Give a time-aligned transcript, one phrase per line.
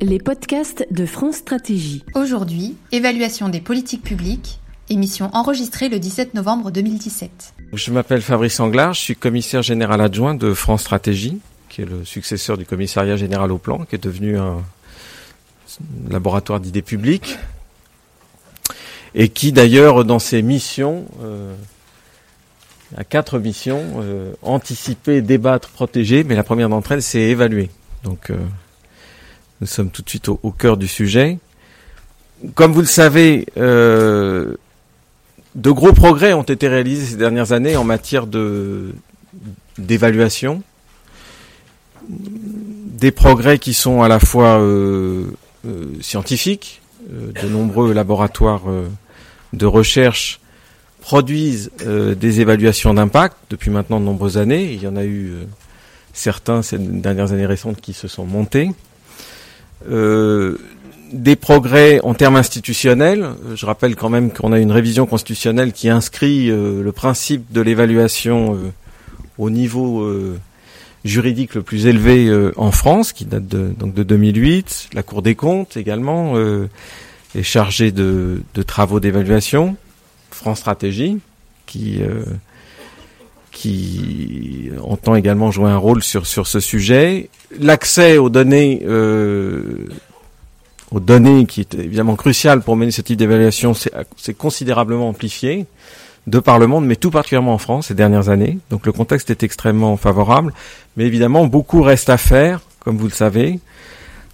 [0.00, 2.04] Les podcasts de France Stratégie.
[2.14, 7.54] Aujourd'hui, évaluation des politiques publiques, émission enregistrée le 17 novembre 2017.
[7.72, 11.38] Je m'appelle Fabrice Anglard, je suis commissaire général adjoint de France Stratégie,
[11.68, 14.62] qui est le successeur du commissariat général au plan, qui est devenu un
[16.08, 17.36] laboratoire d'idées publiques,
[19.14, 21.54] et qui d'ailleurs dans ses missions euh,
[22.94, 27.70] a quatre missions euh, anticiper, débattre, protéger, mais la première d'entre elles c'est évaluer.
[28.04, 28.36] Donc euh,
[29.60, 31.38] nous sommes tout de suite au, cœur du sujet.
[32.54, 34.54] Comme vous le savez, euh,
[35.54, 38.94] de gros progrès ont été réalisés ces dernières années en matière de
[39.78, 40.62] d'évaluation.
[42.08, 44.64] Des progrès qui sont à la fois
[46.00, 46.80] scientifiques,
[47.10, 48.62] de nombreux laboratoires
[49.52, 50.40] de recherche
[51.06, 54.72] produisent des évaluations d'impact depuis maintenant de nombreuses années.
[54.72, 55.34] Il y en a eu
[56.12, 58.70] certains ces dernières années récentes qui se sont montés.
[59.88, 60.58] Euh,
[61.12, 63.28] des progrès en termes institutionnels.
[63.54, 67.60] Je rappelle quand même qu'on a une révision constitutionnelle qui inscrit euh, le principe de
[67.60, 68.72] l'évaluation euh,
[69.38, 70.04] au niveau
[71.04, 74.88] juridique le plus élevé en France, qui date de, donc de 2008.
[74.94, 76.34] La Cour des comptes également
[77.34, 79.76] est chargée de, de travaux d'évaluation.
[80.36, 81.18] France Stratégie,
[81.66, 82.00] qui
[83.56, 87.30] qui entend également jouer un rôle sur sur ce sujet.
[87.58, 89.88] L'accès aux données euh,
[90.90, 95.66] aux données qui est évidemment crucial pour mener ce type d'évaluation, c'est considérablement amplifié
[96.26, 98.58] de par le monde, mais tout particulièrement en France ces dernières années.
[98.70, 100.52] Donc le contexte est extrêmement favorable,
[100.96, 103.58] mais évidemment beaucoup reste à faire, comme vous le savez,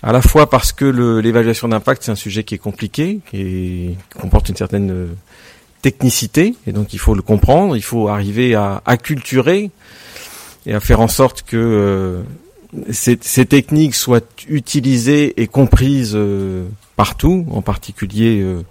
[0.03, 0.84] à la fois parce que
[1.20, 5.08] l'évaluation d'impact c'est un sujet qui est compliqué, qui, comporte une certaine
[5.83, 9.70] technicité, et donc il faut le comprendre, il faut arriver à acculturer
[10.64, 12.22] et à faire en sorte que euh,
[12.91, 18.62] ces, techniques soient utilisées et comprises euh, partout, en particulier euh,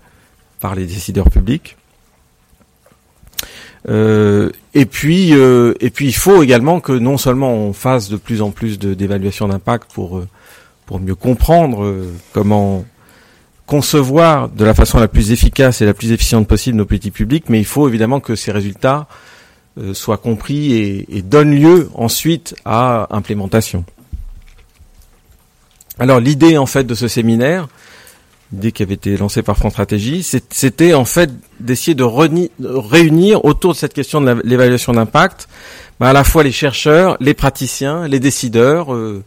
[0.60, 1.78] par les décideurs publics.
[3.88, 8.52] et puis, et puis, il faut également que non seulement on fasse de plus en
[8.52, 10.22] plus d'évaluation d'impact pour
[10.86, 12.86] pour mieux comprendre comment
[13.72, 17.46] concevoir de la façon la plus efficace et la plus efficiente possible nos politiques publiques,
[17.48, 19.08] mais il faut évidemment que ces résultats
[19.80, 23.86] euh, soient compris et, donnent lieu ensuite à implémentation.
[26.00, 27.70] Alors l'idée en fait de ce séminaire,
[28.52, 33.72] l'idée qui avait été lancée par France Stratégie, c'était en fait d'essayer de réunir autour
[33.72, 35.48] de cette question de l'évaluation d'impact,
[35.98, 39.24] bah, à la fois les chercheurs, les praticiens, les décideurs, euh,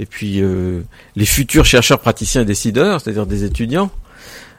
[0.00, 0.80] et puis euh,
[1.14, 3.90] les futurs chercheurs praticiens et décideurs, c'est-à-dire des étudiants,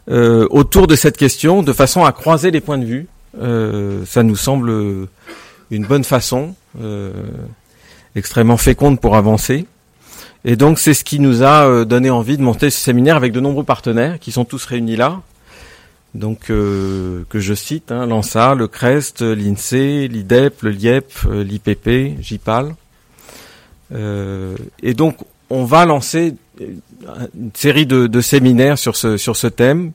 [0.09, 3.07] euh, autour de cette question, de façon à croiser les points de vue.
[3.41, 4.72] Euh, ça nous semble
[5.72, 6.53] une bonne façon,
[8.16, 9.66] extrêmement féconde pour avancer.
[10.46, 13.40] Et donc c'est ce qui nous a donné envie de monter ce séminaire avec de
[13.40, 15.22] nombreux partenaires qui sont tous réunis là.
[16.13, 22.75] Donc que je cite, hein, l'ANSA, le CREST, l'INSEE, l'IDEP, le LIEP, l'IPP, JIPAL.
[23.91, 25.18] et donc
[25.51, 29.91] on va lancer une série de, séminaires sur ce, thème.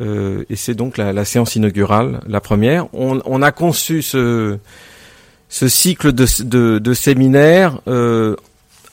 [0.00, 2.86] Euh, et c'est donc la, séance inaugurale, la première.
[2.94, 4.58] On, a conçu ce,
[5.50, 8.36] cycle de, de, séminaires euh,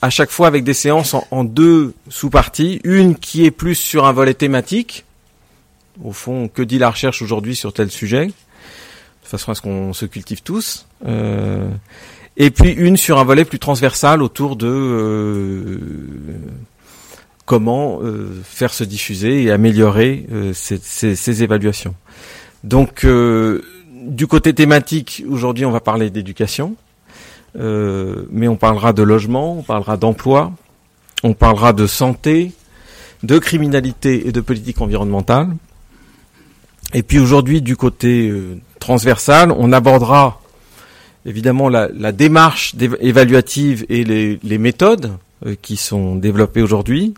[0.02, 2.80] à chaque fois avec des séances en, deux sous-parties.
[2.84, 5.04] Une qui est plus sur un volet thématique.
[6.02, 8.26] Au fond, que dit la recherche aujourd'hui sur tel sujet?
[8.26, 10.86] De façon à ce qu'on se cultive tous.
[11.06, 11.68] Euh,
[12.36, 15.78] et puis une sur un volet plus transversal autour de euh,
[17.44, 21.94] comment euh, faire se diffuser et améliorer euh, ces, évaluations.
[22.62, 26.76] Donc du côté thématique, aujourd'hui on va parler d'éducation,
[27.54, 30.52] mais on parlera de logement, on parlera d'emploi,
[31.22, 32.52] on parlera de santé,
[33.22, 35.48] de criminalité et de politique environnementale.
[36.92, 38.30] Et puis aujourd'hui, du côté
[38.78, 40.40] transversal, on abordera
[41.26, 45.12] évidemment la, la démarche évaluative et les, méthodes
[45.46, 47.14] euh, qui sont développées aujourd'hui.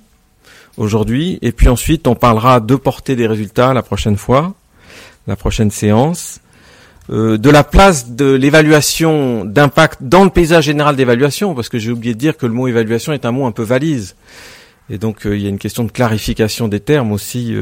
[0.78, 4.54] Aujourd'hui, et puis ensuite on parlera de porter des résultats la prochaine fois,
[5.26, 6.40] la prochaine séance,
[7.10, 11.90] euh, de la place de l'évaluation d'impact dans le paysage général d'évaluation, parce que j'ai
[11.90, 14.16] oublié de dire que le mot évaluation est un mot un peu valise,
[14.88, 17.54] et donc euh, il y a une question de clarification des termes aussi.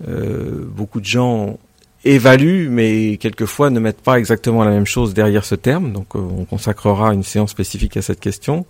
[0.00, 1.58] beaucoup de gens
[2.04, 5.92] évaluent, mais quelquefois ne mettent pas exactement la même chose derrière ce terme.
[5.92, 8.66] Donc euh, on consacrera une séance spécifique à cette question.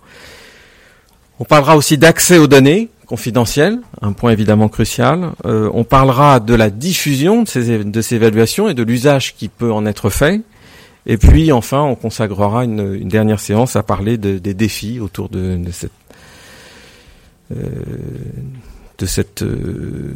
[1.39, 5.31] On parlera aussi d'accès aux données confidentielles, un point évidemment crucial.
[5.45, 9.47] Euh, on parlera de la diffusion de ces, de ces évaluations et de l'usage qui
[9.47, 10.41] peut en être fait.
[11.05, 15.29] Et puis enfin, on consacrera une, une dernière séance à parler de, des défis autour
[15.29, 15.91] de, de cette
[17.51, 17.55] euh,
[18.99, 20.13] de cette euh,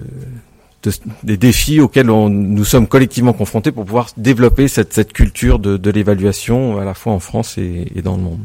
[0.83, 0.91] de,
[1.24, 5.77] des défis auxquels on, nous sommes collectivement confrontés pour pouvoir développer cette, cette culture de,
[5.77, 8.39] de l'évaluation à la fois en France et, et dans le monde.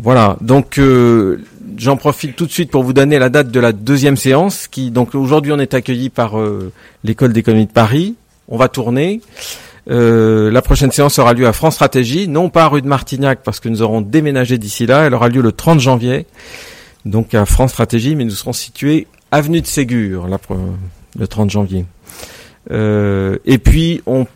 [0.00, 1.42] Voilà, donc euh,
[1.76, 4.68] j'en profite tout de suite pour vous donner la date de la deuxième séance.
[4.68, 6.72] Qui donc aujourd'hui on est accueilli par euh,
[7.02, 8.14] l'école d'économie de Paris.
[8.48, 9.20] On va tourner.
[9.90, 13.40] Euh, la prochaine séance aura lieu à France Stratégie, non pas à rue de Martignac
[13.42, 15.06] parce que nous aurons déménagé d'ici là.
[15.06, 16.26] Elle aura lieu le 30 janvier,
[17.04, 20.38] donc à France Stratégie, mais nous serons situés avenue de Ségur la,
[21.18, 21.84] le 30 janvier.
[22.70, 24.26] Euh, et puis on,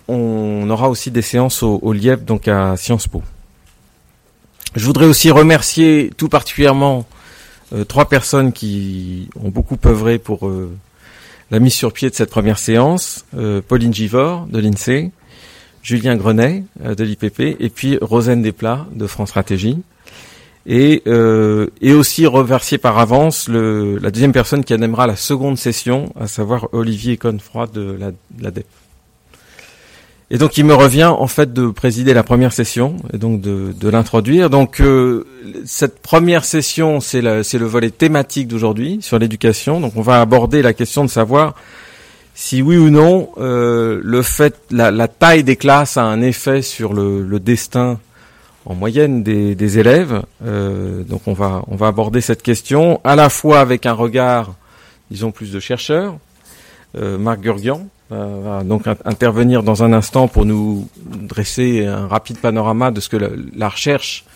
[0.71, 3.23] aura aussi des séances au, au donc à Sciences Po.
[4.75, 7.07] Je voudrais aussi remercier tout particulièrement
[7.75, 10.75] euh, trois personnes qui ont beaucoup œuvré pour euh,
[11.51, 13.27] la mise sur pied de cette première séance.
[13.69, 15.11] Pauline Givor de l'INSEE,
[15.83, 19.83] Julien Grenet de l'IPP et puis Rosane Desplats de France Stratégie.
[20.65, 25.59] Et, euh, et aussi remercier par avance le, la deuxième personne qui animera la seconde
[25.59, 28.67] session, à savoir Olivier Confroy de la, de la DEP.
[30.33, 33.75] Et donc il me revient en fait de présider la première session et donc de,
[33.79, 34.49] de l'introduire.
[34.49, 35.27] Donc euh,
[35.67, 39.79] cette première session, c'est le volet thématique d'aujourd'hui sur l'éducation.
[39.79, 41.55] Donc on va aborder la question de savoir
[42.35, 46.63] si oui ou non euh, le fait, la, la, taille des classes a un effet
[46.63, 48.01] sur le, le destin
[48.67, 50.23] en moyenne des, des élèves.
[50.45, 54.55] Euh, donc on va on va aborder cette question à la fois avec un regard,
[55.11, 56.17] disons plus de chercheurs.
[56.97, 62.39] Euh, Marc Gurgian, euh, va donc intervenir dans un instant pour nous dresser un rapide
[62.39, 64.27] panorama de ce que la, recherche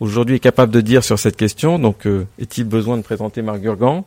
[0.00, 1.78] aujourd'hui est capable de dire sur cette question.
[1.78, 4.04] Donc, euh, est-il besoin de présenter Marc Gurgan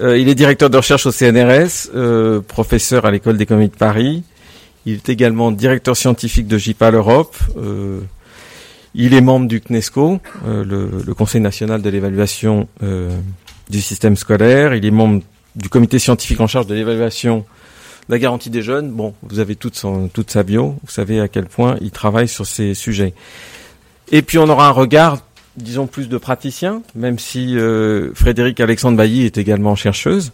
[0.00, 4.22] euh, Il est directeur de recherche au CNRS, euh, professeur à l'école d'économie de Paris.
[4.86, 7.36] Il est également directeur scientifique de JPAL Europe.
[8.94, 12.68] Euh, il est membre du CNESCO, euh, le, le, Conseil national de l'évaluation
[13.70, 14.74] du système scolaire.
[14.74, 15.22] Il est membre
[15.56, 17.44] du comité scientifique en charge de l'évaluation
[18.08, 21.28] la garantie des jeunes, bon, vous avez toute, son, toute sa bio, vous savez à
[21.28, 23.14] quel point il travaille sur ces sujets.
[24.12, 25.18] Et puis on aura un regard,
[25.56, 30.32] disons, plus de praticien, même si euh, Frédéric Alexandre Bailly est également chercheuse.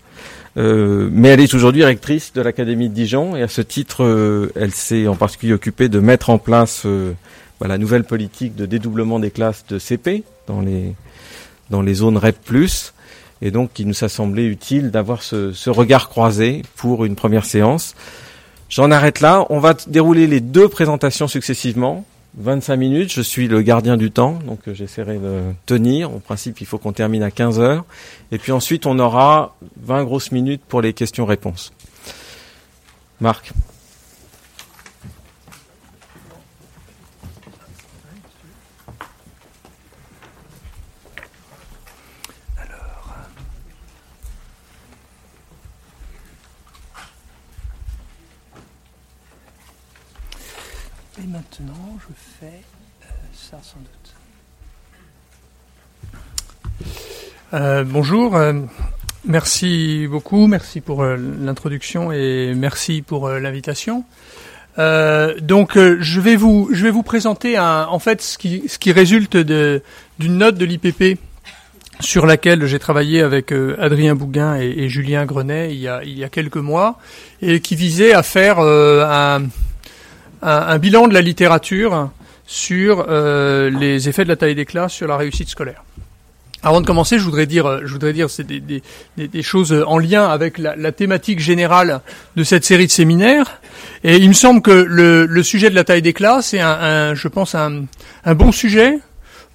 [0.56, 4.50] Euh, mais elle est aujourd'hui rectrice de l'Académie de Dijon et à ce titre, euh,
[4.56, 7.12] elle s'est en particulier occupée de mettre en place euh,
[7.60, 10.94] bah, la nouvelle politique de dédoublement des classes de CP dans les,
[11.70, 12.38] dans les zones REP+.
[13.42, 17.44] Et donc, il nous a semblé utile d'avoir ce, ce, regard croisé pour une première
[17.44, 17.94] séance.
[18.68, 19.46] J'en arrête là.
[19.50, 22.04] On va dérouler les deux présentations successivement.
[22.38, 26.10] 25 minutes, je suis le gardien du temps, donc j'essaierai de tenir.
[26.10, 27.84] En principe, il faut qu'on termine à 15 heures.
[28.30, 31.72] Et puis ensuite, on aura 20 grosses minutes pour les questions-réponses.
[33.20, 33.52] Marc.
[51.40, 52.60] Maintenant, je fais
[53.02, 54.14] euh, ça sans doute.
[57.54, 58.52] Euh, bonjour, euh,
[59.24, 64.04] merci beaucoup, merci pour l'introduction et merci pour l'invitation.
[64.76, 68.92] donc, je vais vous, je vais vous présenter un, en fait ce qui, ce qui
[68.92, 69.82] résulte d'une
[70.20, 71.18] note de l'IPP
[72.00, 76.18] sur laquelle j'ai travaillé avec Adrien Bouguin et, et, Julien Grenet il y, a, il
[76.18, 76.98] y a quelques mois
[77.42, 79.42] et qui visait à faire un
[80.42, 82.10] un, bilan de la littérature
[82.46, 85.84] sur euh, les effets de la taille des classes sur la réussite scolaire.
[86.62, 88.82] Avant de commencer, je voudrais dire, je voudrais dire, c'est des, des,
[89.16, 92.02] des, choses en lien avec la, la, thématique générale
[92.36, 93.60] de cette série de séminaires.
[94.04, 96.68] Et il me semble que le, le sujet de la taille des classes est, un,
[96.70, 97.84] un je pense, un,
[98.24, 98.98] un, bon sujet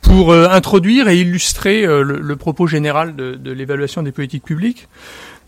[0.02, 4.44] pour euh, introduire et illustrer euh, le, le, propos général de, de l'évaluation des politiques
[4.44, 4.88] publiques.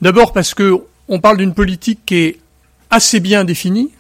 [0.02, 2.38] D'abord parce que on parle d'une politique qui est
[2.92, 3.92] assez bien définie,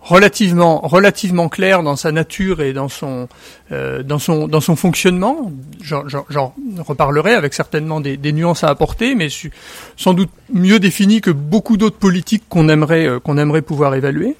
[0.00, 3.28] relativement relativement clair dans sa nature et dans son
[3.70, 5.52] euh, dans son dans son fonctionnement.
[5.82, 9.28] J'en reparlerai avec certainement des, des, nuances à apporter, mais
[9.96, 14.36] sans doute mieux défini que beaucoup d'autres politiques qu'on aimerait euh, qu'on aimerait pouvoir évaluer.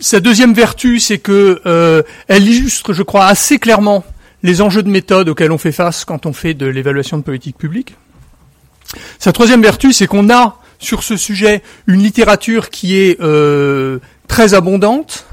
[0.00, 4.04] Sa deuxième vertu, c'est que euh, elle illustre, je crois, assez clairement
[4.42, 7.56] les enjeux de méthode auxquels on fait face quand on fait de l'évaluation de politique
[7.56, 7.94] publique.
[9.20, 13.98] Sa troisième vertu, c'est qu'on a sur ce sujet une littérature qui est euh,
[14.28, 15.26] très abondante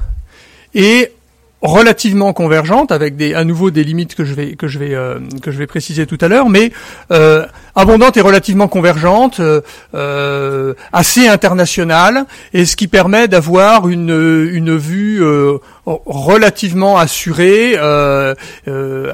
[0.74, 1.12] et
[1.60, 5.18] relativement convergente avec des à nouveau des limites que je vais que je vais euh,
[5.42, 6.72] que je vais préciser tout à l'heure mais
[7.10, 9.60] euh, abondante et relativement convergente, euh,
[9.94, 17.76] euh, assez internationale, et ce qui permet d'avoir une, une vue euh, relativement assurée,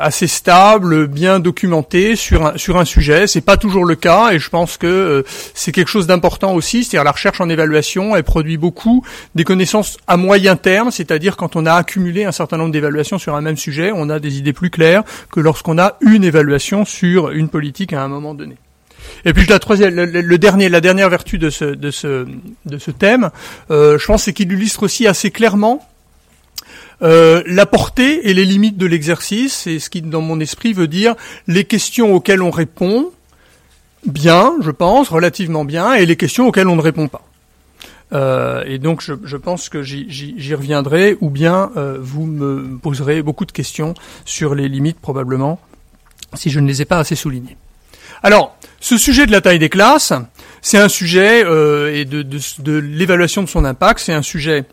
[0.01, 3.27] assez stable, bien documentée sur un, sur un sujet.
[3.27, 6.85] C'est pas toujours le cas, et je pense que c'est quelque chose d'important aussi.
[6.85, 11.57] C'est-à-dire la recherche en évaluation, elle produit beaucoup des connaissances à moyen terme, c'est-à-dire quand
[11.57, 14.53] on a accumulé un certain nombre d'évaluations sur un même sujet, on a des idées
[14.53, 18.56] plus claires que lorsqu'on a une évaluation sur une politique à un moment donné.
[19.25, 22.27] Et puis la troisième, le, dernier, la dernière vertu de ce, de ce,
[22.65, 23.31] de ce thème,
[23.71, 25.87] euh, je pense, c'est qu'il illustre aussi assez clairement
[27.03, 30.89] euh, la portée et les limites de l'exercice, et ce qui, dans mon esprit, veut
[30.89, 31.15] dire
[31.47, 33.11] les questions auxquelles on répond
[34.07, 37.23] bien, je pense, relativement bien, et les questions auxquelles on ne répond pas.
[38.13, 43.23] Euh, et donc, je, je pense que j'y reviendrai, ou bien euh, vous me poserez
[43.23, 43.95] beaucoup de questions
[44.25, 45.61] sur les limites, probablement,
[46.35, 47.57] si je ne les ai pas assez soulignées.
[48.27, 50.13] Alors, ce sujet de la taille des classes,
[50.61, 54.65] c'est un sujet euh, et de, de, l'évaluation de son impact, c'est un sujet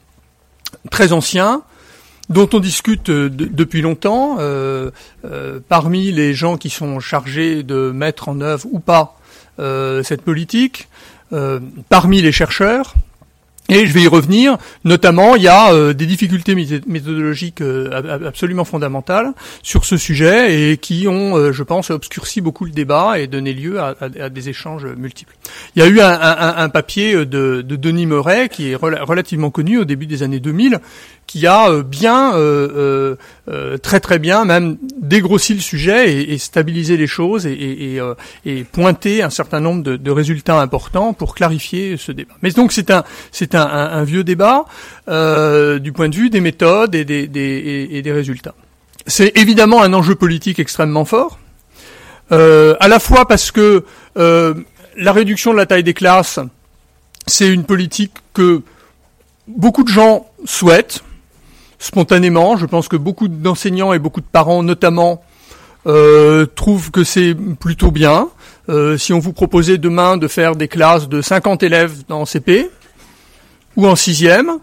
[0.89, 1.62] très ancien
[2.29, 4.38] dont on discute euh, depuis longtemps.
[4.39, 4.89] Euh,
[5.69, 9.19] parmi les gens qui sont chargés de mettre en œuvre ou pas
[9.60, 10.88] cette politique,
[11.89, 12.95] parmi les chercheurs,
[13.70, 14.58] et je vais y revenir.
[14.84, 20.77] Notamment, il y a euh, des difficultés méthodologiques euh, absolument fondamentales sur ce sujet et
[20.77, 24.86] qui ont, euh, je pense, obscurci beaucoup le débat et donné lieu à, des échanges
[24.86, 25.36] multiples.
[25.75, 29.86] Il y a eu un, papier de, de, Denis Murray qui est relativement connu au
[29.86, 30.79] début des années 2000
[31.27, 33.15] qui a euh, bien, euh,
[33.47, 38.01] euh, très très bien, même dégrossi le sujet et, et stabilisé les choses et, et,
[38.45, 42.33] et, pointé un certain nombre de, de, résultats importants pour clarifier ce débat.
[42.41, 44.65] Mais donc c'est un c'est un, un, vieux débat
[45.07, 48.53] du point de vue des méthodes et des, des, et des résultats.
[49.07, 51.39] C'est évidemment un enjeu politique extrêmement fort,
[52.29, 53.83] à la fois parce que
[54.15, 56.39] la réduction de la taille des classes,
[57.25, 58.61] c'est une politique que
[59.47, 61.01] beaucoup de gens souhaitent,
[61.83, 62.55] spontanément.
[62.57, 65.21] Je pense que beaucoup d'enseignants et beaucoup de parents, notamment,
[65.85, 68.29] euh, trouvent que c'est plutôt bien.
[68.69, 72.69] Euh, si on vous proposait demain de faire des classes de 50 élèves dans CP
[73.75, 74.59] ou en sixième,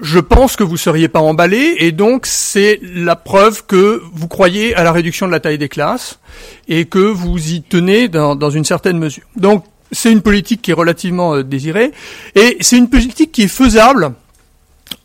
[0.00, 4.76] je pense que vous seriez pas emballé et donc c'est la preuve que vous croyez
[4.76, 6.20] à la réduction de la taille des classes
[6.68, 9.24] et que vous y tenez dans, dans une certaine mesure.
[9.34, 11.90] Donc c'est une politique qui est relativement euh, désirée
[12.36, 14.14] et c'est une politique qui est faisable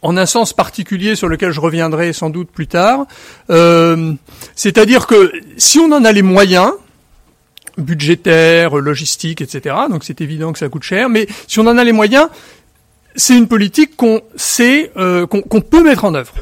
[0.01, 3.05] en un sens particulier sur lequel je reviendrai sans doute plus tard.
[3.49, 4.13] Euh,
[4.55, 6.71] c'est-à-dire que si on en a les moyens,
[7.77, 11.83] budgétaires, logistiques, etc., donc c'est évident que ça coûte cher, mais si on en a
[11.83, 12.27] les moyens,
[13.15, 16.33] c'est une politique qu'on sait, euh, qu'on peut mettre en œuvre.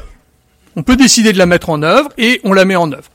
[0.76, 3.10] On peut décider de la mettre en œuvre et on la met en œuvre.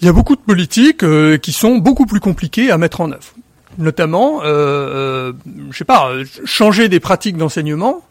[0.00, 3.12] Il y a beaucoup de politiques euh, qui sont beaucoup plus compliquées à mettre en
[3.12, 3.34] œuvre.
[3.78, 5.32] Notamment, euh,
[5.70, 6.12] je sais pas,
[6.44, 8.02] changer des pratiques d'enseignement,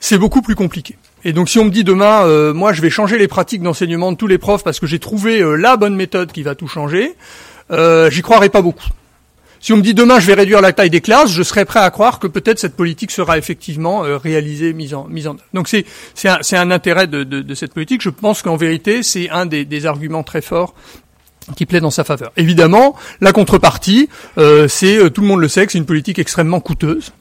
[0.00, 0.96] c'est beaucoup plus compliqué.
[1.24, 4.12] Et donc si on me dit demain, euh, moi je vais changer les pratiques d'enseignement
[4.12, 6.68] de tous les profs parce que j'ai trouvé euh, la bonne méthode qui va tout
[6.68, 7.14] changer,
[7.72, 8.86] euh, j'y croirais pas beaucoup.
[9.58, 11.80] Si on me dit demain je vais réduire la taille des classes, je serais prêt
[11.80, 15.42] à croire que peut-être cette politique sera effectivement euh, réalisée, mise en mise en œuvre.
[15.52, 15.84] Donc c'est
[16.14, 18.02] c'est un, un, intérêt de, de, cette politique.
[18.02, 20.74] Je pense qu'en vérité c'est un des, arguments très forts
[21.56, 22.30] qui plaît dans sa faveur.
[22.36, 27.12] Évidemment, la contrepartie, c'est tout le monde le sait que c'est une politique extrêmement coûteuse.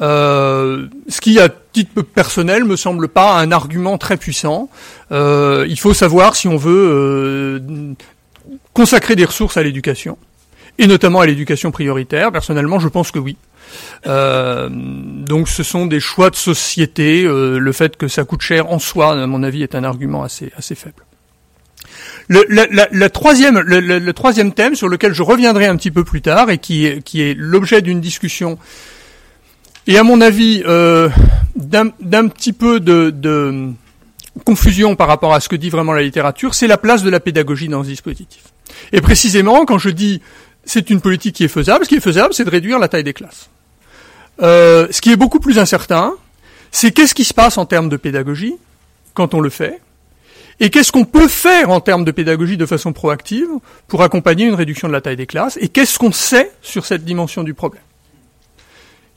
[0.00, 4.68] Euh, ce qui, à titre personnel, me semble pas un argument très puissant.
[5.12, 7.94] Euh, il faut savoir si on veut euh,
[8.72, 10.18] consacrer des ressources à l'éducation,
[10.78, 12.30] et notamment à l'éducation prioritaire.
[12.32, 13.36] Personnellement, je pense que oui.
[14.04, 17.24] Donc ce sont des choix de société.
[17.24, 20.22] Euh, le fait que ça coûte cher en soi, à mon avis, est un argument
[20.22, 21.04] assez, assez faible.
[22.28, 26.58] Le, troisième, le, troisième thème sur lequel je reviendrai un petit peu plus tard et
[26.58, 28.58] qui est l'objet d'une discussion
[29.88, 31.08] et à mon avis, euh,
[31.56, 33.72] d'un petit peu de,
[34.44, 37.18] confusion par rapport à ce que dit vraiment la littérature, c'est la place de la
[37.18, 38.44] pédagogie dans ce dispositif.
[38.92, 40.22] Et précisément, quand je dis
[40.64, 43.02] c'est une politique qui est faisable, ce qui est faisable, c'est de réduire la taille
[43.02, 43.48] des classes.
[44.42, 46.12] Euh, ce qui est beaucoup plus incertain,
[46.70, 48.54] c'est qu'est-ce qui se passe en termes de pédagogie
[49.14, 49.80] quand on le fait,
[50.60, 53.48] et qu'est-ce qu'on peut faire en termes de pédagogie de façon proactive
[53.88, 57.04] pour accompagner une réduction de la taille des classes, et qu'est-ce qu'on sait sur cette
[57.04, 57.82] dimension du problème.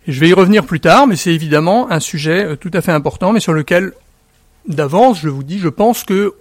[0.07, 2.91] Je vais y revenir plus tard, mais c'est évidemment un sujet euh, tout à fait
[2.91, 3.93] important, mais sur lequel,
[4.67, 6.33] d'avance, je vous dis, je pense que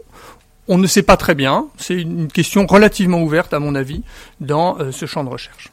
[0.69, 1.67] on ne sait pas très bien.
[1.77, 4.03] C'est une question relativement ouverte, à mon avis,
[4.41, 5.69] dans euh, ce champ de recherche.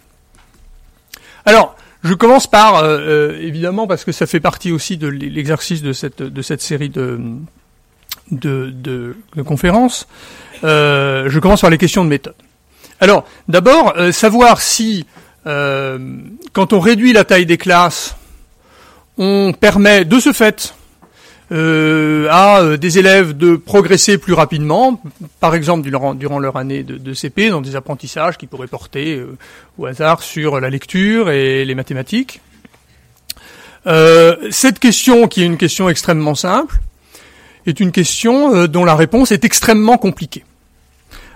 [1.46, 5.94] Alors, je commence par, euh, évidemment, parce que ça fait partie aussi de l'exercice de
[5.94, 7.20] cette, de cette série de,
[8.32, 10.08] de, de, conférences,
[10.63, 12.36] je commence par les questions de méthode.
[13.00, 15.06] Alors, d'abord, euh, savoir si,
[15.48, 15.98] euh,
[16.54, 18.16] quand on réduit la taille des classes,
[19.18, 20.75] on permet de ce fait
[21.54, 25.01] euh, à des élèves de progresser plus rapidement,
[25.39, 29.24] par exemple durant, leur année de, de, CP, dans des apprentissages qui pourraient porter
[29.77, 32.42] au hasard sur la lecture et les mathématiques.
[33.86, 36.80] cette question, qui est une question extrêmement simple,
[37.66, 40.44] est une question dont la réponse est extrêmement compliquée.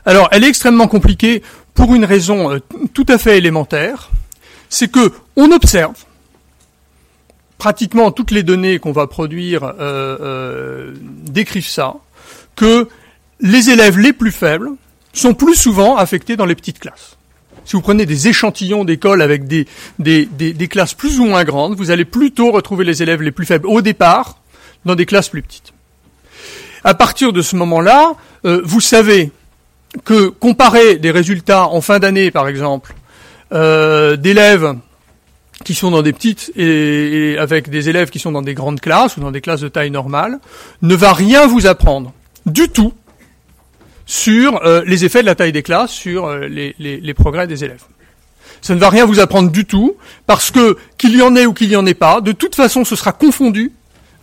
[0.05, 2.59] Alors, elle est extrêmement compliquée pour une raison euh,
[2.93, 4.09] tout à fait élémentaire,
[4.69, 5.95] c'est que on observe
[7.57, 11.95] pratiquement toutes les données qu'on va produire euh, euh, décrivent ça,
[12.55, 12.87] que
[13.39, 14.71] les élèves les plus faibles
[15.13, 17.17] sont plus souvent affectés dans les petites classes.
[17.65, 19.67] Si vous prenez des échantillons d'écoles avec des,
[19.99, 23.45] des, des, classes plus ou moins grandes, vous allez plutôt retrouver les élèves les plus
[23.45, 24.39] faibles au départ
[24.85, 25.73] dans des classes plus petites.
[26.83, 28.13] À partir de ce moment-là,
[28.43, 29.31] vous savez
[30.03, 32.93] que comparer des résultats en fin d'année, par exemple,
[33.53, 34.75] euh, d'élèves
[35.63, 39.17] qui sont dans des petites et, avec des élèves qui sont dans des grandes classes
[39.17, 40.39] ou dans des classes de taille normale,
[40.81, 42.13] ne va rien vous apprendre
[42.45, 42.93] du tout
[44.05, 47.83] sur euh, les effets de la taille des classes sur euh, les, progrès des élèves.
[48.61, 49.95] Ça ne va rien vous apprendre du tout,
[50.27, 52.83] parce que qu'il y en ait ou qu'il y en ait pas, de toute façon
[52.83, 53.71] ce sera confondu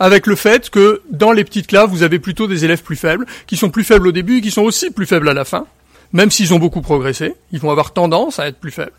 [0.01, 3.27] avec le fait que dans les petites classes, vous avez plutôt des élèves plus faibles,
[3.47, 5.67] qui sont plus faibles au début et qui sont aussi plus faibles à la fin,
[6.13, 8.93] même s'ils ont beaucoup progressé, ils vont avoir tendance à être plus faibles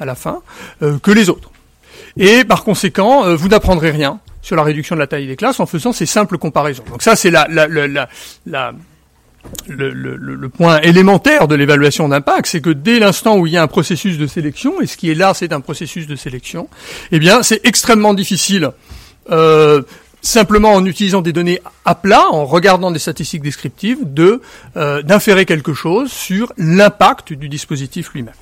[0.00, 0.40] à la fin
[0.82, 1.50] euh, que les autres.
[2.16, 5.60] Et par conséquent, euh, vous n'apprendrez rien sur la réduction de la taille des classes
[5.60, 6.84] en faisant ces simples comparaisons.
[6.90, 8.08] Donc ça, c'est la, la, la,
[8.46, 8.72] la
[9.68, 13.56] le, le, le, point élémentaire de l'évaluation d'impact, c'est que dès l'instant où il y
[13.56, 16.68] a un processus de sélection, et ce qui est là, c'est un processus de sélection,
[17.12, 18.70] eh bien, c'est extrêmement difficile
[19.30, 19.82] euh,
[20.24, 24.40] simplement en utilisant des données à plat, en regardant des statistiques descriptives, de
[24.76, 28.34] euh, d'inférer quelque chose sur l'impact du dispositif lui-même.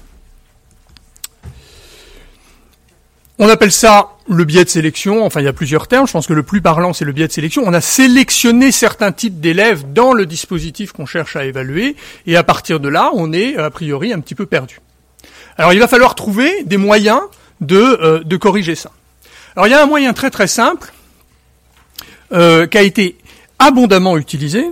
[3.39, 6.29] On appelle ça le biais de sélection, enfin il y a plusieurs termes, je pense
[6.29, 7.65] que le plus parlant c'est le biais de sélection.
[7.67, 11.97] On a sélectionné certains types d'élèves dans le dispositif qu'on cherche à évaluer,
[12.27, 14.81] et à partir de là, on est a priori un petit peu perdu.
[15.59, 17.21] Alors il va falloir trouver des moyens
[17.61, 18.93] de, euh, de corriger ça.
[19.57, 20.93] Alors il y a un moyen très très simple,
[22.33, 23.17] euh, qui a été
[23.59, 24.65] abondamment utilisé,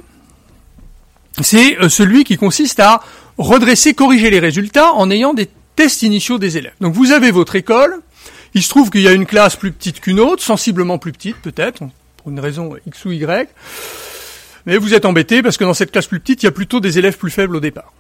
[1.43, 3.01] c'est euh, celui qui consiste à
[3.39, 6.75] redresser, corriger les résultats en ayant des tests initiaux des élèves.
[6.81, 8.01] Donc vous avez votre école,
[8.55, 11.37] il se trouve qu'il y a une classe plus petite qu'une autre, sensiblement plus petite
[11.37, 11.83] peut-être,
[12.17, 13.49] pour une raison X ou Y,
[14.67, 16.81] mais vous êtes embêté parce que dans cette classe plus petite, il y a plutôt
[16.81, 17.93] des élèves plus faibles au départ.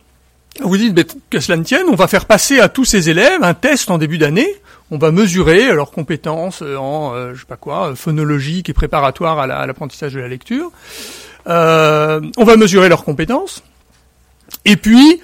[0.61, 3.42] Vous dites, mais que cela ne tienne, on va faire passer à tous ces élèves
[3.42, 4.49] un test en début d'année
[4.90, 8.72] on va mesurer leurs compétences euh, en, euh, je sais pas quoi, euh, phonologique et
[8.72, 10.70] préparatoire à l'apprentissage de la lecture.
[11.46, 13.62] on va mesurer leurs compétences.
[14.64, 15.20] Et puis,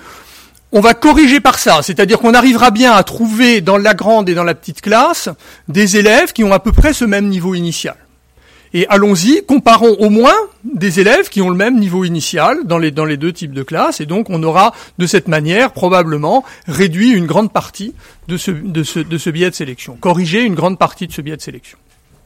[0.73, 4.35] on va corriger par ça, c'est-à-dire qu'on arrivera bien à trouver dans la grande et
[4.35, 5.29] dans la petite classe
[5.69, 7.97] des élèves qui ont à peu près ce même niveau initial.
[8.77, 12.91] Et allons-y, comparons au moins des élèves qui ont le même niveau initial dans les,
[12.91, 17.51] deux types de classes, et donc on aura de cette manière probablement réduit une grande
[17.51, 17.95] partie
[18.29, 21.41] de ce, de de biais de sélection, corrigé une grande partie de ce biais de
[21.41, 21.79] sélection.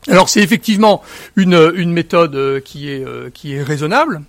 [0.08, 1.02] Alors c'est effectivement
[1.36, 4.20] une, méthode euh, qui est, euh, qui est raisonnable,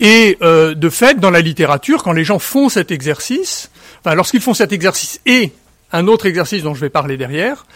[0.00, 3.70] et euh, de fait, dans la littérature, quand les gens font cet exercice,
[4.02, 5.52] enfin lorsqu'ils font cet exercice et
[5.92, 7.66] un autre exercice dont je vais parler derrière,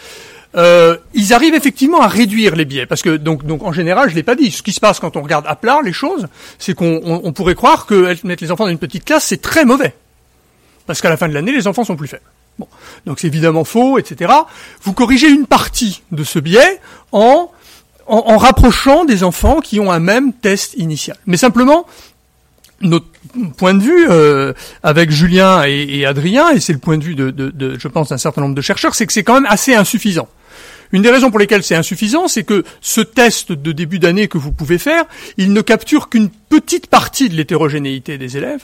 [0.56, 2.86] euh, ils arrivent effectivement à réduire les biais.
[2.86, 5.16] Parce que, donc, donc en général, je l'ai pas dit, ce qui se passe quand
[5.16, 8.64] on regarde à plat les choses, c'est qu'on on, pourrait croire que mettre les enfants
[8.64, 9.94] dans une petite classe, c'est très mauvais.
[10.86, 12.22] Parce qu'à la fin de l'année, les enfants sont plus faibles.
[12.58, 12.68] Bon.
[13.06, 14.32] Donc c'est évidemment faux, etc.
[14.82, 17.50] Vous corrigez une partie de ce biais en,
[18.06, 21.16] en, rapprochant des enfants qui ont un même test initial.
[21.26, 21.86] Mais simplement,
[22.80, 23.06] notre
[23.56, 24.52] point de vue euh,
[24.84, 28.10] avec Julien et, Adrien, et c'est le point de vue de, de, de je pense,
[28.10, 30.28] d'un certain nombre de chercheurs, c'est que c'est quand même assez insuffisant.
[30.92, 34.38] Une des raisons pour lesquelles c'est insuffisant, c'est que ce test de début d'année que
[34.38, 35.04] vous pouvez faire,
[35.36, 38.62] il ne capture qu'une petite partie de l'hétérogénéité des élèves.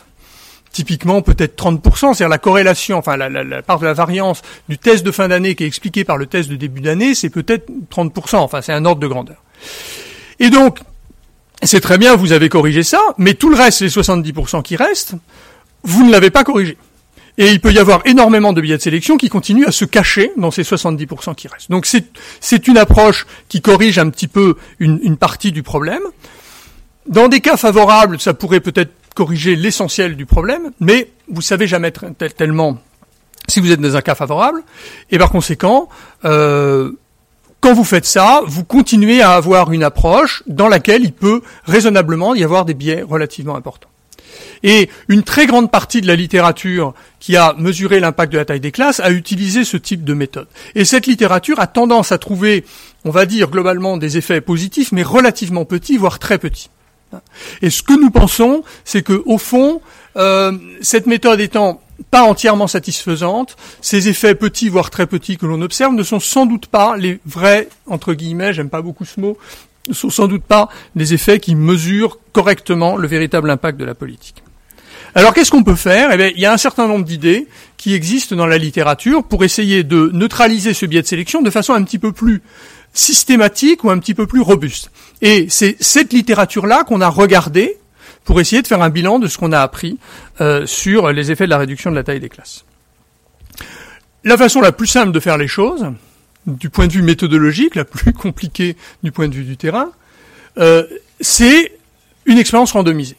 [0.72, 5.04] Typiquement, peut-être 30%, c'est-à-dire la corrélation, enfin la, la, part de la variance du test
[5.04, 8.36] de fin d'année qui est expliquée par le test de début d'année, c'est peut-être 30%,
[8.36, 9.42] enfin c'est un ordre de grandeur.
[10.38, 10.78] Et donc,
[11.62, 15.14] c'est très bien, vous avez corrigé ça, mais tout le reste, les 70% qui restent,
[15.82, 16.76] vous ne l'avez pas corrigé.
[17.40, 20.30] Et il peut y avoir énormément de billets de sélection qui continuent à se cacher
[20.36, 21.70] dans ces 70% qui restent.
[21.70, 26.02] Donc c'est une approche qui corrige un petit peu une, partie du problème.
[27.06, 31.90] Dans des cas favorables, ça pourrait peut-être corriger l'essentiel du problème, mais vous savez jamais
[31.92, 32.76] tellement
[33.48, 34.62] si vous êtes dans un cas favorable.
[35.10, 35.88] Et par conséquent,
[36.26, 36.92] euh,
[37.60, 42.34] quand vous faites ça, vous continuez à avoir une approche dans laquelle il peut raisonnablement
[42.34, 43.88] y avoir des biais relativement importants.
[44.62, 48.60] Et une très grande partie de la littérature qui a mesuré l'impact de la taille
[48.60, 50.48] des classes a utilisé ce type de méthode.
[50.74, 52.64] Et cette littérature a tendance à trouver,
[53.04, 56.70] on va dire globalement, des effets positifs, mais relativement petits, voire très petits.
[57.62, 59.80] Et ce que nous pensons, c'est que au fond,
[60.16, 65.60] euh, cette méthode étant pas entièrement satisfaisante, ces effets petits, voire très petits que l'on
[65.60, 69.36] observe, ne sont sans doute pas les vrais, entre guillemets, j'aime pas beaucoup ce mot,
[69.88, 73.94] ne sont sans doute pas les effets qui mesurent correctement le véritable impact de la
[73.94, 74.42] politique.
[75.14, 76.12] Alors qu'est-ce qu'on peut faire?
[76.12, 79.42] Eh bien, il y a un certain nombre d'idées qui existent dans la littérature pour
[79.42, 82.42] essayer de neutraliser ce biais de sélection de façon un petit peu plus
[82.92, 84.90] systématique ou un petit peu plus robuste.
[85.22, 87.76] Et c'est cette littérature-là qu'on a regardée
[88.24, 89.98] pour essayer de faire un bilan de ce qu'on a appris
[90.40, 92.64] euh, sur les effets de la réduction de la taille des classes.
[94.22, 95.86] La façon la plus simple de faire les choses,
[96.46, 99.90] du point de vue méthodologique, la plus compliquée du point de vue du terrain,
[100.58, 100.84] euh,
[101.20, 101.72] c'est
[102.26, 103.16] une expérience randomisée.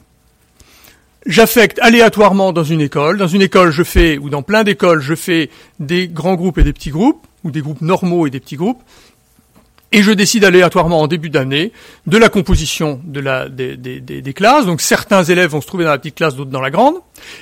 [1.27, 3.17] J'affecte aléatoirement dans une école.
[3.17, 6.63] Dans une école, je fais, ou dans plein d'écoles, je fais des grands groupes et
[6.63, 8.81] des petits groupes, ou des groupes normaux et des petits groupes
[9.91, 11.73] et je décide aléatoirement en début d'année
[12.08, 14.65] de la composition de la, des, des, classes.
[14.65, 16.95] Donc certains élèves vont se trouver dans la petite classe, d'autres dans la grande.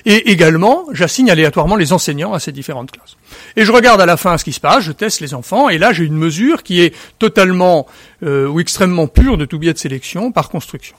[0.06, 3.18] Et également, j'assigne aléatoirement les enseignants à ces différentes classes.
[3.56, 5.78] Et je regarde à la fin ce qui se passe, je teste les enfants, et
[5.78, 7.86] là j'ai une mesure qui est totalement
[8.24, 10.96] euh, ou extrêmement pure de tout biais de sélection par construction.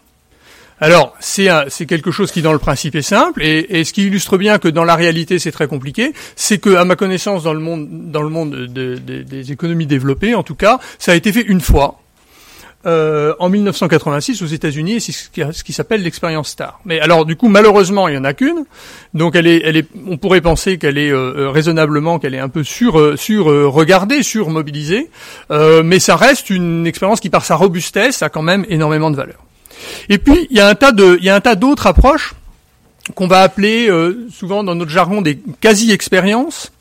[0.81, 1.47] Alors, c'est
[1.87, 4.85] quelque chose qui, dans le principe, est simple, et, ce qui illustre bien que dans
[4.85, 8.31] la réalité, c'est très compliqué, c'est que, à ma connaissance, dans le monde, dans le
[8.31, 12.01] monde des économies développées, en tout cas, ça a été fait une fois,
[12.87, 16.81] euh, en 1986 aux États-Unis, c'est ce qui, s'appelle l'expérience Star.
[16.87, 18.65] Mais alors, du coup, malheureusement, il y en a qu'une,
[19.13, 22.39] donc elle est, elle est, on pourrait penser qu'elle est euh, euh, raisonnablement, qu'elle est
[22.39, 25.11] un peu sur, sur regardée, sur mobilisée,
[25.51, 29.45] mais ça reste une expérience qui, par sa robustesse, a quand même énormément de valeur.
[30.09, 32.35] Et puis il y a un tas de, il y a un tas d'autres approches
[33.15, 36.73] qu'on va appeler euh, souvent dans notre jargon des quasi-expériences,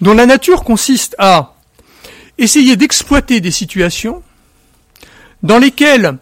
[0.00, 1.54] dont la nature consiste à
[2.38, 4.22] essayer d'exploiter des situations
[5.42, 6.18] dans lesquelles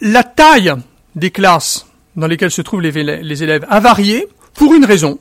[0.00, 0.74] la taille
[1.14, 5.18] des classes dans lesquelles se trouvent les élèves a varié pour une raison,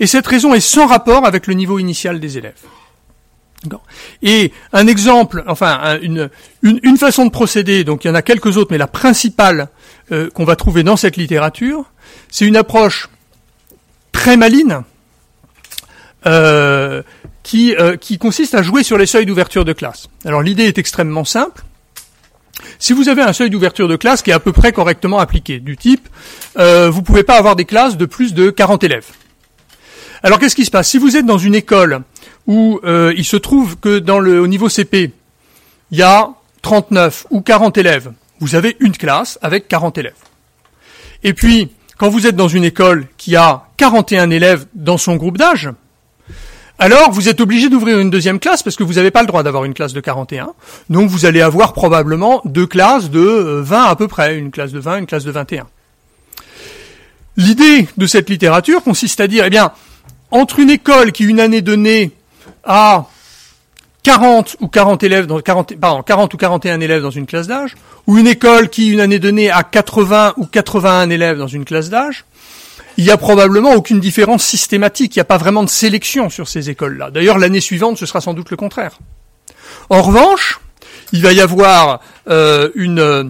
[0.00, 2.60] et cette raison est sans rapport avec le niveau initial des élèves.
[4.22, 6.30] Et un exemple, enfin une,
[6.62, 9.68] une, façon de procéder, donc il y en a quelques autres, mais la principale
[10.12, 11.84] euh, qu'on va trouver dans cette littérature,
[12.30, 13.08] c'est une approche
[14.12, 14.82] très maline
[16.26, 17.02] euh,
[17.42, 20.08] qui, euh, qui consiste à jouer sur les seuils d'ouverture de classe.
[20.24, 21.62] Alors l'idée est extrêmement simple.
[22.78, 25.60] Si vous avez un seuil d'ouverture de classe qui est à peu près correctement appliqué,
[25.60, 26.08] du type,
[26.58, 29.08] euh, vous pouvez pas avoir des classes de plus de 40 élèves.
[30.22, 30.88] Alors qu'est-ce qui se passe?
[30.88, 32.00] Si vous êtes dans une école
[32.46, 35.12] où euh, il se trouve que dans le au niveau CP,
[35.90, 36.30] il y a
[36.62, 40.14] 39 ou 40 élèves, vous avez une classe avec 40 élèves.
[41.22, 45.38] Et puis, quand vous êtes dans une école qui a 41 élèves dans son groupe
[45.38, 45.70] d'âge,
[46.78, 49.42] alors vous êtes obligé d'ouvrir une deuxième classe parce que vous n'avez pas le droit
[49.42, 50.52] d'avoir une classe de 41.
[50.90, 54.72] Donc vous allez avoir probablement deux classes de 20 euh, à peu près, une classe
[54.72, 55.66] de 20, une classe de 21.
[57.36, 59.72] L'idée de cette littérature consiste à dire, eh bien,
[60.30, 62.12] entre une école qui, une année donnée,
[62.66, 63.06] a
[64.02, 67.74] 40 ou 40 élèves dans 40, pardon, 40 ou 41 élèves dans une classe d'âge,
[68.06, 71.88] ou une école qui, une année donnée, a 80 ou 81 élèves dans une classe
[71.88, 72.24] d'âge,
[72.96, 75.16] il n'y a probablement aucune différence systématique.
[75.16, 77.10] Il n'y a pas vraiment de sélection sur ces écoles-là.
[77.10, 78.98] D'ailleurs, l'année suivante, ce sera sans doute le contraire.
[79.90, 80.60] En revanche,
[81.12, 83.24] il va y avoir euh, une, euh,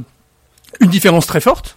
[0.81, 1.77] une différence très forte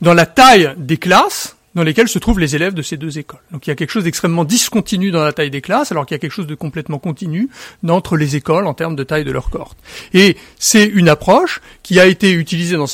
[0.00, 3.42] dans la taille des classes dans lesquels se trouvent les élèves de ces deux écoles.
[3.52, 6.14] Donc il y a quelque chose d'extrêmement discontinu dans la taille des classes, alors qu'il
[6.14, 7.50] y a quelque chose de complètement continu
[7.86, 9.76] entre les écoles en termes de taille de leur cohorte.
[10.14, 12.86] Et c'est une approche qui a été utilisée dans,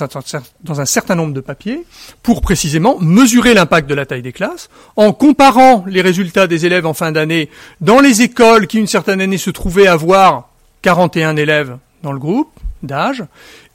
[0.64, 1.84] dans un certain nombre de papiers
[2.24, 6.84] pour précisément mesurer l'impact de la taille des classes en comparant les résultats des élèves
[6.84, 10.48] en fin d'année dans les écoles qui une certaine année se trouvaient avoir
[10.82, 12.50] 41 élèves dans le groupe
[12.82, 13.22] d'âge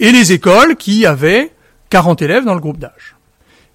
[0.01, 1.53] et les écoles qui avaient
[1.89, 3.16] 40 élèves dans le groupe d'âge.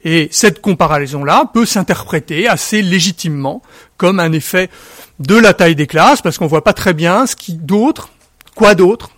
[0.05, 3.63] Et cette comparaison-là peut s'interpréter assez légitimement
[3.97, 4.69] comme un effet
[5.21, 8.11] de la taille des classes, parce qu'on voit pas très bien ce qui d'autre,
[8.55, 9.11] quoi d'autre,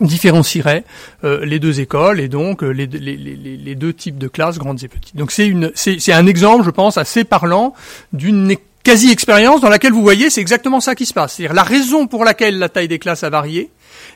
[0.00, 0.84] différencierait
[1.24, 4.82] euh, les deux écoles et donc euh, les, les, les, deux types de classes, grandes
[4.82, 5.16] et petites.
[5.16, 7.74] Donc c'est une, c'est un exemple, je pense, assez parlant
[8.12, 11.34] d'une quasi-expérience dans laquelle vous voyez, c'est exactement ça qui se passe.
[11.34, 13.70] C'est-à-dire la raison pour laquelle la taille des classes a varié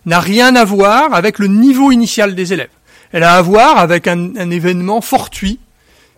[0.06, 2.70] n'a rien à voir avec le niveau initial des élèves.
[3.12, 5.60] Elle a à voir avec un, un événement fortuit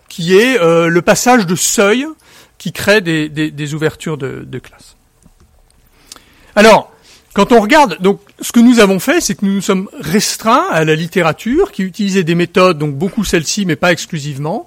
[0.09, 2.07] qui est euh, le passage de seuil
[2.57, 4.97] qui crée des, ouvertures de, classe.
[6.57, 6.93] Alors,
[7.35, 10.67] quand on regarde, donc, ce que nous avons fait, c'est que nous nous sommes restreints
[10.71, 14.67] à la littérature qui utilisait des méthodes, donc beaucoup celle-ci, mais pas exclusivement,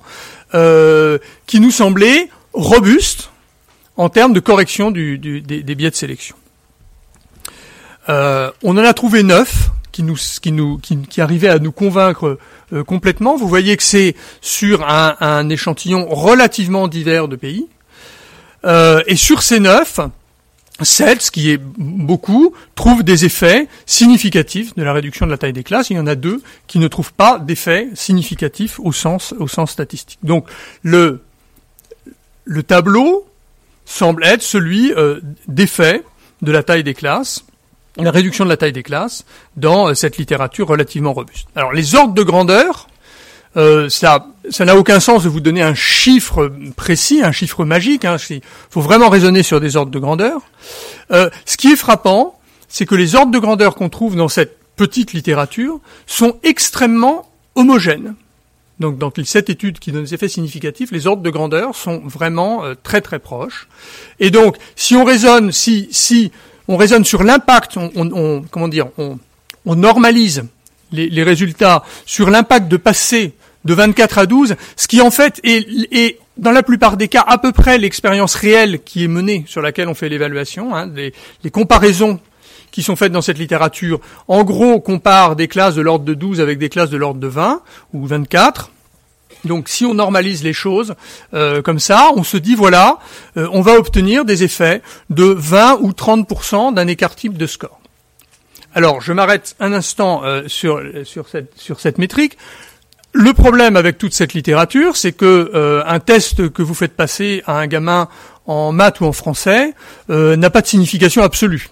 [0.54, 3.32] euh, qui nous semblaient robustes
[3.98, 6.36] en termes de correction du, du, des, des, biais de sélection.
[8.10, 11.72] Euh, on en a trouvé neuf qui nous, qui nous, qui, qui arrivaient à nous
[11.72, 12.38] convaincre
[12.74, 13.36] euh, complètement.
[13.36, 17.68] Vous voyez que c'est sur un, un, échantillon relativement divers de pays.
[18.64, 20.00] Euh, et sur ces neuf,
[20.82, 25.54] sept, ce qui est beaucoup, trouvent des effets significatifs de la réduction de la taille
[25.54, 25.90] des classes.
[25.90, 29.72] Il y en a deux qui ne trouvent pas d'effets significatifs au sens, au sens
[29.72, 30.20] statistique.
[30.24, 30.48] Donc
[30.84, 31.24] le,
[32.46, 33.28] le tableau
[33.86, 36.04] semble être celui euh, d'effet
[36.42, 37.46] de la taille des classes
[37.98, 39.26] la réduction de la taille des classes
[39.58, 41.48] dans euh, cette littérature relativement robuste.
[41.56, 42.88] Alors les ordres de grandeur,
[43.58, 48.06] euh, ça, ça n'a aucun sens de vous donner un chiffre précis, un chiffre magique.
[48.06, 50.42] Hein, il faut vraiment raisonner sur des ordres de grandeur.
[51.12, 54.58] Euh, ce qui est frappant, c'est que les ordres de grandeur qu'on trouve dans cette
[54.78, 58.16] petite littérature sont extrêmement homogènes.
[58.80, 62.64] Donc dans cette étude qui donne des effets significatifs, les ordres de grandeur sont vraiment
[62.82, 63.68] très très proches.
[64.20, 66.32] Et donc, si on raisonne, si si
[66.72, 70.46] on raisonne sur l'impact, on, normalise
[70.92, 73.34] les, résultats sur l'impact de passer
[73.66, 77.38] de 24 à 12, ce qui en fait est, dans la plupart des cas à
[77.38, 81.52] peu près l'expérience réelle qui est menée sur laquelle on fait l'évaluation, hein, les, les,
[81.52, 82.20] comparaisons
[82.72, 86.40] qui sont faites dans cette littérature, en gros, compare des classes de l'ordre de 12
[86.40, 87.62] avec des classes de l'ordre de 20
[87.94, 88.72] ou 24.
[89.46, 90.96] Donc si on normalise les choses
[91.34, 93.00] euh, comme ça, on se dit voilà,
[93.38, 97.80] euh, on va obtenir des effets de 20 ou 30% d'un écart type de score.
[98.74, 102.38] Alors je m'arrête un instant euh, sur, sur, cette, sur cette métrique.
[103.14, 107.58] Le problème avec toute cette littérature, c'est que un test que vous faites passer à
[107.58, 108.08] un gamin
[108.46, 109.74] en maths ou en français
[110.08, 111.72] n'a pas de signification absolue.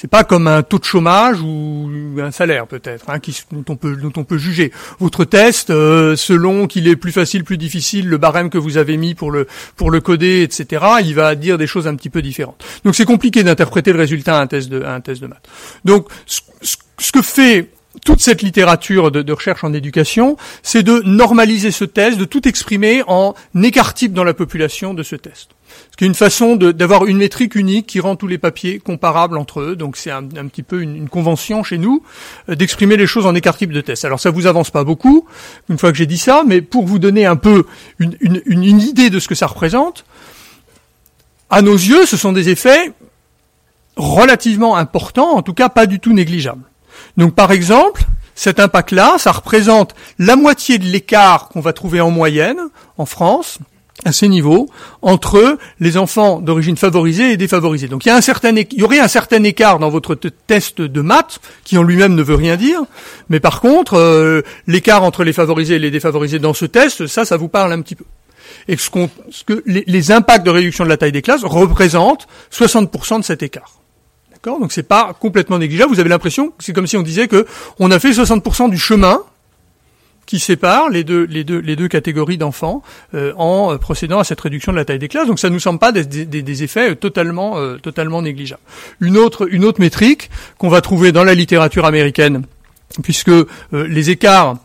[0.00, 1.90] C'est pas comme un taux de chômage ou
[2.22, 3.18] un salaire peut-être, hein,
[3.52, 4.72] dont on peut dont juger.
[4.98, 8.96] Votre test, euh, selon qu'il est plus facile, plus difficile, le barème que vous avez
[8.96, 10.86] mis pour le pour le coder, etc.
[11.04, 12.64] Il va dire des choses un petit peu différentes.
[12.82, 15.46] Donc c'est compliqué d'interpréter le résultat à un test de à un test de maths.
[15.84, 17.68] Donc ce que fait
[18.04, 23.02] toute cette littérature de, recherche en éducation, c'est de normaliser ce test, de tout exprimer
[23.06, 25.50] en écart type dans la population de ce test.
[25.90, 29.36] Ce qui est une façon d'avoir une métrique unique qui rend tous les papiers comparables
[29.36, 29.76] entre eux.
[29.76, 32.02] Donc c'est un, petit peu une, convention chez nous
[32.48, 34.04] euh, d'exprimer les choses en écart type de test.
[34.04, 35.26] Alors ça vous avance pas beaucoup,
[35.68, 37.66] une fois que j'ai dit ça, mais pour vous donner un peu
[37.98, 40.04] une, une, une idée de ce que ça représente,
[41.50, 42.92] à nos yeux, ce sont des effets
[43.96, 46.69] relativement importants, en tout cas pas du tout négligeables.
[47.16, 48.02] Donc par exemple,
[48.34, 52.58] cet impact-là, ça représente la moitié de l'écart qu'on va trouver en moyenne
[52.96, 53.58] en France
[54.04, 54.68] à ces niveaux
[55.02, 57.88] entre les enfants d'origine favorisée et défavorisée.
[57.88, 61.38] Donc il y a un certain aurait un certain écart dans votre test de maths
[61.64, 62.80] qui en lui-même ne veut rien dire,
[63.28, 67.24] mais par contre euh, l'écart entre les favorisés et les défavorisés dans ce test, ça
[67.24, 68.04] ça vous parle un petit peu.
[68.68, 68.90] Et ce,
[69.30, 73.24] ce que les, les impacts de réduction de la taille des classes représentent 60% de
[73.24, 73.79] cet écart.
[74.42, 75.92] D'accord Donc c'est pas complètement négligeable.
[75.92, 77.46] Vous avez l'impression que c'est comme si on disait que
[77.78, 79.22] on a fait 60% du chemin
[80.30, 84.40] qui sépare les deux, les deux, les deux catégories d'enfants euh, en procédant à cette
[84.40, 85.26] réduction de la taille des classes.
[85.26, 88.62] Donc ça nous semble pas des, des, effets totalement, euh, totalement négligeables.
[89.00, 92.44] Une autre, une autre métrique qu'on va trouver dans la littérature américaine,
[93.02, 94.56] puisque euh, les écarts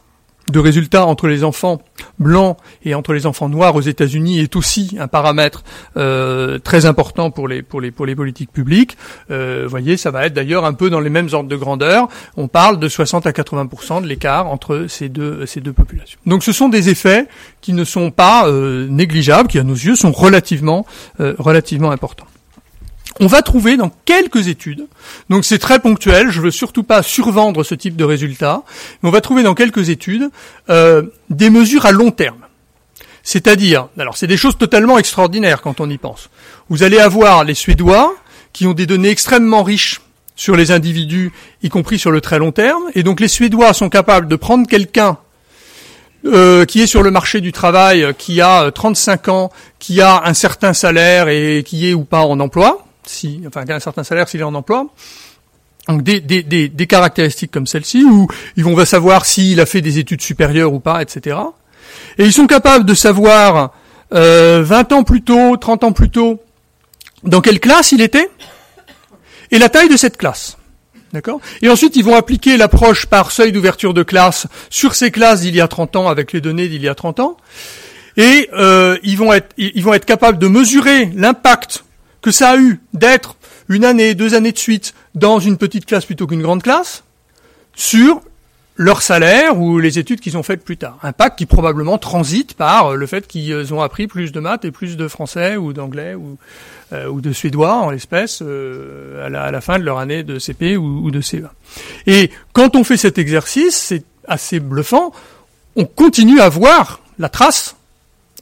[0.49, 1.81] de résultats entre les enfants
[2.19, 5.63] blancs et entre les enfants noirs aux États-Unis est aussi un paramètre
[5.97, 8.97] euh, très important pour les pour les pour les politiques publiques.
[9.31, 12.08] Euh, voyez, ça va être d'ailleurs un peu dans les mêmes ordres de grandeur.
[12.38, 16.19] On parle de 60 à 80% de l'écart entre ces deux ces deux populations.
[16.25, 17.27] Donc, ce sont des effets
[17.62, 20.86] qui ne sont pas euh, négligeables, qui à nos yeux sont relativement
[21.19, 22.27] euh, relativement importants
[23.19, 24.88] on va trouver dans quelques études,
[25.30, 28.63] donc c'est très ponctuel, je veux surtout pas survendre ce type de résultats,
[29.01, 30.30] mais on va trouver dans quelques études
[30.69, 32.39] euh, des mesures à long terme.
[33.23, 36.30] C'est-à-dire, alors c'est des choses totalement extraordinaires quand on y pense.
[36.69, 38.13] Vous allez avoir les Suédois
[38.54, 40.01] qui ont des données extrêmement riches
[40.36, 41.32] sur les individus,
[41.63, 44.67] y compris sur le très long terme, et donc les Suédois sont capables de prendre
[44.67, 45.17] quelqu'un
[46.25, 50.34] euh, qui est sur le marché du travail, qui a 35 ans, qui a un
[50.34, 54.41] certain salaire et qui est ou pas en emploi, si, enfin, un certain salaire s'il
[54.41, 54.87] est en emploi.
[55.87, 59.81] Donc des, des, des, des caractéristiques comme celle-ci, où ils vont savoir s'il a fait
[59.81, 61.37] des études supérieures ou pas, etc.
[62.17, 63.71] Et ils sont capables de savoir
[64.13, 66.41] euh, 20 ans plus tôt, 30 ans plus tôt,
[67.23, 68.29] dans quelle classe il était,
[69.51, 70.57] et la taille de cette classe.
[71.13, 71.39] D'accord?
[71.61, 75.55] Et ensuite, ils vont appliquer l'approche par seuil d'ouverture de classe sur ces classes d'il
[75.55, 77.37] y a 30 ans avec les données d'il y a 30 ans.
[78.17, 81.85] Et euh, ils, vont être, ils vont être capables de mesurer l'impact
[82.25, 83.35] que ça a eu d'être
[83.69, 87.03] une année, deux années de suite dans une petite classe plutôt qu'une grande classe
[87.75, 88.19] sur
[88.77, 90.97] leur salaire ou les études qu'ils ont faites plus tard.
[91.03, 94.71] Impact qui probablement transite par euh, le fait qu'ils ont appris plus de maths et
[94.71, 96.39] plus de français ou d'anglais ou,
[96.93, 100.77] euh, ou de suédois en l'espèce euh, à, la, fin de leur année de CP
[100.77, 101.49] ou, ou de CE1.
[102.07, 105.11] Et quand on fait cet exercice, c'est assez bluffant,
[105.75, 107.75] on continue à voir la trace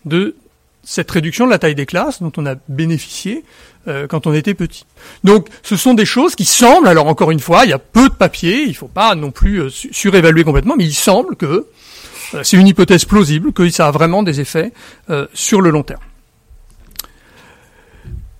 [0.06, 0.38] de
[0.84, 3.44] cette réduction de la taille des classes dont on a bénéficié
[3.88, 4.86] euh, quand on était petit.
[5.24, 8.10] Donc ce sont des choses qui semblent, alors encore une fois, il y a peu
[8.10, 11.68] de papiers, il ne faut pas non plus euh, surévaluer complètement, mais il semble que
[12.34, 14.72] euh, c'est une hypothèse plausible, que ça a vraiment des effets
[15.34, 16.00] sur le long terme.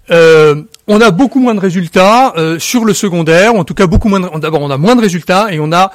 [0.10, 4.40] on a beaucoup moins de résultats sur le secondaire, en tout cas beaucoup moins.
[4.40, 5.92] D'abord, on a moins de résultats et on a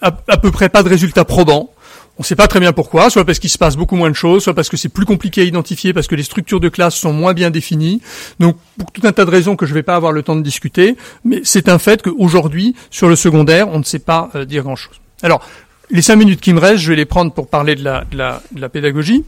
[0.00, 1.72] à peu près pas de résultats probants.
[2.18, 4.14] On ne sait pas très bien pourquoi, soit parce qu'il se passe beaucoup moins de
[4.14, 6.96] choses, soit parce que c'est plus compliqué à identifier, parce que les structures de classe
[6.96, 8.02] sont moins bien définies.
[8.40, 10.34] Donc, pour tout un tas de raisons que je ne vais pas avoir le temps
[10.34, 14.44] de discuter, mais c'est un fait qu'aujourd'hui, sur le secondaire, on ne sait pas euh,
[14.44, 15.00] dire grand-chose.
[15.22, 15.46] Alors,
[15.90, 18.16] les cinq minutes qui me restent, je vais les prendre pour parler de la, de
[18.16, 19.24] la, de la pédagogie.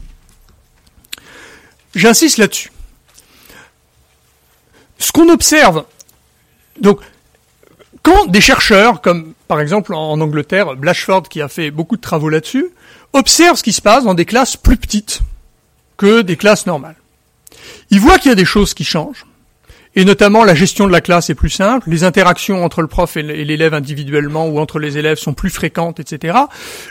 [1.95, 2.71] J'insiste là-dessus.
[4.97, 5.85] Ce qu'on observe,
[6.81, 6.99] donc,
[8.03, 12.29] quand des chercheurs, comme par exemple en Angleterre, Blashford qui a fait beaucoup de travaux
[12.29, 12.67] là-dessus,
[13.13, 15.21] observe ce qui se passe dans des classes plus petites
[15.97, 16.95] que des classes normales.
[17.89, 19.25] Ils voient qu'il y a des choses qui changent,
[19.95, 23.17] et notamment la gestion de la classe est plus simple, les interactions entre le prof
[23.17, 26.37] et l'élève individuellement ou entre les élèves sont plus fréquentes, etc.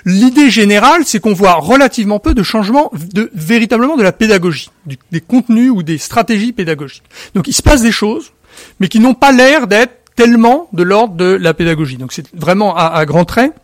[0.05, 2.91] L'idée générale, c'est qu'on voit relativement peu de changements
[3.35, 4.71] véritablement de la pédagogie,
[5.11, 7.05] des contenus ou des stratégies pédagogiques.
[7.35, 8.33] Donc il se passe des choses,
[8.81, 11.97] mais qui n'ont pas l'air d'être tellement de l'ordre de la pédagogie.
[11.97, 13.55] Donc c'est vraiment à, à grands traits,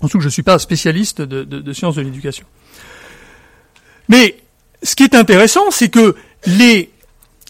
[0.00, 2.44] en tout que je ne suis pas spécialiste de, de, de sciences de l'éducation.
[4.08, 4.36] Mais
[4.82, 6.90] ce qui est intéressant, c'est que les,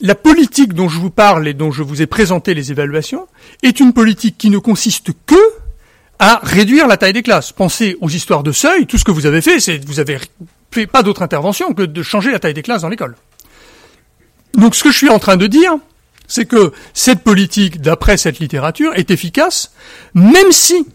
[0.00, 3.26] la politique dont je vous parle et dont je vous ai présenté les évaluations
[3.62, 5.36] est une politique qui ne consiste que
[6.18, 7.52] à réduire la taille des classes.
[7.52, 10.18] Pensez aux histoires de seuil, tout ce que vous avez fait, c'est vous avez
[10.70, 13.16] fait pas d'autre intervention que de changer la taille des classes dans l'école.
[14.54, 15.72] Donc ce que je suis en train de dire,
[16.26, 19.72] c'est que cette politique, d'après cette littérature, est efficace,
[20.14, 20.86] même si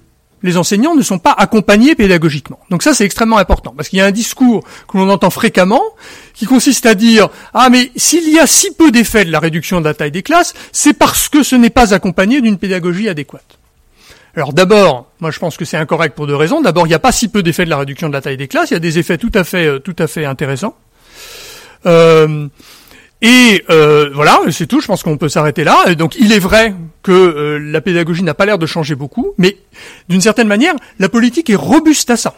[0.45, 2.60] les enseignants ne sont pas accompagnés pédagogiquement.
[2.69, 5.81] Donc ça, c'est extrêmement important, parce qu'il y a un discours que l'on entend fréquemment,
[6.34, 9.81] qui consiste à dire ah mais s'il y a si peu d'effets de la réduction
[9.81, 13.58] de la taille des classes, c'est parce que ce n'est pas accompagné d'une pédagogie adéquate.
[14.36, 16.62] Alors d'abord, moi je pense que c'est incorrect pour deux raisons.
[16.62, 18.47] D'abord, il n'y a pas si peu d'effets de la réduction de la taille des
[18.47, 20.75] classes, il y a des effets tout à fait, euh, tout à fait intéressants.
[21.86, 22.47] Euh,
[23.21, 24.82] et euh, voilà, c'est tout.
[24.82, 25.95] Je pense qu'on peut s'arrêter là.
[25.95, 29.58] Donc, il est vrai que euh, la pédagogie n'a pas l'air de changer beaucoup, mais
[30.10, 32.36] d'une certaine manière, la politique est robuste à ça.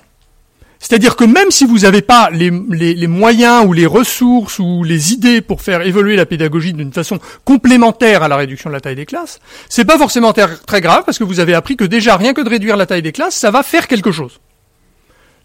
[0.80, 4.84] C'est-à-dire que même si vous n'avez pas les, les, les, moyens ou les ressources ou
[4.84, 8.80] les idées pour faire évoluer la pédagogie d'une façon complémentaire à la réduction de la
[8.80, 12.16] taille des classes, c'est pas forcément très grave parce que vous avez appris que déjà
[12.16, 14.40] rien que de réduire la taille des classes, ça va faire quelque chose.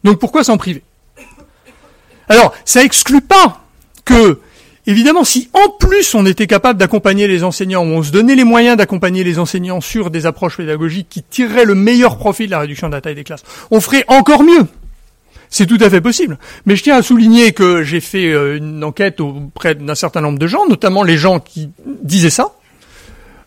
[0.05, 0.83] Donc pourquoi s'en priver?
[2.29, 3.62] Alors, ça exclut pas
[4.05, 4.38] que
[4.87, 8.45] Évidemment, si en plus on était capable d'accompagner les enseignants, ou on se donnait les
[8.45, 12.59] moyens d'accompagner les enseignants sur des approches pédagogiques qui tireraient le meilleur profit de la
[12.59, 14.66] réduction de la taille des classes, on ferait encore mieux.
[15.51, 16.38] C'est tout à fait possible.
[16.64, 20.38] Mais je tiens à souligner que j'ai fait euh, une enquête auprès d'un certain nombre
[20.38, 21.71] de gens, notamment les gens qui
[22.03, 22.55] disaient ça.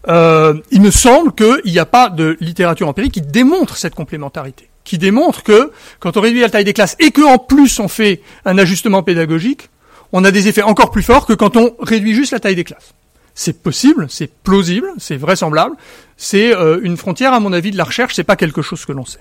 [0.08, 4.70] Euh, il me semble qu'il n'y a pas de littérature empirique qui démontre cette complémentarité,
[4.84, 8.22] qui démontre que quand on réduit la taille des classes et qu'en plus on fait
[8.46, 9.70] un ajustement pédagogique,
[10.18, 12.64] on a des effets encore plus forts que quand on réduit juste la taille des
[12.64, 12.94] classes.
[13.34, 15.76] C'est possible, c'est plausible, c'est vraisemblable.
[16.16, 18.16] C'est euh, une frontière, à mon avis, de la recherche.
[18.16, 19.20] C'est pas quelque chose que l'on sait.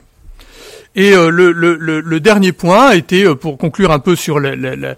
[0.95, 4.95] Et euh, le, dernier point était, euh, pour conclure un peu sur la,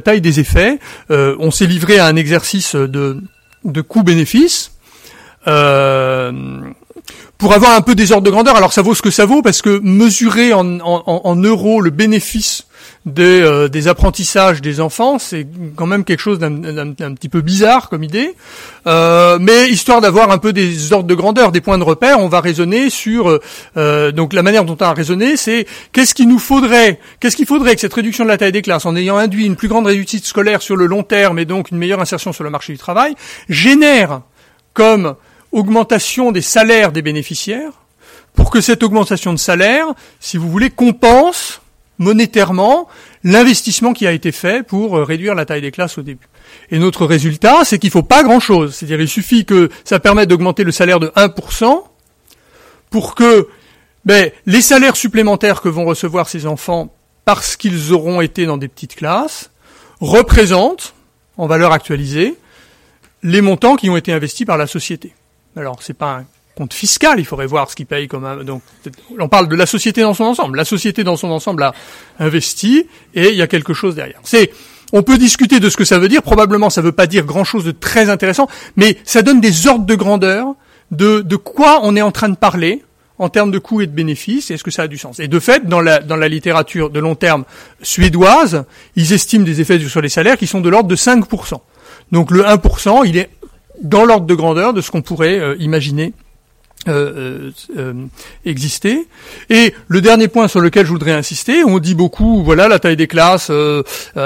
[0.00, 3.22] taille des effets, on s'est livré à un exercice de,
[3.62, 4.72] de coût-bénéfice.
[5.44, 5.52] pour
[7.52, 9.62] avoir un peu des ordres de grandeur, alors ça vaut ce que ça vaut, parce
[9.62, 12.66] que mesurer en euros le bénéfice
[13.04, 17.88] des, euh, des apprentissages des enfants, c'est quand même quelque chose d'un petit peu bizarre
[17.88, 18.34] comme idée.
[18.86, 22.28] Euh, mais histoire d'avoir un peu des ordres de grandeur, des points de repère, on
[22.28, 23.40] va raisonner sur
[23.76, 27.46] euh, donc la manière dont on a raisonné, c'est qu'est-ce qu'il nous faudrait, qu'est-ce qu'il
[27.46, 29.86] faudrait que cette réduction de la taille des classes, en ayant induit une plus grande
[29.86, 32.78] réussite scolaire sur le long terme et donc une meilleure insertion sur le marché du
[32.78, 33.14] travail,
[33.48, 34.20] génère
[34.74, 35.16] comme
[35.50, 37.72] augmentation des salaires des bénéficiaires,
[38.34, 39.86] pour que cette augmentation de salaire,
[40.20, 41.61] si vous voulez, compense
[42.02, 42.88] monétairement
[43.24, 46.28] l'investissement qui a été fait pour euh, réduire la taille des classes au début.
[46.70, 48.74] Et notre résultat, c'est qu'il faut pas grand-chose.
[48.74, 51.84] C'est-à-dire il suffit que ça permette d'augmenter le salaire de 1%
[52.90, 53.48] pour que
[54.04, 56.92] ben, les salaires supplémentaires que vont recevoir ces enfants
[57.24, 59.50] parce qu'ils auront été dans des petites classes
[60.00, 60.94] représentent,
[61.36, 62.36] en valeur actualisée,
[63.22, 65.14] les montants qui ont été investis par la société.
[65.56, 68.62] Alors c'est pas un compte fiscal, il faudrait voir ce qu'il paye comme un, donc
[69.18, 70.56] on parle de la société dans son ensemble.
[70.56, 71.72] La société dans son ensemble a
[72.18, 74.20] investi et il y a quelque chose derrière.
[74.24, 74.50] C'est
[74.92, 76.22] on peut discuter de ce que ça veut dire.
[76.22, 79.94] Probablement, ça veut pas dire grand-chose de très intéressant, mais ça donne des ordres de
[79.94, 80.54] grandeur
[80.90, 82.82] de, de quoi on est en train de parler
[83.18, 85.38] en termes de coûts et de bénéfices, est-ce que ça a du sens Et de
[85.38, 87.44] fait, dans la, dans la littérature de long terme
[87.80, 88.64] suédoise,
[88.96, 91.60] ils estiment des effets sur les salaires qui sont de l'ordre de 5%.
[92.10, 93.30] Donc le 1%, il est
[93.80, 96.14] dans l'ordre de grandeur de ce qu'on pourrait euh, imaginer
[96.88, 98.06] euh, euh, euh,
[98.44, 99.06] exister.
[99.50, 102.96] Et le dernier point sur lequel je voudrais insister, on dit beaucoup, voilà, la taille
[102.96, 103.82] des classes, euh,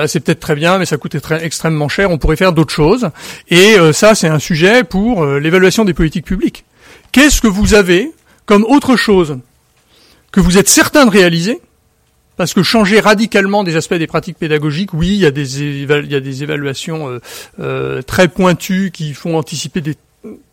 [0.07, 3.11] c'est peut-être très bien, mais ça coûte extrêmement cher, on pourrait faire d'autres choses.
[3.51, 6.65] Et ça, c'est un sujet pour l'évaluation des politiques publiques.
[7.13, 8.13] Qu'est-ce que vous avez
[8.47, 9.39] comme autre chose
[10.33, 11.61] que vous êtes certain de réaliser
[12.37, 16.11] parce que changer radicalement des aspects des pratiques pédagogiques, oui, il y a des, il
[16.11, 17.21] y a des évaluations
[18.07, 19.97] très pointues qui font anticiper des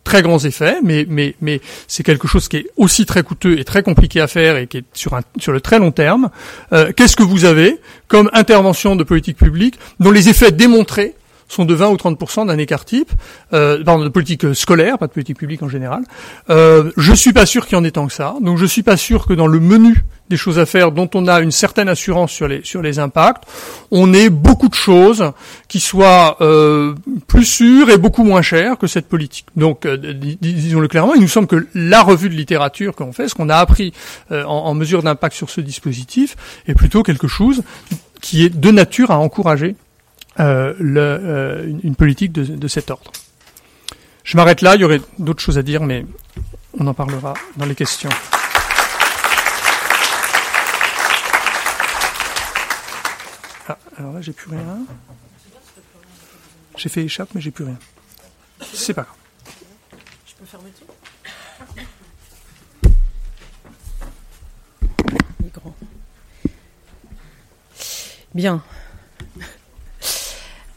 [0.04, 3.64] très grands effets, mais, mais, mais c'est quelque chose qui est aussi très coûteux et
[3.64, 6.30] très compliqué à faire et qui est sur, un, sur le très long terme.
[6.72, 11.14] Euh, qu'est-ce que vous avez comme intervention de politique publique dont les effets démontrés
[11.54, 13.10] sont de 20 ou 30 d'un écart type,
[13.52, 16.02] euh, pardon, de politique scolaire, pas de politique publique en général.
[16.50, 18.34] Euh, je suis pas sûr qu'il y en ait tant que ça.
[18.42, 21.26] Donc je suis pas sûr que dans le menu des choses à faire dont on
[21.28, 23.44] a une certaine assurance sur les sur les impacts,
[23.90, 25.32] on ait beaucoup de choses
[25.68, 26.94] qui soient euh,
[27.26, 29.46] plus sûres et beaucoup moins chères que cette politique.
[29.56, 33.34] Donc euh, disons-le clairement, il nous semble que la revue de littérature qu'on fait, ce
[33.34, 33.92] qu'on a appris
[34.32, 36.36] euh, en mesure d'impact sur ce dispositif,
[36.66, 37.62] est plutôt quelque chose
[38.20, 39.76] qui est de nature à encourager
[40.40, 43.12] euh, le, euh, une politique de, de, cet ordre.
[44.24, 46.04] Je m'arrête là, il y aurait d'autres choses à dire, mais
[46.78, 48.10] on en parlera dans les questions.
[53.68, 54.78] Ah, alors là, j'ai plus rien.
[56.76, 57.78] J'ai fait échappe, mais j'ai plus rien.
[58.72, 59.14] C'est pas grave.
[60.26, 60.86] Je peux fermer tout?
[68.34, 68.64] Bien.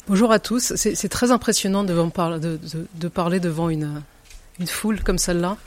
[0.08, 0.74] Bonjour à tous.
[0.78, 4.02] C'est très impressionnant de, parler devant une,
[4.66, 5.58] foule comme celle-là,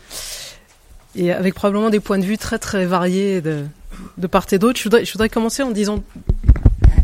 [1.14, 3.66] et avec probablement des points de vue très très variés de,
[4.30, 4.78] part et d'autre.
[4.78, 6.03] Je voudrais, je voudrais commencer en disant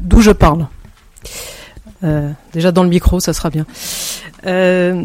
[0.01, 0.67] d'où je parle.
[2.05, 3.67] Euh, déjà dans le micro, ça sera bien.
[4.47, 5.05] Euh,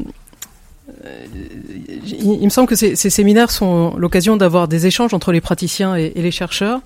[2.06, 6.14] il, me semble que ces, séminaires sont l'occasion d'avoir des échanges entre les praticiens et,
[6.16, 6.80] les chercheurs.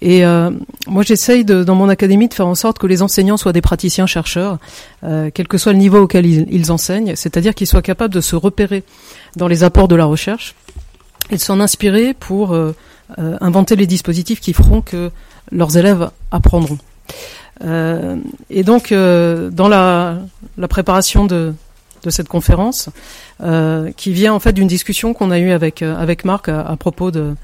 [0.00, 0.50] Et euh,
[0.86, 4.58] moi, j'essaye dans mon académie de faire en sorte que les enseignants soient des praticiens-chercheurs,
[5.04, 8.36] euh, quel que soit le niveau auquel ils, enseignent, c'est-à-dire qu'ils soient capables de se
[8.36, 8.82] repérer
[9.36, 10.54] dans les apports de la recherche
[11.30, 12.74] et de s'en inspirer pour euh,
[13.18, 15.10] euh inventer les dispositifs qui feront que
[15.52, 16.78] leurs élèves apprendront.
[17.64, 18.16] Euh,
[18.50, 20.18] et donc, euh, dans la,
[20.58, 21.54] la préparation de,
[22.02, 22.88] de cette conférence,
[23.38, 26.76] qui vient en fait d'une discussion qu'on a eue avec euh, avec Marc à, à,
[26.76, 27.34] propos de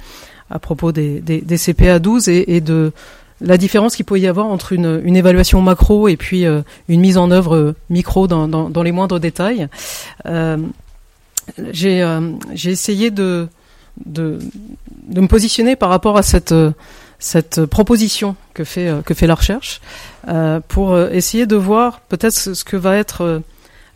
[0.51, 2.93] à propos des, des, des CPA 12 et, et, de
[3.41, 7.01] la différence qu'il peut y avoir entre une, une évaluation macro et puis euh, une
[7.01, 9.69] mise en œuvre micro dans, dans, dans les moindres détails.
[10.27, 10.57] Euh,
[11.73, 12.07] j'ai
[12.55, 13.49] j'ai essayé de,
[14.07, 14.39] de
[15.09, 16.55] de me positionner par rapport à cette
[17.19, 19.81] cette proposition que fait que fait la recherche
[20.69, 23.43] pour essayer de voir peut-être ce que va être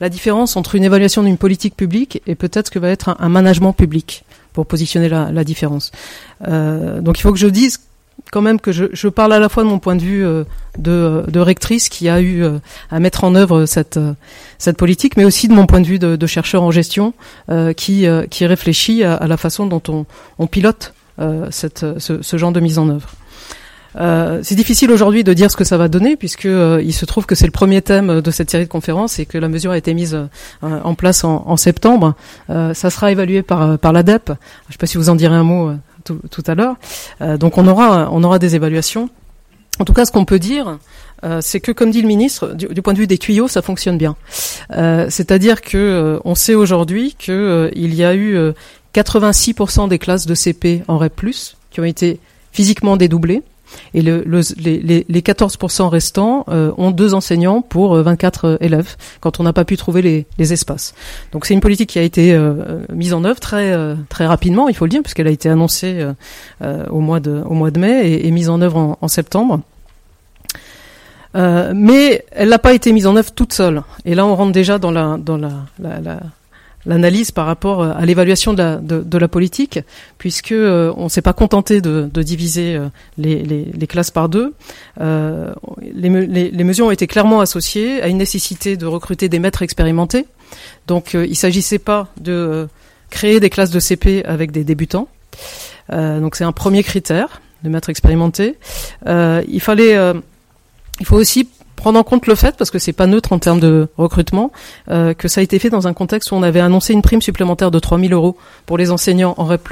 [0.00, 3.28] la différence entre une évaluation d'une politique publique et peut-être ce que va être un,
[3.28, 5.92] management public pour positionner la, la différence.
[6.46, 7.80] Euh, donc il faut que je dise
[8.32, 10.44] quand même que je, je, parle à la fois de mon point de vue euh,
[10.78, 12.58] de, de, rectrice qui a eu euh,
[12.90, 14.14] à mettre en œuvre cette, euh,
[14.58, 17.14] cette politique, mais aussi de mon point de vue de, de chercheur en gestion
[17.76, 20.06] qui, qui réfléchit à, à, la façon dont on,
[20.38, 20.94] on pilote
[21.50, 23.10] cette, ce, ce, genre de mise en œuvre.
[23.96, 27.04] Euh, c'est difficile aujourd'hui de dire ce que ça va donner puisque euh, il se
[27.04, 29.70] trouve que c'est le premier thème de cette série de conférences et que la mesure
[29.70, 30.26] a été mise euh,
[30.62, 32.14] en place en, septembre.
[32.48, 34.26] ça sera évalué par l'ADEP.
[34.26, 35.72] Je ne sais pas si vous en direz un mot
[36.04, 36.76] tout, à l'heure.
[37.38, 39.08] donc on aura des évaluations.
[39.78, 40.78] En tout cas, ce qu'on peut dire,
[41.24, 43.98] euh, c'est que, comme dit le ministre, du, point de vue des tuyaux, ça fonctionne
[43.98, 44.16] bien.
[44.72, 48.38] Euh, C'est-à-dire que euh, on sait aujourd'hui que il y a eu
[48.94, 51.20] 86% des classes de CP en REP+
[51.70, 52.20] qui ont été
[52.52, 53.42] physiquement dédoublées.
[53.94, 58.96] Et le, le, les, les, 14% restants euh, ont deux enseignants pour 24 euh, élèves
[59.20, 60.02] quand on n'a pas pu trouver
[60.38, 60.94] les, espaces.
[61.32, 63.74] Donc c'est une politique qui a été euh, mise en œuvre très
[64.08, 66.06] très rapidement, il faut le dire, puisqu'elle a été annoncée
[66.62, 69.60] au mois de au mois de mai et, mise en œuvre en, septembre.
[71.36, 73.82] Euh, mais elle n'a pas été mise en œuvre toute seule.
[74.04, 76.20] Et là, on rentre déjà dans la, dans la,
[76.86, 79.80] l'analyse par rapport euh, à l'évaluation de la, politique,
[80.18, 84.54] puisque euh, on s'est pas contenté de, diviser euh, les, classes par deux.
[85.00, 90.26] Euh, les, mesures ont été clairement associées à une nécessité de recruter des maîtres expérimentés.
[90.86, 92.68] Donc, il s'agissait pas de
[93.10, 95.08] créer des classes de CP avec des débutants.
[95.90, 98.56] donc c'est un premier critère de maître expérimenté.
[99.06, 99.96] il fallait,
[101.00, 103.60] il faut aussi prendre en compte le fait, parce que c'est pas neutre en termes
[103.60, 104.50] de recrutement,
[104.90, 107.22] euh, que ça a été fait dans un contexte où on avait annoncé une prime
[107.22, 109.68] supplémentaire de 3000 euros pour les enseignants en REP+.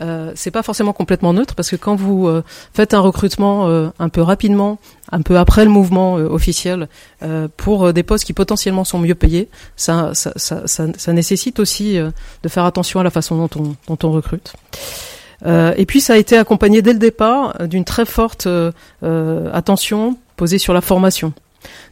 [0.00, 3.88] Euh, c'est pas forcément complètement neutre parce que quand vous euh, faites un recrutement euh,
[3.98, 4.78] un peu rapidement,
[5.10, 6.88] un peu après le mouvement officiel,
[7.56, 12.48] pour des postes qui potentiellement sont mieux payés, ça, ça, ça, ça nécessite aussi de
[12.48, 14.52] faire attention à la façon dont on, dont on recrute.
[15.46, 18.46] et puis ça a été accompagné dès le départ d'une très forte
[19.02, 21.34] attention posé sur la formation.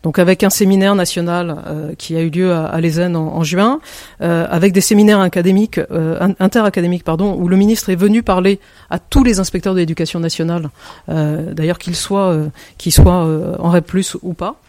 [0.03, 3.81] Donc avec un séminaire national euh, qui a eu lieu à, à en, juin,
[4.23, 8.99] euh, avec des séminaires académiques, euh, interacadémiques pardon, où le ministre est venu parler à
[8.99, 10.71] tous les inspecteurs de l'éducation nationale,
[11.09, 12.37] d'ailleurs qu'ils soient
[12.79, 13.27] qu'ils soient
[13.59, 13.91] en REP+
[14.23, 14.61] ou pas,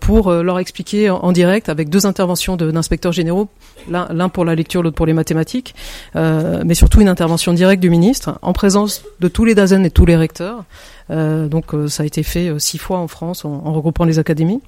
[0.00, 3.48] pour leur expliquer en, direct avec deux interventions d'inspecteurs généraux,
[3.88, 5.74] l'un pour la lecture, l'autre pour les mathématiques,
[6.14, 10.06] mais surtout une intervention directe du ministre en présence de tous les DAZEN et tous
[10.06, 10.64] les recteurs.
[11.10, 14.18] Euh, donc euh, ça a été fait euh, six fois en France en, regroupant les
[14.18, 14.60] académies.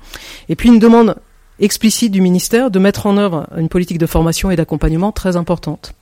[0.48, 1.16] Et puis une demande
[1.60, 5.94] explicite du ministère de mettre en œuvre une politique de formation et d'accompagnement très importante.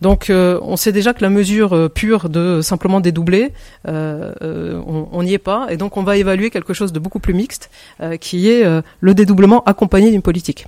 [0.00, 3.52] Donc on sait déjà que la mesure pure de simplement dédoubler,
[3.84, 7.70] on n'y est pas, et donc on va évaluer quelque chose de beaucoup plus mixte,
[8.20, 8.64] qui est
[9.00, 10.66] le dédoublement accompagné d'une politique.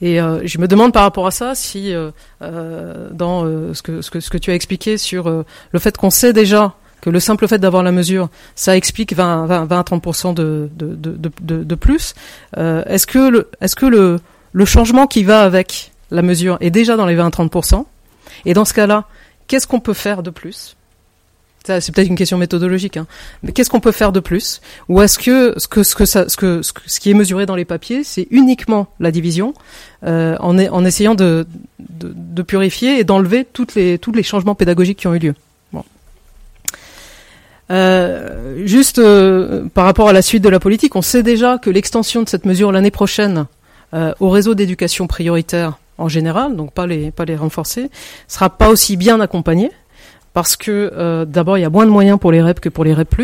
[0.00, 1.92] Et je me demande par rapport à ça si
[2.40, 3.44] dans
[3.74, 5.28] ce que, tu as expliqué sur
[5.72, 9.44] le fait qu'on sait déjà que le simple fait d'avoir la mesure, ça explique 20,
[9.44, 12.14] 20, 20 à 30% de, de, de, plus.
[12.56, 14.20] Euh, est-ce que, le, est-ce que le,
[14.52, 17.84] le changement qui va avec la mesure est déjà dans les 20 à 30%
[18.46, 19.04] Et dans ce cas-là,
[19.46, 20.76] qu'est-ce qu'on peut faire de plus?
[21.66, 23.06] C'est peut-être une question méthodologique, hein.
[23.42, 24.60] mais qu'est-ce qu'on peut faire de plus?
[24.90, 27.56] Ou est-ce que ce que ce que ça, ce que ce, qui est mesuré dans
[27.56, 29.54] les papiers, c'est uniquement la division,
[30.04, 31.46] euh, en, en essayant de,
[31.78, 35.34] de, purifier et d'enlever toutes les tous les changements pédagogiques qui ont eu lieu?
[37.70, 41.70] Euh, juste euh, par rapport à la suite de la politique, on sait déjà que
[41.70, 43.46] l'extension de cette mesure l'année prochaine
[43.94, 47.90] euh, au réseau d'éducation prioritaire en général, donc pas les pas les renforcer,
[48.28, 49.70] sera pas aussi bien accompagnée
[50.32, 52.92] parce que d'abord il y a moins de moyens pour les REP que pour les
[52.92, 53.14] REP+.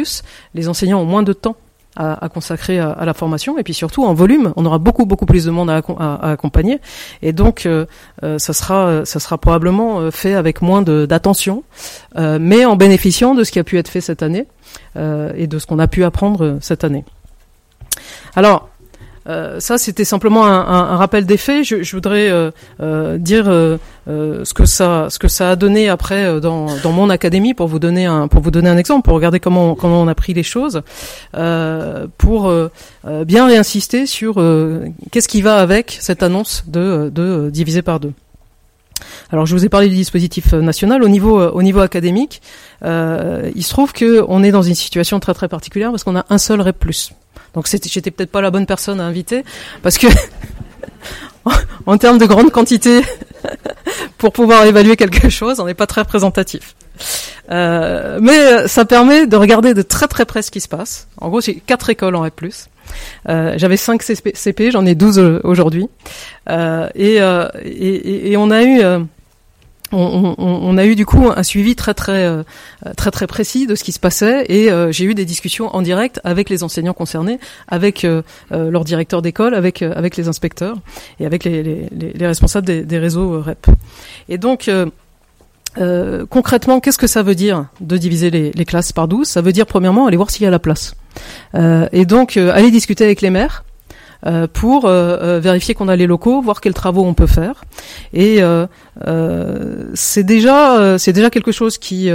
[0.54, 1.56] Les enseignants ont moins de temps
[1.96, 3.58] à, consacrer à, la formation.
[3.58, 6.80] Et puis surtout en volume on aura beaucoup beaucoup plus de monde à, accompagner.
[7.22, 7.86] Et donc euh,
[8.22, 11.62] euh, ça sera ça sera probablement euh, fait avec moins d'attention
[12.16, 14.46] mais en bénéficiant de ce qui a pu être fait cette année
[14.96, 17.04] et de ce qu'on a pu apprendre cette année.
[18.34, 18.68] Alors
[19.28, 21.64] euh, ça, c'était simplement un, un, rappel des faits.
[21.64, 22.50] Je, je voudrais euh,
[22.80, 23.76] euh, dire euh,
[24.08, 27.68] euh, ce que ça, ce que ça a donné après dans, dans mon académie pour
[27.68, 30.32] vous donner un, pour vous donner un exemple, pour regarder comment comment on a pris
[30.32, 30.82] les choses,
[32.18, 32.52] pour
[33.04, 34.42] bien réinsister sur
[35.10, 38.12] qu'est-ce qui va avec cette annonce de, de diviser par deux.
[39.32, 42.40] Alors, je vous ai parlé du dispositif national au niveau au niveau académique.
[42.82, 46.24] il se trouve que on est dans une situation très très particulière parce qu'on a
[46.30, 46.84] un seul REP+.
[47.54, 49.44] Donc j'étais peut-être pas la bonne personne à inviter
[49.82, 50.06] parce que
[51.86, 53.00] en termes de grande quantité,
[54.18, 56.74] pour pouvoir évaluer quelque chose, on n'est pas très représentatif.
[57.50, 61.08] Euh, mais euh, ça permet de regarder de très très près ce qui se passe.
[61.18, 62.40] En gros, j'ai quatre écoles en REP+.
[63.28, 65.88] Euh, J'avais 5 CP, j'en ai 12 euh, aujourd'hui.
[66.48, 67.16] Euh, et,
[67.64, 68.80] et, et, on a eu
[69.92, 72.42] on, a eu du coup un suivi très très euh,
[72.96, 75.82] très très précis de ce qui se passait et euh, j'ai eu des discussions en
[75.82, 77.38] direct avec les enseignants concernés,
[77.68, 80.76] avec euh, leur directeur d'école, avec avec les inspecteurs
[81.18, 83.66] et avec les, les, les responsables des, réseaux REP.
[84.28, 84.70] Et donc
[86.28, 89.66] concrètement, qu'est-ce que ça veut dire de diviser les, classes par 12 Ça veut dire
[89.66, 90.94] premièrement aller voir s'il y a la place.
[91.54, 93.69] et donc aller discuter avec les maires euh,
[94.52, 97.64] pour euh, euh, vérifier qu'on a les locaux, voir quels travaux on peut faire.
[98.12, 98.40] Et
[99.94, 102.10] c'est déjà c'est déjà quelque chose qui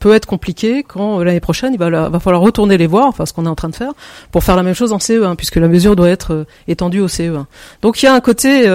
[0.00, 3.32] peut être compliqué quand l'année prochaine il va, va falloir retourner les voir, enfin ce
[3.32, 3.92] qu'on est en train de faire,
[4.32, 7.44] pour faire la même chose en CE1 puisque la mesure doit être étendue au CE1.
[7.82, 8.68] Donc il y a un côté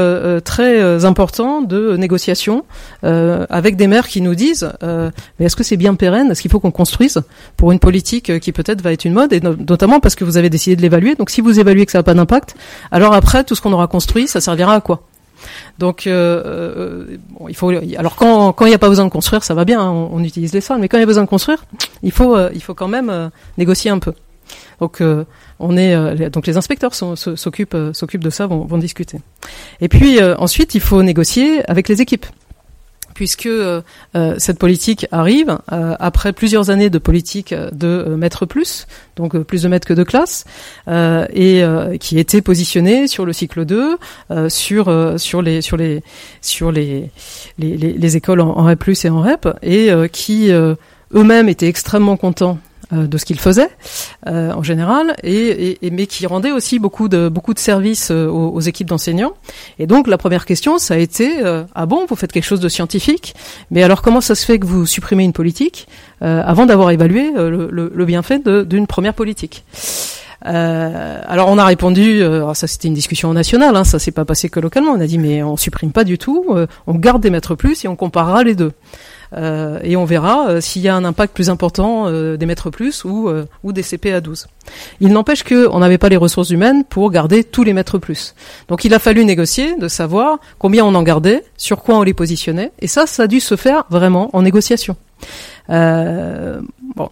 [0.45, 2.63] très important de négociation
[3.03, 6.31] avec des maires qui nous disent mais est-ce que c'est bien pérenne?
[6.31, 7.21] Est-ce qu'il faut qu'on construise
[7.57, 10.49] pour une politique qui peut-être va être une mode et notamment parce que vous avez
[10.49, 11.15] décidé de l'évaluer.
[11.15, 12.55] Donc si vous évaluez que ça n'a pas d'impact,
[12.91, 15.03] alors après, tout ce qu'on aura construit, ça servira à quoi?
[15.77, 17.17] Donc, euh, euh,
[17.47, 17.71] il faut.
[17.97, 20.23] Alors quand quand il n'y a pas besoin de construire, ça va bien, hein, on,
[20.23, 20.79] utilise les salles.
[20.79, 21.63] Mais quand il y a besoin de construire,
[22.03, 24.13] il faut euh, il faut quand même négocier un peu.
[24.81, 25.01] Donc
[25.59, 29.19] on est donc les inspecteurs s'occupent s'occupent de ça, vont, vont discuter.
[29.79, 32.25] Et puis ensuite, il faut négocier avec les équipes
[33.19, 33.81] puisque euh,
[34.15, 39.63] euh, cette politique arrive euh, après plusieurs années de politique de maître plus, donc plus
[39.63, 40.45] de maîtres que de classe,
[40.87, 41.61] et
[41.99, 43.97] qui était positionnée sur le cycle 2,
[44.47, 46.01] sur sur les sur les
[46.41, 47.11] sur les
[47.57, 52.68] les, les, écoles en, REP+ et en REP, et qui eux-mêmes étaient extrêmement contents euh,
[52.91, 53.69] de ce qu'il faisait
[54.27, 58.27] euh, en général, et, et, mais qui rendait aussi beaucoup de beaucoup de services euh,
[58.27, 59.33] aux, aux, équipes d'enseignants.
[59.77, 61.39] Et donc la première question, ça a été
[61.75, 63.35] ah bon, vous faites quelque chose de scientifique,
[63.71, 65.87] mais alors comment ça se fait que vous supprimez une politique
[66.21, 69.63] avant d'avoir évalué le, le, le, bienfait d'une première politique?
[70.45, 74.25] Euh, alors on a répondu, alors ça c'était une discussion nationale, hein, ça s'est pas
[74.25, 74.91] passé que localement.
[74.91, 76.45] On a dit mais on supprime pas du tout,
[76.87, 78.73] on garde des maîtres plus et on comparera les deux.
[79.33, 82.69] Euh, et on verra euh, s'il y a un impact plus important euh, des maîtres
[82.69, 83.29] plus ou,
[83.63, 84.47] ou des CP à 12.
[85.01, 88.35] Il n'empêche qu'on n'avait pas les ressources humaines pour garder tous les maîtres plus.
[88.67, 92.13] Donc il a fallu négocier de savoir combien on en gardait, sur quoi on les
[92.13, 94.95] positionnait, et ça, ça a dû se faire vraiment en négociation.
[95.69, 96.61] Euh,
[96.95, 97.09] bon,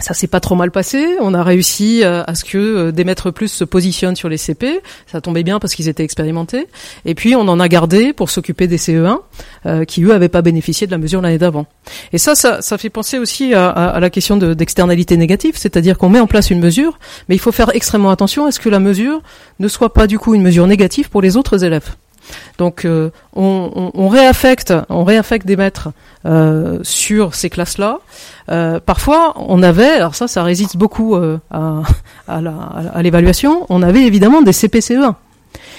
[0.00, 1.16] ça s'est pas trop mal passé.
[1.20, 4.38] On a réussi euh, à ce que euh, des maîtres plus se positionnent sur les
[4.38, 4.80] CP.
[5.06, 6.66] Ça tombait bien parce qu'ils étaient expérimentés.
[7.04, 9.18] Et puis on en a gardé pour s'occuper des CE1
[9.66, 11.66] euh, qui eux avaient pas bénéficié de la mesure l'année d'avant.
[12.12, 16.20] Et ça, ça, fait penser aussi à, à, la question d'externalité négative, c'est-à-dire qu'on met
[16.20, 16.98] en place une mesure,
[17.28, 19.22] mais il faut faire extrêmement attention à ce que la mesure
[19.58, 21.96] ne soit pas du coup une mesure négative pour les autres élèves.
[22.58, 25.90] Donc on, on, réaffecte, on réaffecte des maîtres
[26.26, 27.98] euh, sur ces classes-là.
[28.50, 34.42] Euh, parfois, on avait, alors ça, ça résiste beaucoup euh, à, l'évaluation, on avait évidemment
[34.42, 35.14] des CPCE1.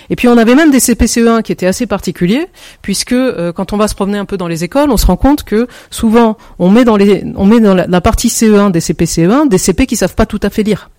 [0.10, 2.47] Et puis on avait même des CPCE1 qui étaient assez particuliers,
[2.82, 5.16] puisque euh, quand on va se promener un peu dans les écoles, on se rend
[5.16, 10.16] compte que souvent on met dans, la, partie CE1 des CPCE1 des CP qui savent
[10.16, 10.89] pas tout à fait lire.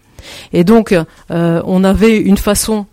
[0.52, 2.86] Et donc euh, on avait une façon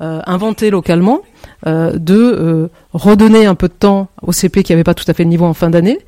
[0.00, 1.33] inventée localement euh,
[1.66, 5.24] de euh, redonner un peu de temps au CP qui n'avait pas tout à fait
[5.24, 5.98] le niveau en fin d'année.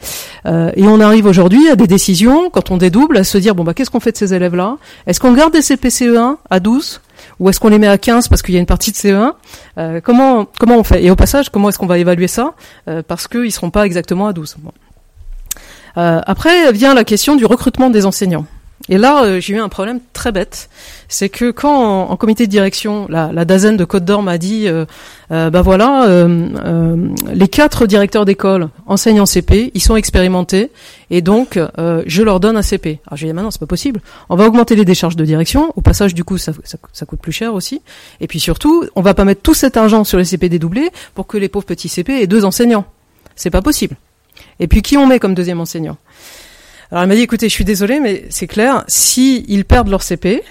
[0.44, 3.64] Euh, et on arrive aujourd'hui à des décisions, quand on dédouble, à se dire, bon,
[3.64, 4.76] bah, qu'est-ce qu'on fait de ces élèves-là?
[5.06, 7.00] Est-ce qu'on garde des CP CE1 à 12
[7.40, 9.32] ou est-ce qu'on les met à 15 parce qu'il y a une partie de CE1
[9.78, 11.02] euh, comment, comment on fait?
[11.02, 12.54] Et au passage, comment est-ce qu'on va évaluer ça?
[13.08, 14.56] Parce qu'ils ne seront pas exactement à 12.
[14.58, 14.72] Bon.
[15.96, 18.46] après vient la question du recrutement des enseignants.
[18.88, 20.68] Et là, euh, j'ai eu un problème très bête,
[21.08, 24.84] c'est que quand en, comité de direction, la, la de Côte d'Or m'a dit, euh,
[25.32, 30.70] euh bah voilà, euh, les quatre directeurs d'école enseignants CP, ils sont expérimentés,
[31.10, 31.58] et donc
[32.06, 33.00] je leur donne un CP.
[33.06, 34.00] Alors j'ai dit, maintenant c'est pas possible.
[34.28, 35.72] On va augmenter les décharges de direction.
[35.74, 37.82] Au passage, du coup, ça, ça, ça, coûte plus cher aussi.
[38.20, 41.26] Et puis surtout, on va pas mettre tout cet argent sur les CP dédoublés pour
[41.26, 42.84] que les pauvres petits CP aient deux enseignants.
[43.34, 43.96] C'est pas possible.
[44.60, 45.96] Et puis qui on met comme deuxième enseignant?
[46.90, 50.02] Alors elle m'a dit écoutez, je suis désolée, mais c'est clair, si ils perdent leur
[50.02, 50.42] CP,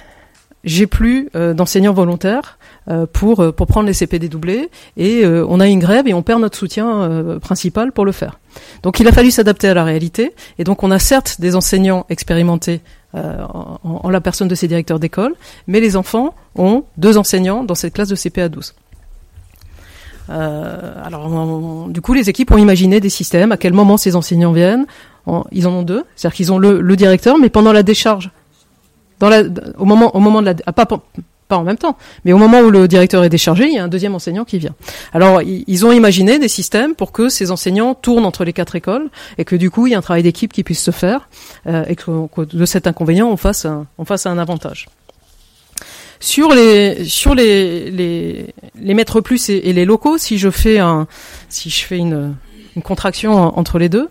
[0.66, 2.58] j'ai plus euh, d'enseignants volontaires
[2.90, 6.24] euh, pour euh, pour prendre les CP dédoublés et on a une grève et on
[6.24, 8.40] perd notre soutien principal pour le faire.
[8.84, 12.06] Donc il a fallu s'adapter à la réalité et donc on a certes des enseignants
[12.10, 12.82] expérimentés
[13.14, 15.36] en, en, la personne de ces directeurs d'école,
[15.68, 18.74] mais les enfants ont deux enseignants dans cette classe de CP à 12.
[20.28, 24.86] alors, du coup, les équipes ont imaginé des systèmes, à quel moment ces enseignants viennent,
[25.52, 28.32] ils en ont deux, c'est-à-dire qu'ils ont le, le, directeur, mais pendant la décharge,
[29.20, 29.44] dans la,
[29.78, 30.86] au moment, au moment de la, ah, pas,
[31.48, 33.84] pas en même temps, mais au moment où le directeur est déchargé, il y a
[33.84, 34.74] un deuxième enseignant qui vient.
[35.14, 39.10] Alors, ils ont imaginé des systèmes pour que ces enseignants tournent entre les quatre écoles
[39.38, 41.30] et que du coup, il y a un travail d'équipe qui puisse se faire
[41.68, 44.88] euh, et que, que, de cet inconvénient, on fasse un, on fasse un avantage.
[46.20, 50.80] Sur les sur les les, les maîtres plus et, et les locaux, si je fais
[50.80, 51.08] un
[51.50, 52.36] si je fais une
[52.76, 54.10] une contraction entre les deux.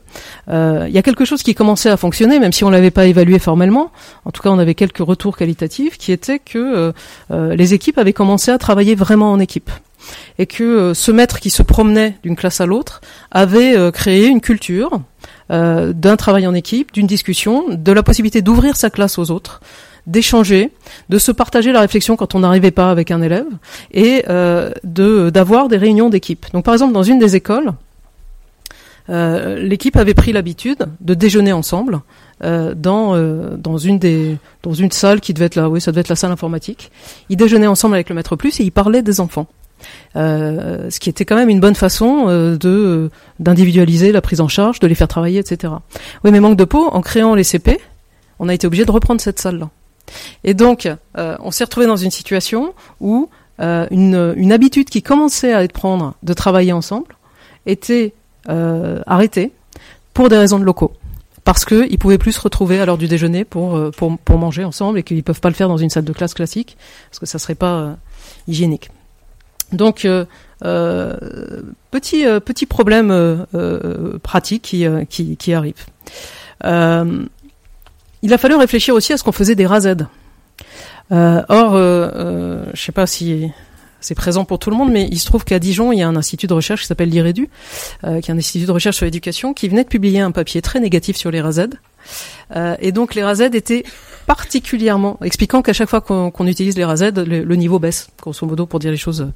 [0.48, 3.06] Euh, il y a quelque chose qui commençait à fonctionner, même si on l'avait pas
[3.06, 3.90] évalué formellement.
[4.24, 6.92] En tout cas, on avait quelques retours qualitatifs qui étaient que euh,
[7.30, 9.70] euh, les équipes avaient commencé à travailler vraiment en équipe
[10.38, 13.00] et que ce maître qui se promenait d'une classe à l'autre
[13.30, 15.00] avait créé une culture
[15.48, 19.62] d'un travail en équipe, d'une discussion, de la possibilité d'ouvrir sa classe aux autres
[20.06, 20.72] d'échanger,
[21.08, 23.46] de se partager la réflexion quand on n'arrivait pas avec un élève,
[23.92, 26.44] et de d'avoir des réunions d'équipe.
[26.52, 27.72] Donc par exemple dans une des écoles,
[29.10, 32.00] euh, l'équipe avait pris l'habitude de déjeuner ensemble
[32.42, 36.00] euh, dans euh, dans une des dans salle qui devait être là, oui, ça devait
[36.00, 36.90] être la salle informatique.
[37.28, 39.46] Ils déjeunaient ensemble avec le maître plus et ils parlaient des enfants.
[40.14, 44.86] ce qui était quand même une bonne façon de d'individualiser la prise en charge, de
[44.86, 45.74] les faire travailler, etc.
[46.24, 47.78] Oui, mais manque de peau, en créant les CP,
[48.38, 49.68] on a été obligé de reprendre cette salle-là.
[50.44, 53.28] Et donc, on s'est retrouvé dans une situation où
[53.58, 57.16] une, une habitude qui commençait à être prendre de travailler ensemble
[57.66, 58.14] était
[58.48, 59.52] euh, arrêté
[60.12, 60.92] pour des raisons de locaux.
[61.44, 64.64] Parce qu'ils pouvaient plus se retrouver à l'heure du déjeuner pour, euh, pour, pour manger
[64.64, 66.76] ensemble et qu'ils peuvent pas le faire dans une salle de classe classique,
[67.10, 67.92] parce que ça serait pas euh,
[68.48, 68.90] hygiénique.
[69.72, 70.06] Donc,
[71.90, 73.46] petit petit problème
[74.22, 75.86] pratique qui, qui, qui arrive.
[76.62, 80.06] il a fallu réfléchir aussi à ce qu'on faisait des RASED.
[81.10, 83.50] or, je ne sais pas si
[84.04, 86.08] c'est présent pour tout le monde, mais il se trouve qu'à Dijon, il y a
[86.08, 87.48] un institut de recherche qui s'appelle l'IREDU,
[88.04, 90.60] euh, qui est un institut de recherche sur l'éducation, qui venait de publier un papier
[90.60, 91.68] très négatif sur les RAZ.
[92.54, 93.82] Euh, et donc les RAZ étaient
[94.26, 98.78] particulièrement, expliquant qu'à chaque fois qu'on utilise les RAZ, le, niveau baisse, grosso modo, pour
[98.78, 99.32] dire les choses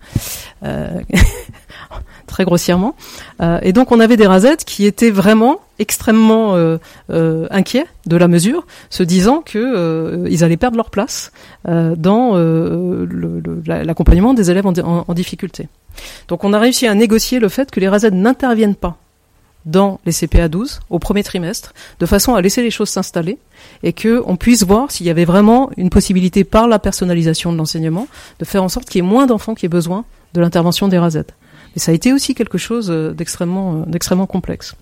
[0.64, 1.00] euh,
[2.26, 2.94] très grossièrement.
[3.40, 6.78] Euh, et donc on avait des rasettes qui étaient vraiment extrêmement euh,
[7.10, 11.32] euh, inquiets de la mesure, se disant que ils allaient perdre leur place
[11.64, 12.36] dans
[13.66, 15.68] l'accompagnement des élèves en, difficulté.
[16.28, 18.96] Donc on a réussi à négocier le fait que les rasettes n'interviennent pas
[19.66, 23.38] dans les CPA 12 au premier trimestre, de façon à laisser les choses s'installer
[23.82, 27.58] et que on puisse voir s'il y avait vraiment une possibilité par la personnalisation de
[27.58, 28.08] l'enseignement
[28.38, 30.98] de faire en sorte qu'il y ait moins d'enfants qui aient besoin de l'intervention des
[30.98, 31.34] rasettes.
[31.78, 34.74] Et ça a été aussi quelque chose euh, d'extrêmement, euh, d'extrêmement complexe.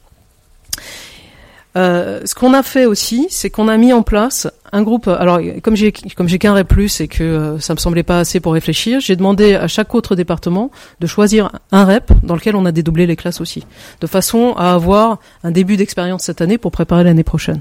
[1.76, 5.06] Euh, ce qu'on a fait aussi, c'est qu'on a mis en place un groupe.
[5.06, 9.00] Alors, comme j'ai qu'un REP plus et que ça me semblait pas assez pour réfléchir,
[9.00, 10.70] j'ai demandé à chaque autre département
[11.00, 13.66] de choisir un REP dans lequel on a dédoublé les classes aussi,
[14.00, 17.60] de façon à avoir un début d'expérience cette année pour préparer l'année prochaine.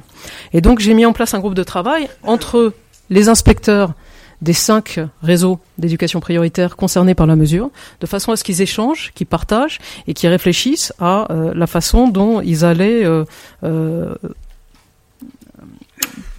[0.54, 2.72] Et donc, j'ai mis en place un groupe de travail entre
[3.10, 3.96] les inspecteurs
[4.42, 7.70] des cinq réseaux d'éducation prioritaire concernés par la mesure,
[8.02, 12.08] de façon à ce qu'ils échangent, qu'ils partagent et qu'ils réfléchissent à euh, la façon
[12.08, 13.26] dont ils allaient euh,
[13.64, 14.16] euh,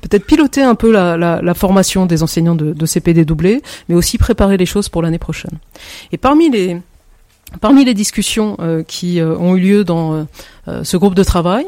[0.03, 4.57] peut-être piloter un peu la, formation des enseignants de, de CPD doublé, mais aussi préparer
[4.57, 5.59] les choses pour l'année prochaine.
[6.13, 6.79] Et parmi les
[7.61, 10.27] Parmi les discussions euh, qui euh, ont eu lieu dans
[10.69, 11.65] euh, ce groupe de travail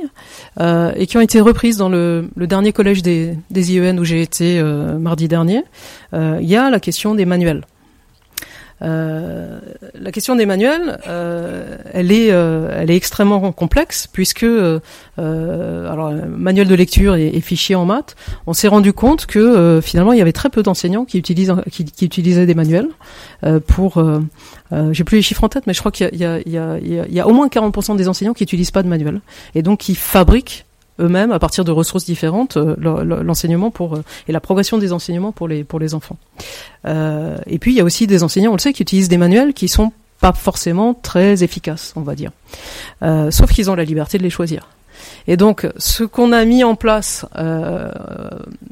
[0.60, 4.60] et qui ont été reprises dans le, dernier collège des, des IEN où j'ai été
[4.60, 5.62] mardi dernier,
[6.12, 7.64] il y a la question des manuels.
[8.80, 9.58] Euh,
[9.98, 14.46] la question des manuels, euh, elle est, euh, elle est extrêmement complexe puisque,
[15.16, 18.14] alors, manuel de lecture et, et fichier en maths,
[18.46, 22.04] on s'est rendu compte que finalement il y avait très peu d'enseignants qui utilisent, qui,
[22.04, 22.88] utilisaient des manuels
[23.66, 24.02] pour.
[24.92, 27.32] J'ai plus les chiffres en tête, mais je crois qu'il y, y, y, a, au
[27.32, 29.20] moins 40% des enseignants qui utilisent pas de manuel
[29.54, 30.66] et donc qui fabriquent
[31.00, 32.74] eux-mêmes à partir de ressources différentes euh,
[33.22, 36.16] l'enseignement pour euh, et la progression des enseignements pour les pour les enfants.
[36.86, 39.18] Euh, et puis il y a aussi des enseignants, on le sait, qui utilisent des
[39.18, 42.30] manuels qui sont pas forcément très efficaces, on va dire.
[43.02, 44.68] Euh, sauf qu'ils ont la liberté de les choisir.
[45.28, 47.90] Et donc, ce qu'on a mis en place, euh,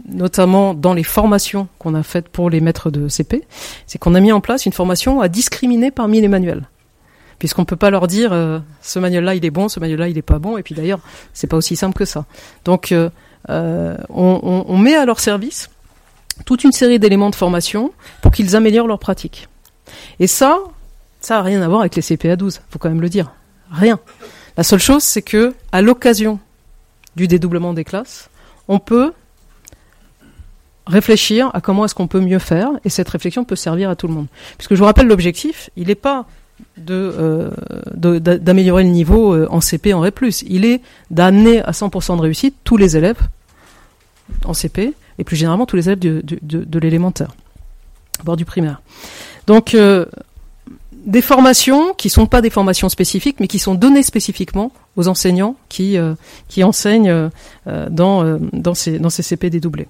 [0.08, 3.44] notamment dans les formations qu'on a faites pour les maîtres de CP,
[3.86, 6.64] c'est qu'on a mis en place une formation à discriminer parmi les manuels
[7.38, 10.22] puisqu'on peut pas leur dire euh, ce manuel-là il est bon, ce manuel-là il est
[10.22, 11.00] pas bon, et puis d'ailleurs
[11.32, 12.24] c'est pas aussi simple que ça.
[12.64, 13.10] Donc euh,
[13.48, 15.70] euh, on, on, met à leur service
[16.44, 19.48] toute une série d'éléments de formation pour qu'ils améliorent leur pratique.
[20.18, 20.58] Et ça,
[21.20, 23.32] ça a rien à voir avec les CPA 12, faut quand même le dire,
[23.70, 23.98] rien.
[24.56, 26.40] La seule chose c'est que à l'occasion
[27.14, 28.30] du dédoublement des classes,
[28.68, 29.12] on peut
[30.86, 34.06] réfléchir à comment est-ce qu'on peut mieux faire, et cette réflexion peut servir à tout
[34.06, 34.26] le monde.
[34.56, 36.26] Puisque je vous rappelle l'objectif, il n'est pas
[36.90, 37.50] euh,
[38.20, 40.20] d'améliorer le niveau euh, en CP en REP+.
[40.46, 43.18] Il est d'amener à 100% de réussite tous les élèves
[44.44, 47.34] en CP et plus généralement tous les élèves de, l'élémentaire,
[48.24, 48.82] voire du primaire.
[49.46, 50.04] Donc euh,
[50.92, 55.56] des formations qui sont pas des formations spécifiques, mais qui sont données spécifiquement aux enseignants
[55.68, 55.96] qui
[56.48, 57.30] qui enseignent
[57.66, 59.88] dans dans ces dans ces CP dédoublés.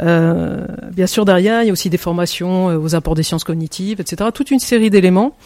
[0.00, 4.30] Bien sûr, derrière, il y a aussi des formations aux apports des sciences cognitives, etc.
[4.32, 5.36] Toute une série d'éléments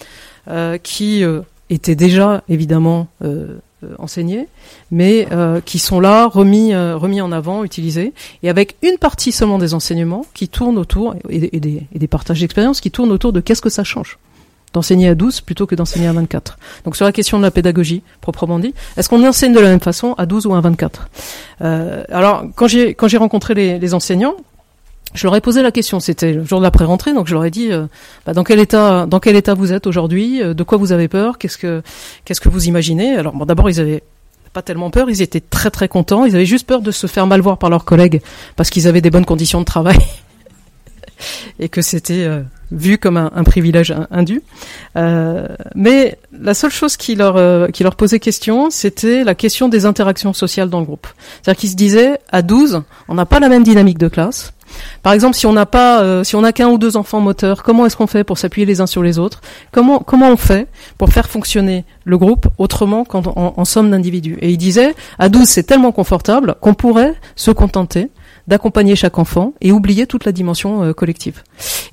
[0.83, 1.41] qui euh,
[1.71, 3.59] étaient déjà évidemment euh,
[3.99, 4.49] enseignés,
[4.91, 5.29] mais
[5.65, 10.25] qui sont là remis remis en avant, utilisés, et avec une partie seulement des enseignements
[10.35, 13.71] qui tournent autour et, des, et des partages d'expérience qui tournent autour de qu'est-ce que
[13.71, 14.19] ça change
[14.77, 16.59] d'enseigner à 12 plutôt que d'enseigner à 24.
[16.85, 19.81] Donc sur la question de la pédagogie proprement dit, est-ce qu'on enseigne de la même
[19.81, 21.09] façon à 12 ou à 24
[21.63, 24.35] euh, Alors quand j'ai quand j'ai rencontré les, les, enseignants,
[25.15, 26.01] je leur ai posé la question.
[26.01, 27.87] C'était le jour de l'après-rentrée, donc je leur ai dit euh,
[28.27, 31.09] bah, dans quel état, dans quel état vous êtes aujourd'hui, euh, de quoi vous avez
[31.09, 31.83] peur, qu'est-ce que,
[32.25, 33.17] qu'est-ce que vous imaginez?
[33.17, 34.03] Alors bon, d'abord ils avaient
[34.53, 36.25] pas tellement peur, ils étaient très très contents.
[36.25, 38.23] Ils avaient juste peur de se faire mal voir par leurs collègues
[38.57, 39.99] parce qu'ils avaient des bonnes conditions de travail
[41.59, 42.43] et que c'était euh,
[42.73, 44.43] vu comme un, privilège indu.
[44.95, 50.33] Mais la seule chose qui leur qui leur posait question, c'était la question des interactions
[50.33, 51.07] sociales dans le groupe.
[51.43, 54.53] C'est-à-dire qu'ils se disaient à 12, on n'a pas la même dynamique de classe.
[55.03, 57.63] Par exemple, si on n'a pas, euh, si on n'a qu'un ou deux enfants moteurs,
[57.63, 59.41] comment est-ce qu'on fait pour s'appuyer les uns sur les autres?
[59.73, 64.39] Comment comment on fait pour faire fonctionner le groupe autrement qu'en en, somme d'individus?
[64.41, 68.11] Et il disait, à 12, c'est tellement confortable qu'on pourrait se contenter
[68.47, 71.43] d'accompagner chaque enfant et oublier toute la dimension collective.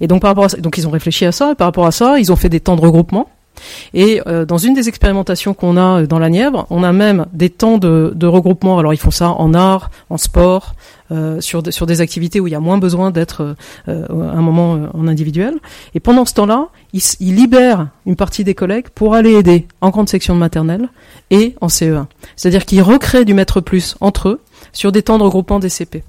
[0.02, 2.20] Et donc par rapport donc ils ont réfléchi à ça et par rapport à ça,
[2.20, 3.28] ils ont fait des temps de regroupement
[3.94, 7.26] et euh, dans une des expérimentations qu'on a euh, dans la Nièvre, on a même
[7.34, 8.80] des temps de, regroupement.
[8.80, 10.76] Alors ils font ça en art, en sport,
[11.12, 13.56] euh, sur, sur des activités où il y a moins besoin d'être
[13.88, 15.56] euh, un moment en individuel.
[15.94, 19.90] Et pendant ce temps-là, ils, ils, libèrent une partie des collègues pour aller aider en
[19.90, 20.90] grande section de maternelle
[21.30, 22.06] et en CE1.
[22.36, 24.42] C'est-à-dire qu'ils recréent du maître plus entre eux
[24.72, 26.04] sur des temps de regroupement des CP.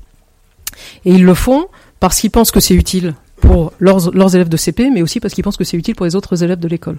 [1.05, 1.66] Et ils le font
[2.01, 3.14] parce qu'ils pensent que c'est utile
[3.45, 6.07] pour leurs, leurs, élèves de CP, mais aussi parce qu'ils pensent que c'est utile pour
[6.07, 6.99] les autres élèves de l'école.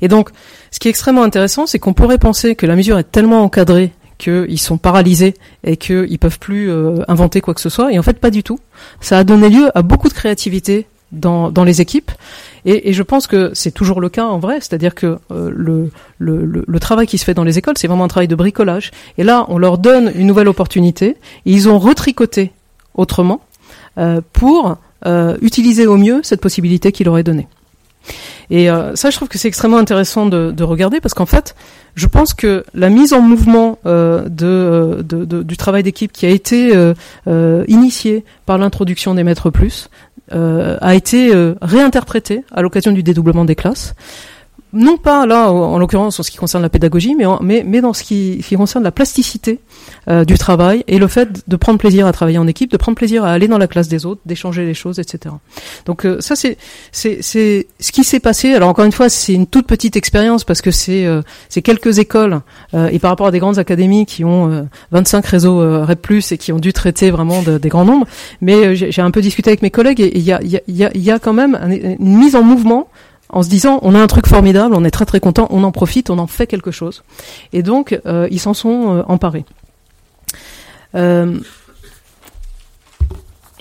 [0.00, 0.30] Et donc,
[0.70, 3.92] ce qui est extrêmement intéressant, c'est qu'on pourrait penser que la mesure est tellement encadrée
[4.18, 5.34] qu'ils sont paralysés
[5.64, 7.92] et qu'ils peuvent plus euh, inventer quoi que ce soit.
[7.92, 8.58] Et en fait, pas du tout.
[9.00, 12.12] Ça a donné lieu à beaucoup de créativité dans, dans les équipes.
[12.64, 15.90] Et, et je pense que c'est toujours le cas en vrai, c'est-à-dire que euh, le,
[16.18, 18.90] le, le, travail qui se fait dans les écoles, c'est vraiment un travail de bricolage.
[19.18, 21.16] Et là, on leur donne une nouvelle opportunité.
[21.46, 22.52] Et ils ont retricoté
[22.94, 23.40] autrement
[23.98, 24.76] euh, pour
[25.06, 27.48] euh, utiliser au mieux cette possibilité qu'il aurait donnée.
[28.50, 31.54] Et euh, ça, je trouve que c'est extrêmement intéressant de, de regarder parce qu'en fait,
[31.94, 37.64] je pense que la mise en mouvement euh, du travail d'équipe qui a été euh,
[37.68, 39.88] initiée par l'introduction des maîtres plus
[40.32, 43.94] a été réinterprétée à l'occasion du dédoublement des classes
[44.72, 47.92] non pas là en l'occurrence en ce qui concerne la pédagogie, mais, mais, mais dans
[47.92, 49.60] ce qui, qui concerne la plasticité
[50.08, 52.96] euh, du travail et le fait de prendre plaisir à travailler en équipe, de prendre
[52.96, 55.34] plaisir à aller dans la classe des autres, d'échanger les choses, etc.
[55.86, 56.56] Donc euh, ça c'est
[56.92, 58.54] c'est ce qui s'est passé.
[58.54, 61.98] Alors encore une fois, c'est une toute petite expérience parce que c'est euh, c'est quelques
[61.98, 62.40] écoles
[62.72, 66.58] et par rapport à des grandes académies qui ont 25 réseaux REP+ et qui ont
[66.58, 68.06] dû traiter vraiment des grands nombres.
[68.40, 70.90] Mais j'ai un peu discuté avec mes collègues et il y a il y a,
[70.94, 71.58] y a quand même
[71.98, 72.88] une mise en mouvement
[73.32, 75.72] en se disant on a un truc formidable, on est très très content, on en
[75.72, 77.02] profite, on en fait quelque chose.
[77.52, 79.44] Et donc euh, ils s'en sont euh, emparés.
[80.94, 81.38] Euh,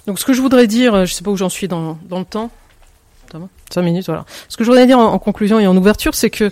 [0.08, 2.26] donc ce que je voudrais dire, je sais pas où j'en suis dans, dans le
[2.26, 2.52] temps.
[3.70, 4.26] 5 minutes, voilà.
[4.48, 6.52] Ce que je voudrais dire en conclusion et en ouverture, c'est que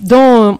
[0.00, 0.58] dans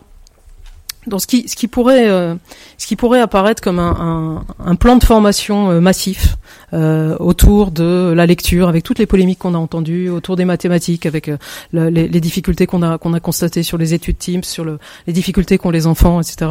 [1.07, 2.35] dans ce qui, ce qui pourrait, euh,
[2.79, 6.37] ce qui pourrait apparaître comme un, un, un plan de formation euh, massif
[6.73, 11.07] euh, autour de la lecture, avec toutes les polémiques qu'on a entendues, autour des mathématiques,
[11.07, 11.37] avec euh,
[11.73, 14.79] le, les, les, difficultés qu'on a qu'on a constatées sur les études Teams, sur le,
[15.07, 16.51] les difficultés qu'ont les enfants, etc.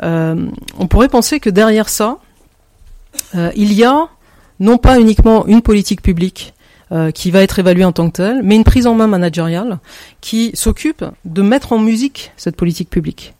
[0.00, 2.18] on pourrait penser que derrière ça,
[3.34, 4.08] il y a
[4.60, 6.54] non pas uniquement une politique publique
[7.14, 9.78] qui va être évaluée en tant que telle, mais une prise en main managériale
[10.20, 13.34] qui s'occupe de mettre en musique cette politique publique.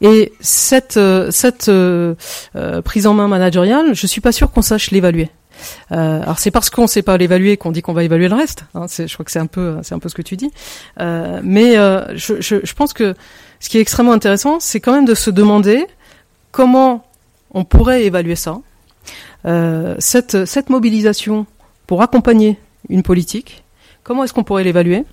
[0.00, 1.30] Et cette, euh,
[1.68, 2.14] euh,
[2.56, 5.30] euh, prise en main managériale, je suis pas sûr qu'on sache l'évaluer.
[5.90, 8.64] Alors c'est parce qu'on ne sait pas l'évaluer qu'on dit qu'on va évaluer le reste.
[8.74, 10.52] Hein, je crois que c'est un peu, c'est un peu ce que tu dis.
[10.98, 13.16] Mais je, pense que
[13.58, 15.84] ce qui est extrêmement intéressant, c'est quand même de se demander
[16.52, 17.04] comment
[17.50, 18.58] on pourrait évaluer ça.
[19.98, 21.44] cette mobilisation
[21.88, 22.56] pour accompagner
[22.88, 23.64] une politique,
[24.04, 25.04] comment est-ce qu'on pourrait l'évaluer?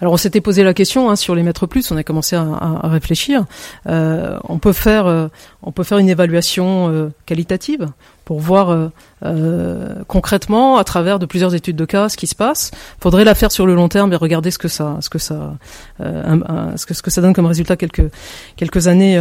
[0.00, 2.42] Alors on s'était posé la question hein, sur les maîtres plus, on a commencé à,
[2.42, 3.44] à, réfléchir.
[3.88, 5.28] Euh, on peut faire, euh,
[5.62, 7.88] on peut faire une évaluation euh, qualitative
[8.24, 8.88] pour voir euh,
[9.24, 12.70] euh, concrètement, à travers de plusieurs études de cas, ce qui se passe.
[13.00, 15.56] Faudrait la faire sur le long terme et regarder ce que ça, ce que ça,
[16.00, 18.10] un, ce que ça donne comme résultat quelques
[18.56, 19.20] quelques années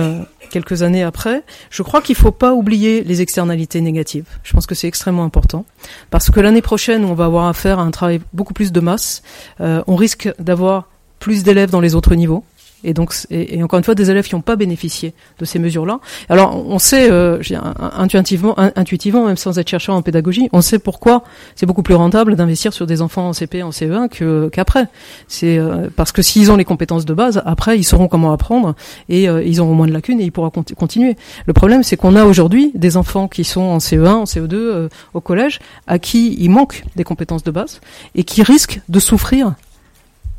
[0.49, 1.43] quelques années après.
[1.69, 4.25] Je crois qu'il faut pas oublier les externalités négatives.
[4.43, 5.65] Je pense que c'est extrêmement important
[6.09, 9.21] parce que l'année prochaine, on va avoir affaire à un travail beaucoup plus de masse.
[9.59, 10.87] on risque d'avoir
[11.19, 12.43] plus d'élèves dans les autres niveaux
[12.83, 15.99] et donc et, encore une fois des élèves qui n'ont pas bénéficié de ces mesures-là.
[16.29, 17.39] Alors on sait euh,
[17.79, 21.23] intuitivement, intuitivement, même sans être chercheur en pédagogie, on sait pourquoi
[21.55, 24.87] c'est beaucoup plus rentable d'investir sur des enfants en CP, en CE1 que qu'après.
[25.27, 28.75] C'est euh, parce que s'ils ont les compétences de base, après ils sauront comment apprendre
[29.09, 31.15] et euh, ils auront moins de lacunes et ils pourront continuer.
[31.45, 34.89] Le problème c'est qu'on a aujourd'hui des enfants qui sont en CE1, en CE2 euh,
[35.13, 37.81] au collège, à qui il manque des compétences de base
[38.15, 39.53] et qui risquent de souffrir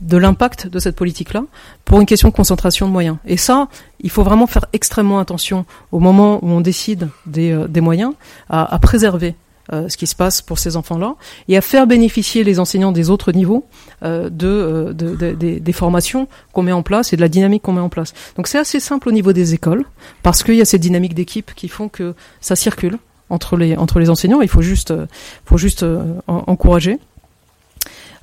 [0.04, 1.44] de l'impact de cette politique-là
[1.84, 3.16] pour une question de concentration de moyens.
[3.26, 3.68] Et ça,
[4.00, 8.12] il faut vraiment faire extrêmement attention au moment où on décide des, euh, des moyens
[8.50, 9.34] à, préserver
[9.72, 11.14] euh, ce qui se passe pour ces enfants-là
[11.48, 13.66] et à faire bénéficier les enseignants des autres niveaux
[14.02, 17.62] euh, de, de, de, de, des formations qu'on met en place et de la dynamique
[17.62, 18.12] qu'on met en place.
[18.36, 19.86] Donc c'est assez simple au niveau des écoles
[20.22, 22.98] parce qu'il y a ces dynamiques d'équipe qui font que ça circule
[23.30, 24.42] entre les entre les enseignants.
[24.42, 24.92] Il faut juste
[25.46, 25.84] faut juste
[26.26, 26.98] encourager.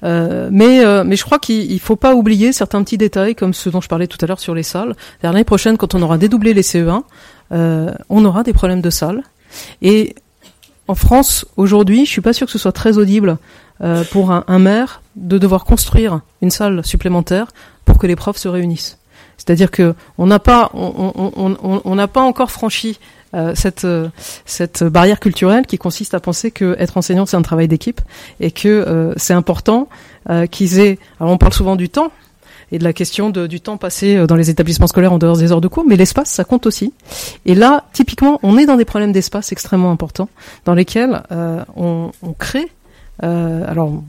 [0.04, 3.72] Euh, mais, euh, mais je crois qu'il faut pas oublier certains petits détails comme ceux
[3.72, 4.96] dont je parlais tout à l'heure sur les salles.
[5.24, 7.04] L'année prochaine, quand on aura dédoublé les CE1,
[7.52, 9.24] euh, on aura des problèmes de salles.
[9.82, 10.16] Et
[10.88, 13.38] en France, aujourd'hui, je suis pas sûr que ce soit très audible
[13.82, 17.48] euh, pour un, un, maire de devoir construire une salle supplémentaire
[17.86, 18.98] pour que les profs se réunissent.
[19.38, 23.00] C'est-à-dire que on n'a pas, on n'a on, on, pas encore franchi
[23.34, 23.88] euh, cette
[24.46, 28.02] cette barrière culturelle qui consiste à penser que être enseignant c'est un travail d'équipe
[28.40, 29.90] et que c'est important
[30.52, 31.00] qu'ils aient.
[31.20, 32.12] Alors on parle souvent du temps
[32.72, 35.52] et de la question de, du temps passé dans les établissements scolaires en dehors des
[35.52, 36.94] heures de cours, mais l'espace ça compte aussi.
[37.46, 40.30] Et là, typiquement, on est dans des problèmes d'espace extrêmement importants
[40.66, 41.24] dans lesquels
[41.76, 42.68] on, on crée.
[43.22, 44.02] alors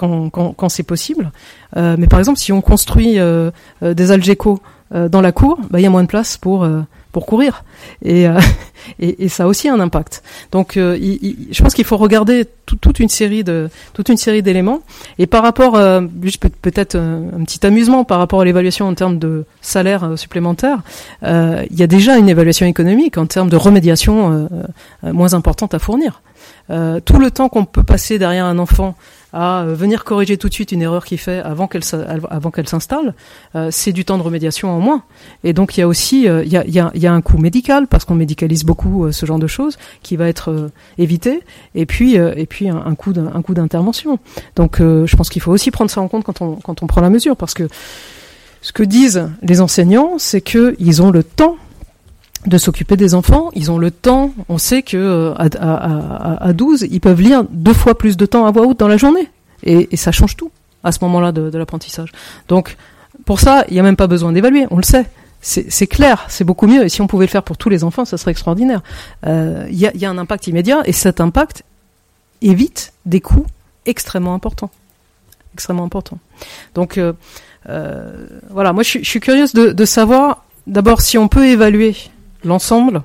[0.00, 1.30] quand, quand, quand c'est possible.
[1.76, 3.50] Euh, mais par exemple, si on construit euh,
[3.82, 4.60] euh des algécos
[4.94, 6.80] euh, dans la cour, bah, il y a moins de place pour euh,
[7.12, 7.64] pour courir
[8.04, 8.26] et,
[8.98, 10.22] et, et, ça a aussi un impact.
[10.52, 12.46] Donc, il, je pense qu'il faut regarder
[12.80, 14.80] toute une série de toute une série d'éléments.
[15.18, 15.80] Et par rapport,
[16.22, 20.82] juste peut-être un, petit amusement par rapport à l'évaluation en termes de salaire supplémentaire,
[21.22, 24.48] il y a déjà une évaluation économique en termes de remédiation
[25.02, 26.22] moins importante à fournir.
[26.68, 28.94] tout le temps qu'on peut passer derrière un enfant
[29.32, 31.82] à euh, venir corriger tout de suite une erreur qu'il fait avant qu'elle
[32.30, 33.14] avant qu'elle s'installe,
[33.54, 35.02] euh, c'est du temps de remédiation en moins.
[35.44, 37.12] Et donc il y a aussi euh, il, y a, il, y a, y a
[37.12, 41.40] un coût médical parce qu'on médicalise beaucoup ce genre de choses qui va être évité.
[41.74, 44.18] Et puis et puis un, coût coût d'intervention.
[44.56, 47.00] Donc je pense qu'il faut aussi prendre ça en compte quand on quand on prend
[47.00, 47.68] la mesure parce que
[48.62, 51.56] ce que disent les enseignants, c'est que ils ont le temps
[52.46, 53.50] de s'occuper des enfants.
[53.54, 54.32] Ils ont le temps.
[54.48, 58.26] On sait que euh, à, à, à, 12, ils peuvent lire deux fois plus de
[58.26, 59.28] temps à voix haute dans la journée.
[59.62, 60.50] Et, ça change tout
[60.82, 62.12] à ce moment-là de, de l'apprentissage.
[62.48, 62.76] Donc,
[63.26, 64.66] pour ça, il n'y a même pas besoin d'évaluer.
[64.70, 65.06] On le sait.
[65.42, 66.84] C'est clair, c'est beaucoup mieux.
[66.84, 68.82] Et si on pouvait le faire pour tous les enfants, ça serait extraordinaire.
[69.26, 71.64] Euh, il y, a, un impact immédiat et cet impact
[72.42, 73.46] évite des coûts
[73.86, 74.70] extrêmement importants.
[75.54, 76.18] Extrêmement importants.
[76.74, 77.12] Donc, euh,
[78.50, 81.96] voilà, moi je, suis curieuse de savoir d'abord si on peut évaluer
[82.44, 83.02] l'ensemble,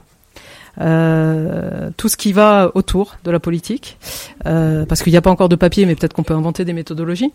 [0.81, 3.97] euh, tout ce qui va autour de la politique,
[4.45, 6.73] euh, parce qu'il n'y a pas encore de papier, mais peut-être qu'on peut inventer des
[6.73, 7.31] méthodologies.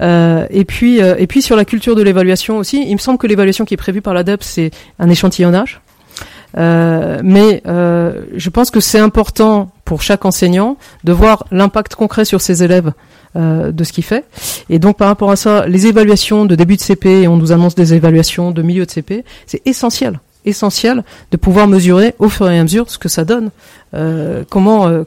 [0.00, 3.18] Euh, et puis, euh, et puis sur la culture de l'évaluation aussi, il me semble
[3.18, 5.80] que l'évaluation qui est prévue par l'ADEP, c'est un échantillonnage.
[6.56, 12.40] Euh, mais je pense que c'est important pour chaque enseignant de voir l'impact concret sur
[12.40, 12.92] ses élèves
[13.34, 14.24] de ce qu'il fait.
[14.70, 17.52] Et donc par rapport à ça, les évaluations de début de CP, et on nous
[17.52, 22.50] annonce des évaluations de milieu de CP, c'est essentiel essentiel de pouvoir mesurer au fur
[22.50, 23.50] et à mesure ce que ça donne.
[23.94, 25.04] Euh, comment, euh,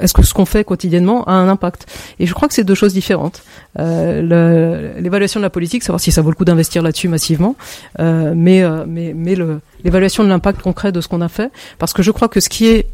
[0.00, 1.86] est-ce que ce qu'on fait quotidiennement a un impact
[2.18, 3.42] Et je crois que c'est deux choses différentes.
[3.78, 7.56] Euh, l'évaluation de la politique, savoir si ça vaut le coup d'investir là-dessus massivement,
[7.98, 9.36] mais mais mais
[9.82, 12.48] l'évaluation de l'impact concret de ce qu'on a fait, parce que je crois que ce
[12.48, 12.86] qui est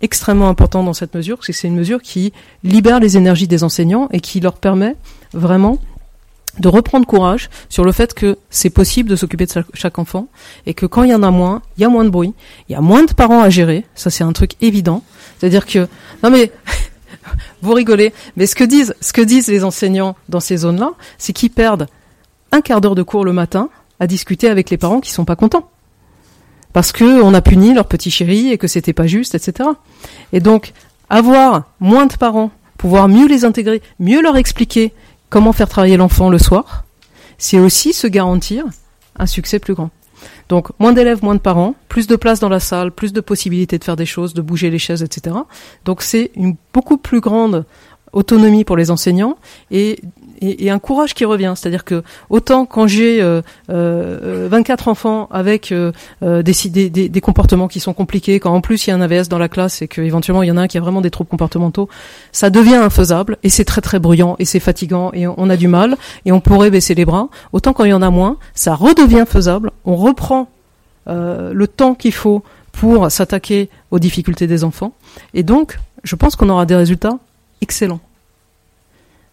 [0.00, 2.32] extrêmement important dans cette mesure, c'est que c'est une mesure qui
[2.62, 4.94] libère les énergies des enseignants et qui leur permet
[5.32, 5.78] vraiment
[6.60, 10.28] de reprendre courage sur le fait que c'est possible de s'occuper de chaque enfant
[10.66, 12.34] et que quand il y en a moins, il y a moins de bruit,
[12.68, 15.02] il y a moins de parents à gérer, ça c'est un truc évident.
[15.38, 15.88] C'est-à-dire que
[16.22, 16.52] non mais
[17.62, 21.32] vous rigolez, mais ce que disent ce que disent les enseignants dans ces zones-là, c'est
[21.32, 21.86] qu'ils perdent
[22.52, 23.68] un quart d'heure de cours le matin
[24.00, 25.70] à discuter avec les parents qui sont pas contents
[26.72, 29.70] parce que on a puni leur petit chéri et que c'était pas juste, etc.
[30.32, 30.72] Et donc
[31.10, 34.92] avoir moins de parents, pouvoir mieux les intégrer, mieux leur expliquer
[35.30, 36.84] comment faire travailler l'enfant le soir,
[37.38, 38.64] c'est aussi se garantir
[39.16, 39.90] un succès plus grand.
[40.48, 43.78] Donc moins d'élèves, moins de parents, plus de place dans la salle, plus de possibilités
[43.78, 45.36] de faire des choses, de bouger les chaises, etc.
[45.84, 47.64] Donc c'est une beaucoup plus grande
[48.12, 49.36] autonomie pour les enseignants
[49.70, 50.00] et
[50.40, 51.54] et, un courage qui revient.
[51.56, 57.20] C'est-à-dire que autant quand j'ai euh, euh, 24 enfants avec euh, euh des, des, des,
[57.20, 59.82] comportements qui sont compliqués, quand en plus il y a un AVS dans la classe
[59.82, 61.88] et qu'éventuellement il y en a un qui a vraiment des troubles comportementaux,
[62.32, 65.68] ça devient infaisable et c'est très très bruyant et c'est fatigant et on a du
[65.68, 67.28] mal et on pourrait baisser les bras.
[67.52, 70.48] Autant quand il y en a moins, ça redevient faisable, on reprend
[71.08, 74.92] euh, le temps qu'il faut pour s'attaquer aux difficultés des enfants
[75.34, 77.18] et donc je pense qu'on aura des résultats
[77.60, 78.00] excellents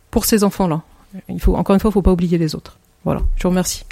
[0.09, 0.81] pour ces enfants-là.
[1.29, 2.77] Il faut, encore une fois, il ne faut pas oublier les autres.
[3.03, 3.83] Voilà, je vous remercie.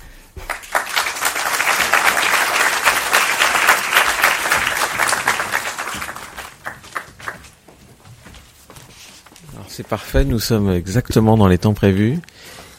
[9.68, 12.20] C'est parfait, nous sommes exactement dans les temps prévus.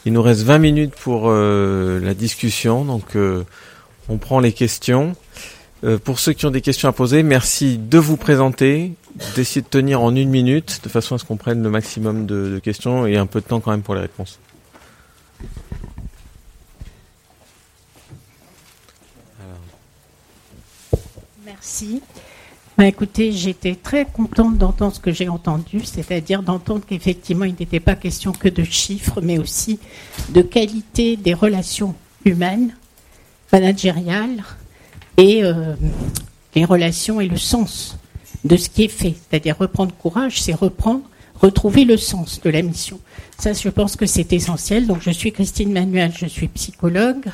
[0.05, 3.43] Il nous reste 20 minutes pour euh, la discussion, donc euh,
[4.07, 5.13] on prend les questions.
[5.85, 8.93] Euh, pour ceux qui ont des questions à poser, merci de vous présenter,
[9.35, 12.59] d'essayer de tenir en une minute, de façon à ce qu'on prenne le maximum de,
[12.63, 14.39] questions et un peu de temps quand même pour les réponses.
[21.45, 22.01] Merci.
[22.79, 27.79] Bah, écoutez, j'étais très contente d'entendre ce que j'ai entendu, c'est-à-dire d'entendre qu'effectivement, il n'était
[27.79, 29.79] pas question que de chiffres, mais aussi
[30.29, 31.93] de qualité des relations
[32.25, 32.75] humaines,
[33.53, 34.43] managériales,
[35.17, 35.75] et euh,
[36.55, 37.97] les relations et le sens
[38.43, 39.15] de ce qui est fait.
[39.29, 41.01] C'est-à-dire reprendre courage, c'est reprendre,
[41.41, 42.99] retrouver le sens de la mission.
[43.37, 44.87] Ça, je pense que c'est essentiel.
[44.87, 47.25] Donc, je suis Christine Manuel, je suis psychologue.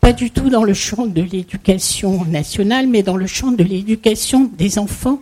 [0.00, 4.50] pas du tout dans le champ de l'éducation nationale, mais dans le champ de l'éducation
[4.56, 5.20] des enfants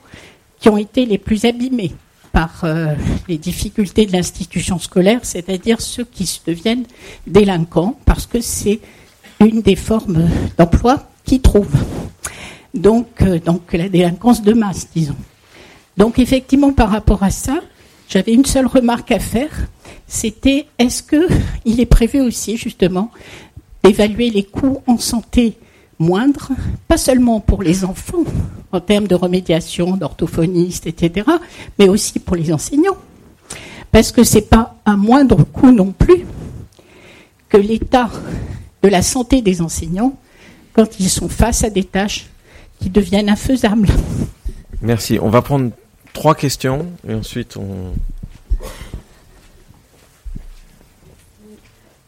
[0.59, 1.93] qui ont été les plus abîmés
[2.33, 2.95] par euh,
[3.29, 6.85] les difficultés de l'institution scolaire, c'est-à-dire ceux qui se deviennent
[7.27, 8.81] délinquants, parce que c'est
[9.41, 11.85] une des formes d'emploi qu'ils trouvent.
[12.75, 15.17] Donc, euh, donc la délinquance de masse, disons.
[15.97, 17.61] Donc effectivement, par rapport à ça,
[18.09, 19.51] j'avais une seule remarque à faire,
[20.07, 23.11] c'était est-ce qu'il est prévu aussi justement
[23.83, 25.57] d'évaluer les coûts en santé
[25.99, 26.51] moindres,
[26.89, 28.25] pas seulement pour les enfants
[28.73, 31.27] en termes de remédiation, d'orthophonistes, etc.,
[31.79, 32.97] mais aussi pour les enseignants.
[33.91, 36.25] Parce que ce n'est pas un moindre coût non plus
[37.49, 38.11] que l'état
[38.83, 40.17] de la santé des enseignants
[40.73, 42.27] quand ils sont face à des tâches
[42.81, 43.89] qui deviennent infaisables.
[44.81, 45.19] Merci.
[45.21, 45.71] On va prendre
[46.13, 47.93] trois questions et ensuite on,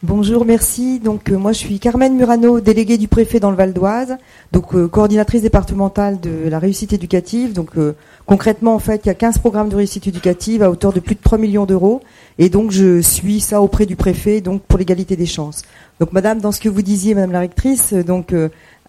[0.07, 0.99] Bonjour, merci.
[0.99, 4.17] Donc euh, moi je suis Carmen Murano, déléguée du préfet dans le Val d'Oise,
[4.51, 7.53] donc euh, coordinatrice départementale de la réussite éducative.
[7.53, 7.95] Donc euh,
[8.27, 11.15] concrètement en fait, il y a 15 programmes de réussite éducative à hauteur de plus
[11.15, 12.01] de 3 millions d'euros
[12.37, 15.63] et donc je suis ça auprès du préfet donc pour l'égalité des chances.
[15.99, 18.31] Donc madame dans ce que vous disiez madame la rectrice, donc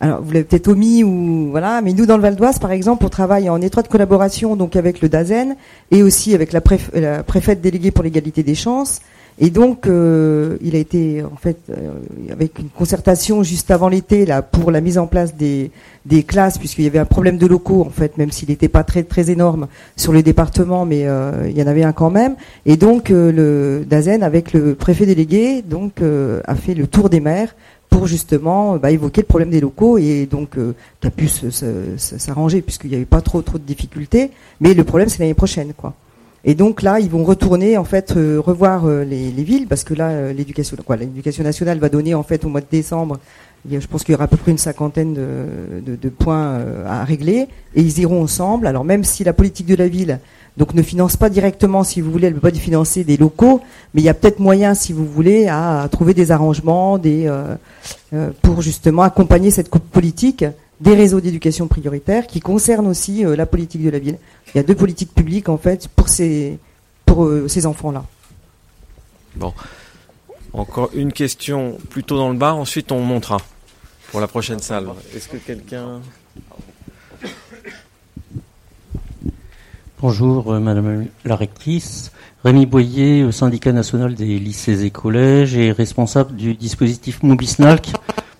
[0.00, 3.06] alors vous l'avez peut-être omis ou voilà, mais nous dans le Val d'Oise par exemple,
[3.06, 5.56] on travaille en étroite collaboration donc avec le DAZEN
[5.92, 6.60] et aussi avec la,
[6.92, 9.00] la préfète déléguée pour l'égalité des chances
[9.38, 11.92] et donc, euh, il a été, en fait, euh,
[12.32, 15.70] avec une concertation juste avant l'été, là, pour la mise en place des,
[16.06, 18.82] des classes, puisqu'il y avait un problème de locaux, en fait, même s'il n'était pas
[18.82, 22.34] très très énorme sur le département, mais euh, il y en avait un quand même.
[22.64, 27.54] Et donc, le Dazen, avec le préfet délégué, donc, a fait le tour des maires
[27.90, 30.56] pour justement bah, évoquer le problème des locaux et donc
[31.00, 34.30] qui a pu s'arranger puisqu'il n'y avait pas trop trop de difficultés.
[34.60, 35.94] Mais le problème, c'est l'année prochaine, quoi.
[36.48, 39.94] Et donc là, ils vont retourner en fait euh, revoir euh, les, villes parce que
[39.94, 43.18] là, euh, l'éducation, l'éducation nationale va donner en fait au mois de décembre.
[43.68, 47.80] Je pense qu'il y aura à peu près une cinquantaine de, points à régler et
[47.80, 48.68] ils iront ensemble.
[48.68, 50.20] Alors même si la politique de la ville
[50.56, 53.60] donc ne finance pas directement, si vous voulez, elle ne peut pas financer des locaux,
[53.92, 57.00] mais il y a peut-être moyen, si vous voulez, à, trouver des arrangements,
[58.40, 60.44] pour justement accompagner cette politique
[60.80, 64.18] des réseaux d'éducation prioritaire qui concernent aussi la politique de la ville.
[64.54, 66.58] Il y a deux politiques publiques en fait pour ces,
[67.06, 68.04] pour, euh, ces enfants-là.
[69.36, 69.54] Bon.
[70.52, 73.38] Encore une question plutôt dans le bas, ensuite on montera
[74.10, 74.88] pour la prochaine salle.
[75.14, 76.00] Est-ce que quelqu'un?
[80.00, 82.12] Bonjour euh, Madame la rectrice.
[82.44, 87.92] Rémi Boyer, euh, syndicat national des lycées et collèges et responsable du dispositif Mobisnalc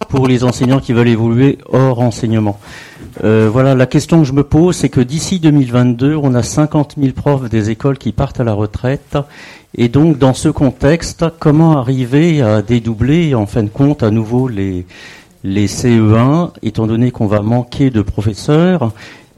[0.08, 2.58] pour les enseignants qui veulent évoluer hors enseignement.
[3.24, 6.94] Euh, voilà, la question que je me pose, c'est que d'ici 2022, on a 50
[6.98, 9.16] 000 profs des écoles qui partent à la retraite.
[9.76, 14.48] Et donc, dans ce contexte, comment arriver à dédoubler, en fin de compte, à nouveau
[14.48, 14.86] les,
[15.44, 18.92] les CE1, étant donné qu'on va manquer de professeurs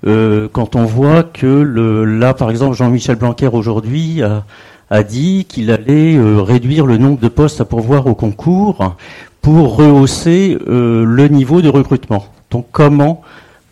[0.06, 4.44] euh, quand on voit que le, là, par exemple, Jean-Michel Blanquer aujourd'hui a,
[4.90, 8.96] a dit qu'il allait euh, réduire le nombre de postes à pourvoir au concours
[9.42, 12.32] pour rehausser euh, le niveau de recrutement.
[12.50, 13.22] Donc comment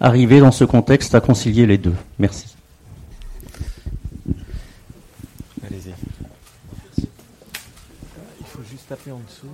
[0.01, 1.95] arriver dans ce contexte à concilier les deux?
[2.19, 2.57] Merci.
[5.67, 5.95] Allez-y.
[6.99, 9.49] Il faut juste taper en dessous.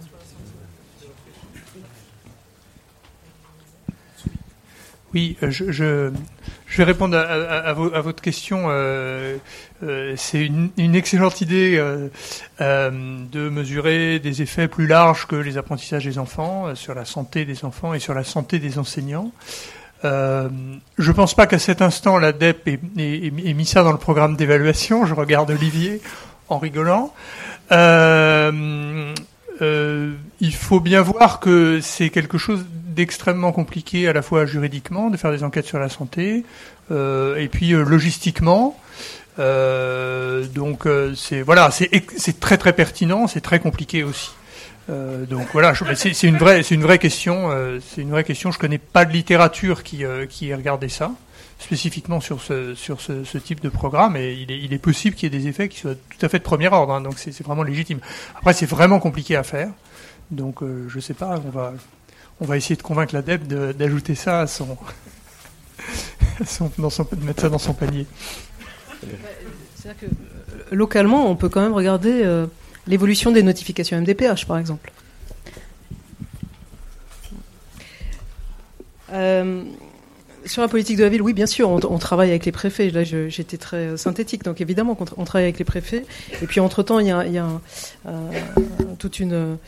[5.14, 6.10] Oui, euh, je, je,
[6.72, 8.64] je vais répondre à, votre question.
[8.68, 9.36] Euh,
[9.82, 12.08] euh, c'est une, excellente idée euh,
[13.30, 17.66] de mesurer des effets plus larges que les apprentissages des enfants sur la santé des
[17.66, 19.32] enfants et sur la santé des enseignants.
[20.02, 20.48] je
[20.98, 25.04] ne pense pas qu'à cet instant l'ADEP ait, ait, mis ça dans le programme d'évaluation.
[25.04, 26.00] Je regarde Olivier
[26.48, 27.12] en rigolant.
[30.42, 35.16] Il faut bien voir que c'est quelque chose d'extrêmement compliqué à la fois juridiquement, de
[35.16, 36.44] faire des enquêtes sur la santé,
[36.90, 38.76] euh, et puis euh, logistiquement.
[39.38, 44.32] Euh, donc c'est voilà, c'est très très pertinent, c'est très compliqué aussi.
[44.88, 47.50] Donc voilà, c'est une vraie c'est une vraie question.
[47.80, 48.50] c'est une vraie question.
[48.50, 51.12] Je connais pas de littérature qui qui ait regardé ça
[51.60, 55.32] spécifiquement sur ce sur ce, type de programme et il est, il est possible qu'il
[55.32, 56.92] y ait des effets qui soient tout à fait de premier ordre.
[56.92, 58.00] Hein, donc c'est vraiment légitime.
[58.36, 59.70] Après c'est vraiment compliqué à faire.
[60.32, 61.74] Donc je sais pas, on va
[62.42, 64.76] on va essayer de convaincre l'ADEP d'ajouter ça à son,
[66.78, 68.06] dans son, de mettre ça dans son panier.
[69.00, 70.08] Que, euh,
[70.72, 72.46] localement, on peut quand même regarder euh,
[72.86, 74.92] l'évolution des notifications MDPH, par exemple.
[79.12, 79.62] Euh,
[80.44, 82.90] sur la politique de la ville, oui, bien sûr, on, travaille avec les préfets.
[82.90, 86.04] Là, j'étais très synthétique, donc évidemment qu'on on travaille avec les préfets.
[86.40, 87.60] Et puis, entre-temps, il y a, il y a un,
[88.06, 88.30] euh,
[88.98, 89.58] toute une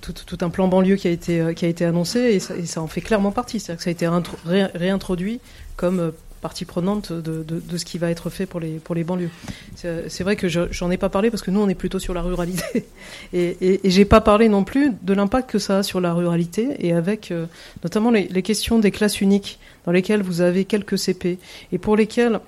[0.00, 2.86] tout, tout, un plan banlieue qui a été, qui a été annoncé et ça, en
[2.86, 3.60] fait clairement partie.
[3.60, 5.40] C'est-à-dire que ça a été réintroduit
[5.76, 9.30] comme partie prenante de, ce qui va être fait pour les, pour les banlieues.
[9.76, 12.22] C'est vrai que j'en ai pas parlé parce que nous, on est plutôt sur la
[12.22, 12.86] ruralité.
[13.32, 16.14] Et, et, et j'ai pas parlé non plus de l'impact que ça a sur la
[16.14, 17.46] ruralité et avec euh,
[17.82, 21.38] notamment les, questions des classes uniques dans lesquelles vous avez quelques CP
[21.72, 22.40] et pour lesquelles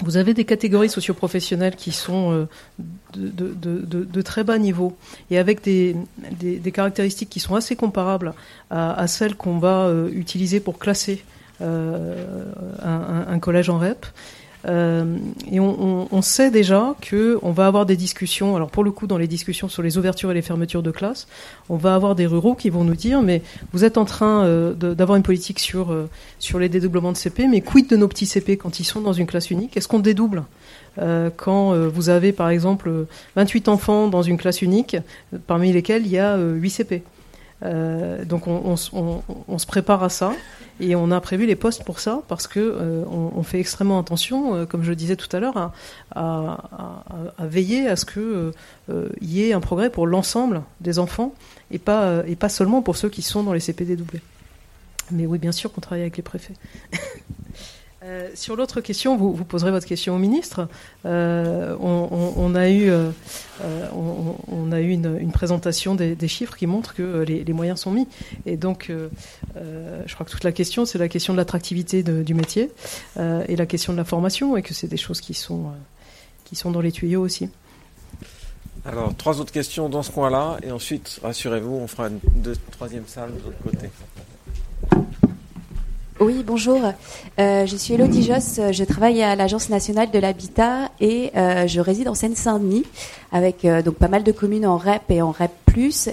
[0.00, 2.48] vous avez des catégories socioprofessionnelles qui sont euh,
[3.16, 4.96] de, très bas niveau
[5.30, 5.96] et avec des,
[6.72, 8.34] caractéristiques qui sont assez comparables
[8.70, 11.24] à, celles qu'on va euh, utiliser pour classer
[11.60, 12.24] euh,
[12.82, 14.06] un, collège en REP.
[14.64, 15.16] Euh,
[15.50, 18.54] et on, sait déjà que on va avoir des discussions.
[18.54, 21.26] Alors pour le coup, dans les discussions sur les ouvertures et les fermetures de classes,
[21.68, 25.16] on va avoir des ruraux qui vont nous dire mais vous êtes en train d'avoir
[25.16, 25.92] une politique sur
[26.38, 29.12] sur les dédoublements de CP, mais quid de nos petits CP quand ils sont dans
[29.12, 29.76] une classe unique?
[29.76, 30.44] Est-ce qu'on dédouble?
[30.98, 33.06] Euh, quand vous avez par exemple
[33.36, 34.96] 28 enfants dans une classe unique,
[35.46, 37.02] parmi lesquels il y a 8 CP
[38.24, 40.32] donc on, se prépare à ça.
[40.80, 44.54] Et on a prévu les postes pour ça parce que euh, on, fait extrêmement attention,
[44.54, 45.72] euh, comme je le disais tout à l'heure,
[46.14, 46.58] à,
[47.40, 48.52] veiller à ce que
[48.90, 51.34] euh, y ait un progrès pour l'ensemble des enfants
[51.70, 54.22] et pas et pas seulement pour ceux qui sont dans les CPD doublés.
[55.10, 56.54] Mais oui, bien sûr qu'on travaille avec les préfets.
[58.04, 60.68] Euh, sur l'autre question, vous, poserez votre question au ministre.
[61.06, 63.10] Euh, on, a eu, euh,
[63.92, 68.08] on, a eu une, présentation des, chiffres qui montrent que les, moyens sont mis.
[68.44, 72.70] Et donc, je crois que toute la question, c'est la question de l'attractivité du métier
[73.18, 75.66] et la question de la formation, et que c'est des choses qui sont,
[76.44, 77.50] qui sont dans les tuyaux aussi.
[78.84, 83.06] Alors, trois autres questions dans ce coin-là, et ensuite, rassurez-vous, on fera une deux, troisième
[83.06, 83.90] salle de l'autre côté.
[86.22, 86.80] Oui, bonjour.
[87.40, 88.60] Euh, je suis Elodie Joss.
[88.70, 92.84] Je travaille à l'Agence nationale de l'habitat et euh, je réside en Seine-Saint-Denis
[93.32, 95.50] avec euh, donc pas mal de communes en REP et en REP+.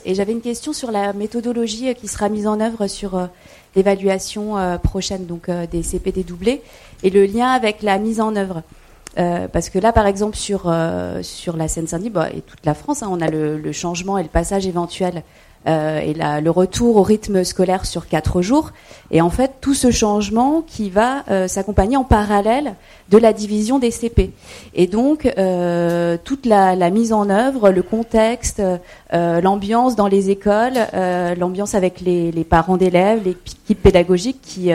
[0.06, 3.30] Et j'avais une question sur la méthodologie qui sera mise en œuvre sur
[3.76, 6.64] l'évaluation prochaine donc des CPD doublés
[7.03, 8.64] et le lien avec la mise en œuvre.
[9.15, 10.73] parce que là, par exemple, sur
[11.22, 14.30] sur la Seine-Saint-Denis bah, et toute la France, hein, on a le, changement et le
[14.30, 15.23] passage éventuel
[15.68, 18.72] euh, et la, le retour au rythme scolaire sur quatre jours.
[19.11, 22.76] Et en fait, tout ce changement qui va euh, s'accompagner en parallèle
[23.10, 24.31] de la division des CP.
[24.76, 28.61] Et donc, euh, toute la, mise en œuvre, le contexte,
[29.14, 30.77] euh, l'ambiance dans les écoles,
[31.38, 34.72] l'ambiance avec les, les parents d'élèves, l'équipe pédagogique qui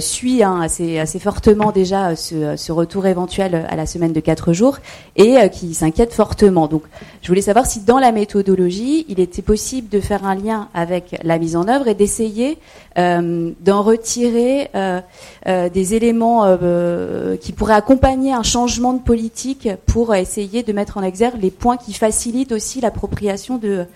[0.00, 4.78] suit hein, assez, fortement déjà ce, ce, retour éventuel à la semaine de quatre jours
[5.16, 6.68] et euh, qui s'inquiète fortement.
[6.68, 6.82] Donc,
[7.22, 11.18] je voulais savoir si dans la méthodologie, il était possible de faire un lien avec
[11.22, 12.58] la mise en œuvre et d'essayer
[12.98, 15.00] euh, d'en retirer euh,
[15.46, 16.58] euh, des éléments
[17.40, 21.76] qui pourraient accompagner un changement de politique pour essayer de mettre en exergue les points
[21.76, 23.86] qui facilitent aussi l'appropriation de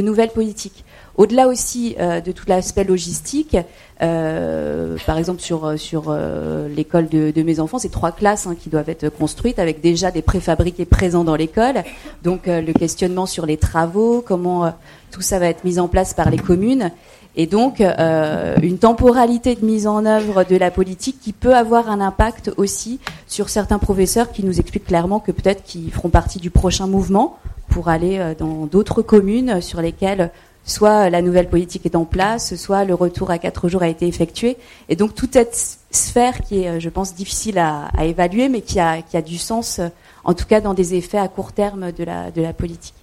[0.00, 0.84] nouvelles politiques.
[1.16, 3.56] Au-delà aussi euh, de tout l'aspect logistique,
[4.02, 8.56] euh, par exemple sur sur euh, l'école de, de, mes enfants, c'est trois classes hein,
[8.60, 11.84] qui doivent être construites avec déjà des préfabriqués présents dans l'école.
[12.24, 14.72] Donc le questionnement sur les travaux, comment
[15.12, 16.90] tout ça va être mis en place par les communes,
[17.36, 22.00] et donc une temporalité de mise en œuvre de la politique qui peut avoir un
[22.00, 26.50] impact aussi sur certains professeurs qui nous expliquent clairement que peut-être qu'ils feront partie du
[26.50, 27.38] prochain mouvement
[27.68, 30.30] pour aller dans d'autres communes sur lesquelles
[30.64, 34.06] soit la nouvelle politique est en place, soit le retour à quatre jours a été
[34.06, 34.56] effectué.
[34.88, 38.80] Et donc toute cette sphère qui est, je pense, difficile à, à évaluer, mais qui
[38.80, 39.80] a, qui a, du sens,
[40.24, 42.94] en tout cas dans des effets à court terme de la, de la politique.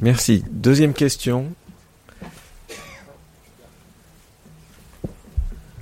[0.00, 0.44] Merci.
[0.50, 1.46] Deuxième question.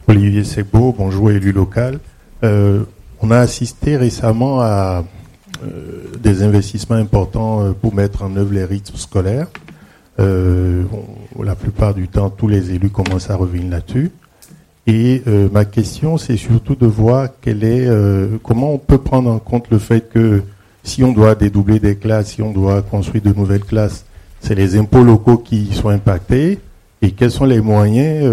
[0.09, 1.99] Olivier Segbeau, bonjour élu local.
[2.45, 2.85] Euh,
[3.21, 5.05] on a assisté récemment à
[5.65, 9.49] euh, des investissements importants euh, pour mettre en œuvre les rythmes scolaires.
[10.19, 10.85] Euh,
[11.43, 14.11] la plupart du temps, tous les élus commencent à revenir là-dessus.
[14.87, 19.67] Et euh, ma question, c'est surtout de voir euh, comment on peut prendre en compte
[19.71, 20.43] le fait que
[20.85, 24.07] si on doit dédoubler des classes, si on doit construire de nouvelles classes,
[24.41, 26.61] c'est les impôts locaux qui sont impactés.
[27.03, 28.25] Et quels sont les moyens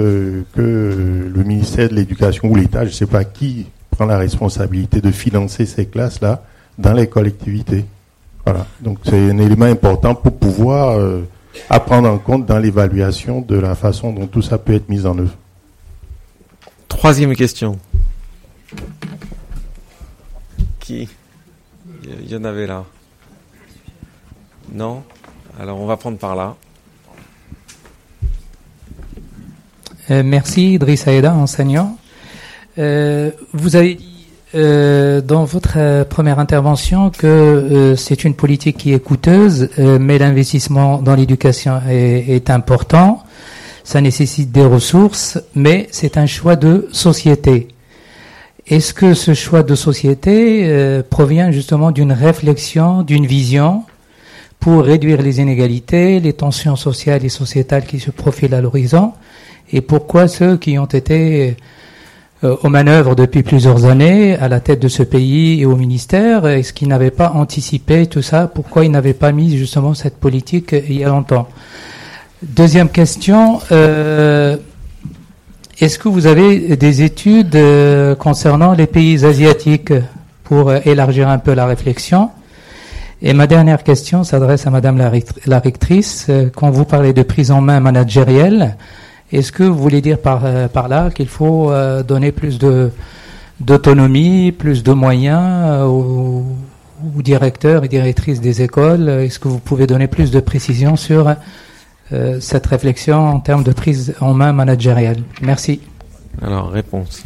[0.54, 5.02] que le ministère de l'Éducation ou l'État, je ne sais pas qui, prend la responsabilité
[5.02, 6.44] de financer ces classes-là
[6.78, 7.86] dans les collectivités?
[8.46, 8.66] Voilà.
[8.80, 10.98] Donc c'est un élément important pour pouvoir
[11.70, 15.06] à prendre en compte dans l'évaluation de la façon dont tout ça peut être mis
[15.06, 15.36] en œuvre.
[16.88, 17.80] Troisième question.
[20.80, 21.08] Qui?
[22.04, 22.84] Il y en avait là.
[24.74, 25.04] Non?
[25.60, 26.56] Alors on va prendre par là.
[30.12, 31.98] Euh, merci Idriss Aïda, enseignant.
[32.78, 34.13] Euh, vous avez dit
[34.56, 40.20] euh, dans votre euh, première intervention que euh, c'est une politique qui est coûteuse, mais
[40.20, 43.24] l'investissement dans l'éducation est, est, important.
[43.84, 47.70] Ça nécessite des ressources, mais c'est un choix de société.
[48.68, 53.84] Est-ce que ce choix de société provient justement d'une réflexion, d'une vision
[54.62, 59.12] pour réduire les inégalités, les tensions sociales et sociétales qui se profilent à l'horizon?
[59.74, 61.58] Et pourquoi ceux qui ont été
[62.44, 66.46] euh, aux manœuvres depuis plusieurs années à la tête de ce pays et au ministère
[66.46, 68.48] Est-ce qu'ils n'avaient pas anticipé tout ça?
[68.48, 71.48] Pourquoi ils n'avaient pas mis justement cette politique il y a longtemps?
[72.42, 73.60] Deuxième question.
[73.72, 74.58] Euh,
[75.80, 79.94] est-ce que vous avez des études euh, concernant les pays asiatiques
[80.44, 82.30] pour élargir un peu la réflexion?
[83.22, 84.98] Et ma dernière question s'adresse à Madame
[85.46, 86.30] la rectrice.
[86.54, 88.76] Quand vous parlez de prise en main managérielle,
[89.34, 92.92] est-ce que vous voulez dire par, euh, par là qu'il faut euh, donner plus de
[93.60, 96.46] d'autonomie, plus de moyens euh, aux,
[97.16, 99.10] directeurs et directrices des écoles?
[99.10, 101.36] Est-ce que vous pouvez donner plus de précision sur
[102.40, 105.18] cette réflexion en termes de prise en main managériale?
[105.42, 105.82] Merci.
[106.42, 107.24] Alors, réponse.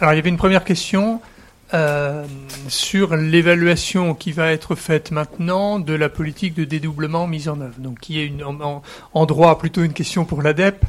[0.00, 1.20] Alors, il y avait une première question.
[1.74, 2.26] Euh,
[2.68, 7.78] sur l'évaluation qui va être faite maintenant de la politique de dédoublement mise en œuvre.
[7.78, 10.84] Donc, qui est une, en, droit plutôt une question pour l'ADEP,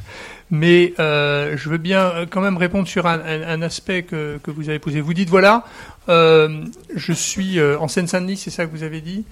[0.52, 4.68] mais euh, je veux bien quand même répondre sur un, un, aspect que, que, vous
[4.68, 5.00] avez posé.
[5.00, 5.64] Vous dites voilà,
[6.10, 6.66] euh,
[6.96, 9.24] je suis euh, en Seine-Saint-Denis, c'est ça que vous avez dit,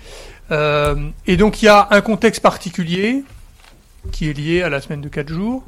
[0.52, 0.96] euh,
[1.28, 3.24] et donc il y a un contexte particulier
[4.12, 5.64] qui est lié à la semaine de quatre jours.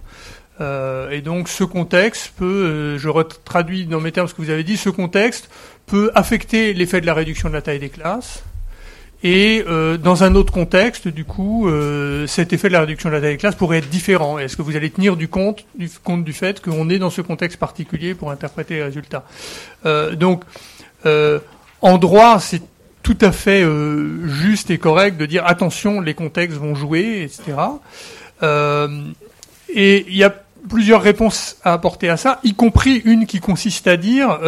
[0.62, 3.10] Euh, et donc ce contexte peut, je
[3.44, 5.50] traduis dans mes termes ce que vous avez dit, ce contexte
[5.86, 8.44] peut affecter l'effet de la réduction de la taille des classes.
[9.24, 13.16] Et euh, dans un autre contexte, du coup, euh, cet effet de la réduction de
[13.16, 14.38] la taille des classes pourrait être différent.
[14.38, 17.22] Est-ce que vous allez tenir du compte du, compte du fait qu'on est dans ce
[17.22, 19.24] contexte particulier pour interpréter les résultats?
[19.86, 20.44] Euh, Donc,
[21.82, 22.62] en droit, c'est
[23.02, 23.66] tout à fait
[24.26, 27.58] juste et correct de dire attention, les contextes vont jouer, etc.
[29.74, 30.34] et il y a
[30.70, 34.40] plusieurs réponses à apporter à ça, y compris une qui consiste à dire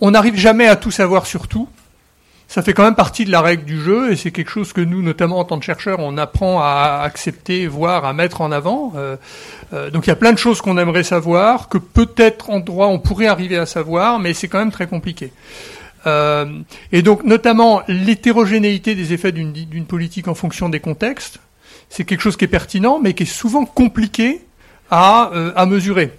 [0.00, 1.68] on n'arrive jamais à tout savoir sur tout.
[2.50, 4.80] Ça fait quand même partie de la règle du jeu et c'est quelque chose que
[4.80, 8.92] nous, notamment en tant que chercheurs, on apprend à accepter, voire à mettre en avant.
[8.96, 9.16] Euh,
[9.72, 12.88] euh, donc il y a plein de choses qu'on aimerait savoir, que peut-être en droit
[12.88, 15.32] on pourrait arriver à savoir, mais c'est quand même très compliqué.
[16.08, 16.46] Euh,
[16.90, 21.38] et donc notamment l'hétérogénéité des effets d'une politique en fonction des contextes,
[21.88, 24.44] c'est quelque chose qui est pertinent, mais qui est souvent compliqué
[24.90, 26.18] à, à mesurer.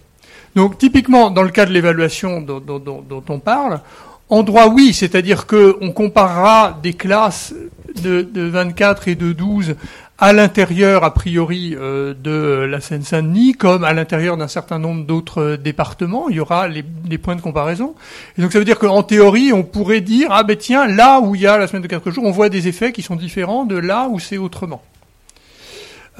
[0.55, 3.81] Donc typiquement, dans le cas de l'évaluation dont, on parle,
[4.29, 7.53] en droit, oui, c'est-à-dire qu'on comparera des classes
[8.01, 9.75] de, 24 et de 12
[10.17, 15.55] à l'intérieur, a priori, euh, de la Seine-Saint-Denis, comme à l'intérieur d'un certain nombre d'autres
[15.55, 16.29] départements.
[16.29, 16.83] Il y aura les,
[17.17, 17.95] points de comparaison.
[18.37, 21.33] Et donc ça veut dire qu'en théorie, on pourrait dire, ah ben tiens, là où
[21.33, 23.65] il y a la semaine de 4 jours, on voit des effets qui sont différents
[23.65, 24.83] de là où c'est autrement.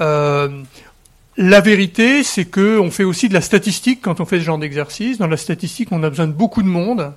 [0.00, 0.48] Euh,
[1.36, 4.58] la vérité, c'est que on fait aussi de la statistique quand on fait ce genre
[4.58, 5.18] d'exercice.
[5.18, 7.12] Dans la statistique, on a besoin de beaucoup de monde.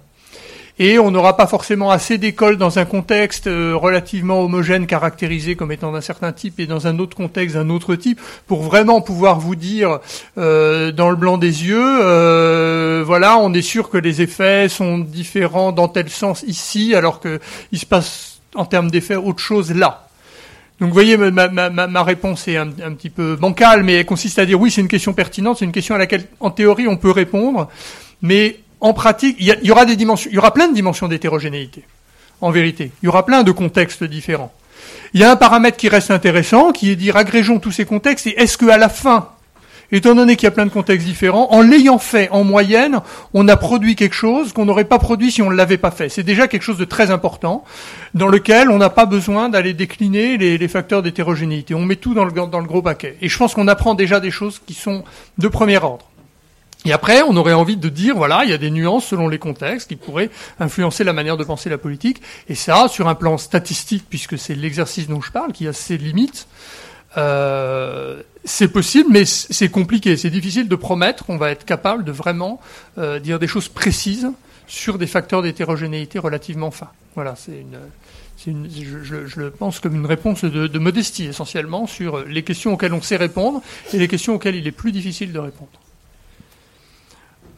[0.77, 5.71] Et on n'aura pas forcément assez d'écoles dans un contexte euh, relativement homogène, caractérisé comme
[5.71, 9.39] étant d'un certain type, et dans un autre contexte d'un autre type, pour vraiment pouvoir
[9.39, 9.99] vous dire
[10.37, 14.97] euh, dans le blanc des yeux, euh, voilà, on est sûr que les effets sont
[14.97, 20.04] différents dans tel sens ici, alors qu'il se passe en termes d'effets autre chose là.
[20.79, 24.59] Donc vous voyez, ma, réponse est un, petit peu bancale, mais elle consiste à dire
[24.59, 27.69] oui, c'est une question pertinente, c'est une question à laquelle, en théorie, on peut répondre,
[28.21, 31.85] mais en pratique, il y, aura des dimensions, il y aura plein de dimensions d'hétérogénéité,
[32.41, 32.91] en vérité.
[33.01, 34.53] Il y aura plein de contextes différents.
[35.13, 38.27] Il y a un paramètre qui reste intéressant, qui est dire agrégeons tous ces contextes,
[38.27, 39.29] et est-ce qu'à la fin,
[39.91, 43.01] étant donné qu'il y a plein de contextes différents, en l'ayant fait en moyenne,
[43.33, 46.09] on a produit quelque chose qu'on n'aurait pas produit si on ne l'avait pas fait.
[46.09, 47.63] C'est déjà quelque chose de très important,
[48.13, 51.75] dans lequel on n'a pas besoin d'aller décliner les, facteurs d'hétérogénéité.
[51.75, 52.31] On met tout dans le,
[52.67, 53.17] gros paquet.
[53.21, 55.03] Et je pense qu'on apprend déjà des choses qui sont
[55.37, 56.09] de premier ordre.
[56.85, 59.39] Et après, on aurait envie de dire, voilà, il y a des nuances selon les
[59.39, 60.29] contextes qui pourraient
[60.59, 62.21] influencer la manière de penser la politique.
[62.47, 65.97] Et ça, sur un plan statistique, puisque c'est l'exercice dont je parle, qui a ses
[65.97, 66.47] limites,
[67.17, 70.17] euh, c'est possible, mais c'est compliqué.
[70.17, 72.59] C'est difficile de promettre qu'on va être capable de vraiment
[72.97, 74.29] euh, dire des choses précises
[74.67, 76.91] sur des facteurs d'hétérogénéité relativement fins.
[77.15, 77.79] Voilà, c'est une,
[78.47, 82.73] une je, je, le pense comme une réponse de, de, modestie essentiellement sur les questions
[82.73, 83.61] auxquelles on sait répondre
[83.93, 85.69] et les questions auxquelles il est plus difficile de répondre.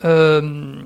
[0.06, 0.82] Euh,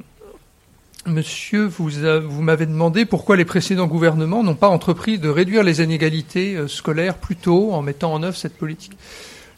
[1.07, 5.81] Monsieur, vous, vous m'avez demandé pourquoi les précédents gouvernements n'ont pas entrepris de réduire les
[5.81, 8.95] inégalités euh, scolaires plus tôt en mettant en œuvre cette politique.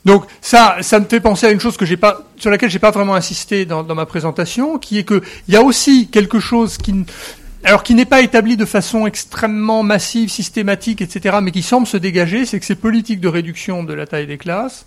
[0.05, 2.91] Donc ça, ça me fait penser à une chose que pas, sur laquelle j'ai pas
[2.91, 7.05] vraiment insisté dans, ma présentation, qui est que il y a aussi quelque chose qui,
[7.63, 11.97] alors qui n'est pas établi de façon extrêmement massive, systématique, etc., mais qui semble se
[11.97, 14.85] dégager, c'est que ces politiques de réduction de la taille des classes,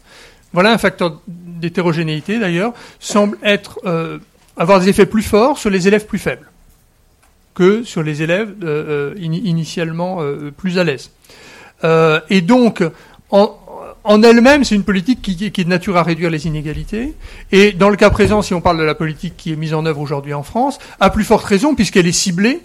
[0.53, 4.19] voilà un facteur d'hétérogénéité d'ailleurs, semble être euh,
[4.57, 6.51] avoir des effets plus forts sur les élèves plus faibles
[7.55, 10.21] que sur les élèves euh, euh, initialement
[10.57, 11.11] plus à l'aise.
[12.31, 12.83] et donc,
[13.31, 13.59] en,
[14.05, 17.15] en elle-même, c'est une politique qui, qui, est de nature à réduire les inégalités.
[17.51, 19.85] Et dans le cas présent, si on parle de la politique qui est mise en
[19.85, 22.61] œuvre aujourd'hui en France, à plus forte raison, puisqu'elle est ciblée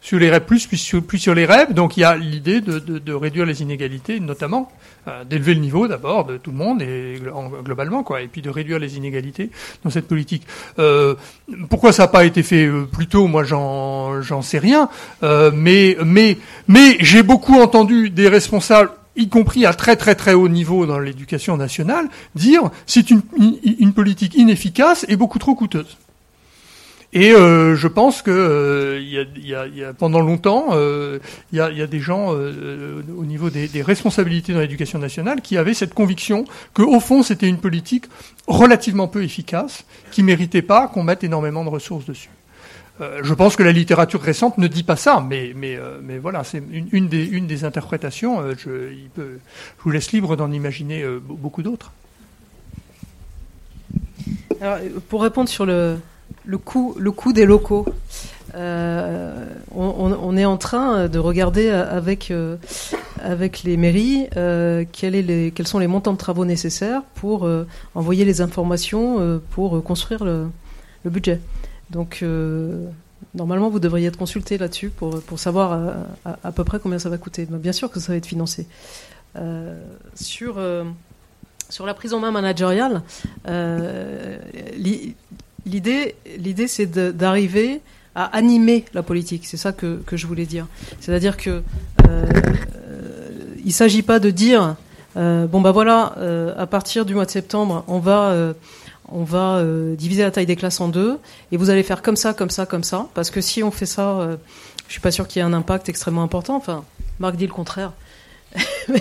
[0.00, 1.72] sur les rêves plus, puis sur, sur les rêves.
[1.74, 4.70] Donc il y a l'idée de, de, réduire les inégalités, notamment
[5.08, 7.20] euh, d'élever le niveau d'abord de tout le monde et
[7.64, 9.50] globalement quoi, et puis de réduire les inégalités
[9.84, 10.46] dans cette politique.
[10.78, 11.14] Euh,
[11.68, 13.26] pourquoi ça n'a pas été fait euh, plus tôt?
[13.26, 14.88] Moi, j'en j'en sais rien.
[15.22, 20.48] Mais mais mais j'ai beaucoup entendu des responsables y compris à très très très haut
[20.48, 23.22] niveau dans l'éducation nationale, dire c'est une,
[23.78, 25.98] une, politique inefficace et beaucoup trop coûteuse.
[27.12, 31.18] Et euh, je pense que euh, y, a, y, a, y, a, pendant longtemps, euh,
[31.52, 35.56] il y, a, des gens euh, au niveau des, des responsabilités dans l'éducation nationale qui
[35.56, 38.04] avaient cette conviction que au fond c'était une politique
[38.46, 42.30] relativement peu efficace, qui méritait pas qu'on mette énormément de ressources dessus.
[43.00, 46.44] Euh, je pense que la littérature récente ne dit pas ça, mais, mais, mais voilà,
[46.44, 48.40] c'est une, une, des, une des interprétations.
[48.56, 49.40] Je, il peut,
[49.78, 51.90] je vous laisse libre d'en imaginer beaucoup d'autres.
[55.08, 55.96] pour répondre sur le,
[56.44, 57.86] le, coût, le coût des locaux,
[58.54, 62.32] on, on, est en train de regarder avec,
[63.22, 67.48] avec les mairies les, quels sont les montants de travaux nécessaires pour
[67.94, 70.48] envoyer les informations pour construire le,
[71.04, 71.40] budget.
[71.90, 72.86] Donc, euh,
[73.34, 75.92] normalement, vous devriez être consulté là-dessus pour, pour savoir euh,
[76.42, 77.46] à, peu près combien ça va coûter.
[77.46, 78.66] bien sûr que ça va être financé.
[79.36, 79.80] Euh,
[80.14, 80.60] sur,
[81.68, 83.02] sur la prise en main managériale,
[85.66, 87.80] l'idée, l'idée c'est d'arriver
[88.14, 89.46] à animer la politique.
[89.46, 90.66] C'est ça que, que, je voulais dire.
[91.00, 91.62] C'est-à-dire que
[93.58, 94.76] il ne s'agit pas de dire
[95.14, 96.14] bon bah voilà,
[96.56, 98.54] à partir du mois de septembre, on va
[99.12, 101.18] on va euh, diviser la taille des classes en deux
[101.52, 103.08] et vous allez faire comme ça, comme ça, comme ça.
[103.14, 104.36] Parce que si on fait ça, euh,
[104.86, 106.56] je suis pas sûr qu'il y ait un impact extrêmement important.
[106.56, 106.84] Enfin,
[107.18, 107.92] Marc dit le contraire.
[108.88, 109.00] mais,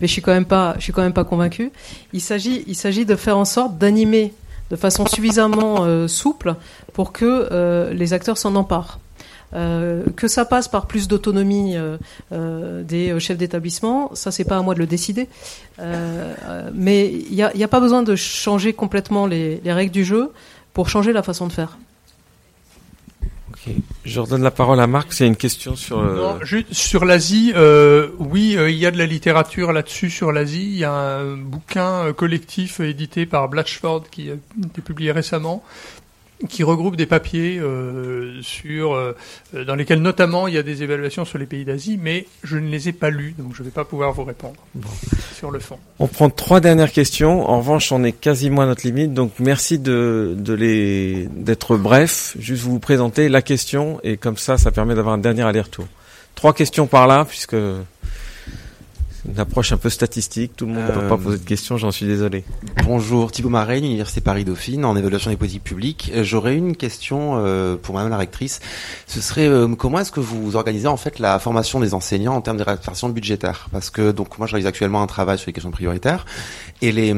[0.00, 1.70] je suis quand même pas, je suis quand même pas convaincu.
[2.12, 4.32] Il s'agit, il s'agit de faire en sorte d'animer
[4.70, 6.54] de façon suffisamment euh, souple
[6.92, 8.98] pour que les acteurs s'en emparent.
[9.54, 11.96] Euh, que ça passe par plus d'autonomie euh,
[12.32, 15.28] euh, des chefs d'établissement, ça c'est pas à moi de le décider.
[16.74, 20.32] mais il n'y a, pas besoin de changer complètement les, règles du jeu
[20.74, 21.78] pour changer la façon de faire.
[24.04, 25.12] Je redonne la parole à Marc.
[25.12, 26.02] C'est une question sur.
[26.02, 27.52] Non, juste sur l'Asie.
[28.18, 30.64] oui, il y a de la littérature là-dessus sur l'Asie.
[30.64, 34.34] Il y a un bouquin collectif édité par Blatchford qui a
[34.64, 35.62] été publié récemment
[36.48, 39.16] qui regroupe des papiers euh, sur, euh,
[39.66, 42.68] dans lesquels notamment il y a des évaluations sur les pays d'Asie, mais je ne
[42.68, 44.56] les ai pas lus, donc je ne vais pas pouvoir vous répondre
[45.34, 45.78] sur le fond.
[45.98, 47.48] On prend trois dernières questions.
[47.48, 52.36] En revanche, on est quasiment à notre limite, donc merci de, de les d'être bref.
[52.38, 55.86] Juste vous présenter la question et comme ça, ça permet d'avoir un dernier aller-retour.
[56.36, 57.56] Trois questions par là, puisque
[59.28, 61.76] une approche un peu statistique, tout le monde ne peut pas euh, poser de questions,
[61.76, 62.44] j'en suis désolé.
[62.84, 66.10] Bonjour, Thibaut Marais, Université Paris-Dauphine, en évaluation des politiques publiques.
[66.14, 68.60] Euh, j'aurais une question euh, pour Madame la rectrice.
[69.06, 72.56] Ce serait comment est-ce que vous organisez en fait la formation des enseignants en termes
[72.56, 73.68] de répartition budgétaire?
[73.72, 76.24] Parce que donc moi je réalise actuellement un travail sur les questions prioritaires
[76.82, 77.14] et les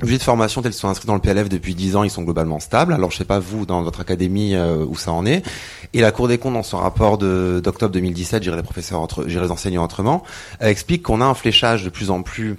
[0.00, 2.22] budgets de formation tels qu'ils sont inscrits dans le PLF depuis 10 ans, ils sont
[2.22, 2.92] globalement stables.
[2.92, 5.42] Alors je sais pas vous dans votre académie où ça en est.
[5.94, 9.00] Et la Cour des comptes dans son rapport d'octobre 2017, j'irai les professeurs
[9.50, 10.22] enseignants autrement,
[10.60, 12.56] explique qu'on a un fléchage de plus en plus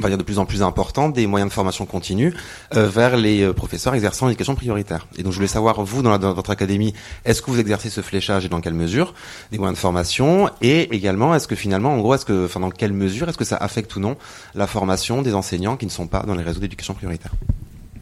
[0.00, 2.34] va dire de plus en plus important des moyens de formation continue
[2.74, 5.06] euh, vers les euh, professeurs exerçant l'éducation prioritaire.
[5.16, 6.94] Et donc je voulais savoir, vous, dans, dans votre académie,
[7.24, 9.14] est-ce que vous exercez ce fléchage et dans quelle mesure?
[9.50, 12.70] Des moyens de formation Et également, est-ce que finalement, en gros, est-ce que, enfin, dans
[12.70, 14.16] quelle mesure est-ce que ça affecte ou non
[14.54, 17.32] la formation des enseignants qui ne sont pas dans les réseaux d'éducation prioritaire?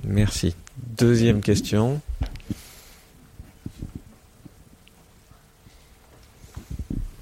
[0.04, 0.54] Merci.
[0.98, 2.00] Deuxième question.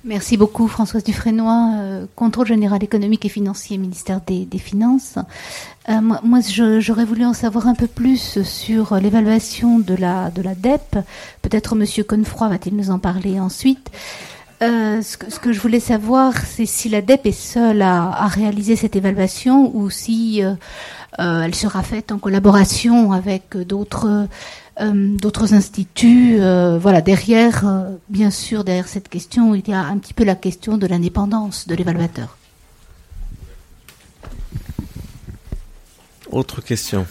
[0.07, 5.15] Merci beaucoup Françoise Dufresnoy, euh, contrôle général économique et financier, ministère des, Finances.
[5.89, 6.41] Euh, moi,
[6.79, 10.99] j'aurais voulu en savoir un peu plus sur l'évaluation de la, de la DEP.
[11.41, 13.91] Peut-être Monsieur Confroy va-t-il nous en parler ensuite.
[14.63, 18.77] Euh, ce, que, je voulais savoir, c'est si la DEP est seule à, à réaliser
[18.77, 20.43] cette évaluation ou si
[21.17, 24.29] elle sera faite en collaboration avec d'autres
[24.81, 26.37] euh, d'autres instituts.
[26.41, 30.25] Euh, voilà, derrière, euh, bien sûr, derrière cette question, il y a un petit peu
[30.25, 32.37] la question de l'indépendance de l'évaluateur.
[36.31, 37.07] Autre question.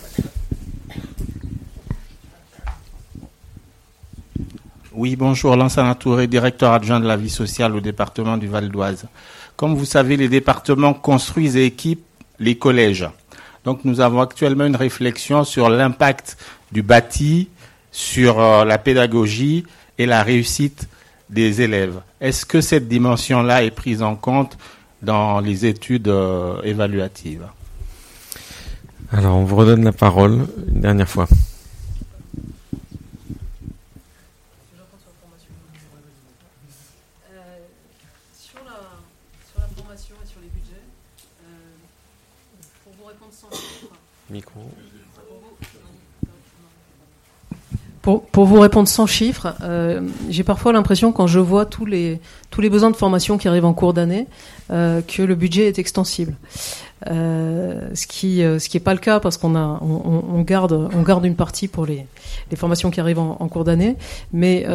[4.96, 9.06] Oui, bonjour, Lansana Touré, directeur adjoint de la vie sociale au département du Val d'Oise.
[9.56, 12.06] Comme vous savez, les départements construisent et équipent
[12.40, 13.08] les collèges.
[13.64, 16.38] Donc nous avons actuellement une réflexion sur l'impact
[16.74, 17.48] du bâti
[17.92, 19.64] sur euh, la pédagogie
[19.98, 20.90] et la réussite
[21.30, 22.02] des élèves.
[22.20, 24.58] Est-ce que cette dimension-là est prise en compte
[25.02, 27.46] dans les études euh, évaluatives?
[29.12, 31.28] Alors, on vous redonne la parole une dernière fois.
[48.04, 52.20] Pour, vous répondre sans chiffres, euh, j'ai parfois l'impression quand je vois tous les
[52.50, 54.28] tous les besoins de formation qui arrivent en cours d'année
[54.72, 56.36] euh, que le budget est extensible.
[57.10, 61.02] Euh, ce qui ce qui est pas le cas parce qu'on a on, garde on
[61.02, 62.06] garde une partie pour les
[62.52, 63.96] les formations qui arrivent en, cours d'année,
[64.34, 64.68] mais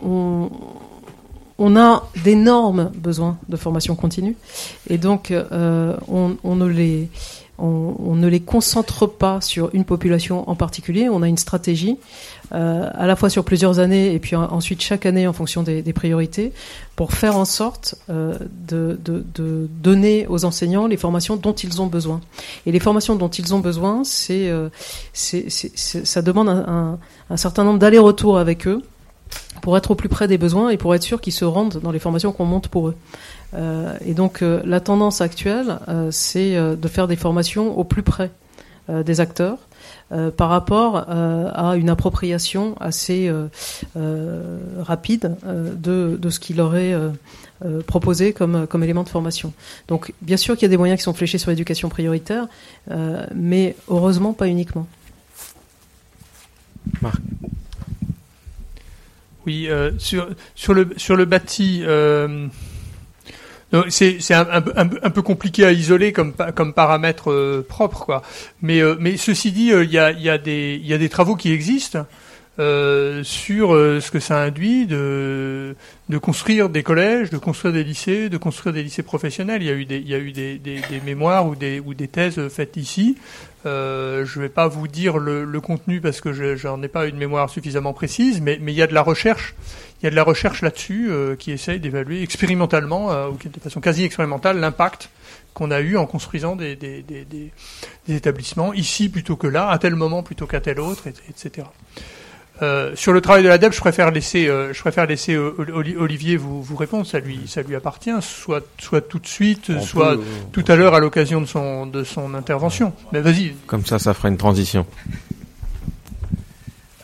[0.00, 0.48] on
[1.58, 4.36] on a d'énormes besoins de formation continue
[4.88, 7.08] et donc on, on ne les
[7.58, 11.08] on, ne les concentre pas sur une population en particulier.
[11.08, 11.96] On a une stratégie
[12.52, 15.82] euh, à la fois sur plusieurs années et puis ensuite chaque année en fonction des,
[15.92, 16.52] priorités
[16.94, 18.36] pour faire en sorte euh,
[18.68, 18.98] de,
[19.82, 22.20] donner aux enseignants les formations dont ils ont besoin.
[22.66, 24.68] Et les formations dont ils ont besoin, c'est, euh,
[25.12, 26.98] ça demande un,
[27.30, 28.82] un certain nombre d'allers-retours avec eux
[29.62, 31.90] pour être au plus près des besoins et pour être sûr qu'ils se rendent dans
[31.90, 32.96] les formations qu'on monte pour eux.
[33.54, 38.02] Euh, et donc euh, la tendance actuelle, euh, c'est de faire des formations au plus
[38.02, 38.30] près
[38.88, 39.58] des acteurs.
[40.36, 43.28] par rapport à une appropriation assez
[44.78, 46.94] rapide de, de, ce qu'il est
[47.88, 49.52] proposé comme, comme élément de formation.
[49.88, 52.46] Donc bien sûr qu'il y a des moyens qui sont fléchés sur l'éducation prioritaire,
[53.34, 54.86] mais heureusement pas uniquement.
[57.02, 57.20] Marc.
[59.46, 59.68] Oui,
[59.98, 61.82] sur, sur, le, sur le bâti,
[63.88, 64.60] c'est un,
[65.10, 66.32] peu compliqué à isoler comme,
[66.74, 68.22] paramètre euh, propre, quoi.
[68.62, 72.06] Mais, euh, ceci dit, euh, il y a des travaux qui existent
[72.58, 75.76] sur ce que ça induit de,
[76.08, 79.62] de construire des collèges, de construire des lycées, de construire des lycées professionnels.
[79.62, 81.80] Il y a eu des, il y a eu des, des, des mémoires ou des,
[81.80, 83.16] ou des thèses faites ici.
[83.64, 87.06] je ne vais pas vous dire le, le contenu parce que je n'en ai pas
[87.06, 89.54] une mémoire suffisamment précise, mais, mais il y a de la recherche
[90.00, 93.60] il y a de la recherche là-dessus euh, qui essaye d'évaluer expérimentalement, euh, ou de
[93.60, 95.10] façon quasi expérimentale, l'impact
[95.54, 99.78] qu'on a eu en construisant des, des, des, des, établissements ici plutôt que là, à
[99.78, 101.66] tel moment plutôt qu'à tel autre, etc.
[102.62, 106.62] Euh, sur le travail de l'ADEP, je préfère laisser, euh, je préfère laisser Olivier vous,
[106.62, 107.06] vous répondre.
[107.06, 110.16] Ça lui, ça lui appartient, soit, soit tout de suite, soit
[110.52, 112.92] tout à l'heure à l'occasion de son, de son intervention.
[113.12, 113.54] Mais vas-y.
[113.66, 114.86] Comme ça, ça fera une transition.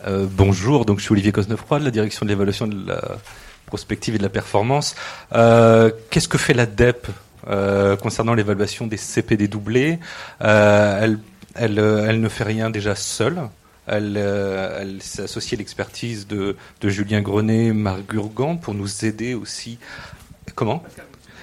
[0.07, 3.01] Euh, bonjour, donc je suis Olivier Cosnefroy de la direction de l'évaluation de la
[3.66, 4.97] prospective et de la performance.
[5.33, 7.07] Euh, qu'est-ce que fait la DEP
[7.49, 10.01] euh, concernant l'évaluation des CPD doublés?
[10.41, 11.19] Elle,
[11.55, 13.39] elle, elle, ne fait rien déjà seule.
[13.93, 19.78] Elle, elle s'est associée à l'expertise de, Julien Grenet, Marc Gurgan pour nous aider aussi.
[20.55, 20.82] Comment?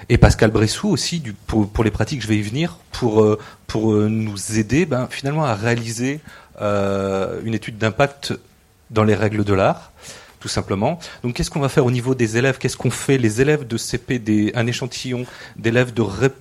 [0.08, 4.86] Et Pascal Bressou aussi pour, les pratiques, je vais y venir, pour, pour nous aider
[4.86, 6.20] ben, finalement à réaliser
[6.60, 8.34] euh, une étude d'impact
[8.90, 9.92] dans les règles de l'art,
[10.40, 10.98] tout simplement.
[11.22, 12.58] Donc qu'est-ce qu'on va faire au niveau des élèves?
[12.58, 13.18] Qu'est-ce qu'on fait?
[13.18, 15.26] Les élèves de CP, des, un échantillon
[15.56, 16.34] d'élèves de REP+,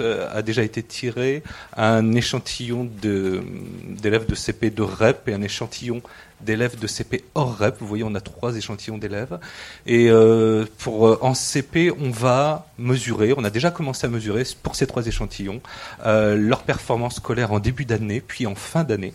[0.00, 1.42] euh, a déjà été tiré,
[1.76, 6.00] un échantillon d'élèves de, CP de REP et un échantillon
[6.40, 7.76] d'élèves de CP hors REP.
[7.80, 9.38] Vous voyez, on a trois échantillons d'élèves.
[9.86, 14.44] Et euh, pour euh, en CP, on va mesurer, on a déjà commencé à mesurer
[14.62, 15.60] pour ces trois échantillons,
[16.04, 19.12] leur performance scolaire en début d'année, puis en fin d'année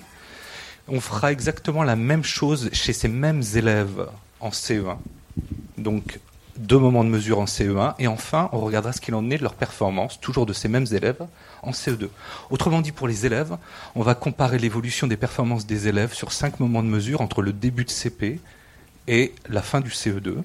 [0.88, 4.08] on fera exactement la même chose chez ces mêmes élèves
[4.40, 4.98] en CE1.
[5.78, 6.20] Donc,
[6.58, 7.96] deux moments de mesure en CE1.
[8.00, 10.88] Et enfin, on regardera ce qu'il en est de leur performance, toujours de ces mêmes
[10.92, 11.22] élèves,
[11.62, 12.10] en CE2.
[12.50, 13.58] Autrement dit, pour les élèves,
[13.96, 17.54] on va comparer l'évolution des performances des élèves sur cinq moments de mesure entre le
[17.54, 18.40] début de CP
[19.08, 20.38] et la fin du CE2.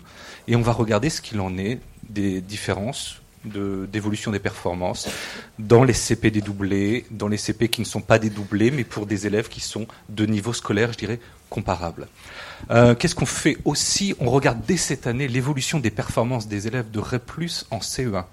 [0.49, 5.09] Et on va regarder ce qu'il en est des différences d'évolution des performances
[5.59, 9.27] dans les CP dédoublés, dans les CP qui ne sont pas dédoublés, mais pour des
[9.27, 11.21] élèves qui sont de niveau scolaire, je dirais,
[11.51, 12.09] comparable.
[12.71, 14.15] Euh, Qu'est-ce qu'on fait aussi?
[14.21, 17.31] On regarde dès cette année l'évolution des performances des élèves de REP+,
[17.71, 18.25] en CE1.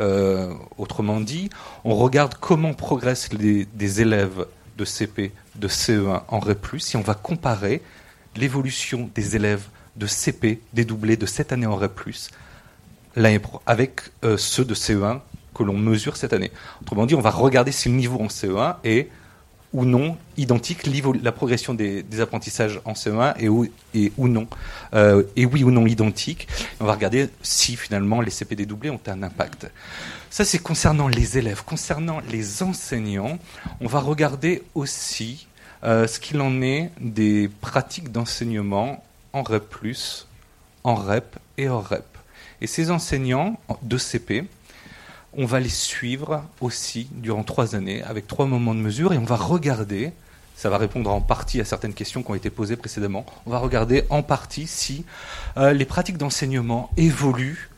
[0.00, 1.50] Euh, autrement dit,
[1.84, 4.46] on regarde comment progressent les, des élèves
[4.78, 7.82] de CP de CE1 en REP+, et on va comparer
[8.36, 9.66] l'évolution des élèves
[9.96, 12.00] de CP dédoublés de cette année en REP+,
[13.66, 15.20] avec euh, ceux de CE1
[15.54, 16.50] que l'on mesure cette année.
[16.80, 19.10] Autrement dit, on va regarder si le niveau en CE1 est
[19.72, 20.86] ou non identique
[21.22, 23.66] la progression des, apprentissages en CE1 et, ou,
[24.18, 24.46] ou non
[24.94, 26.46] euh, et oui ou non identique.
[26.80, 29.70] On va regarder si finalement les CPD doublés ont un impact.
[30.30, 31.64] Ça c'est concernant les élèves.
[31.64, 33.38] Concernant les enseignants,
[33.80, 35.46] on va regarder aussi
[35.84, 39.02] euh, ce qu'il en est des pratiques d'enseignement
[39.32, 39.64] en REP+,
[40.84, 42.11] en REP et hors REP.
[42.62, 44.44] Et ces enseignants de CP,
[45.36, 49.24] on va les suivre aussi durant trois années avec trois moments de mesure et on
[49.24, 50.12] va regarder,
[50.54, 53.58] ça va répondre en partie à certaines questions qui ont été posées précédemment, on va
[53.58, 55.04] regarder en partie si
[55.56, 57.68] euh, les pratiques d'enseignement évoluent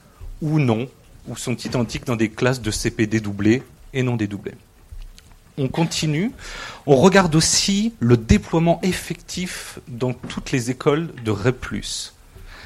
[0.42, 0.86] ou non,
[1.28, 3.62] ou sont identiques dans des classes de CP dédoublées
[3.94, 4.56] et non dédoublées.
[5.56, 6.30] On continue.
[6.84, 11.64] On regarde aussi le déploiement effectif dans toutes les écoles de REP+.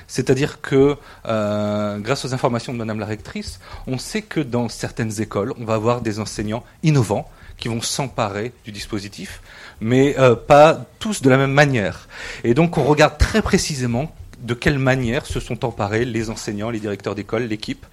[0.08, 5.20] C'est-à-dire que, euh, grâce aux informations de Madame la rectrice, on sait que dans certaines
[5.20, 9.42] écoles, on va avoir des enseignants innovants qui vont s'emparer du dispositif,
[9.80, 12.08] mais euh, pas tous de la même manière.
[12.42, 16.78] Et donc, on regarde très précisément de quelle manière se sont emparés les enseignants, les
[16.78, 17.84] directeurs d'école, l'équipe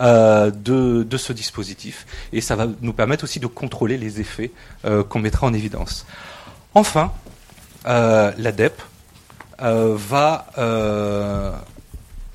[0.00, 2.06] euh, de, de, ce dispositif.
[2.32, 4.50] Et ça va nous permettre aussi de contrôler les effets
[5.08, 6.04] qu'on mettra en évidence.
[6.74, 7.12] Enfin,
[7.86, 8.82] l'ADEP,
[9.62, 11.52] euh, va euh,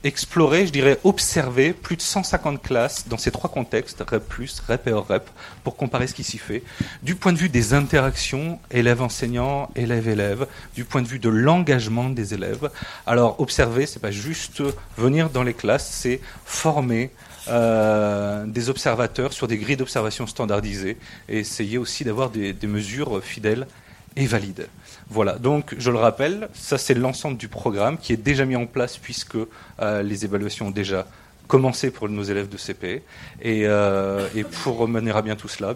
[0.03, 4.23] explorer, je dirais, observer plus de 150 classes dans ces trois contextes, REP+,
[4.67, 5.29] REP et REP,
[5.63, 6.63] pour comparer ce qui s'y fait,
[7.03, 12.33] du point de vue des interactions élève-enseignant, élève-élève, du point de vue de l'engagement des
[12.33, 12.69] élèves.
[13.05, 14.63] Alors, observer, c'est pas juste
[14.97, 17.11] venir dans les classes, c'est former
[17.49, 20.97] euh, des observateurs sur des grilles d'observation standardisées
[21.27, 23.67] et essayer aussi d'avoir des mesures fidèles
[24.15, 24.67] et valides.
[25.09, 28.65] Voilà, donc je le rappelle, ça c'est l'ensemble du programme qui est déjà mis en
[28.65, 29.37] place puisque
[29.79, 31.07] euh, les évaluations ont déjà
[31.47, 33.03] commencé pour nos élèves de CP.
[33.45, 35.73] Euh, et, pour mener à bien tout cela,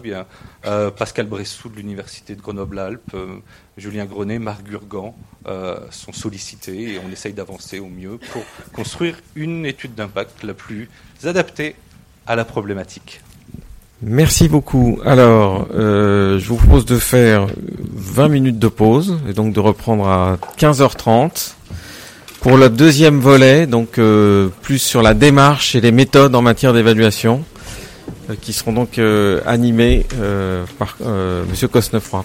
[0.66, 3.16] euh, Pascal Bressou de l'Université de Grenoble-Alpes,
[3.78, 5.16] Julien Grenet, Marc Gurgan
[5.90, 8.44] sont sollicités et on essaye d'avancer au mieux pour
[8.74, 10.90] construire une étude d'impact la plus
[11.24, 11.74] adaptée
[12.26, 13.22] à la problématique.
[14.04, 14.98] Merci beaucoup.
[15.04, 17.46] Alors, euh, je vous propose de faire
[17.94, 21.52] 20 minutes de pause et donc de reprendre à 15h30
[22.40, 26.72] pour le deuxième volet, donc euh, plus sur la démarche et les méthodes en matière
[26.72, 27.44] d'évaluation,
[28.28, 28.98] euh, qui seront donc
[29.46, 30.04] animés
[30.80, 30.96] par
[31.48, 32.24] Monsieur Cosnefroy.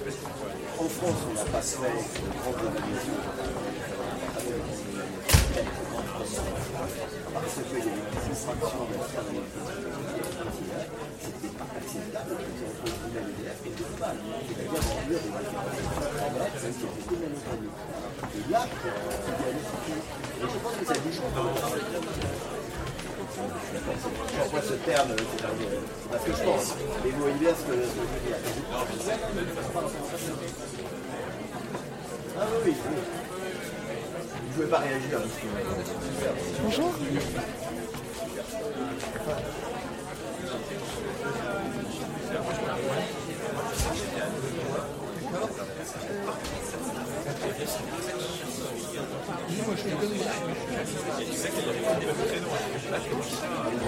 [0.81, 2.07] en France, on n'a pas fait parce
[2.41, 2.79] y de
[11.21, 12.51] c'était pas acceptable que
[13.63, 13.85] et de
[18.33, 18.85] Et là, il y
[21.95, 22.10] a
[27.19, 28.37] voyez bien ce que, ce que je veux dire.
[32.39, 32.73] Ah oui, oui.
[34.33, 35.19] Vous ne pouvez pas réagir.
[36.63, 36.91] Bonjour.
[51.21, 53.80] Quand on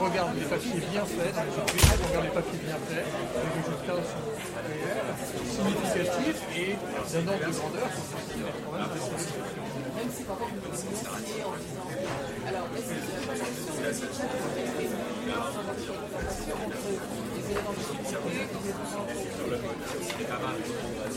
[0.00, 4.24] regarde les papiers bien faits, regarde les papiers bien faits, les résultats sont
[5.44, 6.72] significatifs et
[7.12, 8.20] d'un ordre de grandeur qui sont
[8.64, 9.30] quand même assez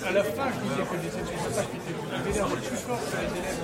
[0.06, 2.82] À la fin, je disais que les études de fac étaient avaient l'air d'être plus
[2.82, 3.64] que les élèves.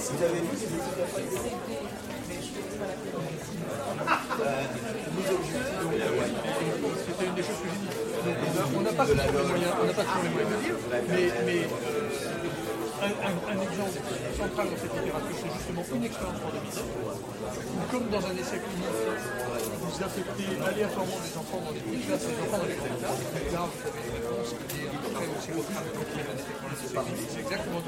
[0.11, 0.67] Vous avez vu ces
[4.41, 4.63] Euh,
[7.07, 7.89] C'était une des choses que j'ai dit.
[8.75, 11.25] On n'a pas toujours les moyens, on n'a pas toujours les moyens de dire, mais,
[11.45, 12.09] mais euh,
[13.01, 13.97] un, un- un exemple
[14.37, 19.01] central dans cette littérature, c'est justement une expérience randomisée, où comme dans un essai clinique,
[19.91, 20.85] vous affectez enfants
[21.37, 22.61] enfants dans les vous avez
[26.87, 27.81] c'est exactement.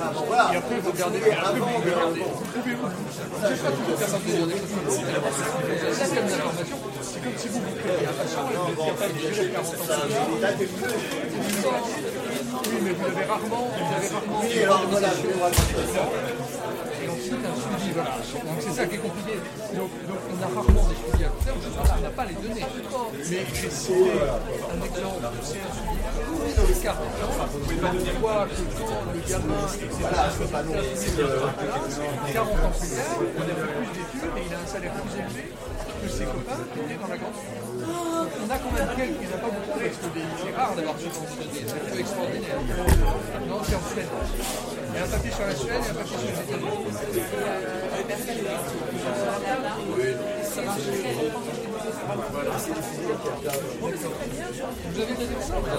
[0.00, 0.50] Ah.
[0.52, 2.90] Et après vous regardez, vous regardez, vous pouvez vous, pas
[7.02, 9.66] c'est comme si vous vous créez un patient et vous êtes capable de gérer 40
[9.66, 9.76] ans
[11.36, 11.82] plus tard.
[12.64, 14.98] Oui, mais vous avez rarement, vous avez rarement
[17.28, 18.12] Ensuite un suivi, voilà.
[18.16, 19.34] Donc c'est ça qui est compliqué.
[19.76, 22.64] Donc, donc on a rarement des suivis à terme, qu'on n'a pas les données.
[23.28, 24.12] Mais j'ai cité
[24.72, 25.92] un exemple, c'est un suivi
[26.56, 27.36] de 40 ans.
[27.84, 30.64] On voit que quand le gamin est pas
[32.32, 35.14] 40 ans plus tard, on a fait plus d'études et il a un salaire plus
[35.20, 35.44] élevé
[36.02, 37.36] que ses copains qui étaient dans la grande
[37.88, 40.54] Donc, on a quand même quelques, il n'y en a pas beaucoup, que des- c'est
[40.56, 42.58] rare d'avoir ce genre de c'est un peu extraordinaire.
[43.48, 44.08] Non, c'est en Suède.
[44.90, 47.78] Il y a un papier sur la Suède et un papier sur les États-Unis.
[53.68, 55.70] Vous avez des exemples?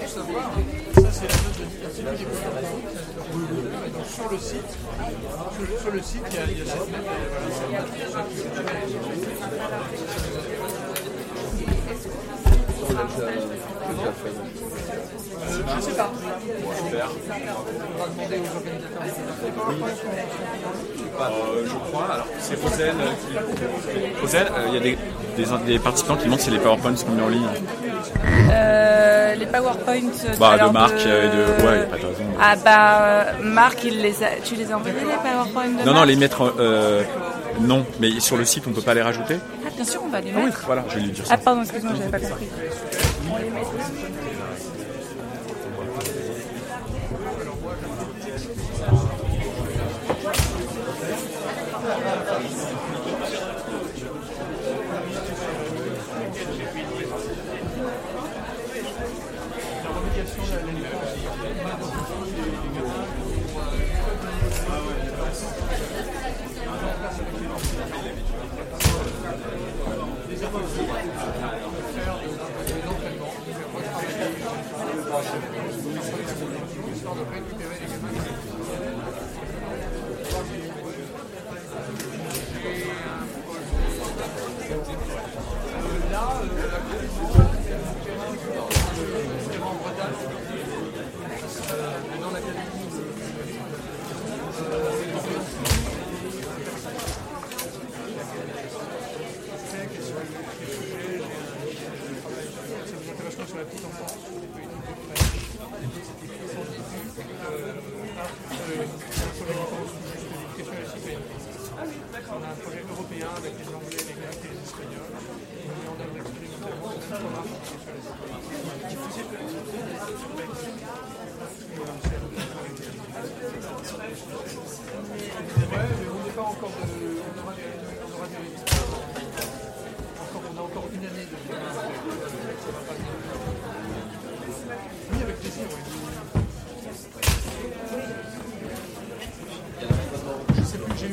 [0.00, 0.50] Pour savoir.
[0.94, 2.70] Ça, c'est la note de diversité des.
[3.92, 4.70] Donc, sur le site,
[5.82, 8.14] sur, le site, il y a, il y a cette note.
[12.94, 14.14] Une note.
[14.26, 16.10] Euh, je ne sais pas.
[16.84, 17.08] Super.
[21.20, 22.06] Euh, je crois.
[22.12, 24.20] Alors, c'est Rosel euh, qui.
[24.20, 24.98] Rosel, euh, il y a des,
[25.36, 27.46] des, des participants qui demandent si les PowerPoints qu'on met en ligne.
[28.50, 29.94] Euh, les PowerPoints
[30.26, 31.28] euh, Bah, de Marc euh, et
[31.62, 31.66] de.
[31.66, 32.24] Ouais, pas de raison.
[32.40, 34.28] Ah bah euh, Marc, il les a...
[34.44, 36.54] tu les as envoyés les PowerPoints de Non, non, Marc les mettre.
[37.60, 39.36] Non, mais sur le site, on peut pas les rajouter
[39.66, 40.62] Ah bien sûr, on va les Ah oui, mettre.
[40.66, 41.34] voilà, je vais lui dire ça.
[41.34, 42.48] Ah pardon, excuse-moi, j'avais pas compris.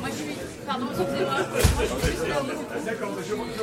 [0.00, 0.66] Moi, je.
[0.66, 1.34] Pardon, excusez-moi.
[1.34, 2.08] Moi,
[3.18, 3.55] je suis.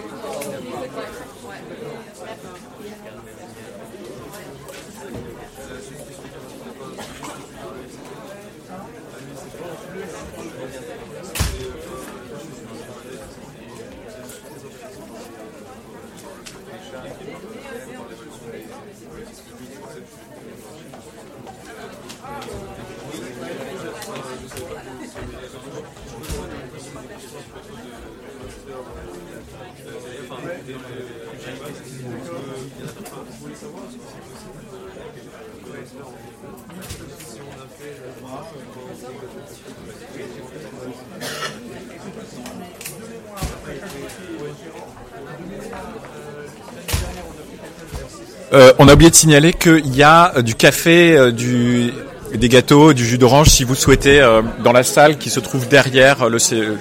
[48.54, 51.92] Euh, on a oublié de signaler qu'il y a euh, du café, euh, du
[52.36, 54.20] des gâteaux, du jus d'orange si vous souhaitez
[54.64, 56.28] dans la salle qui se trouve derrière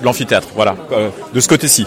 [0.02, 0.48] l'amphithéâtre.
[0.54, 0.76] Voilà,
[1.34, 1.86] de ce côté-ci.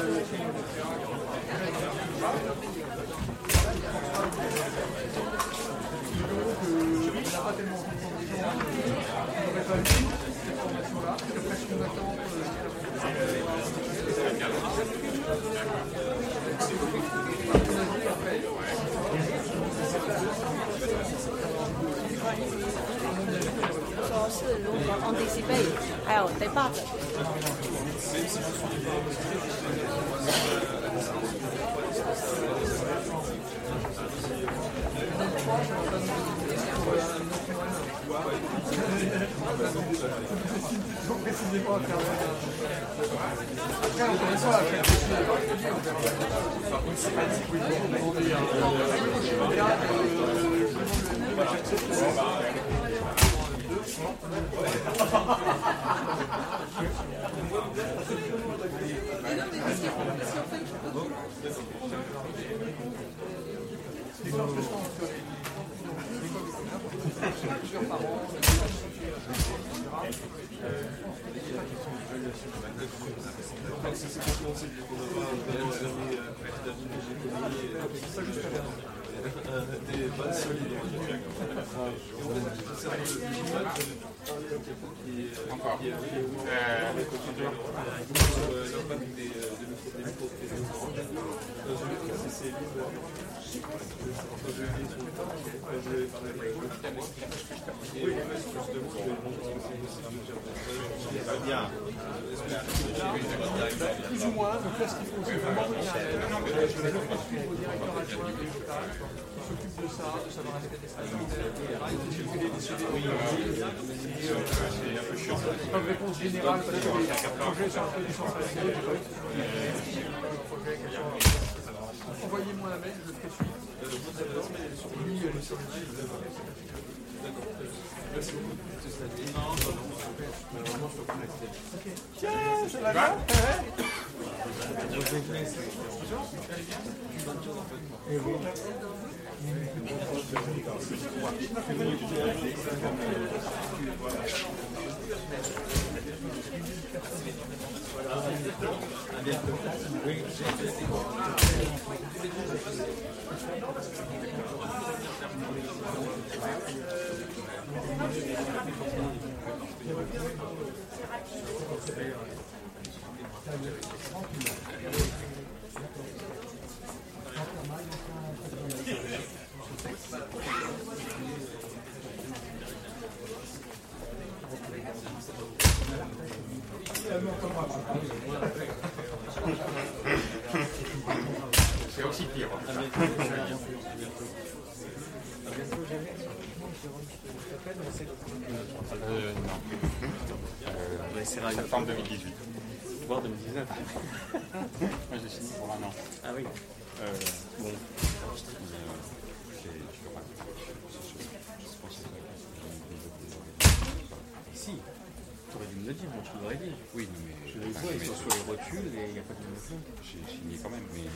[208.58, 209.82] Ils sont sur les rotules et il n'y a pas de mouvement.
[210.04, 211.02] J'ai signé quand même, mais.
[211.04, 211.10] mais,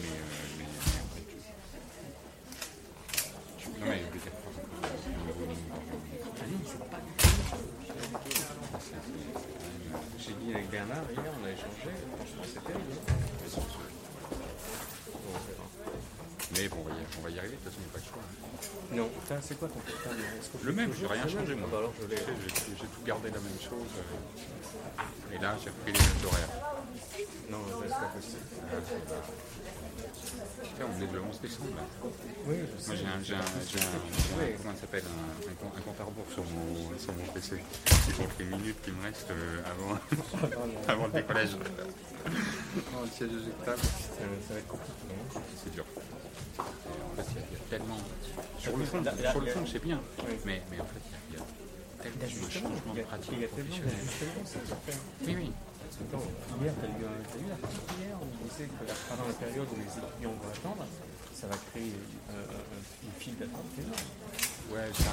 [0.58, 1.36] mais, mais après, tu.
[3.58, 4.50] tu- Non, mais peut-être pas.
[4.50, 5.70] au niveau numérique.
[6.40, 7.30] Ah non, c'est pas du tout.
[10.20, 12.94] J'ai dit avec Bernard hier, on a échangé, franchement c'est terrible.
[13.10, 13.14] hein.
[16.54, 17.94] Mais bon, on va y, on va y arriver, de toute façon, il n'y a
[17.94, 18.24] pas de choix.
[18.24, 18.96] hein.
[18.96, 19.80] Non, Putain, c'est quoi ton
[20.64, 21.70] Le même, j'ai rien changé moi.
[22.02, 22.16] je l'ai.
[22.18, 23.92] J'ai j'ai tout gardé la même chose.
[23.98, 26.50] euh, Et là, j'ai pris les mêmes horaires.
[27.50, 28.38] Non, c'est pas possible.
[30.82, 31.84] On est le 11 décembre là.
[32.46, 32.88] Oui, je.
[32.88, 36.00] Moi j'ai un, j'ai un, j'ai un, j'ai un- comment ça s'appelle, un, un, compte-
[36.00, 37.62] à rebours sur mon, sur mon PC.
[38.06, 40.00] C'est pour les minutes qui me restent euh, avant,
[40.88, 41.50] avant le décollage.
[42.26, 43.80] Oh, le siège éjectable.
[43.80, 44.94] Ça, ça va être compliqué.
[45.64, 45.86] C'est dur.
[46.60, 46.64] En
[47.22, 47.98] fait, il y a- tellement.
[48.60, 50.00] Sur le fond, sur le fond c'est bien.
[50.20, 50.36] Oui.
[50.46, 51.44] Mais, mais en fait, il y a,
[52.04, 53.96] tellement de changements de a- pratique il y a tellement professionnelle.
[54.06, 54.94] d'ajustements, c'est parfait.
[55.26, 55.52] Oui, oui.
[56.00, 59.68] Hier, t'as eu, euh, t'as eu l'article hier où on disait que pendant la période
[59.68, 60.86] où les étudiants vont attendre,
[61.36, 64.08] ça va créer euh, euh, une file d'attente énorme.
[64.72, 65.12] Ouais, ça.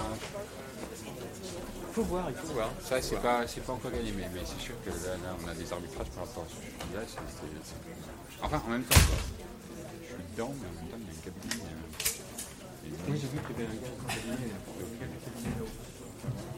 [1.93, 2.71] Faut voir, il faut voir.
[2.83, 5.73] Ça, c'est pas, pas encore gagné, mais, c'est sûr que là, là, on a des
[5.73, 7.03] arbitrages par rapport à ce sujet-là.
[8.43, 11.57] Enfin, en même temps, je suis dedans, mais en même temps, il y a il
[11.57, 11.71] il a
[12.87, 14.55] une- Oui, j'ai vu qu'il y avait un cabinet.
[14.79, 15.75] Le du cabinet là-haut.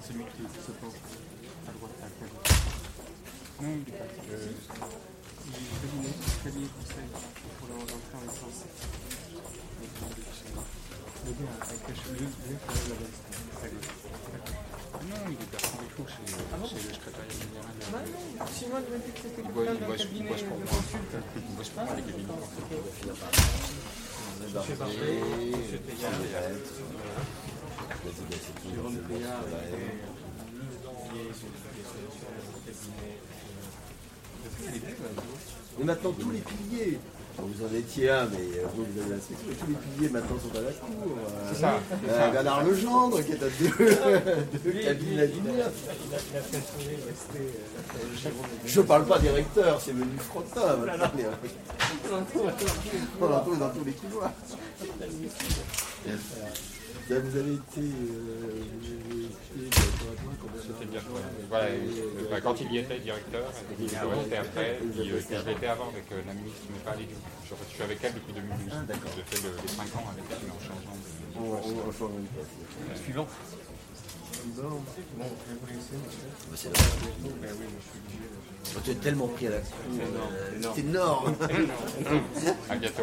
[0.06, 1.00] Celui qui se penche
[1.68, 2.87] à droite, à gauche.
[3.60, 4.54] Non, il est euh,
[5.50, 6.14] est cabinet,
[6.44, 7.10] cabinet conseil
[7.58, 8.70] pour l'entrée en licence.
[11.26, 11.94] Le gars avec la.
[15.02, 15.90] Non, il est le
[16.24, 16.60] général.
[17.90, 21.18] Bah non, Simon m'a dit que c'était Il cabinet de consulte.
[21.56, 22.38] Bosse les cabinets.
[24.40, 25.18] Monsieur Barbier,
[25.50, 25.80] Monsieur
[28.70, 29.18] Jérôme dans le cabinet.
[29.18, 29.36] Depuis le début, là,
[35.80, 36.98] Et maintenant, tous les piliers,
[37.38, 40.36] vous en étiez un, mais euh, vous, vous avez la mais tous les piliers maintenant
[40.42, 41.16] sont à la cour.
[41.16, 42.30] Euh, C'est ça, c'est ça.
[42.30, 44.70] Bernard Legendre, qui est à deux, deux
[46.42, 48.30] préféré rester, euh,
[48.66, 50.18] Je parle pas des recteurs, c'est venu
[51.16, 51.30] mais, euh,
[52.10, 54.32] On en On trouve dans tous les couloirs.
[57.10, 57.80] Là, vous avez été.
[57.80, 58.62] Euh,
[60.60, 61.00] C'était bien.
[61.48, 61.78] Voilà, euh,
[62.30, 65.88] bah, quand il y était directeur, il est resté après, puis, euh, je l'étais avant
[65.88, 67.08] avec euh, la ministre, mais pas les
[67.44, 68.58] je, je suis avec elle depuis 2012.
[68.72, 69.10] Ah, d'accord.
[69.16, 71.08] J'ai fait le- les 5 ans avec elle en changeant de.
[71.40, 72.96] On, change pas.
[73.02, 73.26] Suivant.
[74.46, 74.64] Monsieur.
[75.18, 76.90] Bah, c'est normal.
[77.40, 77.54] Ben.
[78.76, 79.76] Oh, Tu es tellement pris à la cour.
[79.94, 80.74] C'est énorme, euh, énorme.
[80.74, 81.34] C'est énorme.
[82.00, 82.56] Énorme.
[82.70, 83.02] À bientôt.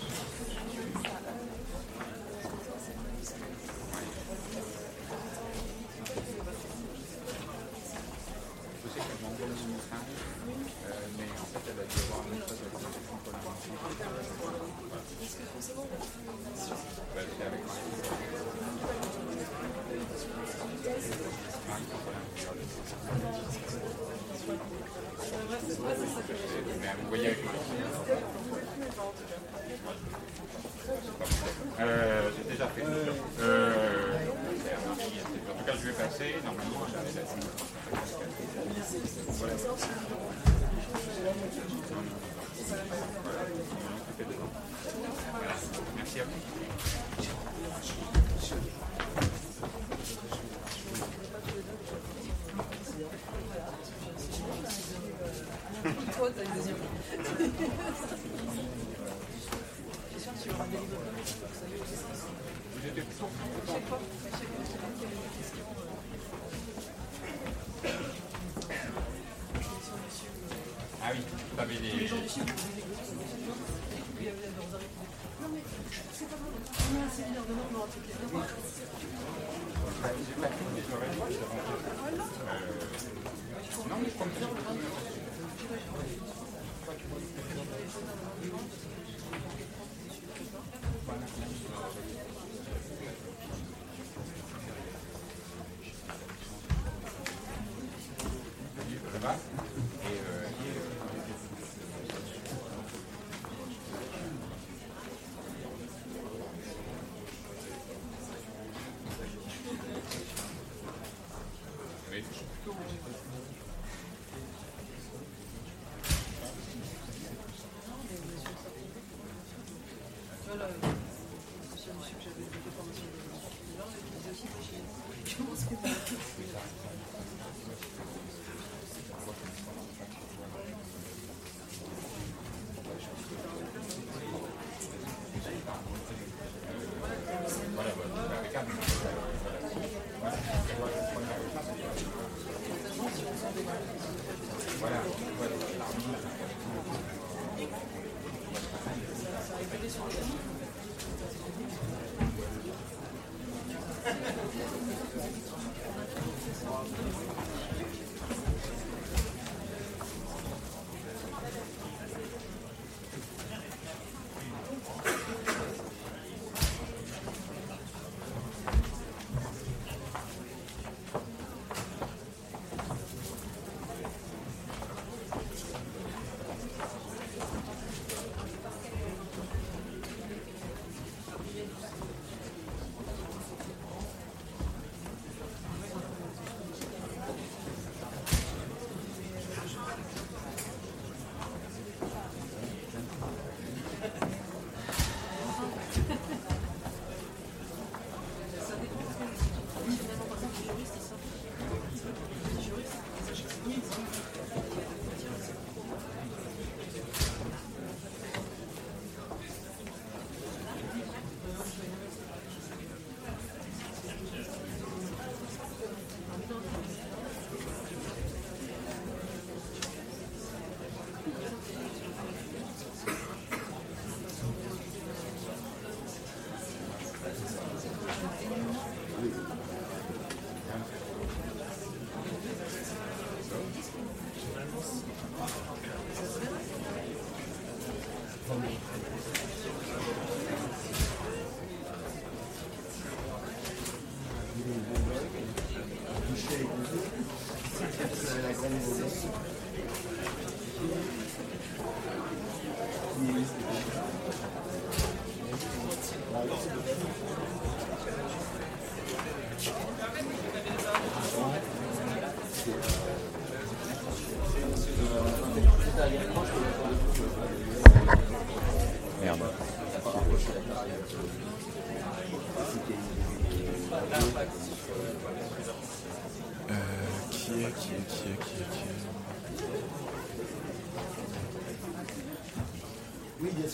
[45.95, 46.80] Merci à vous.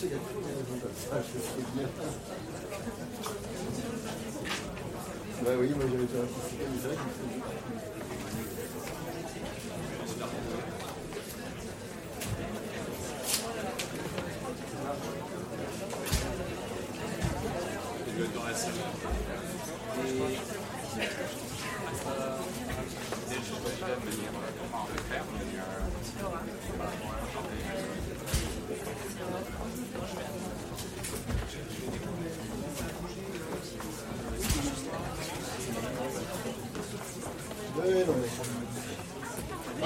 [0.00, 0.06] Ouais,
[5.58, 7.08] oui, moi j'avais déjà anticipé, mais c'est vrai faut...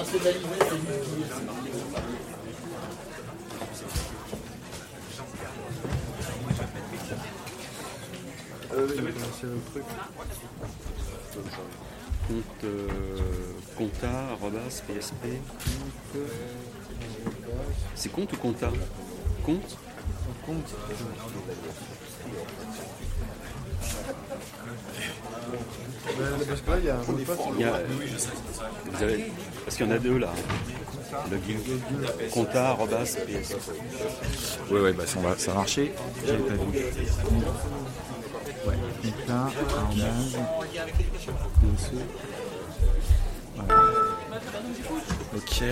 [0.04, 0.38] C'est c'est du
[8.74, 9.84] Euh, c'est truc.
[12.28, 13.18] Compte euh,
[13.76, 15.24] compta, arrobas, PSP.
[17.94, 18.70] C'est compte ou compta
[19.44, 19.76] Compte
[20.46, 20.74] Compte.
[26.78, 27.78] Il y a un
[28.90, 29.32] vous avez-
[29.64, 30.32] parce qu'il y en a deux là.
[31.30, 31.58] Login.
[32.32, 33.56] Compta, arrobas, PSP.
[34.70, 35.92] Ouais, ouais, bah ça, va, ça a marché.
[36.26, 36.78] J'avais pas vu.
[38.66, 38.78] Ouais,
[41.60, 41.96] PSE.
[43.56, 43.84] Voilà.
[45.36, 45.62] Ok.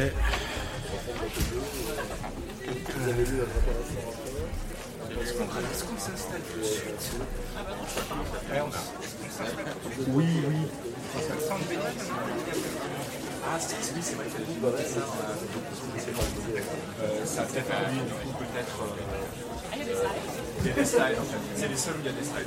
[5.21, 7.11] Est-ce qu'on s'installe tout de suite
[10.09, 10.57] Oui, oui.
[13.43, 15.01] Ah, c'est oui, c'est vrai que ça,
[17.01, 18.83] euh, ça a peut-être permis, du coup, peut-être.
[18.83, 18.87] Euh,
[19.73, 21.41] il y a des slides, en fait.
[21.57, 22.47] C'est les seuls où il y a des slides.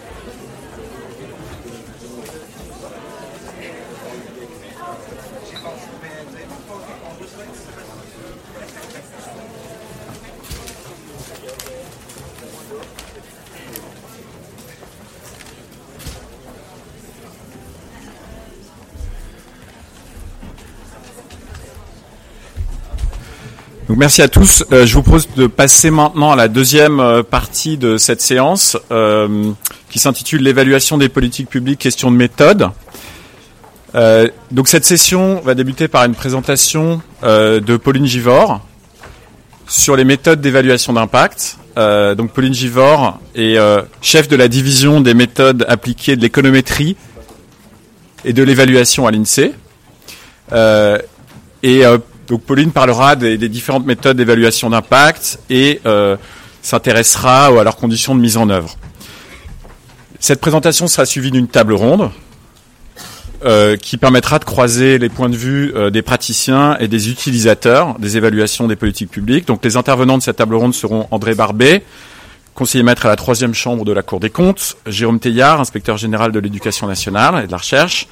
[23.91, 24.63] Donc merci à tous.
[24.71, 28.77] Euh, je vous propose de passer maintenant à la deuxième euh, partie de cette séance
[28.89, 29.51] euh,
[29.89, 32.69] qui s'intitule l'évaluation des politiques publiques, question de méthode.
[33.95, 38.61] Euh, donc cette session va débuter par une présentation euh, de Pauline Givor
[39.67, 41.57] sur les méthodes d'évaluation d'impact.
[41.75, 43.57] Donc Pauline Givor est
[44.01, 46.95] chef de la division des méthodes appliquées de l'économétrie
[48.23, 49.51] et de l'évaluation à l'INSEE.
[51.63, 51.85] et
[52.31, 56.15] donc Pauline parlera des, différentes méthodes d'évaluation d'impact et euh,
[56.61, 58.77] s'intéressera à leurs conditions de mise en œuvre.
[60.21, 62.09] Cette présentation sera suivie d'une table ronde
[63.43, 67.99] euh, qui permettra de croiser les points de vue euh, des praticiens et des utilisateurs
[67.99, 69.45] des évaluations des politiques publiques.
[69.45, 71.83] Donc les intervenants de cette table ronde seront André Barbet,
[72.55, 76.31] conseiller maître à la troisième chambre de la Cour des comptes, Jérôme Teillard, inspecteur général
[76.31, 78.07] de l'éducation nationale et de la recherche,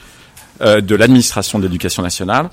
[0.59, 2.49] de l'administration de l'éducation nationale,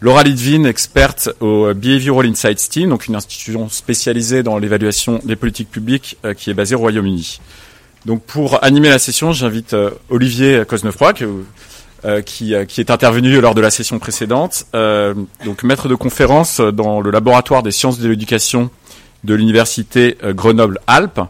[0.00, 5.70] Laura Litvin, experte au Behavioral Insights Team, donc une institution spécialisée dans l'évaluation des politiques
[5.70, 7.40] publiques euh, qui est basée au Royaume-Uni.
[8.04, 11.14] Donc pour animer la session, j'invite euh, Olivier Cosnefroy,
[12.04, 17.00] euh, qui, qui, est intervenu lors de la session précédente, donc maître de conférence dans
[17.00, 18.68] le laboratoire des sciences de l'éducation
[19.22, 21.20] de l'université Grenoble-Alpes.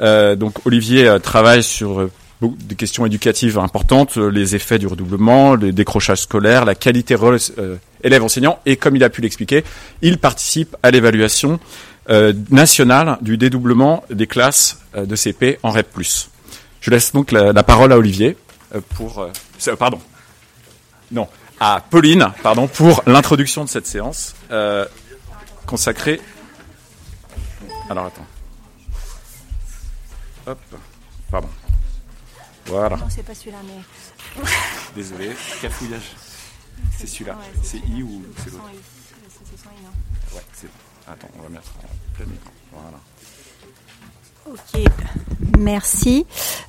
[0.00, 2.08] donc Olivier travaille sur
[2.42, 7.76] des questions éducatives importantes, euh, les effets du redoublement, les décrochages scolaires, la qualité euh,
[8.02, 9.64] élève-enseignant, et comme il a pu l'expliquer,
[10.02, 11.58] il participe à l'évaluation
[12.10, 15.88] euh, nationale du dédoublement des classes de CP en REP+.
[16.80, 18.36] Je laisse donc la, la parole à Olivier
[18.90, 19.26] pour...
[19.78, 19.98] Pardon.
[21.10, 24.34] Non, à Pauline, pardon, pour l'introduction de cette séance
[25.64, 26.20] consacrée...
[27.88, 28.26] Alors attends.
[30.46, 30.58] Hop,
[31.30, 31.48] pardon.
[32.66, 32.96] Voilà.
[32.96, 34.42] Non, c'est pas celui-là, mais.
[34.94, 35.30] Désolé,
[35.62, 36.12] cafouillage.
[36.98, 37.32] C'est celui-là.
[37.32, 38.64] Ouais, c'est I ou c'est l'autre
[39.50, 40.68] C'est sans I, non Ouais, c'est.
[41.08, 42.50] Attends, on va mettre en plein écran.
[42.72, 42.98] Voilà.
[44.48, 44.80] Ok,
[45.58, 46.24] merci.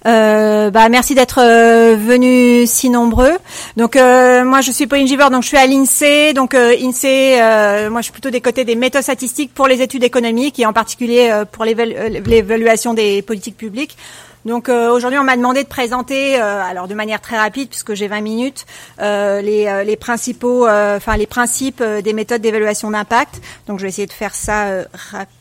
[0.08, 3.38] Euh, bah, merci d'être euh, venus si nombreux.
[3.76, 6.34] Donc euh, moi je suis Pauline Givor, donc je suis à l'INSEE.
[6.34, 9.84] Donc euh, INSEE, euh, moi je suis plutôt des côtés des méthodes statistiques pour les
[9.84, 13.96] études économiques et en particulier euh, pour l'évaluation des politiques publiques.
[14.48, 17.94] Donc euh, aujourd'hui, on m'a demandé de présenter, euh, alors de manière très rapide puisque
[17.96, 18.66] j'ai 20 minutes,
[19.02, 23.42] euh, les, les, principaux, enfin les principes des méthodes d'évaluation d'impact.
[23.68, 25.37] Donc je vais essayer de faire ça rapidement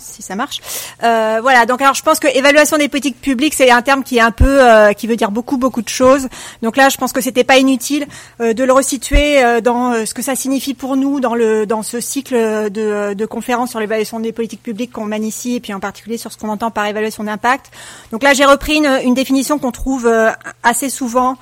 [0.00, 0.60] si ça marche.
[1.02, 4.18] Euh, voilà, donc alors je pense que évaluation des politiques publiques c'est un terme qui
[4.18, 6.28] est un peu euh, qui veut dire beaucoup beaucoup de choses.
[6.62, 8.06] Donc là, je pense que c'était pas inutile
[8.40, 11.66] euh, de le resituer euh, dans euh, ce que ça signifie pour nous dans le
[11.66, 12.34] dans ce cycle
[12.70, 16.18] de, de conférences sur l'évaluation des politiques publiques qu'on mène ici et puis en particulier
[16.18, 17.66] sur ce qu'on entend par évaluation d'impact.
[18.10, 20.30] Donc là, j'ai repris une, une définition qu'on trouve euh,
[20.62, 21.36] assez souvent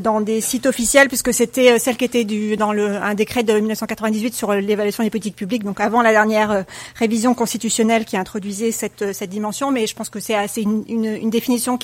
[0.00, 2.24] dans des sites officiels puisque c'était celle qui était
[2.56, 5.64] dans un décret de 1998 sur l'évaluation des politiques publiques.
[5.64, 6.64] Donc avant la dernière
[6.96, 11.78] révision constitutionnelle qui introduisait cette, cette dimension, mais je pense que c'est assez une, définition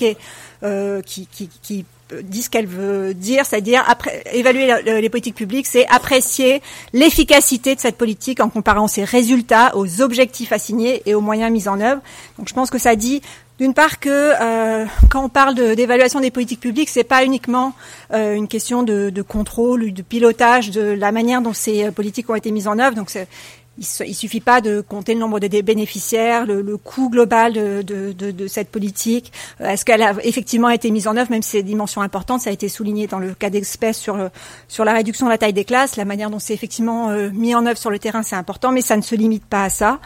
[0.63, 1.85] euh, qui, qui, qui
[2.23, 3.83] dit ce qu'elle veut dire, c'est-à-dire
[4.33, 6.61] évaluer les politiques publiques, c'est apprécier
[6.93, 11.67] l'efficacité de cette politique en comparant ses résultats aux objectifs assignés et aux moyens mis
[11.67, 12.01] en œuvre.
[12.37, 13.21] Donc je pense que ça dit
[13.61, 17.73] d'une part que euh, quand on parle d'évaluation de, des politiques publiques, c'est pas uniquement
[18.11, 22.27] euh, une question de, de, contrôle ou de pilotage de la manière dont ces politiques
[22.31, 22.95] ont été mises en œuvre.
[22.95, 23.11] Donc
[23.77, 28.69] il ne suffit pas de compter le nombre de bénéficiaires, le, coût global de, cette
[28.69, 29.31] politique.
[29.61, 32.41] Euh, Est-ce qu'elle a effectivement été mise en œuvre, même si c'est des dimensions importantes,
[32.41, 34.17] ça a été souligné dans le cas d'espèce sur,
[34.69, 37.53] sur la réduction de la taille des classes, la manière dont c'est effectivement euh, mis
[37.53, 39.99] en œuvre sur le terrain, c'est important, mais ça ne se limite pas à ça.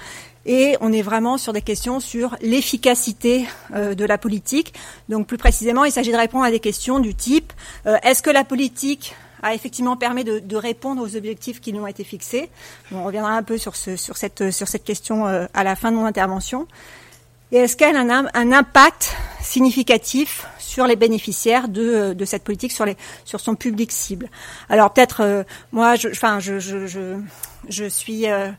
[0.45, 4.73] Et on est vraiment sur des questions sur l'efficacité euh, de la politique.
[5.09, 7.51] Donc plus précisément, il s'agit de répondre à des questions du type
[7.87, 11.81] euh, est-ce que la politique a effectivement permis de, de répondre aux objectifs qui nous
[11.81, 12.49] ont été fixés?
[12.91, 15.91] on reviendra un peu sur, ce, sur, cette, sur cette question euh, à la fin
[15.91, 16.67] de mon intervention.
[17.51, 22.71] Et est-ce qu'elle a un, un, impact significatif sur les bénéficiaires de, de cette politique,
[22.71, 24.29] sur, les, sur son public cible?
[24.67, 27.19] Alors peut-être, euh, moi, je, enfin, je, je, je,
[27.69, 28.49] je suis euh,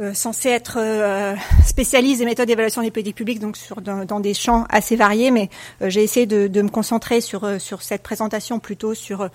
[0.00, 1.34] euh, censé être euh,
[1.66, 5.50] spécialiste des méthodes d'évaluation des politiques publiques, donc sur, dans, des champs assez variés, mais
[5.82, 9.28] euh, j'ai essayé de, me concentrer sur, sur cette présentation plutôt sur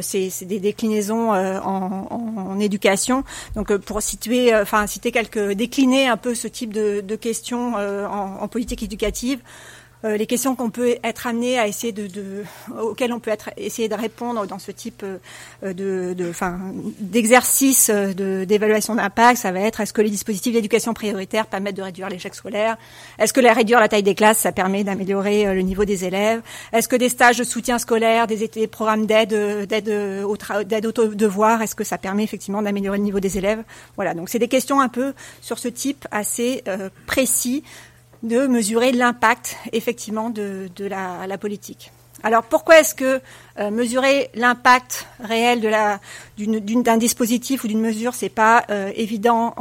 [0.00, 3.22] ces, ces, des déclinaisons en, éducation.
[3.54, 8.82] Donc pour situer, enfin citer quelques, décliner un peu ce type de, questions en politique
[8.82, 9.40] éducative.
[10.04, 12.44] Euh, les questions qu'on peut être amené à essayer de,
[12.80, 16.14] auxquelles on peut être essayer de répondre dans ce type euh,
[17.00, 21.82] d'exercice de, d'évaluation d'impact, ça va être est-ce que les dispositifs d'éducation prioritaire permettent de
[21.82, 22.76] réduire l'échec scolaire?
[23.18, 26.04] Est-ce que la réduire la taille des classes, ça permet d'améliorer euh, le niveau des
[26.04, 26.42] élèves?
[26.72, 29.88] Est-ce que des stages de soutien scolaire, des, programmes d'aide, d'aide
[30.24, 33.62] au, d'aide au devoir, est-ce que ça permet effectivement d'améliorer le niveau des élèves?
[33.96, 37.64] Voilà, donc c'est des questions un peu sur ce type assez euh, précis
[38.22, 41.92] de mesurer l'impact effectivement de, la, politique.
[42.24, 43.20] Alors pourquoi est-ce que
[43.60, 45.60] euh, mesurer l'impact réel
[46.36, 49.54] d'un dispositif ou d'une mesure c'est pas euh, évident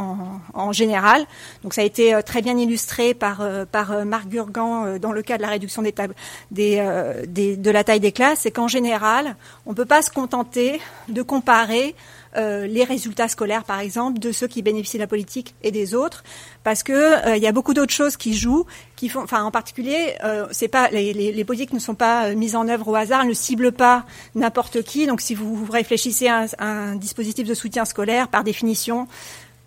[0.55, 1.27] en, général?
[1.61, 5.38] Donc ça a été euh, très bien illustré par par Marc Gurgan dans le cas
[5.38, 6.15] de la réduction des tables
[6.49, 9.35] de la taille des classes, c'est qu'en général
[9.67, 11.93] on peut pas se contenter de comparer
[12.38, 15.95] euh, les résultats scolaires, par exemple, de ceux qui bénéficient de la politique et des
[15.95, 16.23] autres,
[16.64, 18.65] parce que euh, il y a beaucoup d'autres choses qui jouent,
[18.95, 22.55] qui font, enfin, en particulier, euh, c'est pas les, les, politiques ne sont pas mises
[22.55, 24.05] en œuvre au hasard, ne ciblent pas
[24.35, 25.07] n'importe qui.
[25.07, 29.07] Donc, si vous réfléchissez à un, à un dispositif de soutien scolaire, par définition,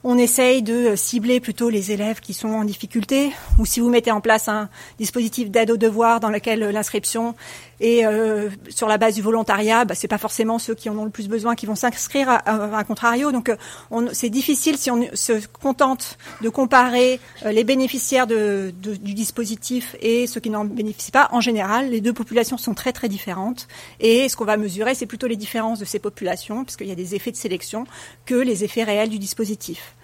[0.02, 4.10] on essaye de cibler plutôt les élèves qui sont en difficulté, ou si vous mettez
[4.10, 7.34] en place un dispositif d'aide aux devoirs dans lequel l'inscription
[7.80, 11.04] est euh, sur la base du volontariat, bah, c'est pas forcément ceux qui en ont
[11.04, 13.32] le plus besoin qui vont s'inscrire à, à, à, contrario.
[13.32, 18.94] Donc, euh, c'est difficile si on se contente de comparer euh, les bénéficiaires de, de,
[18.94, 21.28] du dispositif et ceux qui n'en bénéficient pas.
[21.32, 23.66] En général, les deux populations sont très très différentes,
[23.98, 26.96] et ce qu'on va mesurer, c'est plutôt les différences de ces populations, puisqu'il y a
[26.96, 27.86] des effets de sélection,
[28.26, 29.94] que les effets réels du dispositif.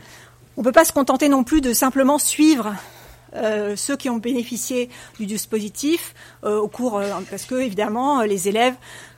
[0.57, 2.75] On ne peut pas se contenter non plus de simplement suivre
[3.37, 4.89] euh, ceux qui ont bénéficié
[5.19, 6.15] du dispositif
[6.45, 8.75] euh, au cours, euh, parce que évidemment les élèves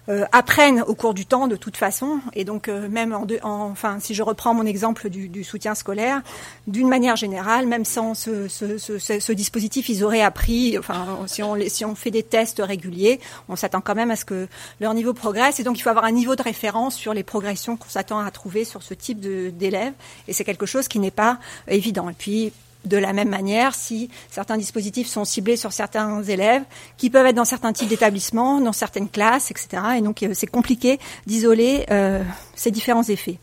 [0.08, 3.98] euh, apprennent au cours du temps de toute façon, et donc même en, en, enfin
[4.00, 6.22] si je reprends mon exemple du, du soutien scolaire,
[6.66, 11.42] d'une manière générale, même sans ce, ce, ce, ce, dispositif, ils auraient appris, enfin si
[11.42, 13.20] on si on fait des tests réguliers,
[13.50, 14.48] on s'attend quand même à ce que
[14.80, 17.76] leur niveau progresse, et donc il faut avoir un niveau de référence sur les progressions
[17.76, 19.92] qu'on s'attend à trouver sur ce type d'élèves,
[20.26, 21.38] et c'est quelque chose qui n'est pas
[21.68, 22.08] évident.
[22.08, 22.52] Et puis
[22.84, 26.62] de la même manière si certains dispositifs sont ciblés sur certains élèves
[26.96, 29.82] qui peuvent être dans certains types d'établissements, dans certaines classes, etc.
[29.98, 32.22] Et donc euh, c'est compliqué d'isoler euh,
[32.55, 33.38] ces différents effets.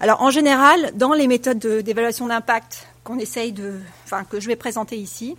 [0.00, 4.56] Alors en général, dans les méthodes d'évaluation d'impact qu'on essaye de, enfin que je vais
[4.56, 5.36] présenter ici,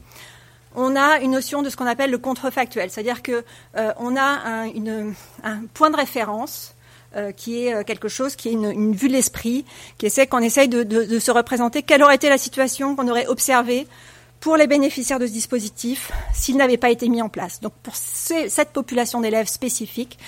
[0.76, 3.44] on a une notion de ce qu'on appelle le contrefactuel, c'est-à-dire que
[3.78, 4.64] euh, on a
[5.44, 6.76] un, point de référence
[7.18, 9.66] euh, qui est euh, quelque chose qui est une, vue de l'esprit,
[9.98, 13.88] qui essaie qu'on essaye de, se représenter quelle aurait été la situation qu'on aurait observée
[14.40, 17.60] pour les bénéficiaires de ce dispositif s'il n'avait pas été mis en place?
[17.60, 20.20] Donc pour cette population d'élèves spécifique,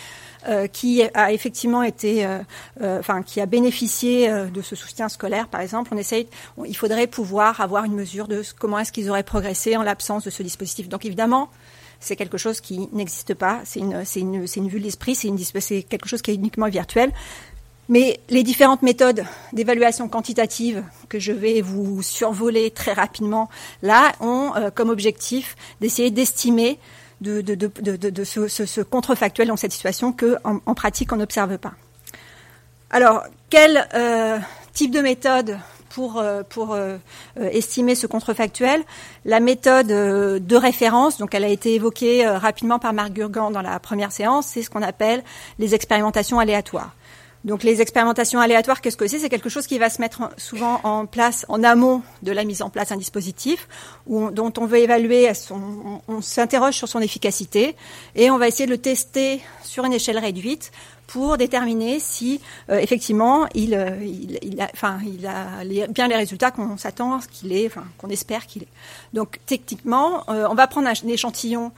[0.47, 2.25] euh, qui a effectivement été,
[2.81, 6.27] enfin, qui a bénéficié de ce soutien scolaire, par exemple, on essaye,
[6.65, 10.29] il faudrait pouvoir avoir une mesure de comment est-ce qu'ils auraient progressé en l'absence de
[10.29, 10.89] ce dispositif.
[10.89, 11.49] Donc évidemment,
[11.99, 13.61] c'est quelque chose qui n'existe pas.
[13.65, 15.15] C'est une, vue de l'esprit.
[15.15, 17.11] C'est, quelque chose qui est uniquement virtuel.
[17.89, 23.49] Mais les différentes méthodes d'évaluation quantitative que je vais vous survoler très rapidement
[23.81, 26.77] là ont euh, comme objectif d'essayer d'estimer
[27.21, 31.15] de, de, de, de, de ce, contrefactuel dans cette situation que en, en pratique on
[31.15, 31.73] n'observe pas.
[32.91, 34.37] Alors quel euh,
[34.71, 35.57] type de méthode
[35.89, 36.97] pour, euh, pour euh,
[37.35, 38.81] estimer ce contrefactuel.
[39.25, 43.61] La méthode euh, de référence, donc elle a été évoquée rapidement par Marc Gurgan dans
[43.61, 45.23] la première séance, c'est ce qu'on appelle
[45.57, 46.95] les expérimentations aléatoires.
[47.45, 49.19] Donc les expérimentations aléatoires, qu'est-ce que c'est?
[49.19, 52.61] C'est quelque chose qui va se mettre souvent en place en amont de la mise
[52.61, 53.69] en place d'un dispositif
[54.07, 55.31] dont on veut évaluer,
[56.09, 57.77] on s'interroge sur son efficacité
[58.15, 60.71] et on va essayer de le tester sur une échelle réduite
[61.09, 67.19] pour déterminer si euh, effectivement il, euh, il, il, a, bien les résultats qu'on s'attend
[67.31, 68.67] qu'il enfin, qu'on espère qu'il ait.
[69.13, 71.71] Donc techniquement, euh, on va prendre un, échantillon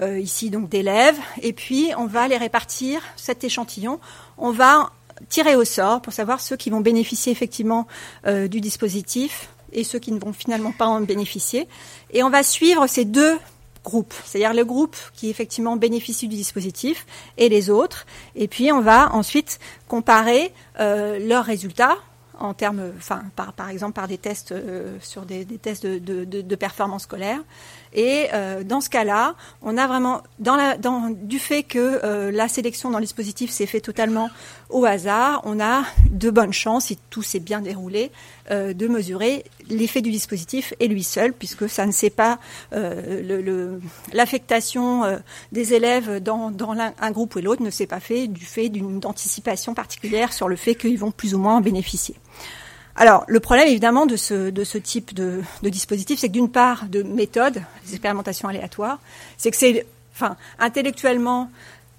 [0.00, 3.98] ici donc d'élèves et puis on va les répartir cet échantillon.
[4.38, 4.92] On va
[5.28, 7.88] tirer au sort pour savoir ceux qui vont bénéficier effectivement
[8.24, 11.66] du dispositif et ceux qui ne vont finalement pas en bénéficier.
[12.12, 13.38] Et on va suivre ces deux
[14.24, 17.06] c'est-à-dire le groupe qui effectivement bénéficie du dispositif
[17.36, 18.06] et les autres.
[18.34, 21.96] Et puis on va ensuite comparer euh, leurs résultats
[22.40, 22.92] en termes,
[23.34, 27.40] par, exemple, par des tests euh, sur des, tests de performance scolaire.
[27.94, 30.22] Et euh, dans ce cas-là, on a vraiment,
[31.22, 34.30] du fait que euh, la sélection dans le dispositif s'est fait totalement
[34.70, 38.10] au hasard, on a de bonnes chances, si tout s'est bien déroulé,
[38.50, 42.38] euh, de mesurer l'effet du dispositif et lui seul, puisque ça ne sait pas
[42.74, 43.80] euh, le-
[44.12, 45.16] l'affectation euh,
[45.52, 49.00] des élèves dans, dans un groupe ou l'autre ne s'est pas fait du fait d'une
[49.04, 52.14] anticipation particulière sur le fait qu'ils vont plus ou moins en bénéficier.
[53.00, 56.86] Alors, le problème évidemment de ce, de ce type de, dispositif, c'est que d'une part,
[56.88, 58.98] de méthode, les expérimentations aléatoires,
[59.36, 61.48] c'est que c'est, enfin, intellectuellement,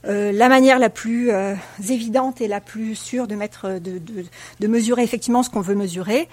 [0.06, 1.56] euh, la manière la plus euh,
[1.88, 4.26] évidente et la plus sûre de mettre, de, de,
[4.60, 6.28] de mesurer effectivement ce qu'on veut mesurer,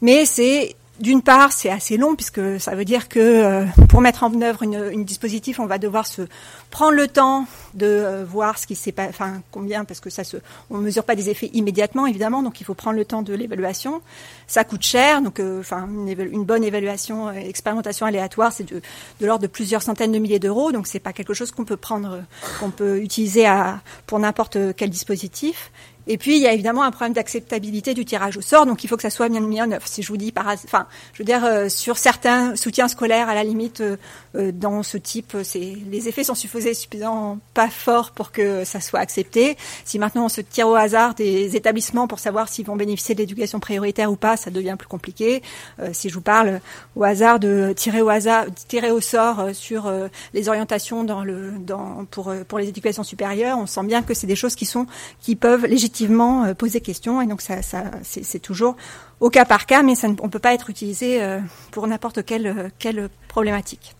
[0.00, 4.22] mais c'est d'une part, c'est assez long puisque ça veut dire que euh, pour mettre
[4.22, 6.22] en œuvre une, dispositif, on va devoir se
[6.70, 10.22] prendre le temps de euh, voir ce qui s'est pas, enfin combien, parce que ça
[10.22, 10.36] se,
[10.70, 14.02] on mesure pas des effets immédiatement évidemment, donc il faut prendre le temps de l'évaluation.
[14.46, 18.80] Ça coûte cher, donc euh, enfin une, bonne évaluation, expérimentation aléatoire, c'est de,
[19.20, 21.76] de l'ordre de plusieurs centaines de milliers d'euros, donc c'est pas quelque chose qu'on peut
[21.76, 22.22] prendre,
[22.60, 25.72] qu'on peut utiliser à, pour n'importe quel dispositif.
[26.06, 28.88] Et puis, il y a évidemment un problème d'acceptabilité du tirage au sort, donc il
[28.88, 29.86] faut que ça soit bien mis en œuvre.
[29.86, 33.34] Si je vous dis par, enfin, je veux dire, euh, sur certains soutiens scolaires, à
[33.34, 33.96] la limite, euh,
[34.36, 38.80] euh, dans ce type, euh, c'est les effets sont suffisamment pas forts pour que ça
[38.80, 39.56] soit accepté.
[39.84, 43.20] Si maintenant on se tire au hasard des établissements pour savoir s'ils vont bénéficier de
[43.20, 45.42] l'éducation prioritaire ou pas, ça devient plus compliqué.
[45.78, 46.60] Euh, si je vous parle
[46.96, 49.92] au hasard de tirer au hasard, tirer au sort sur
[50.32, 54.26] les orientations dans le, dans, pour pour les éducations supérieures, on sent bien que c'est
[54.26, 54.86] des choses qui sont
[55.20, 55.66] qui peuvent
[56.00, 58.76] euh, poser question et donc ça, ça c'est toujours
[59.20, 61.40] au cas par cas, mais ça ne, on peut pas être utilisé euh,
[61.70, 63.96] pour n'importe quelle euh, quelle problématique.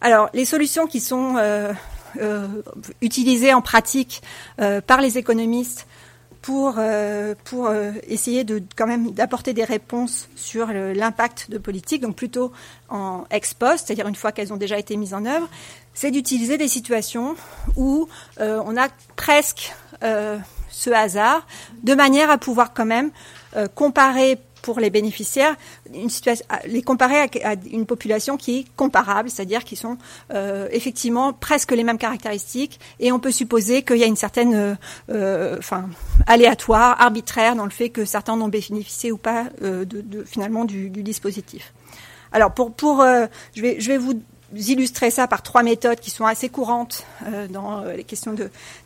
[0.00, 1.36] Alors, les solutions qui sont
[3.00, 4.22] utilisées en pratique
[4.86, 5.86] par les économistes
[6.42, 6.78] pour,
[7.44, 7.72] pour
[8.06, 12.52] essayer de quand même d'apporter des réponses sur l'impact de politique, donc plutôt
[12.90, 15.48] en ex post, c'est-à-dire une fois qu'elles ont déjà été mises en œuvre,
[15.94, 17.34] c'est d'utiliser des situations
[17.76, 18.06] où
[18.38, 19.72] on a presque
[20.74, 21.46] ce hasard,
[21.82, 23.10] de manière à pouvoir quand même
[23.56, 25.54] euh, comparer pour les bénéficiaires,
[26.66, 29.98] les comparer à, une population qui est comparable, c'est-à-dire qui sont
[30.32, 34.76] euh, effectivement presque les mêmes caractéristiques, et on peut supposer qu'il y a une certaine,
[35.10, 35.90] euh, enfin,
[36.26, 39.44] aléatoire, arbitraire dans le fait que certains n'ont bénéficié ou pas
[40.24, 41.74] finalement du, dispositif.
[42.32, 43.04] Alors pour pour
[43.54, 44.14] je vais je vais vous
[44.52, 48.34] illustrer ça par trois méthodes qui sont assez courantes euh, dans euh, les questions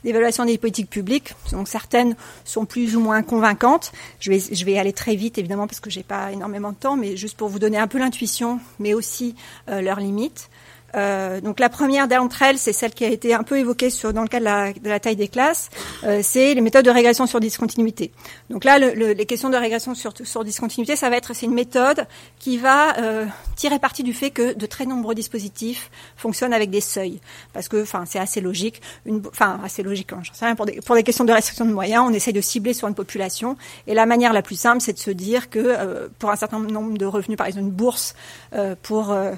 [0.04, 1.34] d'évaluation des politiques publiques.
[1.52, 3.92] Donc certaines sont plus ou moins convaincantes.
[4.20, 7.16] Je vais je aller très vite évidemment parce que j'ai pas énormément de temps, mais
[7.16, 9.34] juste pour vous donner un peu l'intuition, mais aussi
[9.68, 10.48] euh, leurs limites.
[10.94, 14.12] Euh, donc la première d'entre elles, c'est celle qui a été un peu évoquée sur,
[14.14, 15.68] dans le cas de la, de la taille des classes,
[16.04, 18.10] euh, c'est les méthodes de régression sur discontinuité.
[18.48, 21.44] Donc là, le, le- les questions de régression sur, sur discontinuité, ça va être c'est
[21.46, 22.06] une méthode
[22.38, 26.80] qui va euh, tirer parti du fait que de très nombreux dispositifs fonctionnent avec des
[26.80, 27.20] seuils,
[27.52, 28.80] parce que enfin c'est assez logique,
[29.28, 32.04] enfin assez logique, hein, sais rien, pour des, pour des questions de restriction de moyens,
[32.08, 33.56] on essaye de cibler sur une population,
[33.86, 36.58] et la manière la plus simple, c'est de se dire que euh, pour un certain
[36.60, 38.14] nombre de revenus, par exemple une bourse
[38.54, 39.34] euh, pour euh,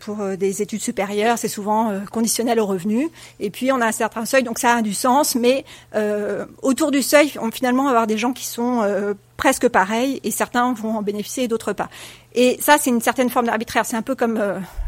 [0.00, 3.10] pour des études supérieures, c'est souvent euh, conditionnel au revenu.
[3.40, 5.34] Et puis on a un certain seuil, donc ça a du sens.
[5.34, 5.64] Mais
[5.94, 10.30] euh, autour du seuil, on finalement avoir des gens qui sont euh, presque pareils et
[10.30, 11.88] certains vont en bénéficier et d'autres pas.
[12.34, 13.84] Et ça, c'est une certaine forme d'arbitraire.
[13.84, 14.40] C'est un peu comme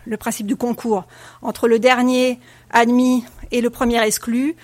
[0.06, 1.04] le principe du concours
[1.42, 2.38] entre le dernier
[2.70, 4.56] admis et le premier exclu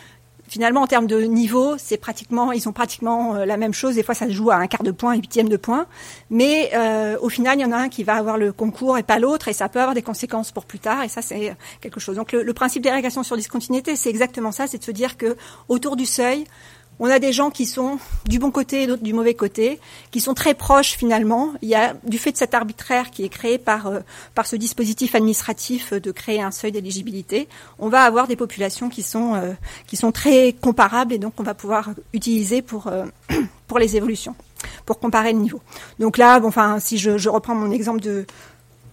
[0.51, 3.94] finalement, en termes de niveau, c'est pratiquement, ils ont pratiquement euh, la même chose.
[3.94, 5.86] Des fois, ça se joue à un quart de point, un huitième de point.
[6.28, 9.05] Mais euh, au final, il y en a un qui va avoir le concours et
[9.05, 11.05] pas l'autre, et ça peut avoir des conséquences pour plus tard.
[11.05, 12.16] Et ça, c'est quelque chose.
[12.16, 15.16] Donc, le, le principe des régressions sur discontinuité, c'est exactement ça, c'est de se dire
[15.16, 15.36] que
[15.68, 16.44] autour du seuil,
[17.01, 17.98] on a des gens qui sont
[18.28, 21.55] du bon côté et d'autres du mauvais côté, qui sont très proches finalement.
[21.62, 24.01] Il y a du fait de cet arbitraire qui est créé par euh,
[24.35, 27.48] par ce dispositif administratif de créer un seuil d'éligibilité,
[27.78, 29.52] on va avoir des populations qui sont euh,
[29.86, 33.06] qui sont très comparables et donc on va pouvoir utiliser pour euh,
[33.66, 34.35] pour les évolutions,
[34.85, 35.60] pour comparer le niveau.
[35.98, 38.27] Donc là, bon, enfin, si je, je reprends mon exemple de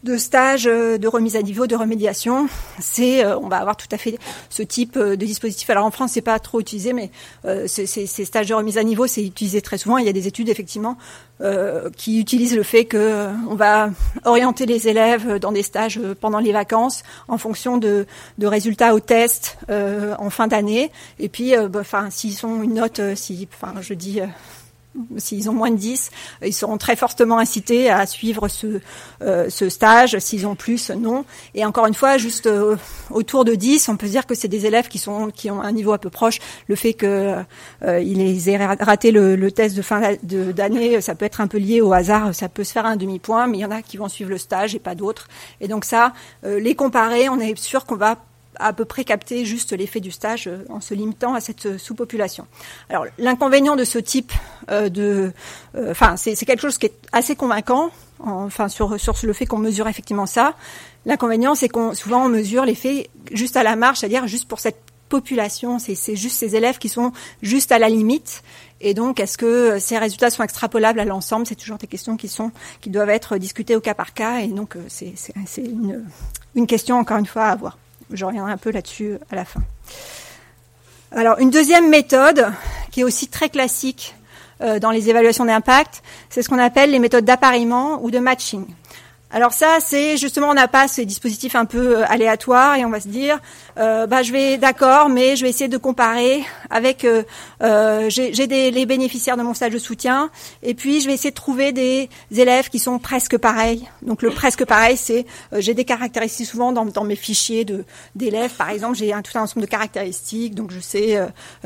[0.04, 2.48] de stage euh, de remise à niveau, de remédiation,
[2.80, 4.18] c'est euh, on va avoir tout à fait
[4.50, 5.70] ce type euh, de dispositif.
[5.70, 7.12] Alors en France, c'est pas trop utilisé, mais
[7.46, 9.98] euh, ces, stages de remise à niveau, c'est utilisé très souvent.
[9.98, 10.98] Il y a des études effectivement
[11.40, 13.92] euh, qui utilisent le fait que euh, on va
[14.26, 18.08] orienter les élèves dans des stages pendant les vacances en fonction de,
[18.40, 20.92] de résultats au test euh, en fin d'année.
[21.20, 24.20] Et puis, bah, enfin, s'ils sont une note, si, enfin, je dis.
[25.18, 26.12] S'ils ont moins de 10,
[26.46, 28.80] ils seront très fortement incités à suivre ce,
[29.22, 30.18] euh, ce stage.
[30.20, 31.26] S'ils ont plus, non.
[31.54, 32.76] Et encore une fois, juste euh,
[33.12, 35.72] autour de 10, on peut dire que c'est des élèves qui sont qui ont un
[35.72, 36.40] niveau un peu proche.
[36.68, 37.36] Le fait que
[37.84, 38.00] euh,
[38.48, 41.94] aient raté le, le test de fin d'année, ça peut être un peu lié au
[41.94, 42.34] hasard.
[42.34, 44.30] Ça peut se faire à un demi-point, mais il y en a qui vont suivre
[44.30, 45.28] le stage et pas d'autres.
[45.62, 46.14] Et donc ça,
[46.44, 48.18] les comparer, on est sûr qu'on va
[48.60, 51.78] à peu près capter juste l'effet du stage euh, en se limitant à cette euh,
[51.78, 52.48] sous-population.
[52.90, 54.32] Alors l'inconvénient de ce type
[54.70, 55.32] euh, de,
[55.90, 59.88] enfin c'est quelque chose qui est assez convaincant, enfin sur sur le fait qu'on mesure
[59.88, 60.56] effectivement ça.
[61.06, 64.82] L'inconvénient c'est qu'on souvent on mesure l'effet juste à la marge, c'est-à-dire juste pour cette
[65.10, 68.44] population, c'est juste ces élèves qui sont juste à la limite.
[68.82, 71.48] Et donc, est-ce que ces résultats sont extrapolables à l'ensemble?
[71.48, 72.52] C'est toujours des questions qui sont
[72.82, 74.40] qui doivent être discutées au cas par cas.
[74.40, 75.16] Et donc, c'est
[75.58, 76.04] une,
[76.56, 77.78] une question encore une fois à avoir.
[78.12, 79.62] Je reviendrai un peu là-dessus à la fin.
[81.12, 82.52] Alors, une deuxième méthode
[82.92, 84.16] qui est aussi très classique
[84.62, 88.66] euh, dans les évaluations d'impact, c'est ce qu'on appelle les méthodes d'appariement ou de matching.
[89.30, 92.90] Alors ça, c'est justement, on n'a pas ces dispositifs un peu euh, aléatoires et on
[92.90, 93.40] va se dire,
[93.78, 97.24] euh, bah, je vais d'accord, mais je vais essayer de comparer avec, euh,
[97.62, 100.30] euh j'ai les bénéficiaires de mon stage de soutien
[100.64, 103.86] et puis je vais essayer de trouver des élèves qui sont presque pareils.
[104.02, 105.26] Donc le presque pareil, c'est
[105.58, 107.84] j'ai des caractéristiques souvent dans, dans mes fichiers de
[108.16, 111.20] d'élèves, par exemple, j'ai un tout un ensemble de caractéristiques, donc je sais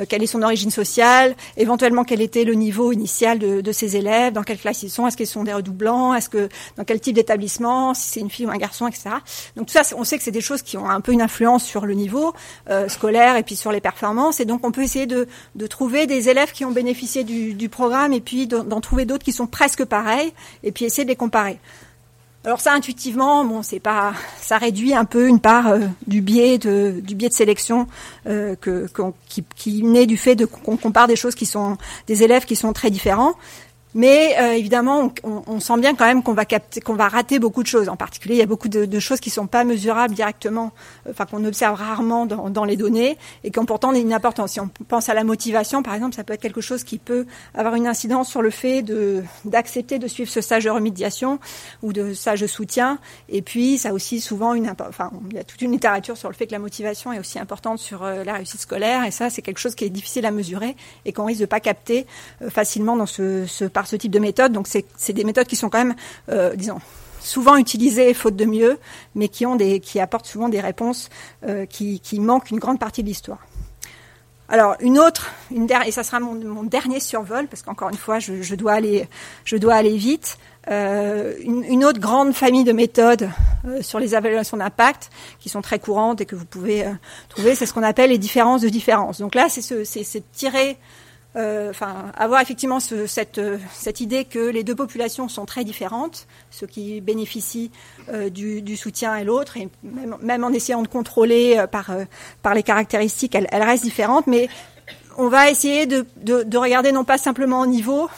[0.09, 4.33] quelle est son origine sociale, éventuellement quel était le niveau initial de, de ces élèves,
[4.33, 7.15] dans quelle classe ils sont, est-ce qu'ils sont des redoublants, est-ce que dans quel type
[7.15, 7.50] d'établissement
[7.93, 9.09] si c'est une fille ou un garçon, etc.
[9.55, 11.63] Donc tout ça, on sait que c'est des choses qui ont un peu une influence
[11.63, 12.33] sur le niveau
[12.69, 14.39] euh, scolaire et puis sur les performances.
[14.39, 18.11] Et donc on peut essayer de, de trouver des élèves qui ont bénéficié du, programme
[18.11, 20.33] et puis d'en trouver d'autres qui sont presque pareils
[20.63, 21.57] et puis essayer de les comparer.
[22.43, 26.57] Alors ça, intuitivement, bon, c'est pas, ça réduit un peu une part euh, du biais
[26.57, 27.87] de du biais de sélection
[28.25, 28.87] euh, que,
[29.29, 32.55] qui, qui naît du fait de qu'on compare des choses qui sont des élèves qui
[32.55, 33.35] sont très différents.
[33.93, 37.39] Mais euh, évidemment, on, on, sent bien quand même qu'on va capter, qu'on va rater
[37.39, 37.89] beaucoup de choses.
[37.89, 40.71] En particulier, il y a beaucoup de, de choses qui sont pas mesurables directement,
[41.07, 44.53] euh, enfin qu'on observe rarement dans, dans, les données et qui ont pourtant une importance.
[44.53, 47.25] Si on pense à la motivation, par exemple, ça peut être quelque chose qui peut
[47.53, 51.39] avoir une incidence sur le fait de d'accepter de suivre ce stage de remédiation
[51.83, 52.97] ou de stage de soutien.
[53.27, 56.35] Et puis, ça aussi souvent une, enfin, il y a toute une littérature sur le
[56.35, 59.03] fait que la motivation est aussi importante sur euh, la réussite scolaire.
[59.03, 61.59] Et ça, c'est quelque chose qui est difficile à mesurer et qu'on risque de pas
[61.59, 62.05] capter
[62.49, 64.51] facilement dans ce, ce ce type de méthode.
[64.51, 65.95] Donc c'est des méthodes qui sont quand même,
[66.29, 66.79] euh, disons,
[67.19, 68.79] souvent utilisées faute de mieux,
[69.15, 71.09] mais qui ont des, qui apportent souvent des réponses
[71.47, 73.39] euh, qui, qui manquent une grande partie de l'histoire.
[74.49, 77.97] Alors une autre, une dernière, et ça sera mon, mon, dernier survol parce qu'encore une
[77.97, 79.07] fois je, je, dois aller,
[79.45, 80.37] je dois aller vite.
[80.69, 83.29] Euh, une, autre grande famille de méthodes
[83.81, 85.09] sur les évaluations d'impact
[85.39, 86.85] qui sont très courantes et que vous pouvez
[87.29, 89.19] trouver, c'est ce qu'on appelle les différences de différence.
[89.19, 90.77] Donc là, c'est ce, tirer
[91.35, 96.27] enfin, avoir effectivement ce, cette, euh, cette idée que les deux populations sont très différentes,
[96.49, 97.71] ceux qui bénéficient
[98.09, 101.91] euh, du, soutien et l'autre, et même, en essayant de contrôler euh, par,
[102.41, 104.49] par les caractéristiques, elles, restent différentes, mais
[105.17, 108.09] on va essayer de, de, de, regarder non pas simplement au niveau,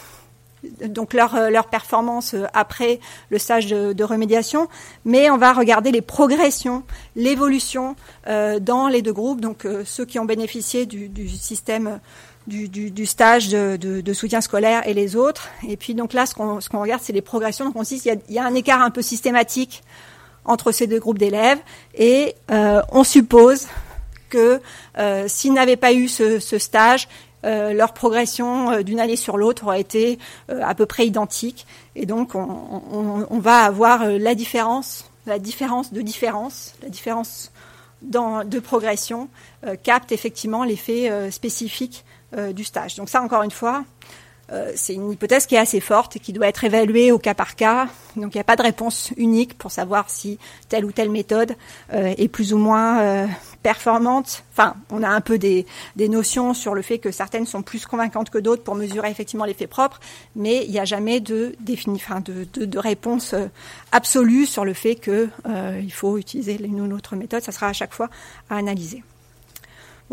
[0.85, 2.99] donc leur, leur performance après
[3.29, 4.69] le stage de, remédiation,
[5.05, 6.83] mais on va regarder les progressions,
[7.15, 7.95] l'évolution
[8.27, 11.99] euh, dans les deux groupes, donc euh, ceux qui ont bénéficié du système
[12.47, 15.49] du, stage de, soutien scolaire et les autres.
[15.67, 17.65] Et puis donc là, ce qu'on ce regarde, c'est les progressions.
[17.65, 19.83] Donc on il y, a, un écart un peu systématique
[20.45, 21.59] entre ces deux groupes d'élèves
[21.95, 23.67] et euh, on suppose
[24.29, 24.59] que
[24.97, 27.07] euh, s'ils n'avaient pas eu ce, stage,
[27.45, 31.65] euh, leur progression d'une année sur l'autre aurait été à peu près identique.
[31.95, 37.51] Et donc on, on, va avoir la différence, la différence de différence, la différence
[38.01, 39.29] dans, de progression
[39.83, 42.03] capte effectivement l'effet spécifique
[42.53, 42.95] du stage.
[42.95, 43.83] Donc ça, encore une fois,
[44.51, 47.33] euh, c'est une hypothèse qui est assez forte et qui doit être évaluée au cas
[47.33, 47.87] par cas.
[48.15, 50.37] Donc il n'y a pas de réponse unique pour savoir si
[50.69, 51.55] telle ou telle méthode
[51.93, 53.27] euh, est plus ou moins euh,
[53.63, 54.43] performante.
[54.51, 55.65] Enfin, on a un peu des,
[55.97, 59.67] notions sur le fait que certaines sont plus convaincantes que d'autres pour mesurer effectivement l'effet
[59.67, 59.99] propre,
[60.35, 61.55] mais il n'y a jamais de,
[62.77, 63.47] réponse euh,
[63.91, 67.41] absolue sur le fait qu'il euh, faut utiliser l'une ou l'autre méthode.
[67.41, 68.09] Ça sera à chaque fois
[68.49, 69.03] à analyser.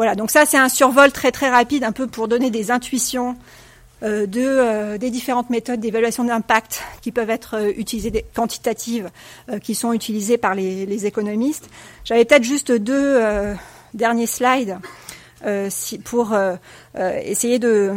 [0.01, 3.37] Voilà, donc ça c'est un survol très très rapide, un peu pour donner des intuitions
[4.03, 9.11] euh, de, euh, des différentes méthodes d'évaluation d'impact qui peuvent être euh, utilisées, des, quantitatives,
[9.63, 11.69] qui sont utilisées par les, économistes.
[12.07, 13.21] J'avais peut-être juste deux
[13.93, 14.79] derniers slides
[16.07, 16.35] pour
[16.97, 17.93] essayer de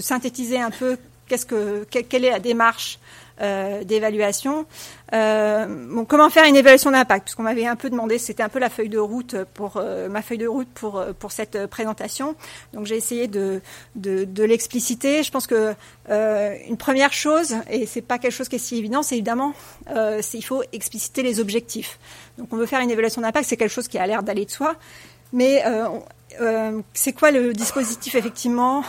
[0.00, 0.98] synthétiser un peu
[1.28, 2.98] qu'est-ce que quelle est la démarche
[3.84, 4.66] d'évaluation.
[5.14, 7.26] Euh, comment faire une évaluation d'impact?
[7.26, 10.08] Parce qu'on m'avait un peu demandé, c'était un peu la feuille de route pour euh,
[10.08, 12.34] ma feuille de route pour euh, cette présentation.
[12.72, 13.60] Donc j'ai essayé de
[13.94, 15.22] de, l'expliciter.
[15.22, 15.74] Je pense que
[16.08, 19.54] une première chose, et c'est pas quelque chose qui est si évident, c'est évidemment
[19.86, 21.98] c'est il faut expliciter les objectifs.
[22.38, 24.50] Donc on veut faire une évaluation d'impact, c'est quelque chose qui a l'air d'aller de
[24.50, 24.76] soi,
[25.32, 25.62] mais
[26.92, 28.84] c'est quoi le dispositif effectivement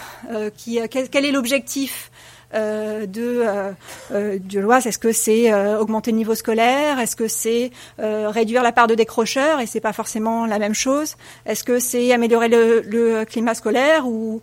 [0.66, 2.12] quel, est l'objectif
[2.56, 3.72] de euh,
[4.12, 7.00] euh, de loi Est-ce que c'est augmenter le niveau scolaire?
[7.00, 9.60] Est-ce que c'est réduire la part de décrocheurs?
[9.60, 11.16] Et c'est pas forcément la même chose.
[11.46, 14.42] Est-ce que c'est améliorer le, le, climat scolaire ou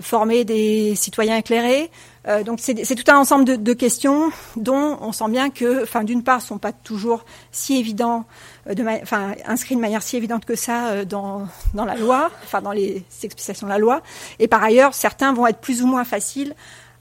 [0.00, 1.90] former des citoyens éclairés?
[2.46, 6.22] Donc c'est tout un ensemble de, de, questions dont on sent bien que, enfin d'une
[6.22, 8.24] part, sont pas toujours si évidents,
[8.66, 12.72] de enfin inscrits de manière si évidente que ça dans dans la loi, enfin dans
[12.72, 14.02] les explications de la loi,
[14.38, 16.54] et par ailleurs certains vont être plus ou moins faciles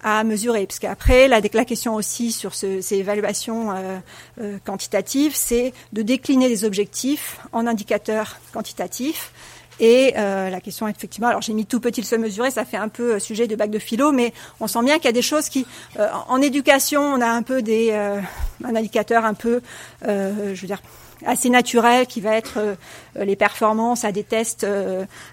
[0.04, 0.68] à mesurer.
[0.68, 3.98] Parce qu'après, la, la question aussi sur ce, ces évaluations euh,
[4.42, 9.32] euh, quantitatives, c'est de décliner les objectifs en indicateurs quantitatifs.
[9.80, 12.90] Et euh, la question, effectivement, alors j'ai mis tout petit se mesurer, ça fait un
[12.90, 15.50] peu sujet de bac de philo, mais on sent bien qu'il y a des choses
[15.50, 15.66] qui,
[16.28, 19.62] en éducation, on a un peu des, un indicateur un peu,
[20.04, 20.82] je veux dire,
[21.26, 22.78] assez naturel qui va être
[23.16, 24.68] les performances à des tests,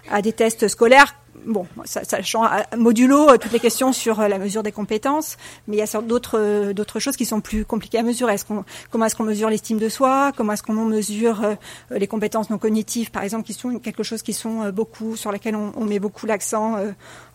[0.09, 1.13] à des tests scolaires
[1.45, 2.47] bon, ça, ça change
[2.77, 5.37] modulo euh, toutes les questions sur euh, la mesure des compétences,
[5.67, 8.33] mais il y a d'autres euh, d'autres choses qui sont plus compliquées à mesurer.
[8.33, 10.31] Est-ce qu'on comment est-ce qu'on mesure l'estime de soi?
[10.35, 11.41] Comment est-ce qu'on mesure
[11.89, 15.55] les compétences non cognitives, par exemple, qui sont quelque chose qui sont beaucoup sur lesquelles
[15.55, 16.77] on, on met beaucoup l'accent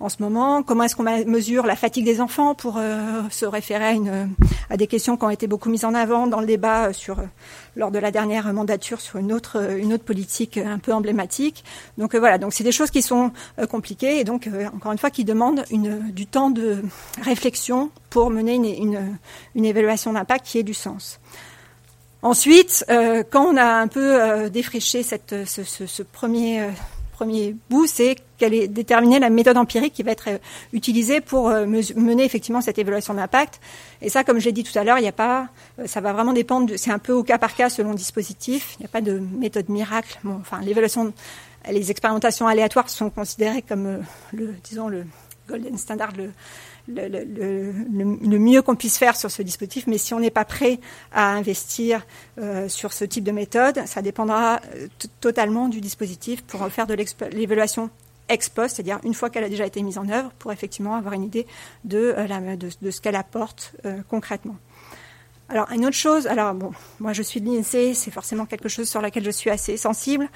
[0.01, 0.63] en ce moment?
[0.63, 2.81] Comment est-ce qu'on mesure la fatigue des enfants pour
[3.31, 4.31] se référer à, une,
[4.71, 7.19] à des questions qui ont été beaucoup mises en avant dans le débat sur
[7.77, 9.59] lors de la dernière mandature sur une autre
[9.93, 11.65] autre politique un peu emblématique.
[11.99, 13.31] Donc voilà, donc c'est des choses qui sont
[13.69, 16.83] compliquées et donc, euh, encore une fois, qui demande une, du temps de
[17.23, 19.19] réflexion pour mener une,
[19.65, 21.19] évaluation d'impact qui ait du sens.
[22.23, 26.69] Ensuite, euh, quand on a un peu euh, défriché ce premier,
[27.17, 30.29] premier bout, c'est qu'elle est déterminer la méthode empirique qui va être
[30.73, 33.61] utilisée pour mener effectivement cette évaluation d'impact.
[34.03, 35.49] Et ça, comme je l'ai dit tout à l'heure, il n'y a pas,
[35.87, 36.75] ça va vraiment dépendre.
[36.77, 38.77] C'est un peu au cas par cas selon le dispositif.
[38.79, 40.19] Il n'y a pas de méthode miracle.
[40.27, 41.15] Enfin, l'évaluation
[41.71, 43.99] les expérimentations aléatoires sont considérées comme euh,
[44.33, 45.05] le, disons, le
[45.49, 46.13] golden standard,
[46.89, 47.73] le, le,
[48.21, 49.87] le mieux qu'on puisse faire sur ce dispositif.
[49.87, 50.79] Mais si on n'est pas prêt
[51.13, 52.07] à investir
[52.39, 54.89] euh, sur ce type de méthode, ça dépendra euh,
[55.21, 56.95] totalement du dispositif pour faire de
[57.33, 57.91] l'évaluation
[58.29, 61.15] ex post, c'est-à-dire une fois qu'elle a déjà été mise en œuvre, pour effectivement avoir
[61.15, 61.47] une idée
[61.85, 62.15] de,
[62.59, 63.77] de ce qu'elle apporte
[64.09, 64.57] concrètement.
[65.49, 68.89] Alors, une autre chose, alors bon, moi je suis de l'INSEE, c'est forcément quelque chose
[68.89, 70.29] sur laquelle je suis assez sensible.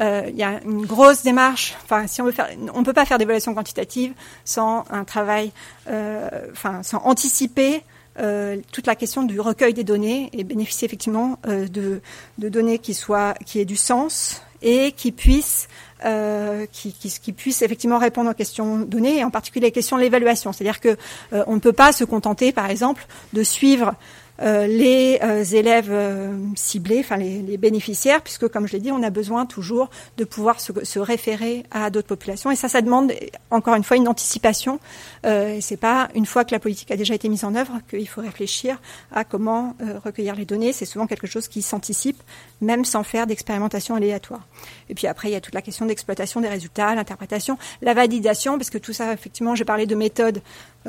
[0.00, 3.04] Euh, il y a une grosse démarche, enfin, si on veut faire, on peut pas
[3.04, 4.14] faire d'évaluation quantitative
[4.46, 5.52] sans un travail,
[5.88, 7.82] euh, enfin, sans anticiper
[8.18, 12.00] euh, toute la question du recueil des données et bénéficier effectivement euh, de,
[12.38, 15.68] de, données qui soient, qui aient du sens et qui puissent
[16.04, 20.02] euh, qui, qui, qui, effectivement répondre aux questions données, et en particulier les questions de
[20.02, 20.52] l'évaluation.
[20.52, 20.98] C'est-à-dire que
[21.32, 23.94] euh, on ne peut pas se contenter, par exemple, de suivre
[24.42, 28.90] euh, les euh, élèves euh, ciblés, enfin les, les, bénéficiaires, puisque comme je l'ai dit,
[28.90, 32.50] on a besoin toujours de pouvoir se, se référer à d'autres populations.
[32.50, 33.12] Et ça, ça demande
[33.50, 34.80] encore une fois une anticipation.
[35.24, 38.08] et c'est pas une fois que la politique a déjà été mise en œuvre qu'il
[38.08, 38.80] faut réfléchir
[39.12, 40.72] à comment recueillir les données.
[40.72, 42.20] C'est souvent quelque chose qui s'anticipe,
[42.60, 44.46] même sans faire d'expérimentation aléatoire.
[44.88, 48.58] Et puis après, il y a toute la question d'exploitation des résultats, l'interprétation, la validation,
[48.58, 50.42] parce que tout ça, effectivement, j'ai parlé de méthodes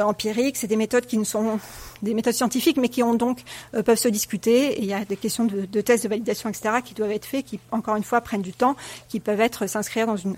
[0.04, 1.60] empiriques, c'est des méthodes qui ne sont
[2.02, 3.40] des méthodes scientifiques, mais qui ont donc
[3.74, 4.74] euh, peuvent se discuter.
[4.74, 7.46] Et il y a des questions de, tests de validation, etc., qui doivent être faits,
[7.46, 8.76] qui encore une fois prennent du temps,
[9.10, 10.38] qui peuvent être s'inscrire dans une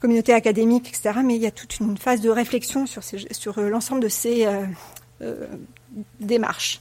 [0.00, 1.20] communauté académique, etc.
[1.24, 4.46] Mais il y a toute une phase de réflexion sur, sur euh, l'ensemble de ces
[4.46, 4.64] euh,
[5.22, 5.46] euh,
[6.20, 6.80] démarches.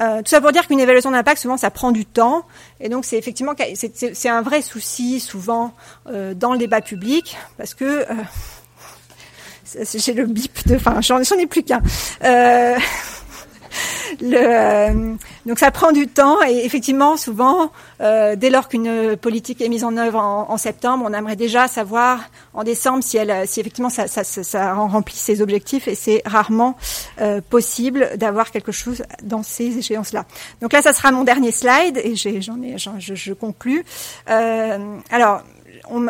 [0.00, 2.46] Euh, tout ça pour dire qu'une évaluation d'impact, souvent, ça prend du temps,
[2.80, 5.72] et donc c'est effectivement c'est un vrai souci souvent
[6.08, 8.06] euh, dans le débat public, parce que euh,
[9.94, 11.82] j'ai le bip de, enfin, j'en ai plus qu'un.
[12.24, 12.76] Euh,
[14.22, 15.14] euh,
[15.46, 17.70] donc ça prend du temps et effectivement souvent
[18.00, 21.68] euh, dès lors qu'une politique est mise en œuvre en, en, septembre, on aimerait déjà
[21.68, 22.20] savoir
[22.52, 26.76] en décembre si elle, si effectivement ça, ça, ça remplit ses objectifs et c'est rarement
[27.20, 30.24] euh, possible d'avoir quelque chose dans ces échéances-là.
[30.60, 33.84] Donc là, ça sera mon dernier slide et j'en ai, je, je, conclus.
[34.30, 35.42] Euh, alors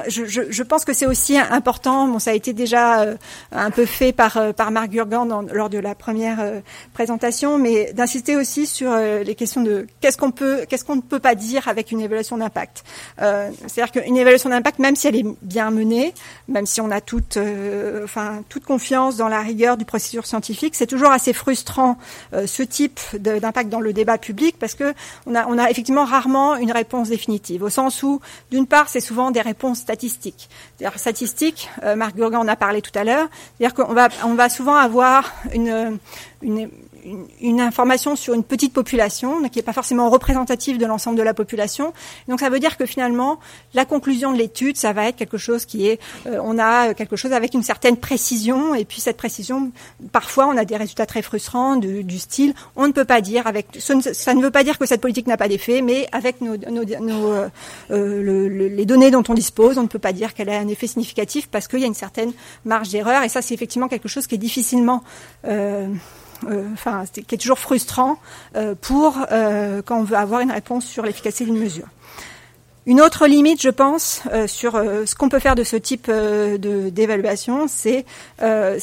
[0.08, 2.08] je, je, pense que c'est aussi important.
[2.08, 3.16] Bon, ça a été déjà euh,
[3.52, 6.60] un peu fait par euh, par Marc Gurgan lors de la première euh,
[6.92, 11.18] présentation, mais d'insister aussi sur les questions de qu'est-ce qu'on peut, qu'est-ce qu'on ne peut
[11.18, 12.84] pas dire avec une évaluation d'impact.
[13.20, 16.14] Euh, C'est-à-dire qu'une évaluation d'impact, même si elle est bien menée,
[16.48, 20.74] même si on a toute, euh, enfin toute confiance dans la rigueur du procédure scientifique,
[20.74, 21.98] c'est toujours assez frustrant
[22.32, 24.94] euh, ce type d'impact dans le débat public parce que
[25.26, 28.20] on a, on a effectivement rarement une réponse définitive, au sens où,
[28.50, 30.50] d'une part, c'est souvent des réponses statistiques.
[30.76, 34.34] C'est-à-dire statistiques, euh, Marc Gurgan en a parlé tout à l'heure, c'est-à-dire qu'on va, on
[34.34, 35.98] va souvent avoir une,
[37.40, 41.34] une, information sur une petite population, qui n'est pas forcément représentative de l'ensemble de la
[41.34, 41.92] population.
[42.28, 43.38] Donc ça veut dire que finalement,
[43.74, 47.16] la conclusion de l'étude, ça va être quelque chose qui est, euh, on a quelque
[47.16, 49.70] chose avec une certaine précision, et puis cette précision,
[50.12, 53.66] parfois on a des résultats très frustrants du, style, on ne peut pas dire avec,
[53.78, 53.94] ça
[54.34, 57.32] ne, veut pas dire que cette politique n'a pas d'effet, mais avec nos, nos, nos,
[57.32, 57.48] euh,
[57.90, 60.58] euh, le- le- les données dont on dispose, on ne peut pas dire qu'elle a
[60.58, 62.32] un effet significatif parce qu'il y a une certaine
[62.64, 65.02] marge d'erreur, et ça c'est effectivement quelque chose qui est difficilement
[65.46, 65.88] euh, euh,
[67.12, 68.18] c'est- qui est toujours frustrant
[68.56, 71.86] euh, pour euh, quand on veut avoir une réponse sur l'efficacité d'une mesure.
[72.86, 76.06] Une autre limite, je pense, euh, sur euh, ce qu'on peut faire de ce type
[76.10, 76.58] euh,
[76.90, 78.04] d'évaluation, c'est,
[78.42, 78.78] euh,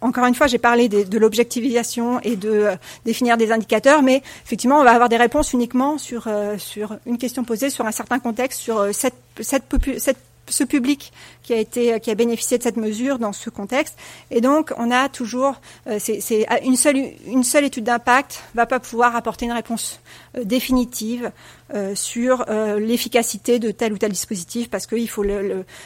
[0.00, 4.80] encore une fois, j'ai parlé de l'objectivisation et de euh, définir des indicateurs, mais effectivement,
[4.80, 8.18] on va avoir des réponses uniquement sur euh, sur une question posée sur un certain
[8.18, 9.62] contexte, sur euh, cette cette,
[9.98, 10.18] cette
[10.50, 11.12] ce public
[11.42, 13.96] qui a été qui a bénéficié de cette mesure dans ce contexte.
[14.30, 18.80] Et donc on a toujours euh, c'est une seule une seule étude d'impact va pas
[18.80, 20.00] pouvoir apporter une réponse
[20.36, 21.32] euh, définitive
[21.74, 22.44] euh, sur
[22.78, 25.24] l'efficacité de tel ou tel dispositif parce qu'il faut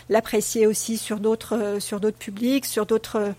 [0.09, 3.34] l'apprécier aussi sur d'autres sur d'autres publics sur d'autres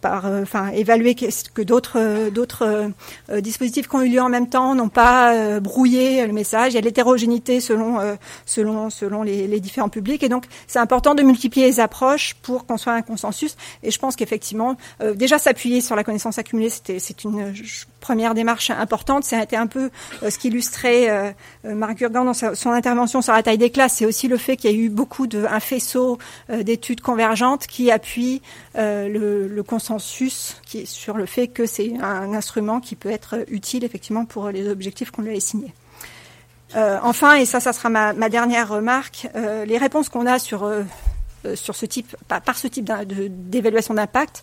[0.00, 2.90] par enfin évaluer que d'autres d'autres
[3.38, 6.72] dispositifs qui ont eu lieu en même temps n'ont pas brouillé le message.
[6.72, 7.98] Il y a de l'hétérogénéité selon
[8.44, 10.22] selon selon les, les différents publics.
[10.22, 13.56] Et donc c'est important de multiplier les approches pour construire un consensus.
[13.82, 17.52] Et je pense qu'effectivement euh, déjà s'appuyer sur la connaissance accumulée c'était c'est une euh,
[18.00, 19.30] première démarche importante.
[19.32, 19.90] Été un peu
[20.22, 24.28] euh, ce qu'illustrait Marc Gurgan dans son intervention sur la taille des classes, c'est aussi
[24.28, 28.42] le fait qu'il y a eu beaucoup de un faisceau d'études convergentes qui appuient
[28.74, 34.50] le, consensus sur le fait que c'est un instrument qui peut être utile effectivement pour
[34.50, 35.40] les objectifs qu'on lui a.
[36.76, 40.64] Euh, enfin, et ça, ça sera ma, dernière remarque, euh, les réponses qu'on a sur
[40.64, 40.82] euh,
[41.54, 44.42] sur ce type, par, ce type d'évaluation d'impact,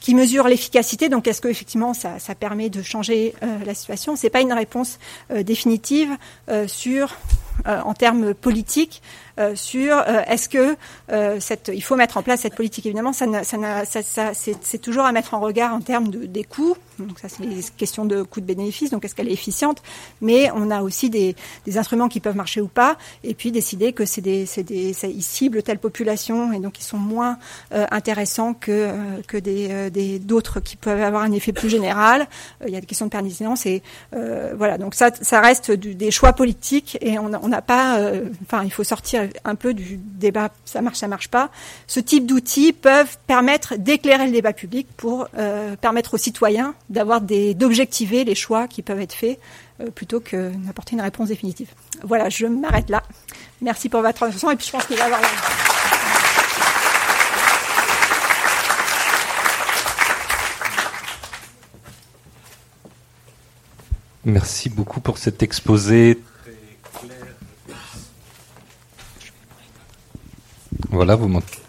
[0.00, 1.10] qui mesure l'efficacité.
[1.10, 3.34] Donc, est-ce que effectivement ça, ça permet de changer
[3.66, 4.98] la situation C'est pas une réponse
[5.30, 6.08] définitive
[6.68, 7.14] sur,
[7.66, 9.02] en termes politiques,
[9.54, 10.76] sur euh, est-ce que
[11.12, 12.86] euh, cette, il faut mettre en place cette politique?
[12.86, 16.44] Évidemment, ça, ça, ça, ça- c'est, toujours à mettre en regard en termes de, des
[16.44, 16.76] coûts.
[16.98, 18.90] Donc, ça, c'est les questions de coûts de bénéfice.
[18.90, 19.82] Donc, est-ce qu'elle est efficiente?
[20.22, 23.92] Mais on a aussi des, des instruments qui peuvent marcher ou pas, et puis décider
[23.92, 27.38] que c'est des, c'est des, ils ciblent telle population et donc ils sont moins
[27.74, 28.94] euh, intéressants que euh,
[29.26, 32.22] que des, euh, des d'autres qui peuvent avoir un effet plus général.
[32.62, 33.82] Euh, il y a des questions de pertinence et
[34.14, 34.78] euh, voilà.
[34.78, 37.98] Donc ça, ça reste du- des choix politiques et on n'a pas.
[37.98, 40.50] euh, Enfin, il faut sortir un peu du débat.
[40.64, 41.50] Ça marche, ça marche pas.
[41.86, 47.20] Ce type d'outils peuvent permettre d'éclairer le débat public pour euh, permettre aux citoyens d'avoir
[47.20, 49.38] des d'objectiver les choix qui peuvent être faits
[49.80, 51.68] euh, plutôt que d'apporter une réponse définitive.
[52.02, 53.02] Voilà, je m'arrête là.
[53.60, 55.20] Merci pour votre attention et puis je pense qu'il va y avoir.
[64.26, 66.20] Merci beaucoup pour cet exposé.
[70.90, 71.62] Voilà, vous m'entendez.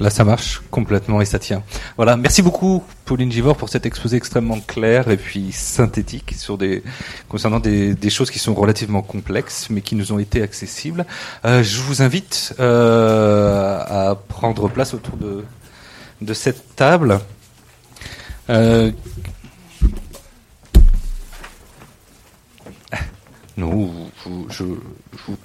[0.00, 1.62] Là, ça marche complètement et ça tient.
[1.96, 6.82] Voilà, merci beaucoup, Pauline Givor, pour cet exposé extrêmement clair et puis synthétique sur des
[7.28, 11.06] concernant des, choses qui sont relativement complexes, mais qui nous ont été accessibles.
[11.44, 13.78] Euh, je vous invite euh,
[14.10, 15.44] à prendre place autour de
[16.20, 17.20] de cette table.
[18.50, 18.90] Euh,
[24.24, 25.36] vous- je, je vous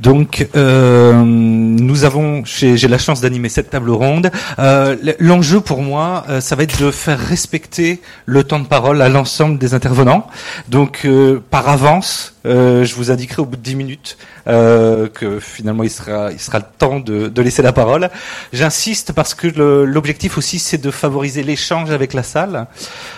[0.00, 4.30] Donc, euh, nous avons, j'ai la chance d'animer cette table ronde.
[4.58, 9.02] Euh, L'enjeu pour moi, euh, ça va être de faire respecter le temps de parole
[9.02, 10.28] à l'ensemble des intervenants.
[10.68, 15.40] Donc, euh, par avance, euh, je vous indiquerai au bout de 10 minutes euh, que
[15.40, 18.08] finalement il sera, il sera le temps de, de laisser la parole.
[18.52, 19.48] J'insiste parce que
[19.84, 22.66] l'objectif aussi, c'est de favoriser l'échange avec la salle.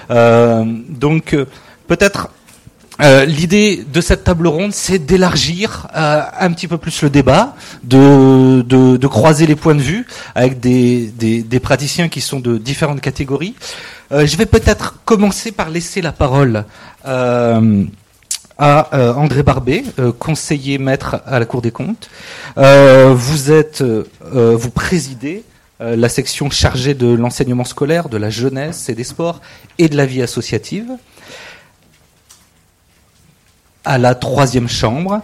[0.08, 1.36] Donc,
[1.86, 2.30] peut-être
[3.02, 7.54] euh, l'idée de cette table ronde, c'est d'élargir euh, un petit peu plus le débat,
[7.82, 13.54] de, croiser les points de vue avec des, praticiens qui sont de différentes catégories.
[14.12, 16.64] Euh, je vais peut-être commencer par laisser la parole
[17.06, 17.84] euh,
[18.58, 19.84] à André Barbet,
[20.18, 22.10] conseiller maître à la Cour des comptes.
[22.56, 23.82] vous êtes,
[24.32, 25.44] vous présidez
[25.80, 29.40] la section chargée de l'enseignement scolaire, de la jeunesse et des sports
[29.78, 30.90] et de la vie associative
[33.84, 35.20] à la troisième chambre.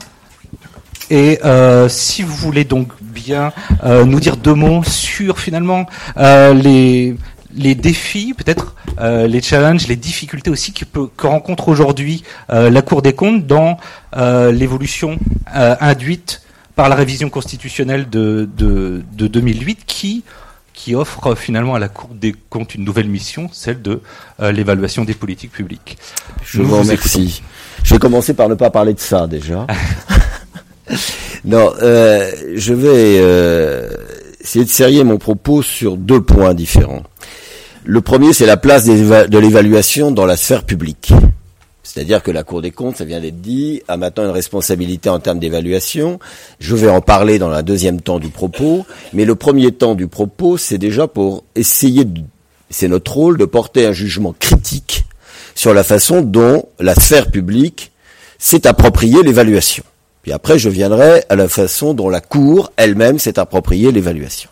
[1.10, 3.52] Et euh, si vous voulez donc bien
[3.84, 5.86] euh, nous dire deux mots sur finalement
[6.16, 7.16] euh, les,
[7.54, 12.70] les défis, peut-être euh, les challenges, les difficultés aussi que, peut, que rencontre aujourd'hui euh,
[12.70, 13.78] la Cour des comptes dans
[14.16, 16.42] euh, l'évolution induite
[16.74, 20.24] par la révision constitutionnelle de, de, de 2008 qui
[20.74, 24.02] qui offre finalement à la Cour des comptes une nouvelle mission, celle de
[24.38, 25.96] l'évaluation des politiques publiques.
[26.44, 27.42] Je vous remercie.
[27.86, 29.64] Je vais commencer par ne pas parler de ça déjà.
[31.44, 33.88] non, euh, je vais euh,
[34.40, 37.04] essayer de serrer mon propos sur deux points différents.
[37.84, 41.12] Le premier, c'est la place de l'évaluation dans la sphère publique.
[41.84, 45.20] C'est-à-dire que la Cour des comptes, ça vient d'être dit, a maintenant une responsabilité en
[45.20, 46.18] termes d'évaluation.
[46.58, 50.08] Je vais en parler dans la deuxième temps du propos, mais le premier temps du
[50.08, 52.20] propos, c'est déjà pour essayer, de,
[52.68, 55.05] c'est notre rôle, de porter un jugement critique
[55.56, 57.90] sur la façon dont la sphère publique
[58.38, 59.82] s'est appropriée l'évaluation.
[60.22, 64.50] Puis après, je viendrai à la façon dont la Cour elle-même s'est appropriée l'évaluation.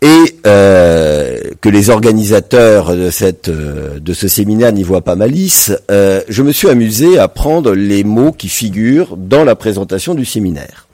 [0.00, 5.72] Et euh, que les organisateurs de, cette, euh, de ce séminaire n'y voient pas malice,
[5.90, 10.24] euh, je me suis amusé à prendre les mots qui figurent dans la présentation du
[10.24, 10.88] séminaire.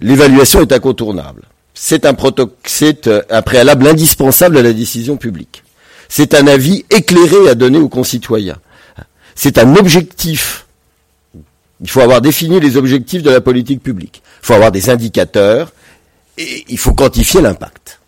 [0.00, 1.42] L'évaluation est incontournable.
[1.74, 2.16] C'est un,
[2.64, 5.62] c'est un préalable indispensable à la décision publique.
[6.08, 8.56] C'est un avis éclairé à donner aux concitoyens.
[9.34, 10.66] C'est un objectif.
[11.80, 14.22] Il faut avoir défini les objectifs de la politique publique.
[14.42, 15.72] Il faut avoir des indicateurs
[16.36, 18.00] et il faut quantifier l'impact.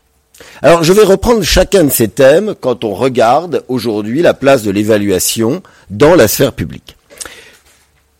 [0.63, 4.71] Alors je vais reprendre chacun de ces thèmes quand on regarde aujourd'hui la place de
[4.71, 6.97] l'évaluation dans la sphère publique.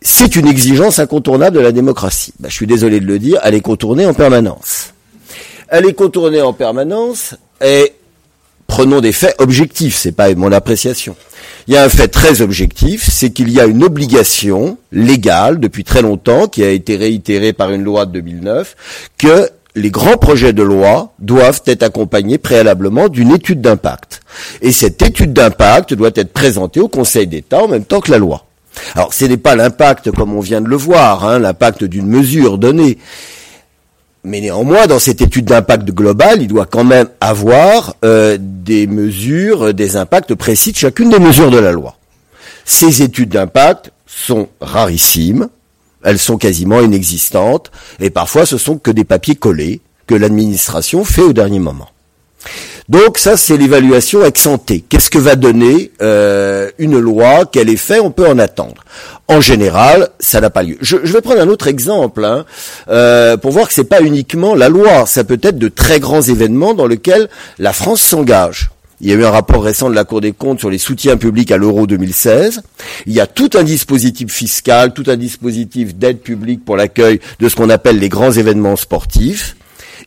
[0.01, 2.33] C'est une exigence incontournable de la démocratie.
[2.39, 4.93] Ben, je suis désolé de le dire, elle est contournée en permanence.
[5.67, 7.93] Elle est contournée en permanence et
[8.71, 11.17] prenons des faits objectifs, c'est pas mon appréciation.
[11.67, 15.83] Il y a un fait très objectif, c'est qu'il y a une obligation légale depuis
[15.83, 18.77] très longtemps, qui a été réitérée par une loi de 2009,
[19.17, 24.21] que les grands projets de loi doivent être accompagnés préalablement d'une étude d'impact.
[24.61, 28.19] Et cette étude d'impact doit être présentée au Conseil d'État en même temps que la
[28.19, 28.45] loi.
[28.95, 32.57] Alors, ce n'est pas l'impact comme on vient de le voir, hein, l'impact d'une mesure
[32.57, 32.97] donnée.
[34.23, 39.73] Mais néanmoins, dans cette étude d'impact global, il doit quand même avoir euh, des mesures,
[39.73, 41.97] des impacts précis de chacune des mesures de la loi.
[42.63, 45.49] Ces études d'impact sont rarissimes,
[46.03, 51.21] elles sont quasiment inexistantes, et parfois ce sont que des papiers collés que l'administration fait
[51.21, 51.89] au dernier moment.
[52.91, 54.73] Donc ça, c'est l'évaluation ex ante.
[54.89, 58.83] Qu'est-ce que va donner euh, une loi Quel effet on peut en attendre?
[59.29, 60.77] En général, ça n'a pas lieu.
[60.81, 62.43] Je, vais prendre un autre exemple hein,
[62.89, 65.05] euh, pour voir que c'est pas uniquement la loi.
[65.05, 67.29] Ça peut être de très grands événements dans lesquels
[67.59, 68.71] la France s'engage.
[68.99, 71.15] Il y a eu un rapport récent de la Cour des comptes sur les soutiens
[71.15, 72.61] publics à l'euro 2016.
[73.05, 77.47] Il y a tout un dispositif fiscal, tout un dispositif d'aide publique pour l'accueil de
[77.47, 79.55] ce qu'on appelle les grands événements sportifs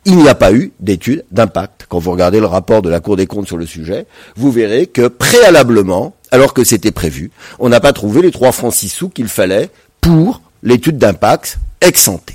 [0.04, 1.86] il n'y a pas eu d'étude d'impact.
[1.88, 4.86] Quand vous regardez le rapport de la Cour des comptes sur le sujet, vous verrez
[4.86, 9.08] que préalablement, alors que c'était prévu, on n'a pas trouvé les trois francs six sous
[9.08, 12.32] qu'il fallait pour l'étude d'impact ex ante.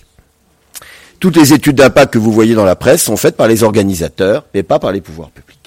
[1.19, 4.45] Toutes les études d'impact que vous voyez dans la presse sont faites par les organisateurs
[4.53, 5.59] et pas par les pouvoirs publics.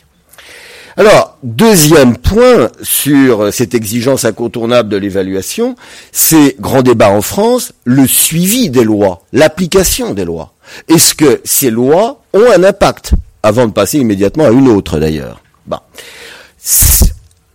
[0.96, 5.74] Alors, deuxième point sur cette exigence incontournable de l'évaluation,
[6.10, 10.52] c'est grand débat en France, le suivi des lois, l'application des lois.
[10.88, 15.42] Est-ce que ces lois ont un impact Avant de passer immédiatement à une autre d'ailleurs?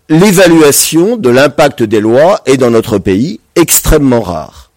[0.09, 4.71] L'évaluation de l'impact des lois est dans notre pays extrêmement rare.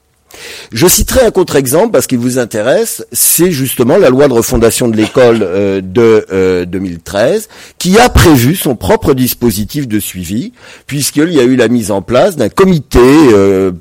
[0.72, 4.96] Je citerai un contre-exemple parce qu'il vous intéresse, c'est justement la loi de refondation de
[4.96, 10.52] l'école euh, de 2013 euh, qui a prévu son propre dispositif de suivi
[10.86, 13.72] puisqu'il y a eu la mise en place d'un comité euh,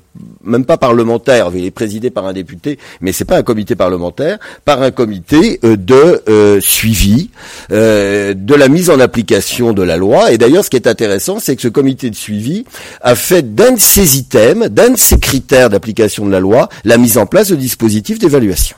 [0.44, 4.38] même pas parlementaire, il est présidé par un député, mais c'est pas un comité parlementaire,
[4.66, 7.30] par un comité de suivi
[7.70, 10.32] de la mise en application de la loi.
[10.32, 12.66] Et d'ailleurs, ce qui est intéressant, c'est que ce comité de suivi
[13.02, 16.98] a fait d'un de ses items, d'un de ses critères d'application de la loi, la
[16.98, 18.78] mise en place de dispositifs d'évaluation.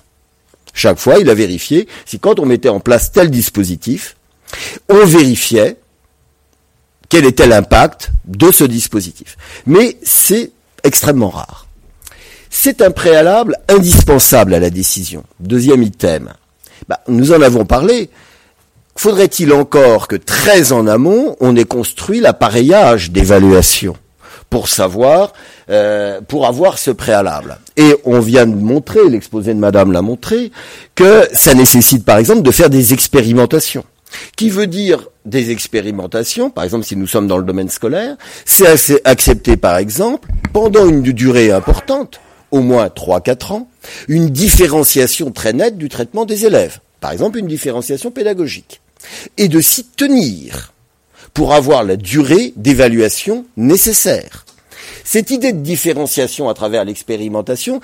[0.73, 4.15] Chaque fois, il a vérifié si quand on mettait en place tel dispositif,
[4.90, 5.77] on vérifiait
[7.09, 9.38] quel était l'impact de ce dispositif.
[9.65, 10.51] Mais c'est
[10.84, 11.68] extrêmement rare.
[12.50, 15.24] C'est un préalable indispensable à la décision.
[15.40, 16.34] Deuxième item.
[16.88, 18.10] Bah, nous en avons parlé.
[18.95, 23.95] Faudrait-il encore que très en amont, on ait construit l'appareillage d'évaluation
[24.50, 25.32] pour savoir,
[25.69, 27.58] euh, pour avoir ce préalable?
[27.77, 30.51] Et on vient de montrer, l'exposé de Madame l'a montré,
[30.93, 33.85] que ça nécessite par exemple de faire des expérimentations.
[34.35, 39.06] Qui veut dire des expérimentations, par exemple si nous sommes dans le domaine scolaire, c'est
[39.06, 42.19] accepter par exemple, pendant une durée importante,
[42.51, 43.67] au moins 3-4 ans,
[44.07, 46.80] une différenciation très nette du traitement des élèves.
[46.99, 48.81] Par exemple, une différenciation pédagogique.
[49.38, 50.73] Et de s'y tenir
[51.33, 54.45] pour avoir la durée d'évaluation nécessaire.
[55.03, 57.81] Cette idée de différenciation à travers l'expérimentation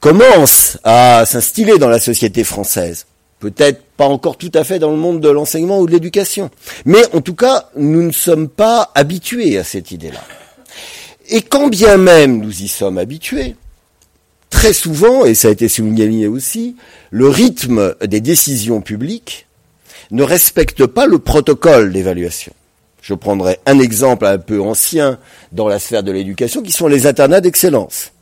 [0.00, 3.06] commence à s'instiller dans la société française.
[3.40, 6.50] Peut-être pas encore tout à fait dans le monde de l'enseignement ou de l'éducation.
[6.84, 10.20] Mais en tout cas, nous ne sommes pas habitués à cette idée-là.
[11.28, 13.54] Et quand bien même nous y sommes habitués,
[14.50, 16.76] très souvent, et ça a été souligné aussi,
[17.10, 19.46] le rythme des décisions publiques
[20.10, 22.52] ne respecte pas le protocole d'évaluation.
[23.02, 25.18] Je prendrai un exemple un peu ancien
[25.52, 28.12] dans la sphère de l'éducation, qui sont les internats d'excellence.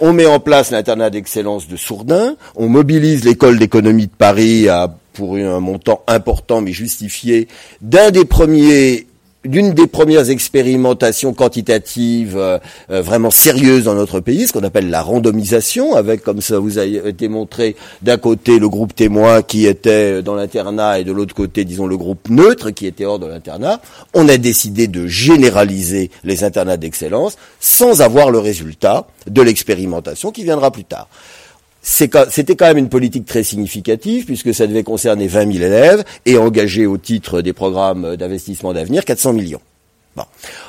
[0.00, 4.66] On met en place l'internat d'excellence de Sourdin, on mobilise l'école d'économie de Paris
[5.12, 7.48] pour un montant important mais justifié
[7.80, 9.06] d'un des premiers
[9.44, 12.58] d'une des premières expérimentations quantitatives euh,
[12.90, 16.78] euh, vraiment sérieuses dans notre pays, ce qu'on appelle la randomisation, avec, comme ça vous
[16.78, 21.34] a été montré, d'un côté le groupe témoin qui était dans l'internat et de l'autre
[21.34, 23.80] côté, disons, le groupe neutre qui était hors de l'internat.
[24.14, 30.44] On a décidé de généraliser les internats d'excellence sans avoir le résultat de l'expérimentation qui
[30.44, 31.08] viendra plus tard
[31.84, 36.38] c'était quand même une politique très significative puisque ça devait concerner 20 000 élèves et
[36.38, 39.60] engager au titre des programmes d'investissement d'avenir 400 millions.
[40.16, 40.22] Bon.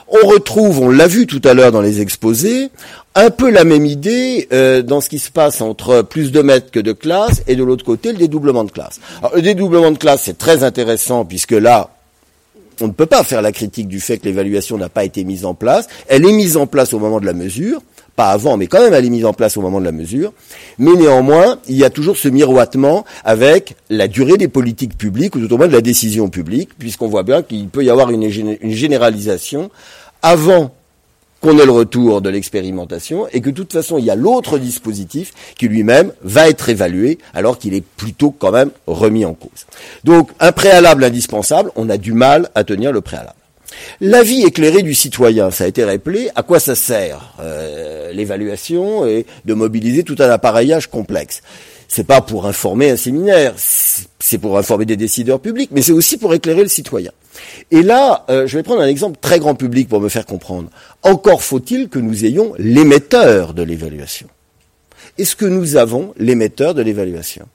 [0.08, 2.70] On retrouve, on l'a vu tout à l'heure dans les exposés,
[3.14, 6.72] un peu la même idée euh, dans ce qui se passe entre plus de maîtres
[6.72, 9.00] que de classes et de l'autre côté le dédoublement de classe.
[9.20, 11.92] Alors, le dédoublement de classe c'est très intéressant puisque là
[12.82, 15.46] on ne peut pas faire la critique du fait que l'évaluation n'a pas été mise
[15.46, 15.88] en place.
[16.08, 17.82] Elle est mise en place au moment de la mesure
[18.16, 20.34] pas avant, mais quand même elle est mise en place au moment de la mesure.
[20.78, 25.40] Mais néanmoins, il y a toujours ce miroitement avec la durée des politiques publiques, ou
[25.40, 28.24] tout au moins de la décision publique, puisqu'on voit bien qu'il peut y avoir une,
[28.24, 29.70] une généralisation
[30.22, 30.72] avant
[31.42, 34.58] qu'on ait le retour de l'expérimentation et que de toute façon il y a l'autre
[34.58, 39.68] dispositif qui lui-même va être évalué alors qu'il est plutôt quand même remis en cause.
[40.04, 43.36] Donc un préalable indispensable, on a du mal à tenir le préalable.
[44.02, 49.26] L'avis éclairé du citoyen, ça a été rappelé, à quoi ça sert euh, l'évaluation et
[49.46, 51.42] de mobiliser tout un appareillage complexe
[51.88, 56.18] c'est pas pour informer un séminaire, c'est pour informer des décideurs publics, mais c'est aussi
[56.18, 57.12] pour éclairer le citoyen.
[57.72, 60.70] Et là, euh, je vais prendre un exemple très grand public pour me faire comprendre.
[61.04, 64.28] Encore faut-il que nous ayons l'émetteur de l'évaluation.
[65.18, 67.48] Est-ce que nous avons l'émetteur de l'évaluation?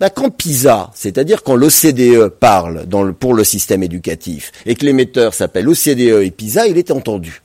[0.00, 2.86] Bah, quand PISA, c'est-à-dire quand l'OCDE parle
[3.18, 7.42] pour le système éducatif et que l'émetteur s'appelle OCDE et PISA, il est entendu.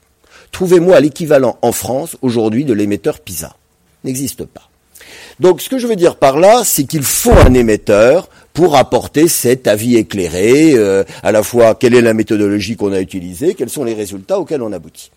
[0.52, 3.56] Trouvez-moi l'équivalent en France aujourd'hui de l'émetteur PISA.
[4.04, 4.68] N'existe pas.
[5.40, 9.26] Donc ce que je veux dire par là, c'est qu'il faut un émetteur pour apporter
[9.26, 13.68] cet avis éclairé, euh, à la fois quelle est la méthodologie qu'on a utilisée, quels
[13.68, 15.10] sont les résultats auxquels on aboutit.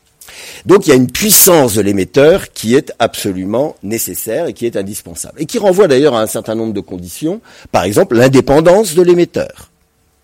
[0.65, 4.75] Donc il y a une puissance de l'émetteur qui est absolument nécessaire et qui est
[4.75, 5.41] indispensable.
[5.41, 7.41] Et qui renvoie d'ailleurs à un certain nombre de conditions,
[7.71, 9.69] par exemple l'indépendance de l'émetteur.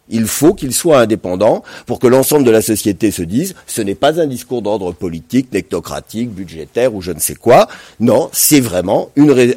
[0.09, 3.95] Il faut qu'il soit indépendant pour que l'ensemble de la société se dise ce n'est
[3.95, 7.69] pas un discours d'ordre politique, technocratique, budgétaire ou je ne sais quoi.
[8.01, 9.11] Non, c'est vraiment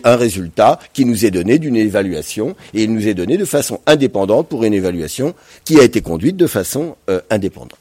[0.04, 3.80] un résultat qui nous est donné d'une évaluation et il nous est donné de façon
[3.86, 5.34] indépendante pour une évaluation
[5.64, 7.78] qui a été conduite de façon euh, indépendante.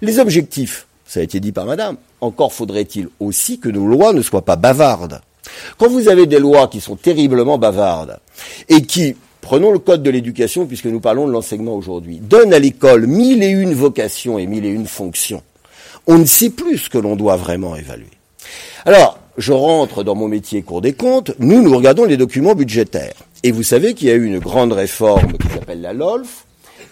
[0.00, 0.86] Les objectifs
[1.16, 4.56] ça a été dit par madame, encore faudrait-il aussi que nos lois ne soient pas
[4.56, 5.22] bavardes.
[5.78, 8.18] Quand vous avez des lois qui sont terriblement bavardes
[8.68, 12.58] et qui, prenons le code de l'éducation puisque nous parlons de l'enseignement aujourd'hui, donnent à
[12.58, 15.42] l'école mille et une vocations et mille et une fonctions,
[16.06, 18.10] on ne sait plus ce que l'on doit vraiment évaluer.
[18.84, 23.14] Alors, je rentre dans mon métier cours des comptes, nous, nous regardons les documents budgétaires.
[23.42, 26.45] Et vous savez qu'il y a eu une grande réforme qui s'appelle la LOLF,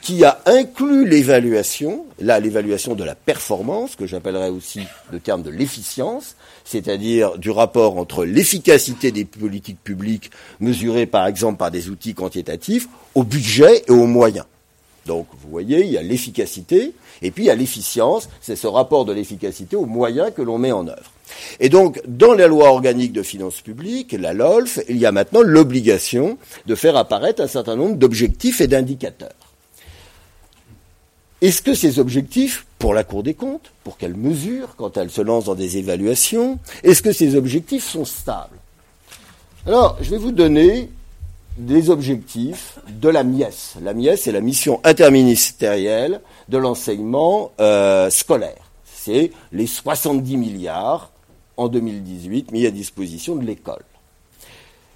[0.05, 5.49] qui a inclus l'évaluation, là l'évaluation de la performance, que j'appellerais aussi le terme de
[5.49, 12.12] l'efficience, c'est-à-dire du rapport entre l'efficacité des politiques publiques mesurées par exemple par des outils
[12.12, 14.44] quantitatifs, au budget et aux moyens.
[15.07, 16.92] Donc vous voyez, il y a l'efficacité
[17.23, 20.58] et puis il y a l'efficience, c'est ce rapport de l'efficacité aux moyens que l'on
[20.58, 21.12] met en œuvre.
[21.60, 25.41] Et donc, dans la loi organique de finances publiques, la LOLF, il y a maintenant
[25.41, 29.53] l'obligation de faire apparaître un certain nombre d'objectifs et d'indicateurs.
[31.42, 35.20] Est-ce que ces objectifs, pour la Cour des comptes, pour qu'elle mesure quand elle se
[35.20, 38.56] lance dans des évaluations, est-ce que ces objectifs sont stables?
[39.66, 40.90] Alors, je vais vous donner
[41.58, 43.78] des objectifs de la MIES.
[43.82, 48.70] La MIES, c'est la mission interministérielle de l'enseignement euh, scolaire.
[48.84, 51.10] C'est les 70 milliards
[51.56, 53.82] en 2018 mis à disposition de l'école.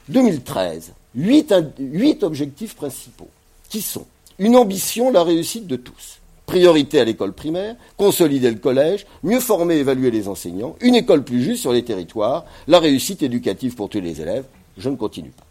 [0.08, 3.28] 2013, huit, in- huit objectifs principaux
[3.68, 4.06] qui sont
[4.38, 6.17] une ambition, la réussite de tous.
[6.48, 11.22] Priorité à l'école primaire, consolider le collège, mieux former et évaluer les enseignants, une école
[11.22, 14.46] plus juste sur les territoires, la réussite éducative pour tous les élèves.
[14.78, 15.44] Je ne continue pas.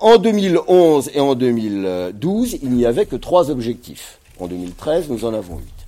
[0.00, 4.18] En 2011 et en 2012, il n'y avait que trois objectifs.
[4.38, 5.86] En 2013, nous en avons huit.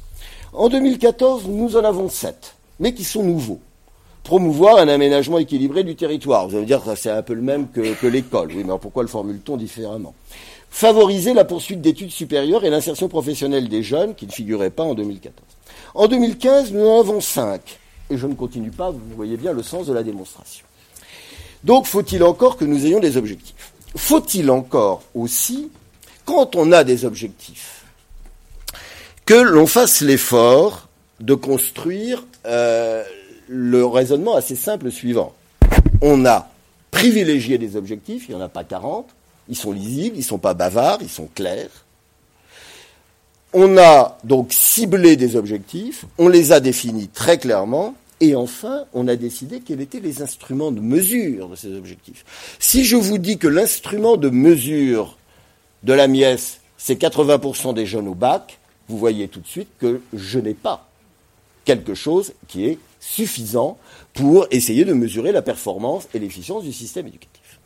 [0.54, 3.60] En 2014, nous en avons sept, mais qui sont nouveaux.
[4.24, 6.48] Promouvoir un aménagement équilibré du territoire.
[6.48, 8.48] Vous allez me dire que c'est un peu le même que, que l'école.
[8.48, 10.14] Oui, mais alors pourquoi le formule-t-on différemment?
[10.70, 14.94] Favoriser la poursuite d'études supérieures et l'insertion professionnelle des jeunes, qui ne figuraient pas en
[14.94, 15.34] 2014.
[15.94, 17.78] En 2015, nous en avons cinq.
[18.08, 20.64] Et je ne continue pas, vous voyez bien le sens de la démonstration.
[21.64, 23.72] Donc, faut-il encore que nous ayons des objectifs?
[23.96, 25.70] Faut-il encore aussi,
[26.24, 27.84] quand on a des objectifs,
[29.26, 33.04] que l'on fasse l'effort de construire euh,
[33.48, 35.34] le raisonnement assez simple suivant?
[36.00, 36.48] On a
[36.90, 39.08] privilégié des objectifs, il n'y en a pas 40,
[39.50, 41.84] ils sont lisibles, ils ne sont pas bavards, ils sont clairs.
[43.52, 49.08] On a donc ciblé des objectifs, on les a définis très clairement, et enfin, on
[49.08, 52.24] a décidé quels étaient les instruments de mesure de ces objectifs.
[52.58, 55.16] Si je vous dis que l'instrument de mesure
[55.82, 56.36] de la MIES,
[56.78, 60.88] c'est 80% des jeunes au bac, vous voyez tout de suite que je n'ai pas
[61.64, 63.78] quelque chose qui est suffisant
[64.12, 67.58] pour essayer de mesurer la performance et l'efficience du système éducatif.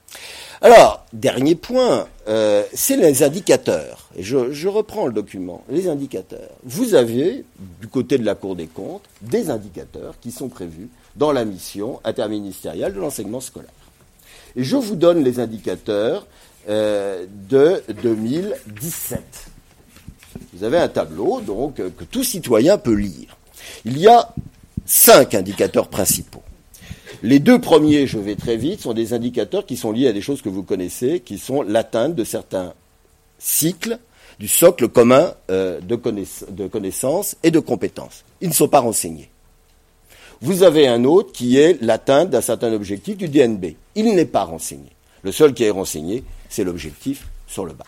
[0.65, 4.09] Alors, dernier point, euh, c'est les indicateurs.
[4.19, 5.63] Je, reprends le document.
[5.69, 6.49] Les indicateurs.
[6.65, 7.45] Vous avez,
[7.83, 12.01] du côté de la Cour des comptes, des indicateurs qui sont prévus dans la mission
[12.03, 13.69] interministérielle de l'enseignement scolaire.
[14.57, 16.27] Et je vous donne les indicateurs
[16.71, 19.21] euh, de 2017.
[20.55, 23.37] Vous avez un tableau donc que tout citoyen peut lire.
[23.85, 24.35] Il y a
[24.87, 26.44] cinq indicateurs principaux.
[27.23, 30.21] Les deux premiers, je vais très vite, sont des indicateurs qui sont liés à des
[30.21, 32.75] choses que vous connaissez, qui sont l'atteinte de certains
[33.39, 33.99] cycles
[34.39, 35.99] du socle commun euh, de,
[36.51, 38.25] de connaissances et de compétences.
[38.41, 39.31] Ils ne sont pas renseignés.
[40.41, 43.77] Vous avez un autre qui est l'atteinte d'un certain objectif du DNB.
[43.95, 44.91] Il n'est pas renseigné.
[45.23, 47.87] Le seul qui est renseigné, c'est l'objectif sur le bac.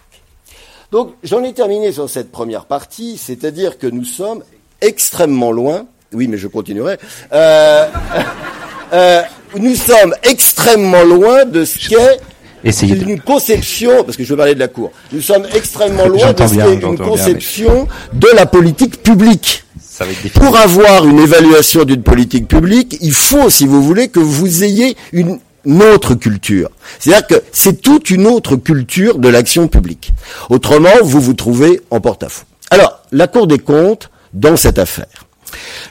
[0.92, 4.42] Donc j'en ai terminé sur cette première partie, c'est-à-dire que nous sommes
[4.80, 5.86] extrêmement loin.
[6.12, 6.98] Oui, mais je continuerai.
[7.32, 7.90] Euh,
[8.92, 9.22] euh,
[9.58, 12.18] nous sommes extrêmement loin de ce qu'est
[12.64, 16.06] Essayez de- une conception, parce que je veux parler de la Cour, nous sommes extrêmement
[16.06, 19.64] loin de ce qu'est une conception de la politique publique.
[19.80, 20.40] Ça va être difficile.
[20.42, 24.96] Pour avoir une évaluation d'une politique publique, il faut, si vous voulez, que vous ayez
[25.12, 26.70] une, une autre culture.
[26.98, 30.12] C'est-à-dire que c'est toute une autre culture de l'action publique.
[30.50, 32.44] Autrement, vous vous trouvez en porte-à-faux.
[32.70, 35.06] Alors, la Cour des comptes, dans cette affaire.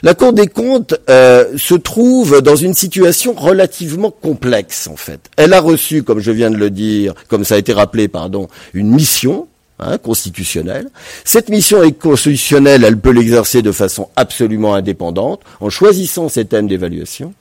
[0.02, 5.20] La Cour des comptes euh, se trouve dans une situation relativement complexe, en fait.
[5.36, 8.48] Elle a reçu, comme je viens de le dire, comme ça a été rappelé, pardon,
[8.74, 10.88] une mission hein, constitutionnelle.
[11.24, 16.68] Cette mission est constitutionnelle, elle peut l'exercer de façon absolument indépendante, en choisissant ses thèmes
[16.68, 17.34] d'évaluation,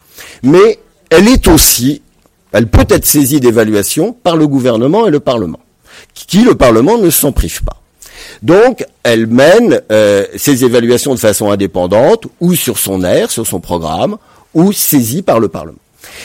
[0.44, 0.80] mais
[1.10, 2.02] elle est aussi,
[2.52, 5.60] elle peut être saisie d'évaluation par le gouvernement et le Parlement,
[6.14, 7.82] qui le Parlement ne s'en prive pas.
[8.44, 13.60] Donc, elle mène euh, ses évaluations de façon indépendante, ou sur son air, sur son
[13.60, 14.18] programme,
[14.54, 15.80] ou saisie par le Parlement.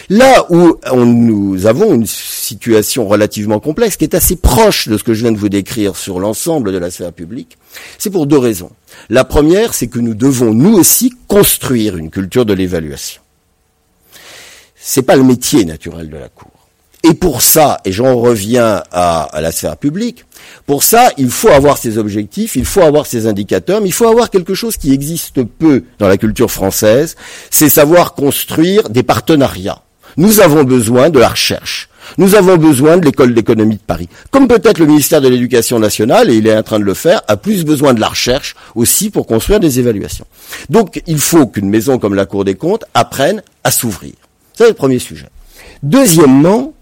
[0.09, 5.15] Là où nous avons une situation relativement complexe, qui est assez proche de ce que
[5.15, 7.59] je viens de vous décrire sur l'ensemble de la sphère publique,
[7.99, 8.71] c'est pour deux raisons.
[9.09, 13.23] La première, c'est que nous devons, nous aussi, construire une culture de l'évaluation.
[14.77, 16.60] C'est pas le métier naturel de la Cour.
[17.03, 20.27] Et pour ça, et j'en reviens à, à la sphère publique,
[20.67, 24.07] pour ça, il faut avoir ses objectifs, il faut avoir ses indicateurs, mais il faut
[24.07, 27.17] avoir quelque chose qui existe peu dans la culture française,
[27.51, 29.83] c'est savoir construire des partenariats.
[30.17, 31.89] Nous avons besoin de la recherche.
[32.19, 34.09] Nous avons besoin de l'école d'économie de Paris.
[34.31, 37.23] Comme peut-être le ministère de l'Éducation nationale, et il est en train de le faire,
[37.29, 40.27] a plus besoin de la recherche aussi pour construire des évaluations.
[40.69, 44.15] Donc il faut qu'une maison comme la Cour des comptes apprenne à s'ouvrir.
[44.55, 45.29] C'est le premier sujet.
[45.83, 46.75] Deuxièmement,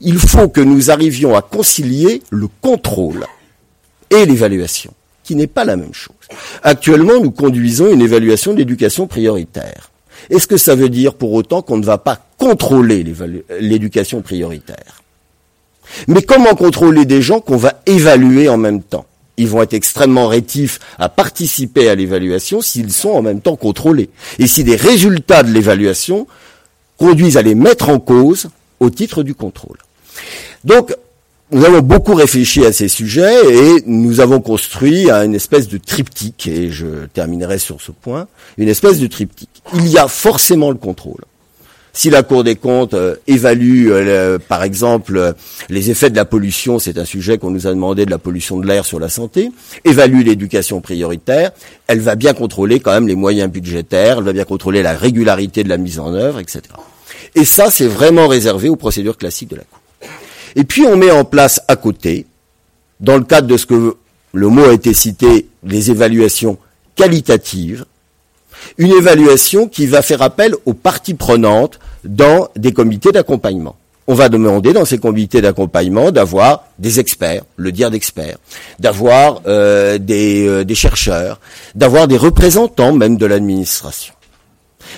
[0.00, 3.26] il faut que nous arrivions à concilier le contrôle
[4.10, 4.92] et l'évaluation,
[5.24, 6.14] qui n'est pas la même chose.
[6.62, 9.90] Actuellement, nous conduisons une évaluation d'éducation prioritaire.
[10.30, 13.04] Est-ce que ça veut dire pour autant qu'on ne va pas contrôler
[13.60, 15.02] l'éducation prioritaire?
[16.06, 19.06] Mais comment contrôler des gens qu'on va évaluer en même temps?
[19.36, 24.10] Ils vont être extrêmement rétifs à participer à l'évaluation s'ils sont en même temps contrôlés.
[24.38, 26.26] Et si des résultats de l'évaluation
[26.98, 28.48] conduisent à les mettre en cause
[28.82, 29.78] au titre du contrôle.
[30.64, 30.94] Donc,
[31.50, 36.46] nous avons beaucoup réfléchi à ces sujets et nous avons construit une espèce de triptyque,
[36.46, 39.62] et je terminerai sur ce point, une espèce de triptyque.
[39.74, 41.22] Il y a forcément le contrôle.
[41.94, 45.32] Si la Cour des comptes euh, évalue, euh, par exemple, euh,
[45.68, 48.58] les effets de la pollution, c'est un sujet qu'on nous a demandé de la pollution
[48.58, 49.52] de l'air sur la santé,
[49.84, 51.50] évalue l'éducation prioritaire,
[51.88, 55.64] elle va bien contrôler quand même les moyens budgétaires, elle va bien contrôler la régularité
[55.64, 56.62] de la mise en œuvre, etc.
[57.34, 59.80] Et ça, c'est vraiment réservé aux procédures classiques de la Cour.
[60.54, 62.26] Et puis on met en place à côté,
[63.00, 63.96] dans le cadre de ce que
[64.32, 66.58] le mot a été cité, les évaluations
[66.94, 67.84] qualitatives,
[68.78, 73.76] une évaluation qui va faire appel aux parties prenantes dans des comités d'accompagnement.
[74.08, 78.36] On va demander dans ces comités d'accompagnement d'avoir des experts, le dire d'experts,
[78.78, 81.40] d'avoir euh, euh, des chercheurs,
[81.74, 84.14] d'avoir des représentants même de l'administration.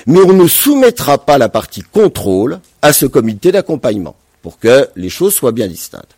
[0.06, 5.08] Mais on ne soumettra pas la partie contrôle à ce comité d'accompagnement pour que les
[5.08, 6.14] choses soient bien distinctes.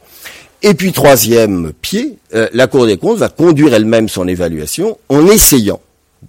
[0.62, 5.26] Et puis troisième pied, euh, la Cour des comptes va conduire elle-même son évaluation en
[5.26, 5.80] essayant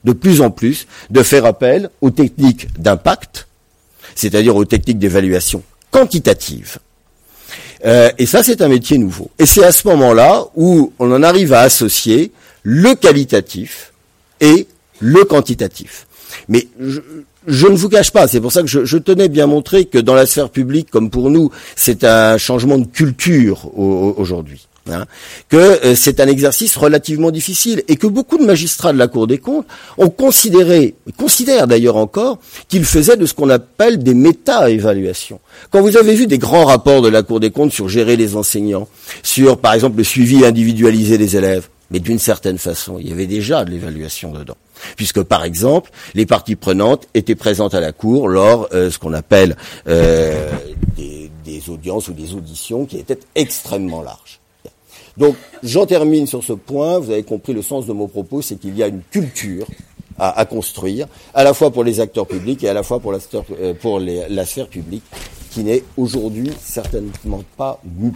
[0.04, 3.48] de plus en plus de faire appel aux techniques d'impact,
[4.16, 6.80] c'est-à-dire aux techniques d'évaluation quantitative.
[7.86, 9.30] Euh, et ça, c'est un métier nouveau.
[9.40, 12.32] Et c'est à ce moment-là où on en arrive à associer
[12.64, 13.94] le qualitatif
[14.42, 14.68] et
[15.00, 16.07] le quantitatif.
[16.48, 19.86] Mais je, ne vous cache pas, c'est pour ça que je, je, tenais bien montrer
[19.86, 24.68] que dans la sphère publique, comme pour nous, c'est un changement de culture aujourd'hui.
[24.90, 25.06] Hein,
[25.50, 29.28] que euh, c'est un exercice relativement difficile et que beaucoup de magistrats de la Cour
[29.28, 29.66] des comptes
[29.98, 32.40] ont considéré, considèrent d'ailleurs encore,
[32.70, 35.40] qu'ils faisaient de ce qu'on appelle des méta-évaluations.
[35.72, 38.36] Quand vous avez vu des grands rapports de la Cour des comptes sur gérer les
[38.36, 38.88] enseignants,
[39.24, 43.28] sur par exemple le suivi individualisé des élèves, mais d'une certaine façon, il y avait
[43.28, 44.58] déjà de l'évaluation dedans
[44.96, 49.14] puisque par exemple les parties prenantes étaient présentes à la cour lors euh, ce qu'on
[49.14, 49.56] appelle
[49.88, 50.52] euh,
[50.98, 54.40] des, audiences ou des auditions qui étaient extrêmement larges.
[55.18, 57.00] Donc j'en termine sur ce point.
[57.00, 59.66] Vous avez compris le sens de mon propos, c'est qu'il y a une culture
[60.20, 63.20] à, construire, à la fois pour les acteurs publics et à la fois pour la,
[63.62, 65.04] euh, sphère publique,
[65.52, 68.12] qui n'est aujourd'hui certainement pas mûre.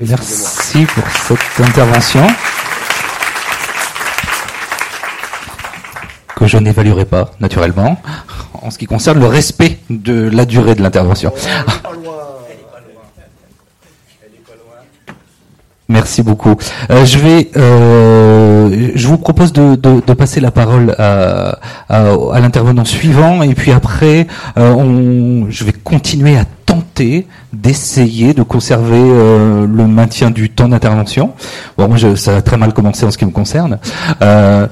[0.00, 2.26] Merci pour cette intervention.
[6.36, 7.96] Que je n'évaluerai pas, naturellement,
[8.54, 11.32] en ce qui concerne le respect de la durée de l'intervention.
[15.88, 16.54] Merci beaucoup.
[16.90, 21.58] Euh, je vais, euh, je vous propose de, de, de, passer la parole à,
[21.90, 28.32] à, à l'intervenant suivant, et puis après, euh, on, je vais continuer à tenter d'essayer
[28.32, 31.34] de conserver euh, le maintien du temps d'intervention.
[31.76, 33.78] Bon, moi, je, ça a très mal commencé en ce qui me concerne.
[34.22, 34.66] Euh,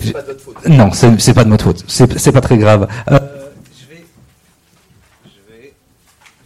[0.00, 0.68] c'est pas de votre faute.
[0.68, 1.84] Non, c'est pas de notre faute.
[1.86, 2.88] C'est pas très grave.
[3.12, 3.18] Euh,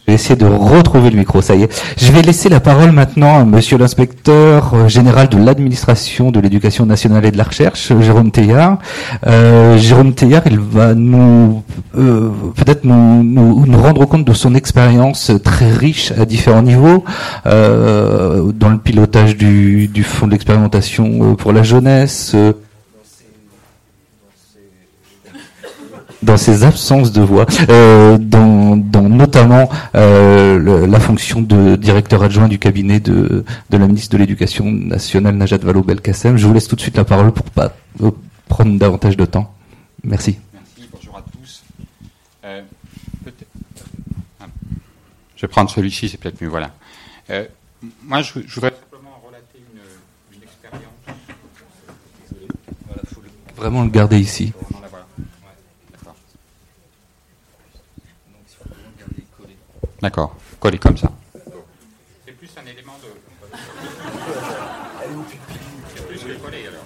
[0.11, 1.83] vais essayer de retrouver le micro, ça y est.
[1.97, 6.85] Je vais laisser la parole maintenant à monsieur l'inspecteur euh, général de l'administration de l'éducation
[6.85, 8.79] nationale et de la recherche, Jérôme Teillard.
[9.25, 11.63] Euh, Jérôme Teillard, il va nous
[11.97, 17.03] euh, peut-être nous, nous, nous, rendre compte de son expérience très riche à différents niveaux,
[17.45, 22.35] euh, dans le pilotage du, du fonds d'expérimentation pour la jeunesse,
[26.21, 32.21] dans ses absences de voix, euh, dans, dans, notamment euh, le, la fonction de directeur
[32.23, 36.37] adjoint du cabinet de, de la ministre de l'Éducation nationale, Najat Vallaud-Belkacem.
[36.37, 38.11] Je vous laisse tout de suite la parole pour pas euh,
[38.47, 39.53] prendre davantage de temps.
[40.03, 40.37] Merci.
[40.53, 41.63] Merci, bonjour à tous.
[42.45, 42.61] Euh,
[45.35, 46.71] je vais prendre celui-ci, c'est peut-être mieux, voilà.
[48.03, 50.83] Moi, je, je, voudrais simplement relater une, une expérience.
[52.85, 53.21] Voilà, faut
[53.57, 54.53] vraiment le garder ici.
[60.01, 61.11] D'accord, collé comme ça.
[62.25, 63.09] C'est plus un élément de.
[65.95, 66.85] C'est plus que collé alors.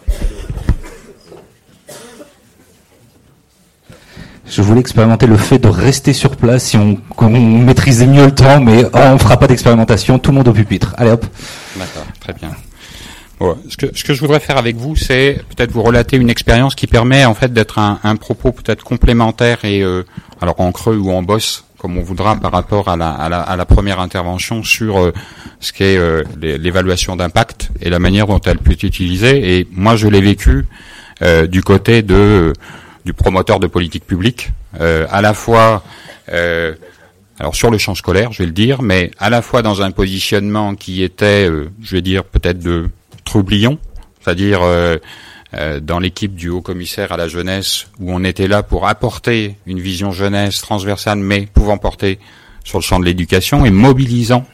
[4.48, 8.36] Je voulais expérimenter le fait de rester sur place si on, on maîtrisait mieux le
[8.36, 10.94] temps, mais oh, on fera pas d'expérimentation, tout le monde au pupitre.
[10.98, 11.26] Allez hop.
[11.76, 12.52] D'accord, très bien.
[13.40, 16.30] Bon, ce, que, ce que je voudrais faire avec vous, c'est peut-être vous relater une
[16.30, 20.06] expérience qui permet en fait d'être un, un propos peut-être complémentaire et euh,
[20.42, 24.64] alors en creux ou en bosse comme on voudra par rapport à la, première intervention
[24.64, 25.14] sur euh,
[25.60, 29.60] ce qu'est euh, l'évaluation d'impact et la manière dont elle peut être utilisée.
[29.60, 30.66] Et moi, je l'ai vécu
[31.22, 32.54] euh, du côté de
[33.06, 34.50] du promoteur de politique publique,
[34.80, 35.84] à la fois
[36.28, 39.92] alors sur le champ scolaire, je vais le dire, mais à la fois dans un
[39.92, 42.90] positionnement qui était, je vais dire peut-être de
[43.26, 43.78] troublion,
[44.20, 44.62] c'est-à-dire
[45.82, 49.80] dans l'équipe du haut commissaire à la jeunesse, où on était là pour apporter une
[49.80, 52.20] vision jeunesse transversale, mais pouvant porter
[52.66, 54.46] sur le champ de l'éducation et mobilisant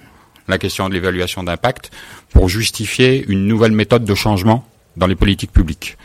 [0.47, 1.91] la question de l'évaluation d'impact
[2.30, 4.65] pour justifier une nouvelle méthode de changement
[4.97, 5.97] dans les politiques publiques.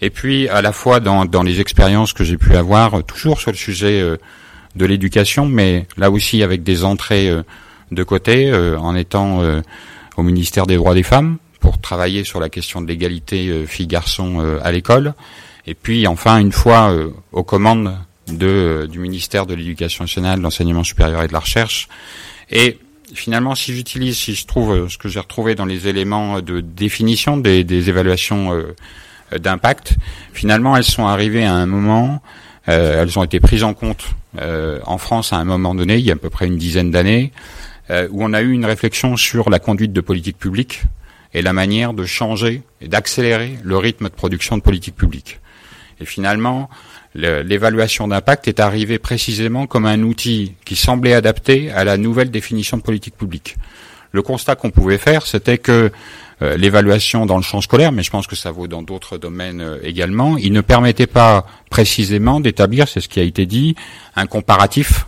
[0.00, 3.50] Et puis, à la fois dans, les expériences que j'ai pu avoir, euh, toujours sur
[3.50, 4.16] le sujet euh,
[4.74, 7.42] de l'éducation, mais là aussi avec des entrées euh,
[7.92, 9.40] de côté, en étant
[10.16, 14.70] au ministère des droits des femmes, pour travailler sur la question de l'égalité filles-garçons à
[14.70, 15.14] l'école.
[15.66, 16.96] Et puis, enfin, une fois
[17.32, 21.88] aux commandes de, du ministère de l'Éducation nationale, de l'enseignement supérieur et de la recherche.
[22.52, 22.78] Et
[23.12, 27.36] finalement, si j'utilise, si je trouve ce que j'ai retrouvé dans les éléments de définition
[27.36, 28.52] des, des évaluations
[29.36, 29.96] d'impact,
[30.32, 32.22] finalement, elles sont arrivées à un moment,
[32.68, 34.04] euh, elles ont été prises en compte
[34.40, 36.90] euh, en France à un moment donné, il y a à peu près une dizaine
[36.90, 37.32] d'années,
[37.90, 40.82] euh, où on a eu une réflexion sur la conduite de politique publique
[41.34, 45.40] et la manière de changer et d'accélérer le rythme de production de politique publique.
[46.00, 46.68] Et finalement,
[47.14, 52.76] l'évaluation d'impact est arrivée précisément comme un outil qui semblait adapté à la nouvelle définition
[52.76, 53.56] de politique publique.
[54.12, 55.90] Le constat qu'on pouvait faire, c'était que
[56.42, 59.62] euh, l'évaluation dans le champ scolaire, mais je pense que ça vaut dans d'autres domaines
[59.62, 63.74] euh, également, il ne permettait pas précisément d'établir, c'est ce qui a été dit,
[64.16, 65.06] un comparatif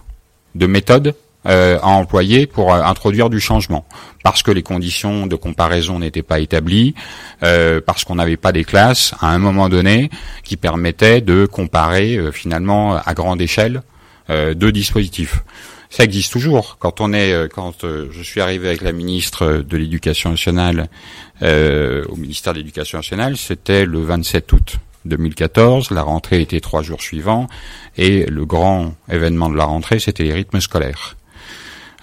[0.54, 1.14] de méthodes
[1.46, 3.86] euh, à employer pour introduire du changement,
[4.22, 6.94] parce que les conditions de comparaison n'étaient pas établies,
[7.40, 10.10] parce qu'on n'avait pas des classes à un moment donné
[10.44, 13.82] qui permettaient de comparer finalement à grande échelle
[14.28, 15.42] deux dispositifs
[15.90, 16.76] ça existe toujours.
[16.78, 20.88] Quand on est, euh, quand euh, je suis arrivé avec la ministre de l'Éducation nationale
[21.42, 24.76] euh, au ministère de l'Éducation nationale, c'était le 27 août
[25.06, 25.90] 2014.
[25.90, 27.46] La rentrée était trois jours suivants
[27.96, 31.17] et le grand événement de la rentrée, c'était les rythmes scolaires.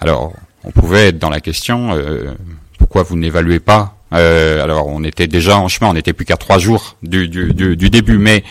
[0.00, 0.32] Alors,
[0.64, 2.34] on pouvait être dans la question euh,
[2.78, 6.58] pourquoi vous n'évaluez pas Alors, on était déjà en chemin, on n'était plus qu'à trois
[6.58, 8.44] jours du, du, du, du début, mais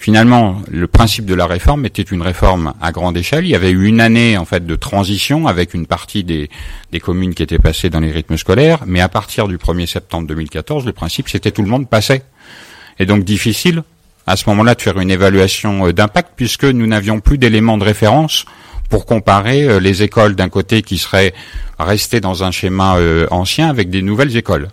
[0.00, 3.44] Finalement, le principe de la réforme était une réforme à grande échelle.
[3.44, 6.48] Il y avait eu une année en fait de transition avec une partie des,
[6.92, 10.28] des communes qui étaient passées dans les rythmes scolaires, mais à partir du 1er septembre
[10.28, 12.22] 2014, le principe c'était tout le monde passait.
[13.00, 13.82] Et donc difficile
[14.24, 17.84] à ce moment-là de faire une évaluation euh, d'impact puisque nous n'avions plus d'éléments de
[17.84, 18.44] référence
[18.88, 21.34] pour comparer euh, les écoles d'un côté qui seraient
[21.78, 24.68] restées dans un schéma euh, ancien avec des nouvelles écoles.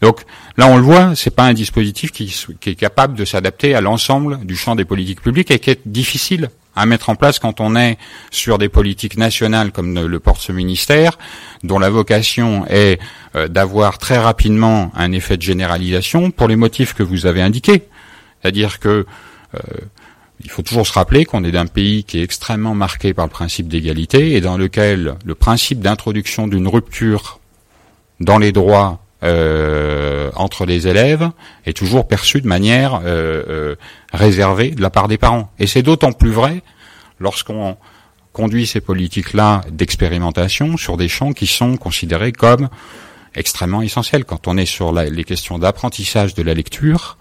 [0.00, 0.24] Donc
[0.58, 2.34] Là, on le voit, c'est pas un dispositif qui,
[2.66, 6.50] est capable de s'adapter à l'ensemble du champ des politiques publiques et qui est difficile
[6.74, 7.96] à mettre en place quand on est
[8.32, 11.16] sur des politiques nationales comme le porte ce ministère,
[11.62, 13.00] dont la vocation est
[13.36, 17.84] euh, d'avoir très rapidement un effet de généralisation pour les motifs que vous avez indiqués.
[18.42, 19.06] C'est-à-dire que
[19.54, 19.58] euh,
[20.44, 23.30] il faut toujours se rappeler qu'on est d'un pays qui est extrêmement marqué par le
[23.30, 27.40] principe d'égalité et dans lequel le principe d'introduction d'une rupture
[28.20, 31.30] dans les droits euh, entre les élèves
[31.66, 33.76] est toujours perçu de manière euh, euh,
[34.12, 35.50] réservée de la part des parents.
[35.58, 36.62] Et c'est d'autant plus vrai
[37.18, 37.76] lorsqu'on
[38.32, 42.68] conduit ces politiques-là d'expérimentation sur des champs qui sont considérés comme
[43.34, 44.24] extrêmement essentiels.
[44.24, 47.18] Quand on est sur les questions d'apprentissage de la lecture,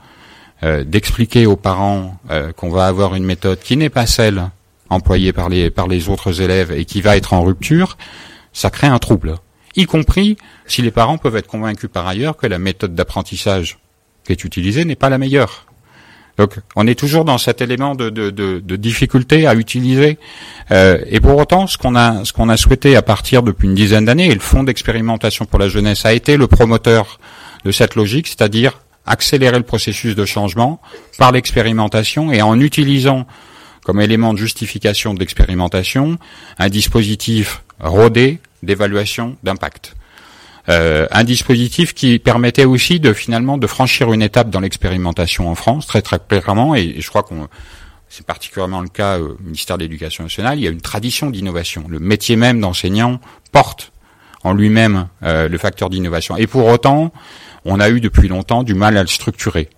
[0.63, 2.17] d'expliquer aux parents
[2.55, 4.49] qu'on va avoir une méthode qui n'est pas celle
[4.89, 7.97] employée par les, par les autres élèves et qui va être en rupture,
[8.53, 9.35] ça crée un trouble
[9.77, 13.77] y compris si les parents peuvent être convaincus par ailleurs que la méthode d'apprentissage
[14.25, 15.65] qui est utilisée n'est pas la meilleure.
[16.37, 20.19] Donc, on est toujours dans cet élément de, de, de, difficulté à utiliser.
[20.69, 23.73] Euh, et pour autant, ce qu'on a, ce qu'on a souhaité à partir depuis une
[23.73, 27.19] dizaine d'années, et le Fonds d'expérimentation pour la jeunesse a été le promoteur
[27.65, 30.81] de cette logique, c'est-à-dire accélérer le processus de changement
[31.17, 33.25] par l'expérimentation et en utilisant
[33.83, 36.17] comme élément de justification de l'expérimentation
[36.59, 39.95] un dispositif rodé d'évaluation d'impact.
[40.69, 45.55] Euh, un dispositif qui permettait aussi de finalement de franchir une étape dans l'expérimentation en
[45.55, 47.47] France très très clairement et, je crois qu'on
[48.09, 50.57] c'est particulièrement le cas au ministère de l'Éducation nationale.
[50.59, 51.85] Il y a une tradition d'innovation.
[51.89, 53.19] Le métier même d'enseignant
[53.51, 53.91] porte
[54.48, 56.38] en lui-même euh, le facteur d'innovation.
[56.38, 57.11] Et pour autant,
[57.66, 59.69] on a eu depuis longtemps du mal à le structurer,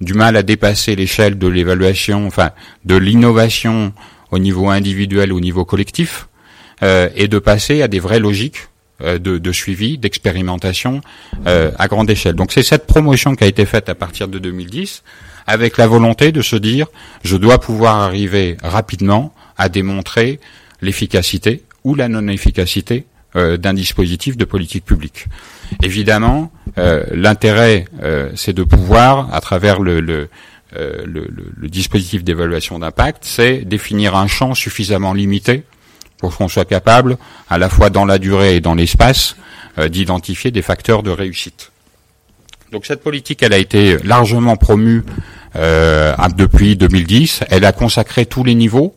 [0.00, 2.50] du mal à dépasser l'échelle de l'évaluation, enfin
[2.84, 3.92] de l'innovation
[4.30, 6.28] au niveau individuel, au niveau collectif,
[6.82, 8.68] euh, et de passer à des vraies logiques
[9.02, 11.02] euh, de, de, suivi, d'expérimentation
[11.44, 12.34] à grande échelle.
[12.34, 15.02] Donc c'est cette promotion qui a été faite à partir de 2010,
[15.46, 16.86] avec la volonté de se dire
[17.22, 20.40] je dois pouvoir arriver rapidement à démontrer
[20.80, 25.26] l'efficacité ou la non-efficacité d'un dispositif de politique publique.
[25.82, 27.86] Évidemment, l'intérêt,
[28.36, 30.28] c'est de pouvoir, à travers le, le,
[31.68, 35.64] dispositif d'évaluation d'impact, c'est définir un champ suffisamment limité
[36.18, 37.18] pour qu'on soit capable,
[37.50, 39.36] à la fois dans la durée et dans l'espace,
[39.78, 41.70] euh, d'identifier des facteurs de réussite.
[42.72, 45.02] Donc cette politique, elle a été largement promue
[45.56, 47.40] euh, depuis 2010.
[47.50, 48.94] Elle a consacré tous les niveaux.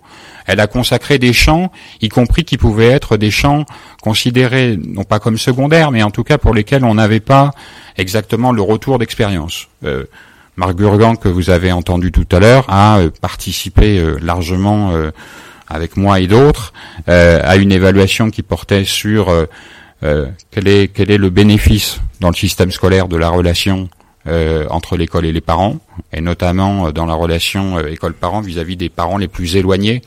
[0.48, 3.66] Elle a consacré des champs, y compris qui pouvaient être des champs
[4.01, 7.51] considérés non pas comme secondaires, mais en tout cas pour lesquels on n'avait pas
[7.98, 9.67] exactement le retour d'expérience.
[9.84, 10.06] Euh,
[10.58, 15.11] Marc Burgan, que vous avez entendu tout à l'heure, a euh, participé euh, largement euh,
[15.67, 16.74] avec moi et d'autres
[17.08, 19.30] à une évaluation qui portait sur
[20.00, 23.90] quel est quel est le bénéfice dans le système scolaire de la relation
[24.69, 25.76] entre l'école et les parents,
[26.14, 30.01] et notamment dans la relation école-parent vis-à-vis des parents les plus éloignés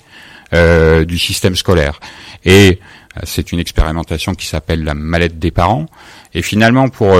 [0.52, 2.00] du système scolaire.
[2.44, 2.80] Et
[3.24, 5.86] c'est une expérimentation qui s'appelle la mallette des parents.
[6.34, 7.14] Et finalement, pour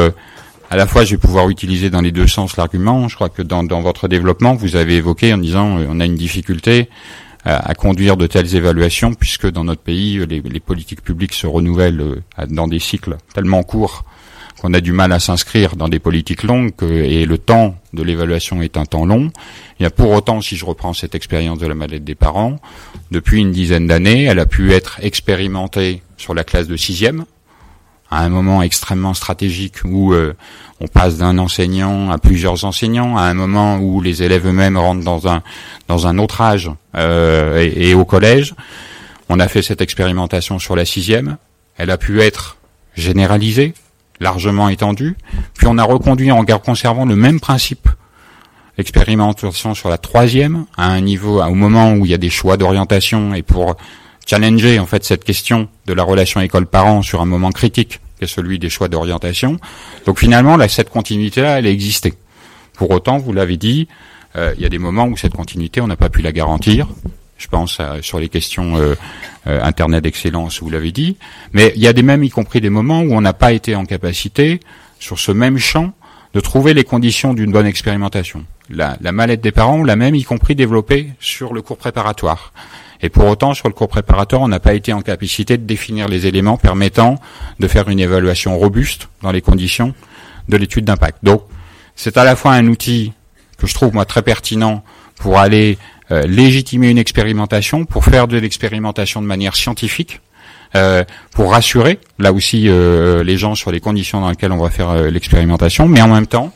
[0.73, 3.09] à la fois, je vais pouvoir utiliser dans les deux sens l'argument.
[3.09, 6.15] Je crois que dans, votre développement, vous avez évoqué en disant euh, on a une
[6.15, 6.89] difficulté
[7.45, 12.47] à, conduire de telles évaluations puisque dans notre pays, les, politiques publiques se renouvellent euh,
[12.49, 14.05] dans des cycles tellement courts
[14.61, 18.63] qu'on a du mal à s'inscrire dans des politiques longues et le temps de l'évaluation
[18.63, 19.31] est un temps long.
[19.79, 22.57] Il y a pour autant, si je reprends cette expérience de la mallette des parents,
[23.11, 27.25] depuis une dizaine d'années, elle a pu être expérimentée sur la classe de sixième,
[28.11, 30.35] à un moment extrêmement stratégique où euh,
[30.81, 35.05] on passe d'un enseignant à plusieurs enseignants, à un moment où les élèves eux-mêmes rentrent
[35.05, 35.43] dans un
[35.87, 38.55] dans un autre âge euh, et, et, au collège.
[39.29, 41.37] On a fait cette expérimentation sur la sixième.
[41.77, 42.57] Elle a pu être
[42.97, 43.75] généralisée,
[44.21, 45.17] largement étendue.
[45.55, 47.89] Puis on a reconduit en conservant le même principe
[48.81, 52.57] expérimentation sur la troisième, à un niveau, au moment où il y a des choix
[52.57, 53.77] d'orientation et pour
[54.27, 58.27] challenger en fait cette question de la relation école-parent sur un moment critique, qui est
[58.27, 59.59] celui des choix d'orientation.
[60.07, 62.15] Donc finalement, là, cette continuité-là, elle a existé.
[62.75, 63.89] Pour autant, vous l'avez dit,
[64.37, 66.89] euh, il y a des moments où cette continuité, on n'a pas pu la garantir.
[67.41, 68.95] Je pense sur les questions euh,
[69.47, 71.17] euh, Internet d'excellence, vous l'avez dit.
[71.55, 73.75] Mais il y a des mêmes, y compris des moments où on n'a pas été
[73.75, 74.61] en capacité,
[74.99, 75.95] sur ce même champ,
[76.35, 78.45] de trouver les conditions d'une bonne expérimentation.
[78.69, 82.53] La, la mallette des parents, l'a même y compris développée sur le cours préparatoire.
[83.01, 86.09] Et pour autant, sur le cours préparatoire, on n'a pas été en capacité de définir
[86.09, 87.15] les éléments permettant
[87.59, 89.95] de faire une évaluation robuste dans les conditions
[90.51, 91.21] de l'étude d'impact.
[91.23, 91.45] Donc,
[91.97, 93.15] c'est à la fois un outil
[93.57, 94.85] que je trouve moi très pertinent
[95.17, 95.79] pour aller
[96.13, 100.21] euh, légitimer une expérimentation, pour faire de l'expérimentation de manière scientifique,
[100.77, 104.71] euh, pour rassurer là aussi euh, les gens sur les conditions dans lesquelles on va
[104.71, 106.53] faire euh, l'expérimentation, mais en même temps,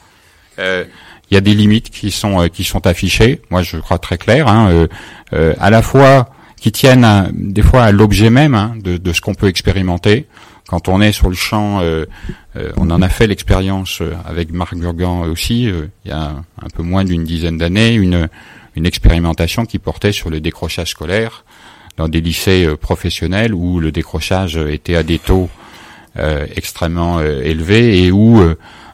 [0.61, 0.85] euh,
[1.31, 3.41] il y a des limites qui sont qui sont affichées.
[3.51, 4.87] Moi, je crois très clair, hein,
[5.33, 6.29] à la fois
[6.61, 10.27] qui tiennent à, des fois à l'objet même hein, de, de, ce qu'on peut expérimenter.
[10.69, 11.81] Quand on est sur le champ,
[12.77, 17.05] on en a fait l'expérience avec Marc Gurgan aussi, il y a un peu moins
[17.05, 18.29] d'une dizaine d'années, une,
[18.77, 21.45] une expérimentation qui portait sur le décrochage scolaire
[21.97, 25.49] dans des lycées professionnels où le décrochage était à des taux
[26.57, 28.43] extrêmement élevés et où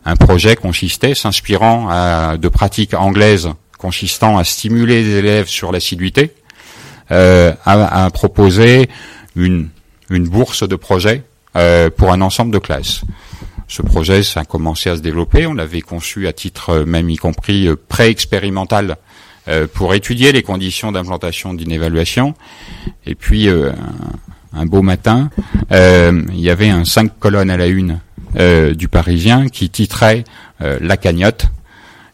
[0.05, 3.51] un projet consistait, s'inspirant de pratiques anglaises
[3.81, 6.35] consistant à stimuler les élèves sur l'assiduité,
[7.11, 8.89] euh, a, proposé
[9.35, 9.71] une,
[10.11, 11.25] une bourse de projet
[11.57, 13.03] euh, pour un ensemble de classes.
[13.67, 15.47] Ce projet, ça a commencé à se développer.
[15.47, 18.95] On l'avait conçu à titre euh, même y compris euh, pré-expérimental euh,
[19.75, 22.35] pour étudier les conditions d'implantation d'une évaluation.
[23.07, 23.73] Et puis, un,
[24.53, 25.31] un, beau matin,
[25.71, 28.01] il y avait un cinq colonnes à la une
[28.75, 30.25] du Parisien qui titrait
[30.61, 31.47] La cagnotte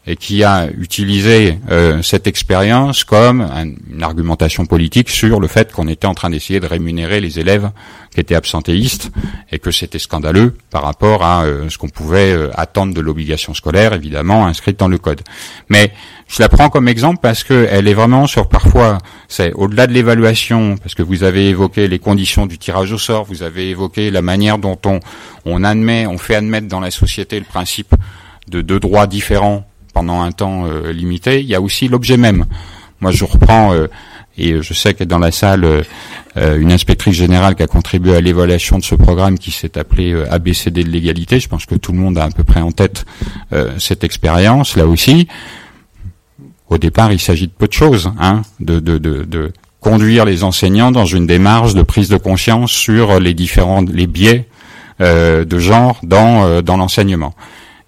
[0.07, 5.73] et qui a utilisé euh, cette expérience comme un, une argumentation politique sur le fait
[5.73, 7.71] qu'on était en train d'essayer de rémunérer les élèves
[8.13, 9.11] qui étaient absentéistes
[9.51, 13.53] et que c'était scandaleux par rapport à euh, ce qu'on pouvait euh, attendre de l'obligation
[13.53, 15.21] scolaire, évidemment inscrite dans le code.
[15.67, 15.91] Mais
[16.29, 19.93] je la prends comme exemple parce que elle est vraiment sur parfois, c'est au-delà de
[19.93, 24.09] l'évaluation, parce que vous avez évoqué les conditions du tirage au sort, vous avez évoqué
[24.09, 25.01] la manière dont on,
[25.43, 27.93] on admet, on fait admettre dans la société le principe
[28.47, 32.45] de deux droits différents pendant un temps euh, limité, il y a aussi l'objet même.
[33.01, 33.87] Moi, je reprends, euh,
[34.37, 38.21] et je sais que dans la salle, euh, une inspectrice générale qui a contribué à
[38.21, 41.39] l'évaluation de ce programme qui s'est appelé ABCD de l'égalité.
[41.39, 43.05] Je pense que tout le monde a à peu près en tête
[43.79, 45.27] cette expérience, là aussi.
[46.69, 50.43] Au départ, il s'agit de peu de choses, hein, de, de, de, de conduire les
[50.43, 54.47] enseignants dans une démarche de prise de conscience sur les différents les biais
[55.01, 57.33] euh, de genre dans euh, dans l'enseignement.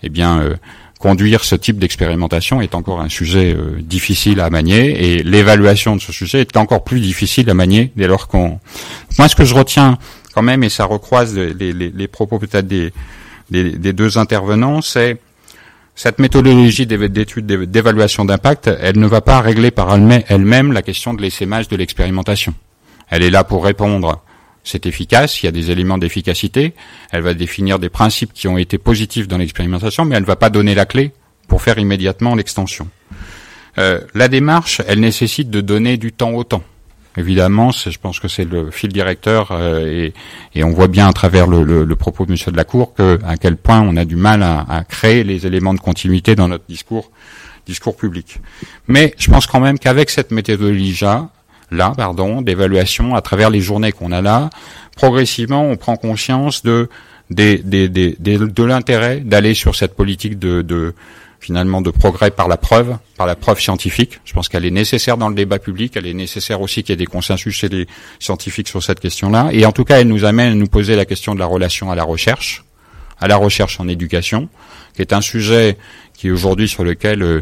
[0.01, 0.55] Eh bien, euh,
[0.99, 6.01] conduire ce type d'expérimentation est encore un sujet euh, difficile à manier et l'évaluation de
[6.01, 8.59] ce sujet est encore plus difficile à manier dès lors qu'on.
[9.17, 9.97] Moi, ce que je retiens
[10.35, 12.91] quand même, et ça recroise les, propos peut-être des,
[13.49, 15.17] des, des, deux intervenants, c'est
[15.95, 21.21] cette méthodologie d'étude d'évaluation d'impact, elle ne va pas régler par elle-même la question de
[21.21, 22.53] l'essaimage de l'expérimentation.
[23.09, 24.21] Elle est là pour répondre
[24.69, 26.73] c'est efficace, il y a des éléments d'efficacité,
[27.11, 30.35] elle va définir des principes qui ont été positifs dans l'expérimentation, mais elle ne va
[30.35, 31.11] pas donner la clé
[31.47, 32.87] pour faire immédiatement l'extension.
[33.77, 36.63] Euh, la démarche, elle nécessite de donner du temps au temps.
[37.17, 40.13] Évidemment, je pense que c'est le fil directeur euh, et,
[40.53, 42.93] et, on voit bien à travers le, le, le, propos de Monsieur de la Cour
[42.93, 46.35] que à quel point on a du mal à, à, créer les éléments de continuité
[46.35, 47.11] dans notre discours
[47.65, 48.39] discours public.
[48.87, 50.93] Mais je pense quand même qu'avec cette méthodologie
[51.71, 54.49] là, pardon, d'évaluation à travers les journées qu'on a là,
[54.95, 56.89] progressivement, on prend conscience de
[57.29, 60.95] des, des, des, de l'intérêt d'aller sur cette politique de, de
[61.39, 64.19] finalement de progrès par la preuve, par la preuve scientifique.
[64.25, 66.93] Je pense qu'elle est nécessaire dans le débat public, elle est nécessaire aussi qu'il y
[66.93, 67.87] ait des consensus chez les
[68.19, 69.49] scientifiques sur cette question-là.
[69.51, 71.91] Et en tout cas, elle nous amène à nous poser la question de la relation
[71.91, 72.65] à la recherche,
[73.19, 74.49] à la recherche en éducation,
[74.95, 75.77] qui est un sujet
[76.13, 77.41] qui aujourd'hui sur lequel euh,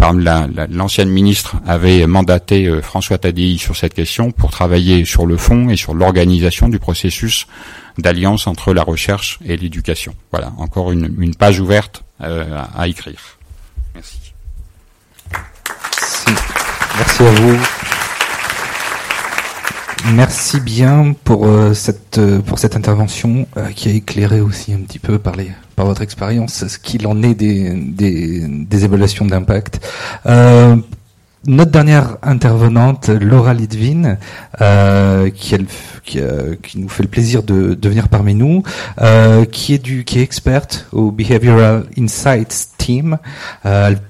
[0.00, 5.70] l'ancienne ministre avait mandaté euh, François Tadei sur cette question pour travailler sur le fond
[5.70, 7.46] et sur l'organisation du processus
[7.98, 10.14] d'alliance entre la recherche et l'éducation.
[10.30, 13.38] Voilà, encore une, une page ouverte euh, à écrire.
[13.94, 14.18] Merci.
[16.96, 17.87] Merci à vous.
[20.06, 24.78] Merci bien pour euh, cette euh, pour cette intervention euh, qui a éclairé aussi un
[24.78, 29.24] petit peu par les par votre expérience ce qu'il en est des des, des évaluations
[29.26, 29.86] d'impact.
[30.26, 30.76] Euh,
[31.46, 34.16] notre dernière intervenante, Laura Litvin,
[34.60, 35.66] euh, qui, elle,
[36.02, 36.18] qui,
[36.62, 38.64] qui, nous fait le plaisir de, de venir parmi nous,
[39.52, 43.18] qui est du, qui est experte au Behavioral Insights Team.
[43.62, 44.00] elle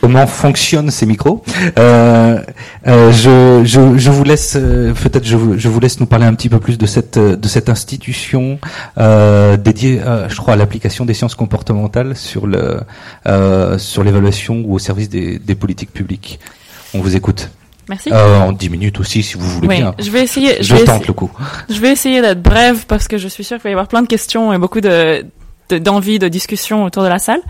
[0.00, 1.42] comment fonctionnent ces micros.
[1.78, 2.40] Euh,
[2.86, 6.34] euh, je, je, je, vous laisse euh, peut-être je, je, vous laisse nous parler un
[6.34, 8.58] petit peu plus de cette de cette institution
[8.98, 12.80] euh, dédiée, je crois, à l'application des sciences comportementales sur le
[13.26, 16.40] euh, sur l'évaluation ou au service des, des, politiques publiques.
[16.94, 17.50] On vous écoute.
[17.88, 18.12] Merci.
[18.12, 19.94] en dix minutes aussi, si vous voulez oui, bien.
[19.98, 20.62] Je vais essayer.
[20.62, 21.30] Je, vais tente le coup.
[21.68, 24.02] Je vais essayer d'être brève parce que je suis sûre qu'il va y avoir plein
[24.02, 25.26] de questions et beaucoup de
[25.70, 27.40] d'envie de, de discussion autour de la salle.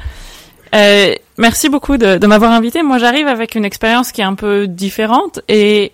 [0.74, 2.82] Euh, merci beaucoup de, de m'avoir invité.
[2.82, 5.92] Moi, j'arrive avec une expérience qui est un peu différente et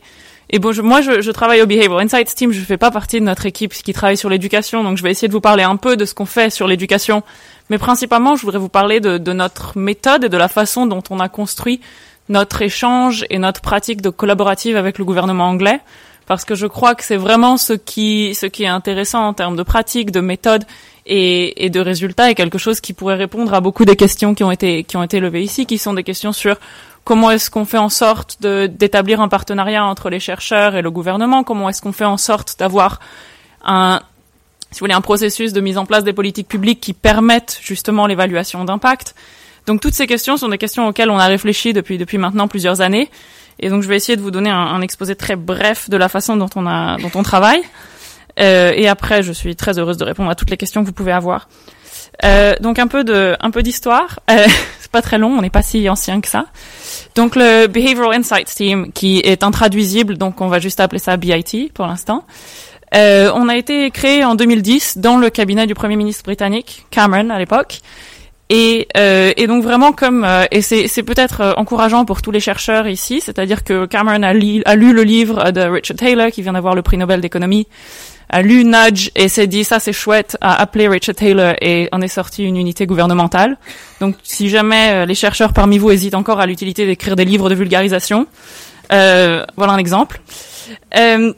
[0.49, 2.53] et bon, je, moi, je, je, travaille au Behavioral Insights Team.
[2.53, 5.27] Je fais pas partie de notre équipe qui travaille sur l'éducation, donc je vais essayer
[5.27, 7.25] de vous parler un peu de ce qu'on fait sur l'éducation.
[7.69, 11.03] Mais principalement, je voudrais vous parler de, de, notre méthode et de la façon dont
[11.11, 11.81] on a construit
[12.29, 15.81] notre échange et notre pratique de collaborative avec le gouvernement anglais,
[16.27, 19.57] parce que je crois que c'est vraiment ce qui ce qui est intéressant en termes
[19.57, 20.65] de pratique, de méthode
[21.07, 24.43] et, et, de résultats est quelque chose qui pourrait répondre à beaucoup des questions qui
[24.45, 26.57] ont été qui ont été levées ici, qui sont des questions sur
[27.05, 31.45] comment est-ce qu'on fait en sorte d'établir un partenariat entre les chercheurs et le gouvernement,
[31.45, 32.99] comment est-ce qu'on fait en sorte d'avoir
[33.65, 34.01] un
[34.73, 38.09] si vous voulez un processus de mise en place des politiques publiques qui permettent justement
[38.09, 39.15] l'évaluation d'impact.
[39.67, 42.81] Donc toutes ces questions sont des questions auxquelles on a réfléchi depuis depuis maintenant plusieurs
[42.81, 43.09] années.
[43.61, 46.09] Et donc je vais essayer de vous donner un, un exposé très bref de la
[46.09, 47.63] façon dont on a dont on travaille.
[48.39, 50.93] Euh, et après, je suis très heureuse de répondre à toutes les questions que vous
[50.93, 51.49] pouvez avoir.
[52.25, 54.21] Euh, donc un peu de, un peu d'histoire.
[54.31, 54.47] Euh,
[54.81, 56.47] c'est pas très long, on n'est pas si ancien que ça.
[57.15, 61.73] Donc le Behavioral Insights Team, qui est intraduisible, donc on va juste appeler ça BIT
[61.75, 62.25] pour l'instant.
[62.95, 67.31] Euh, on a été créé en 2010 dans le cabinet du Premier ministre britannique Cameron
[67.31, 67.81] à l'époque.
[68.49, 72.87] Et, euh, et, donc vraiment comme euh, et c'est peut-être encourageant pour tous les chercheurs
[72.87, 76.53] ici, c'est-à-dire que Cameron a, li, a, lu le livre de Richard Taylor qui vient
[76.53, 77.67] d'avoir le prix Nobel d'économie
[78.43, 82.09] lu Nudge et s'est dit ça c'est chouette, a appelé Richard Taylor et en est
[82.09, 83.57] sorti une unité gouvernementale.
[84.01, 87.49] Donc si jamais euh, les chercheurs parmi vous hésitent encore à l'utilité d'écrire des livres
[87.49, 88.27] de vulgarisation,
[88.93, 90.21] euh, voilà un exemple.
[90.97, 91.33] Euh,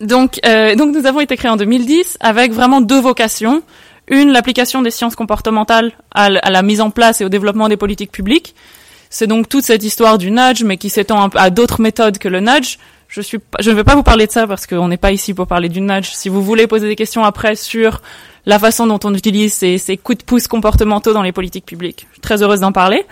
[0.00, 3.62] donc, euh, donc nous avons été créés en 2010 avec vraiment deux vocations.
[4.08, 8.12] Une, l'application des sciences comportementales à la mise en place et au développement des politiques
[8.12, 8.54] publiques.
[9.08, 12.40] C'est donc toute cette histoire du nudge, mais qui s'étend à d'autres méthodes que le
[12.40, 12.78] nudge.
[13.14, 15.34] Je suis, je ne vais pas vous parler de ça parce qu'on n'est pas ici
[15.34, 16.10] pour parler du nudge.
[16.10, 18.02] Si vous voulez poser des questions après sur
[18.44, 22.08] la façon dont on utilise ces, ces coups de pouce comportementaux dans les politiques publiques,
[22.08, 23.06] je suis très heureuse d'en parler.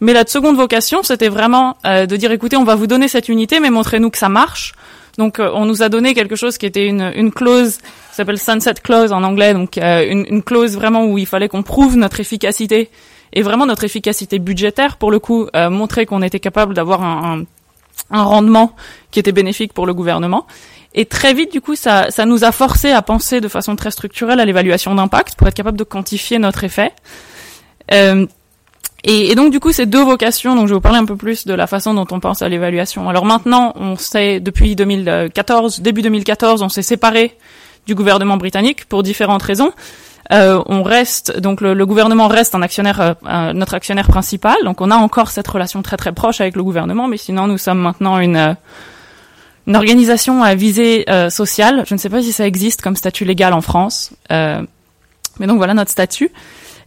[0.00, 3.28] Mais la seconde vocation, c'était vraiment euh, de dire, écoutez, on va vous donner cette
[3.28, 4.74] unité, mais montrez-nous que ça marche.
[5.18, 8.38] Donc, euh, on nous a donné quelque chose qui était une, une clause, qui s'appelle
[8.38, 11.96] sunset clause en anglais, donc euh, une, une clause vraiment où il fallait qu'on prouve
[11.96, 12.90] notre efficacité
[13.32, 17.40] et vraiment notre efficacité budgétaire pour le coup, euh, montrer qu'on était capable d'avoir un,
[17.40, 17.44] un
[18.10, 18.74] un rendement
[19.10, 20.46] qui était bénéfique pour le gouvernement.
[20.94, 23.90] Et très vite, du coup, ça, ça nous a forcé à penser de façon très
[23.90, 26.92] structurelle à l'évaluation d'impact pour être capable de quantifier notre effet.
[27.92, 28.26] Euh,
[29.04, 31.16] et, et, donc, du coup, ces deux vocations, donc je vais vous parler un peu
[31.16, 33.08] plus de la façon dont on pense à l'évaluation.
[33.08, 37.36] Alors maintenant, on sait, depuis 2014, début 2014, on s'est séparé
[37.86, 39.72] du gouvernement britannique pour différentes raisons.
[40.30, 44.56] Euh, on reste donc le, le, gouvernement reste un actionnaire, euh, notre actionnaire principal.
[44.64, 47.58] Donc on a encore cette relation très très proche avec le gouvernement, mais sinon nous
[47.58, 48.54] sommes maintenant une euh,
[49.68, 51.84] une organisation à visée euh, sociale.
[51.86, 54.62] Je ne sais pas si ça existe comme statut légal en France, euh,
[55.38, 56.30] mais donc voilà notre statut.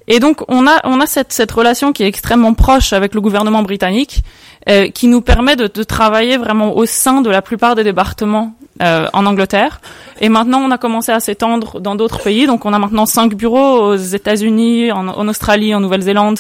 [0.08, 3.22] Et donc on a on a cette cette relation qui est extrêmement proche avec le
[3.22, 4.24] gouvernement britannique,
[4.68, 8.56] euh, qui nous permet de, de, travailler vraiment au sein de la plupart des départements
[8.82, 9.82] euh, en Angleterre.
[10.20, 12.48] Et maintenant on a commencé à s'étendre dans d'autres pays.
[12.48, 16.40] Donc on a maintenant cinq bureaux aux États-Unis, en, Australie, en Nouvelle-Zélande,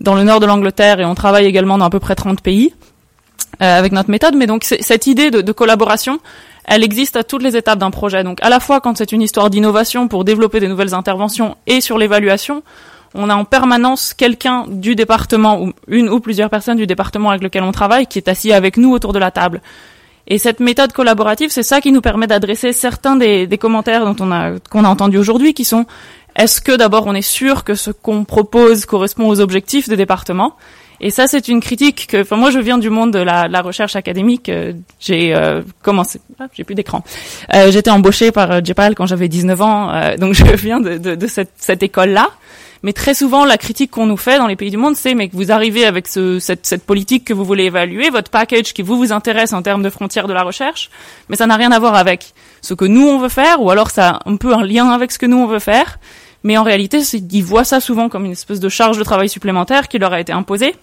[0.00, 2.74] dans le nord de l'Angleterre, et on travaille également dans à peu près 30 pays.
[3.62, 4.34] Euh, avec notre méthode.
[4.34, 6.18] Mais donc cette idée de, de, collaboration,
[6.66, 8.22] elle existe à toutes les étapes d'un projet.
[8.22, 11.80] Donc à la fois quand c'est une histoire d'innovation pour développer des nouvelles interventions et
[11.80, 12.62] sur l'évaluation,
[13.14, 17.42] on a en permanence quelqu'un du département ou une ou plusieurs personnes du département avec
[17.42, 19.62] lequel on travaille qui est assis avec nous autour de la table.
[20.28, 24.16] Et cette méthode collaborative, c'est ça qui nous permet d'adresser certains des, des, commentaires dont
[24.24, 25.86] on a qu'on a entendu aujourd'hui, qui sont
[26.34, 30.56] est-ce que d'abord on est sûr que ce qu'on propose correspond aux objectifs des départements?
[31.00, 33.60] Et ça, c'est une critique que, enfin, moi, je viens du monde de la, la
[33.60, 34.48] recherche académique.
[34.48, 37.04] Euh, j'ai euh, commencé, ah, j'ai plus d'écran.
[37.54, 40.96] Euh, J'étais embauchée par euh, Jepal quand j'avais 19 ans, euh, donc je viens de,
[40.96, 42.30] de, de cette, cette école-là.
[42.86, 45.28] Mais très souvent, la critique qu'on nous fait dans les pays du monde, c'est mais
[45.28, 48.82] que vous arrivez avec ce, cette, cette, politique que vous voulez évaluer, votre package qui
[48.82, 50.88] vous vous intéresse en termes de frontières de la recherche,
[51.28, 53.90] mais ça n'a rien à voir avec ce que nous on veut faire, ou alors
[53.90, 55.98] ça a un peu un lien avec ce que nous on veut faire.
[56.44, 59.88] Mais en réalité, ils voient ça souvent comme une espèce de charge de travail supplémentaire
[59.88, 60.76] qui leur a été imposée.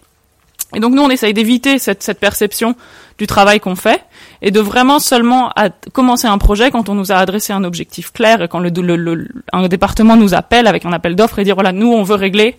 [0.75, 2.75] Et donc nous, on essaye d'éviter cette, cette, perception
[3.17, 4.03] du travail qu'on fait
[4.41, 5.51] et de vraiment seulement
[5.91, 8.95] commencer un projet quand on nous a adressé un objectif clair et quand le, le,
[8.95, 12.15] le un département nous appelle avec un appel d'offres et dire voilà, nous, on veut
[12.15, 12.57] régler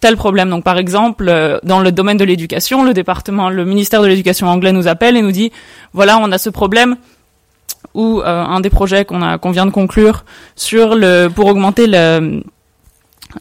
[0.00, 0.50] tel problème.
[0.50, 4.48] Donc par exemple, euh, dans le domaine de l'éducation, le département, le ministère de l'éducation
[4.48, 5.52] anglais nous appelle et nous dit
[5.92, 6.96] voilà, on a ce problème
[7.94, 11.86] ou euh, un des projets qu'on a qu'on vient de conclure sur le pour augmenter
[11.86, 12.42] le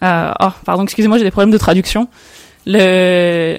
[0.04, 2.08] euh, oh pardon excusez-moi j'ai des problèmes de traduction
[2.66, 3.58] le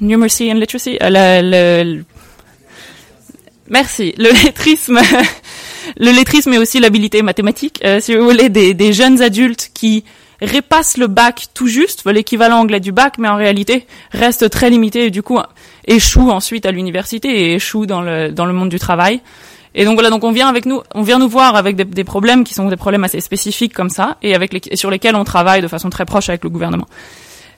[0.00, 2.04] numeracy and literacy euh, le, le,
[3.68, 4.98] merci le lettrisme
[5.98, 10.04] le lettrisme est aussi l'habilité mathématique euh, si vous voulez des, des jeunes adultes qui
[10.42, 15.06] répassent le bac tout juste, l'équivalent anglais du bac, mais en réalité restent très limités
[15.06, 15.38] et du coup
[15.86, 19.20] échouent ensuite à l'université et échouent dans le, dans le monde du travail.
[19.74, 22.04] Et donc voilà, donc on vient avec nous, on vient nous voir avec des, des
[22.04, 25.16] problèmes qui sont des problèmes assez spécifiques comme ça, et avec les, et sur lesquels
[25.16, 26.86] on travaille de façon très proche avec le gouvernement.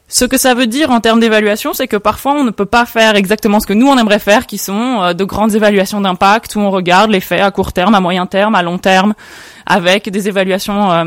[0.09, 2.85] Ce que ça veut dire en termes d'évaluation, c'est que parfois on ne peut pas
[2.85, 6.57] faire exactement ce que nous on aimerait faire, qui sont euh, de grandes évaluations d'impact
[6.57, 9.15] où on regarde les faits à court terme, à moyen terme, à long terme,
[9.67, 11.05] avec des évaluations euh,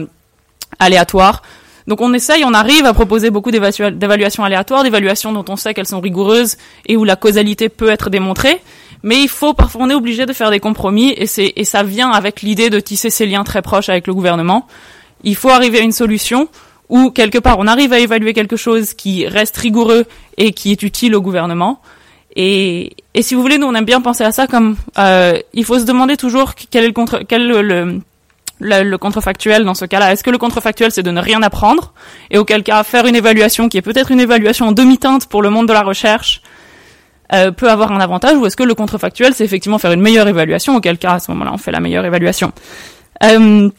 [0.79, 1.43] aléatoires.
[1.85, 5.87] Donc on essaye, on arrive à proposer beaucoup d'évaluations aléatoires, d'évaluations dont on sait qu'elles
[5.87, 8.61] sont rigoureuses et où la causalité peut être démontrée.
[9.03, 12.09] Mais il faut parfois on est obligé de faire des compromis et et ça vient
[12.09, 14.67] avec l'idée de tisser ces liens très proches avec le gouvernement.
[15.23, 16.49] Il faut arriver à une solution
[16.89, 20.05] où quelque part on arrive à évaluer quelque chose qui reste rigoureux
[20.37, 21.81] et qui est utile au gouvernement.
[22.35, 25.65] Et, et si vous voulez, nous on aime bien penser à ça comme euh, il
[25.65, 27.99] faut se demander toujours quel est le contre quel le, le
[28.59, 31.93] le, le, contrefactuel dans ce cas-là Est-ce que le contrefactuel, c'est de ne rien apprendre
[32.31, 35.51] Et auquel cas, faire une évaluation qui est peut-être une évaluation en demi-teinte pour le
[35.51, 36.41] monde de la recherche
[37.33, 40.27] euh, peut avoir un avantage Ou est-ce que le contrefactuel, c'est effectivement faire une meilleure
[40.27, 42.51] évaluation Auquel cas, à ce moment-là, on fait la meilleure évaluation.
[43.23, 43.69] Euh,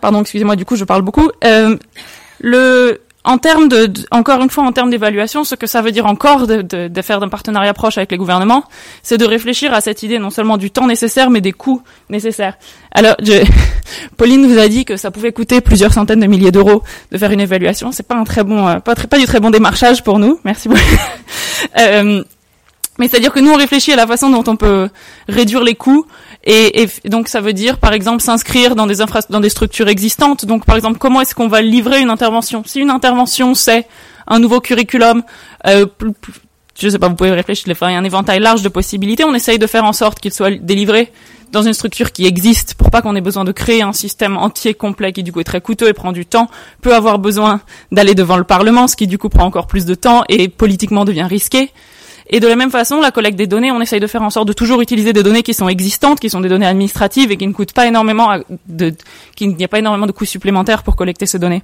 [0.00, 1.30] pardon, excusez-moi, du coup, je parle beaucoup.
[1.44, 1.76] Euh,
[3.26, 6.46] en termes de, encore une fois, en termes d'évaluation, ce que ça veut dire encore
[6.46, 8.64] de, faire d'un partenariat proche avec les gouvernements,
[9.02, 12.58] c'est de réfléchir à cette idée non seulement du temps nécessaire, mais des coûts nécessaires.
[12.92, 13.16] Alors,
[14.18, 17.30] Pauline vous a dit que ça pouvait coûter plusieurs centaines de milliers d'euros de faire
[17.30, 17.92] une évaluation.
[17.92, 20.38] C'est pas un très bon, euh, pas du très bon démarchage pour nous.
[20.44, 20.82] Merci beaucoup.
[21.78, 22.22] euh,
[22.98, 24.88] mais c'est-à-dire que nous, on réfléchit à la façon dont on peut
[25.28, 26.06] réduire les coûts
[26.46, 28.96] et, donc ça veut dire, par exemple, s'inscrire dans des
[29.30, 30.44] dans des structures existantes.
[30.44, 32.62] Donc, par exemple, comment est-ce qu'on va livrer une intervention?
[32.66, 33.86] Si une intervention, c'est
[34.26, 35.22] un nouveau curriculum,
[35.66, 35.86] euh,
[36.78, 39.24] je sais pas, vous pouvez réfléchir, il y a un éventail large de possibilités.
[39.24, 41.12] On essaye de faire en sorte qu'il soit délivré
[41.52, 44.74] dans une structure qui existe pour pas qu'on ait besoin de créer un système entier
[44.74, 46.50] complet qui du coup est très coûteux et prend du temps,
[46.82, 47.60] peut avoir besoin
[47.92, 51.04] d'aller devant le Parlement, ce qui du coup prend encore plus de temps et politiquement
[51.04, 51.70] devient risqué.
[52.30, 54.48] Et de la même façon, la collecte des données, on essaye de faire en sorte
[54.48, 57.46] de toujours utiliser des données qui sont existantes, qui sont des données administratives et qui
[57.46, 58.94] ne coûtent pas énormément de,
[59.40, 61.62] n'y a pas énormément de coûts supplémentaires pour collecter ces données.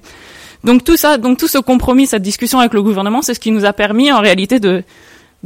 [0.63, 3.51] Donc tout ça, donc tout ce compromis, cette discussion avec le gouvernement, c'est ce qui
[3.51, 4.83] nous a permis en réalité de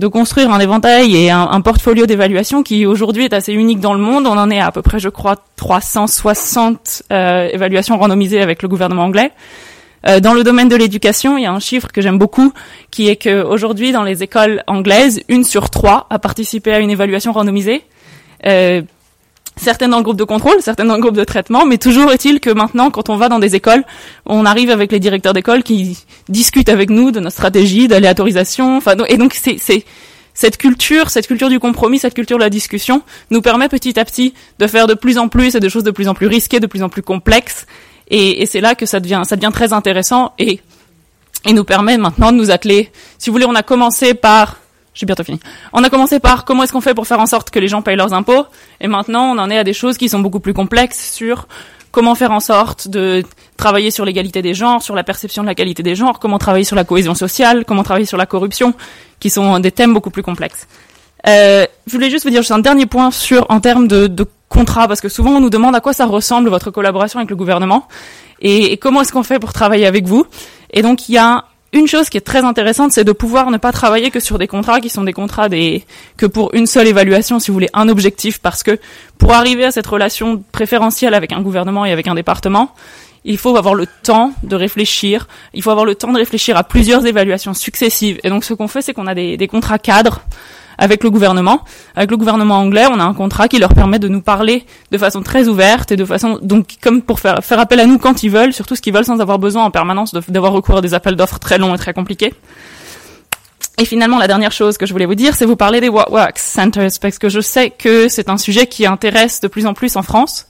[0.07, 4.01] construire un éventail et un, un portfolio d'évaluation qui aujourd'hui est assez unique dans le
[4.01, 4.27] monde.
[4.27, 8.67] On en est à, à peu près, je crois, 360 euh, évaluations randomisées avec le
[8.67, 9.31] gouvernement anglais.
[10.07, 12.53] Euh, dans le domaine de l'éducation, il y a un chiffre que j'aime beaucoup,
[12.91, 17.31] qui est qu'aujourd'hui, dans les écoles anglaises, une sur trois a participé à une évaluation
[17.31, 17.81] randomisée.
[18.45, 18.81] Euh,
[19.55, 22.39] certaines dans le groupe de contrôle, certaines dans le groupe de traitement, mais toujours est-il
[22.39, 23.83] que maintenant, quand on va dans des écoles,
[24.25, 25.97] on arrive avec les directeurs d'école qui
[26.29, 28.77] discutent avec nous de notre stratégie d'aléatorisation.
[28.77, 29.57] Enfin, et donc c'est
[30.33, 33.01] cette culture, cette culture du compromis, cette culture de la discussion,
[33.31, 35.91] nous permet petit à petit de faire de plus en plus et de choses de
[35.91, 37.65] plus en plus risquées, de plus en plus complexes.
[38.09, 40.59] Et, et c'est là que ça devient, ça devient très intéressant et,
[41.45, 42.91] et nous permet maintenant de nous atteler.
[43.17, 44.57] Si vous voulez, on a commencé par
[44.95, 45.39] j'ai bientôt fini.
[45.73, 47.81] On a commencé par comment est-ce qu'on fait pour faire en sorte que les gens
[47.81, 48.45] payent leurs impôts,
[48.79, 51.47] et maintenant on en est à des choses qui sont beaucoup plus complexes sur
[51.91, 53.23] comment faire en sorte de
[53.57, 56.63] travailler sur l'égalité des genres, sur la perception de la qualité des genres, comment travailler
[56.63, 58.73] sur la cohésion sociale, comment travailler sur la corruption,
[59.19, 60.67] qui sont des thèmes beaucoup plus complexes.
[61.27, 64.25] Euh, je voulais juste vous dire juste un dernier point sur en termes de, de
[64.49, 67.35] contrat, parce que souvent on nous demande à quoi ça ressemble votre collaboration avec le
[67.35, 67.87] gouvernement
[68.41, 70.25] et, comment est-ce qu'on fait pour travailler avec vous.
[70.71, 73.57] Et donc il y a une chose qui est très intéressante, c'est de pouvoir ne
[73.57, 75.83] pas travailler que sur des contrats qui sont des contrats des
[76.15, 78.79] que pour une seule évaluation, si vous voulez, un objectif, parce que
[79.17, 82.73] pour arriver à cette relation préférentielle avec un gouvernement et avec un département,
[83.25, 86.63] il faut avoir le temps de réfléchir, il faut avoir le temps de réfléchir à
[86.63, 88.19] plusieurs évaluations successives.
[88.23, 90.21] Et donc ce qu'on fait, c'est qu'on a des contrats cadres
[90.77, 91.63] avec le gouvernement.
[91.95, 94.97] Avec le gouvernement anglais, on a un contrat qui leur permet de nous parler de
[94.97, 98.23] façon très ouverte et de façon donc comme pour faire faire appel à nous quand
[98.23, 100.93] ils veulent, surtout ce qu'ils veulent sans avoir besoin en permanence d'avoir recours à des
[100.93, 102.33] appels d'offres très longs et très compliqués.
[103.77, 106.09] Et finalement, la dernière chose que je voulais vous dire, c'est vous parler des What
[106.09, 109.73] Works Centers, parce que je sais que c'est un sujet qui intéresse de plus en
[109.73, 110.47] plus en France.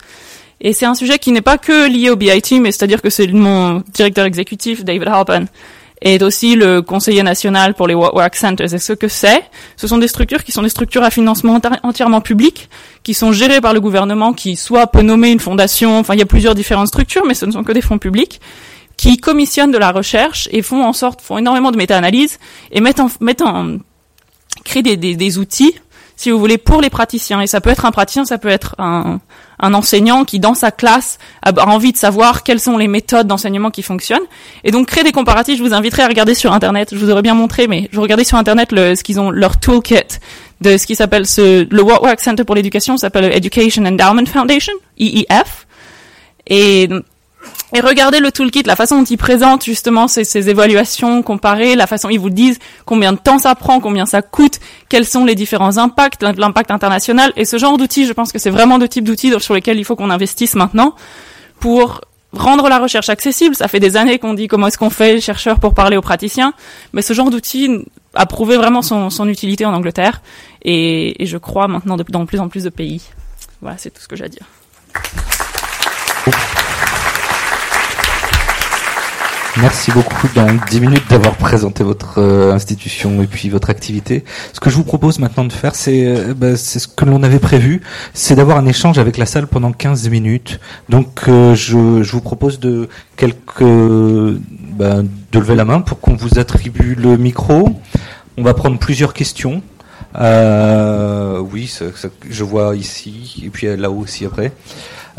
[0.62, 3.28] Et c'est un sujet qui n'est pas que lié au BIT, mais c'est-à-dire que c'est
[3.28, 5.48] mon directeur exécutif, David Halpern,
[6.02, 8.74] est aussi le conseiller national pour les Work Centers.
[8.74, 9.44] Et ce que c'est,
[9.78, 12.70] ce sont des structures qui sont des structures à financement enti- entièrement public,
[13.04, 16.24] qui sont gérées par le gouvernement, qui soit peut nommer une fondation, enfin il y
[16.24, 18.42] a plusieurs différentes structures, mais ce ne sont que des fonds publics,
[18.98, 22.40] qui commissionnent de la recherche et font en sorte, font énormément de méta-analyse
[22.72, 23.78] et mettent en, mettent en,
[24.64, 25.76] créent des, des outils,
[26.16, 27.42] si vous voulez, pour les praticiens.
[27.42, 29.20] Et ça peut être un praticien, ça peut être un,
[29.60, 33.72] un enseignant qui, dans sa classe, a envie de savoir quelles sont les méthodes d'enseignement
[33.72, 34.26] qui fonctionnent.
[34.64, 36.90] Et donc, créer des comparatifs, je vous inviterai à regarder sur Internet.
[36.92, 39.60] Je vous aurais bien montré, mais je regardais sur Internet le, ce qu'ils ont, leur
[39.60, 40.20] toolkit
[40.62, 44.26] de ce qui s'appelle ce, le What Work Center pour l'éducation s'appelle le Education Endowment
[44.26, 45.68] Foundation, EEF.
[46.48, 46.90] Et,
[47.74, 52.10] et regardez le toolkit, la façon dont ils présentent justement ces, évaluations comparées, la façon
[52.10, 55.78] ils vous disent combien de temps ça prend, combien ça coûte, quels sont les différents
[55.78, 57.34] impacts, l'impact international.
[57.36, 59.86] Et ce genre d'outils, je pense que c'est vraiment le type d'outils sur lesquels il
[59.86, 60.96] faut qu'on investisse maintenant
[61.60, 62.02] pour
[62.34, 63.56] rendre la recherche accessible.
[63.56, 66.02] Ça fait des années qu'on dit comment est-ce qu'on fait les chercheurs pour parler aux
[66.02, 66.54] praticiens,
[66.94, 70.22] mais ce genre d'outil a prouvé vraiment son, utilité en Angleterre
[70.64, 73.02] et, je crois maintenant dans de plus en plus de pays.
[73.62, 74.46] Voilà, c'est tout ce que j'ai à dire.
[79.62, 84.26] Merci beaucoup dans 10 minutes d'avoir présenté votre euh, institution et puis votre activité.
[84.52, 87.40] Ce que je vous propose maintenant de faire, c'est euh, bah, ce que l'on avait
[87.40, 87.82] prévu,
[88.14, 90.60] c'est d'avoir un échange avec la salle pendant 15 minutes.
[90.90, 95.02] Donc euh, je, je vous propose de quelques bah,
[95.32, 97.70] de lever la main pour qu'on vous attribue le micro.
[98.38, 99.62] On va prendre plusieurs questions.
[100.20, 104.52] Euh, oui, ça- ça- je vois ici et puis là-haut aussi après.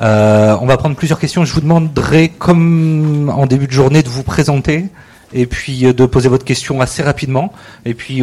[0.02, 1.44] Euh, on va prendre plusieurs questions.
[1.44, 4.86] Je vous demanderai, comme en début de journée, de vous présenter
[5.33, 7.52] et puis euh, de poser votre question assez rapidement.
[7.84, 8.20] Et puis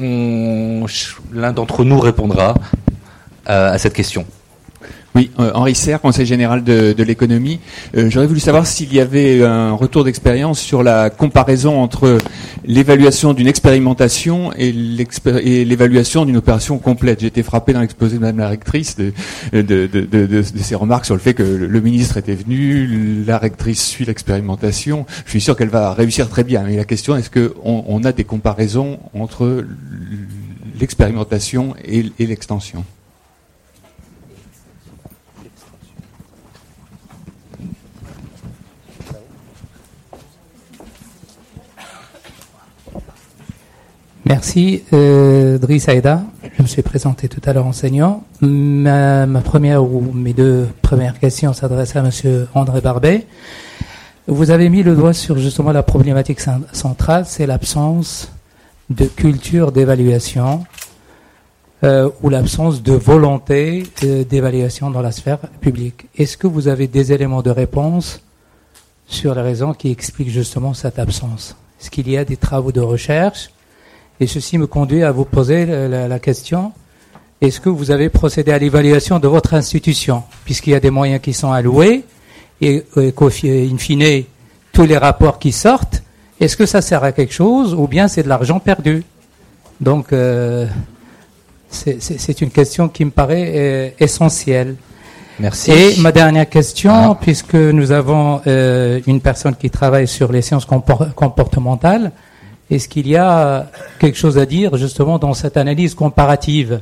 [0.00, 2.54] l'un d'entre nous répondra
[3.48, 4.24] euh, à cette question.
[5.14, 7.58] Oui, Henri Serre, conseil général de, l'économie.
[7.92, 12.18] J'aurais voulu savoir s'il y avait un retour d'expérience sur la comparaison entre
[12.68, 17.20] l'évaluation d'une expérimentation et l'évaluation d'une opération complète.
[17.20, 19.12] J'ai été frappé dans l'exposé de Madame la rectrice de,
[19.52, 23.84] de, de, de, ses remarques sur le fait que le ministre était venu, la rectrice
[23.84, 25.06] suit l'expérimentation.
[25.24, 26.62] Je suis sûr qu'elle va réussir très bien.
[26.62, 29.64] Mais la question est-ce qu'on on a des comparaisons entre
[30.78, 32.84] l'expérimentation et l'extension?
[44.28, 45.86] Merci, euh, Driss.
[45.88, 48.24] Je me suis présenté tout à l'heure enseignant.
[48.42, 53.26] Ma, première ou mes deux premières questions s'adressent à Monsieur André Barbet.
[54.26, 58.30] Vous avez mis le doigt sur justement la problématique cen- centrale, c'est l'absence
[58.90, 60.64] de culture d'évaluation
[61.82, 66.06] euh, ou l'absence de volonté euh, d'évaluation dans la sphère publique.
[66.18, 68.20] Est-ce que vous avez des éléments de réponse
[69.06, 71.56] sur les raisons qui expliquent justement cette absence?
[71.80, 73.48] Est-ce qu'il y a des travaux de recherche
[74.20, 76.72] et ceci me conduit à vous poser la, question,
[77.40, 81.20] est-ce que vous avez procédé à l'évaluation de votre institution, puisqu'il y a des moyens
[81.20, 82.04] qui sont alloués,
[82.60, 84.24] et, et qu'au fi- in fine,
[84.72, 86.02] tous les rapports qui sortent,
[86.40, 89.04] est-ce que ça sert à quelque chose, ou bien c'est de l'argent perdu?
[89.80, 90.66] Donc, euh,
[91.70, 94.74] c'est- une question qui me paraît euh, essentielle.
[95.38, 95.70] Merci.
[95.70, 100.66] Et ma dernière question, puisque nous avons euh, une personne qui travaille sur les sciences
[100.66, 102.10] compor- comportementales,
[102.70, 106.80] Est-ce qu'il y a quelque chose à dire justement dans cette analyse comparative,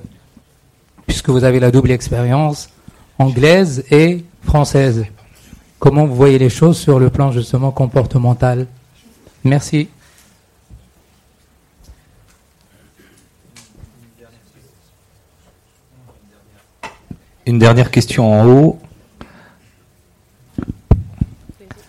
[1.06, 2.70] puisque vous avez la double expérience
[3.18, 5.06] anglaise et française
[5.78, 8.66] Comment vous voyez les choses sur le plan justement comportemental?
[9.44, 9.89] Merci.
[17.44, 18.78] Une dernière question en haut.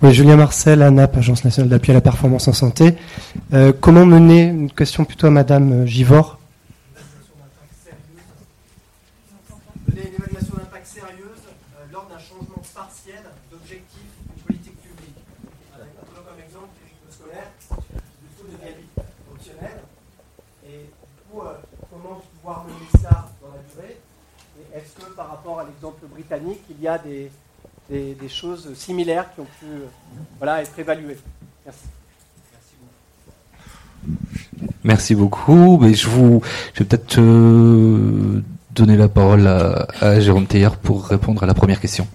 [0.04, 2.94] Oui, Julien Marcel, ANAP, Agence nationale d'appui à la performance en santé.
[3.52, 6.38] Euh, comment mener, une question plutôt à Madame Givor,
[9.88, 15.18] Mener une évaluation d'impact sérieuse euh, lors d'un changement partiel d'objectif d'une politique publique.
[15.74, 17.50] Avec comme exemple les rythmes scolaires,
[18.22, 18.86] du taux de vie
[19.34, 19.82] optionnel.
[20.64, 21.58] Et du coup, euh,
[21.90, 23.98] comment pouvoir mener ça dans la durée
[24.62, 27.32] Et est-ce que par rapport à l'exemple britannique, il y a des,
[27.90, 29.86] des, des choses similaires qui ont pu euh,
[30.40, 31.18] voilà, être évaluées
[31.66, 31.80] Merci.
[34.84, 35.78] Merci beaucoup.
[35.80, 36.42] Mais je vous,
[36.74, 38.42] je vais peut-être euh,
[38.72, 42.08] donner la parole à, à Jérôme Teilhard pour répondre à la première question.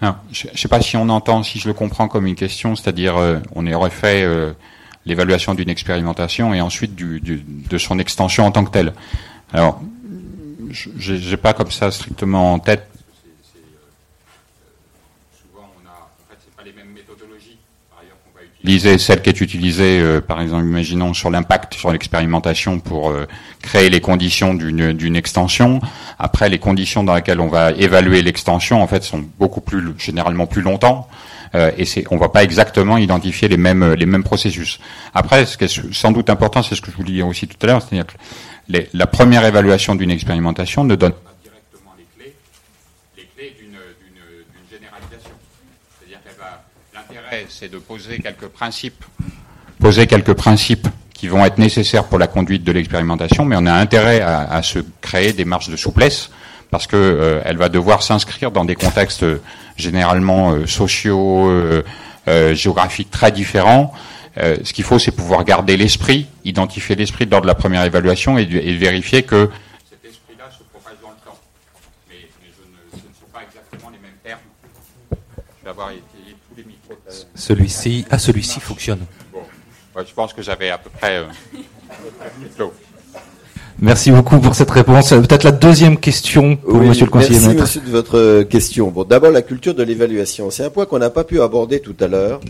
[0.00, 2.76] Alors, je ne sais pas si on entend, si je le comprends comme une question,
[2.76, 4.52] c'est-à-dire euh, on aurait fait euh,
[5.06, 8.92] l'évaluation d'une expérimentation et ensuite du, du- de son extension en tant que telle.
[9.52, 9.80] Alors,
[10.70, 12.86] je n'ai pas comme ça strictement en tête.
[18.64, 23.26] Utiliser celle qui est utilisée, euh, par exemple, imaginons sur l'impact sur l'expérimentation pour euh,
[23.60, 25.80] créer les conditions d'une d'une extension.
[26.18, 30.46] Après, les conditions dans lesquelles on va évaluer l'extension, en fait, sont beaucoup plus généralement
[30.46, 31.08] plus longtemps.
[31.54, 34.80] Euh, et c'est, on va pas exactement identifier les mêmes les mêmes processus.
[35.12, 37.58] Après, ce qui est sans doute important, c'est ce que je vous disais aussi tout
[37.62, 38.14] à l'heure, c'est-à-dire que
[38.70, 41.33] les- la première évaluation d'une expérimentation ne donne pas
[47.48, 49.04] c'est de poser quelques principes,
[51.14, 54.80] qui vont être nécessaires pour la conduite de l'expérimentation, mais on a intérêt à, se
[55.00, 56.30] créer des marges de souplesse
[56.70, 59.40] parce que euh, elle va devoir s'inscrire dans des contextes euh,
[59.76, 63.92] généralement euh, sociaux, euh, géographiques très différents.
[64.36, 68.44] Ce qu'il faut, c'est pouvoir garder l'esprit, identifier l'esprit lors de la première évaluation et
[68.44, 69.48] vérifier que
[69.88, 71.38] cet esprit-là se propage dans le temps.
[72.08, 74.40] Mais, mais je ne, ce ne sont pas exactement les mêmes termes.
[75.60, 76.96] Je vais avoir étayé tous les micros.
[77.44, 79.00] Celui-ci, ah, celui-ci fonctionne.
[79.30, 79.40] Bon.
[79.94, 82.64] Ouais, je pense que j'avais à peu près euh.
[83.78, 85.12] Merci beaucoup pour cette réponse.
[85.12, 88.44] Euh, Peut-être la deuxième question pour Oui, Monsieur le conseiller merci monsieur de votre euh,
[88.44, 88.90] question.
[88.90, 90.50] Bon, d'abord la culture de l'évaluation.
[90.50, 92.40] C'est un point qu'on n'a pas pu aborder tout à l'heure.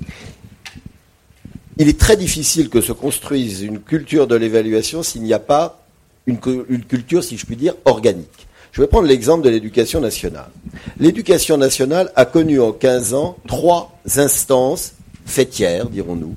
[1.76, 5.82] Il est très difficile que se construise une culture de l'évaluation s'il n'y a pas
[6.26, 8.46] une culture, si je puis dire, organique.
[8.74, 10.50] Je vais prendre l'exemple de l'éducation nationale.
[10.98, 14.94] L'éducation nationale a connu en 15 ans trois instances
[15.24, 16.34] fêtières, dirons-nous,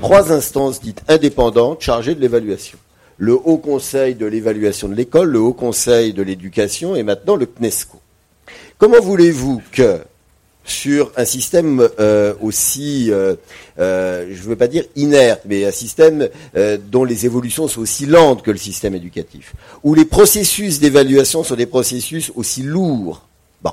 [0.00, 2.78] trois instances dites indépendantes chargées de l'évaluation.
[3.18, 7.44] Le Haut Conseil de l'évaluation de l'école, le Haut Conseil de l'éducation et maintenant le
[7.44, 7.98] CNESCO.
[8.78, 9.98] Comment voulez-vous que
[10.66, 13.36] sur un système euh, aussi, euh,
[13.78, 16.28] euh, je ne veux pas dire inerte, mais un système
[16.90, 19.54] dont les évolutions sont aussi lentes que le système éducatif,
[19.84, 23.26] où les processus d'évaluation sont des processus aussi lourds.
[23.62, 23.72] Bon.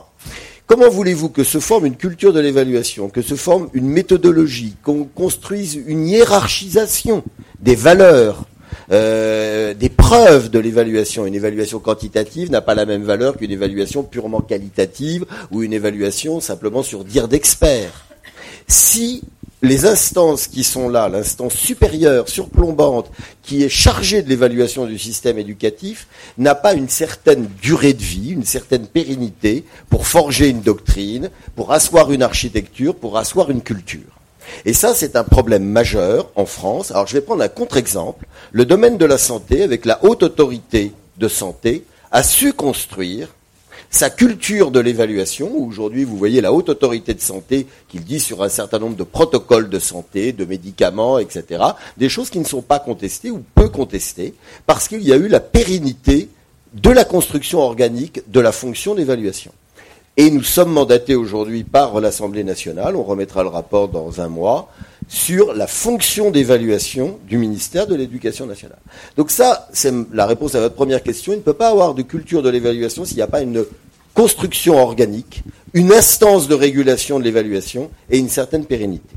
[0.68, 5.04] Comment voulez-vous que se forme une culture de l'évaluation, que se forme une méthodologie, qu'on
[5.04, 7.24] construise une hiérarchisation
[7.60, 8.46] des valeurs
[8.94, 11.26] euh, des preuves de l'évaluation.
[11.26, 16.40] Une évaluation quantitative n'a pas la même valeur qu'une évaluation purement qualitative ou une évaluation
[16.40, 18.06] simplement sur dire d'experts.
[18.68, 19.24] Si
[19.64, 23.10] les instances qui sont là, l'instance supérieure, surplombante,
[23.42, 26.08] qui est chargée de l'évaluation du système éducatif,
[26.38, 31.72] n'a pas une certaine durée de vie, une certaine pérennité pour forger une doctrine, pour
[31.72, 34.23] asseoir une architecture, pour asseoir une culture.
[34.66, 36.92] Et ça, c'est un problème majeur en France.
[36.92, 38.26] Alors, je vais prendre un contre-exemple.
[38.52, 43.30] Le domaine de la santé, avec la haute autorité de santé, a su construire
[43.90, 45.56] sa culture de l'évaluation.
[45.56, 48.96] Aujourd'hui, vous voyez la haute autorité de santé qui le dit sur un certain nombre
[48.96, 51.64] de protocoles de santé, de médicaments, etc.
[51.98, 54.34] Des choses qui ne sont pas contestées ou peu contestées,
[54.66, 56.30] parce qu'il y a eu la pérennité
[56.74, 59.52] de la construction organique de la fonction d'évaluation.
[60.16, 64.70] Et nous sommes mandatés aujourd'hui par l'Assemblée nationale, on remettra le rapport dans un mois,
[65.08, 68.78] sur la fonction d'évaluation du ministère de l'Éducation nationale.
[69.18, 71.34] Donc ça, c'est la réponse à votre première question.
[71.34, 73.66] Il ne peut pas avoir de culture de l'évaluation s'il n'y a pas une
[74.14, 75.42] construction organique,
[75.74, 79.16] une instance de régulation de l'évaluation et une certaine pérennité.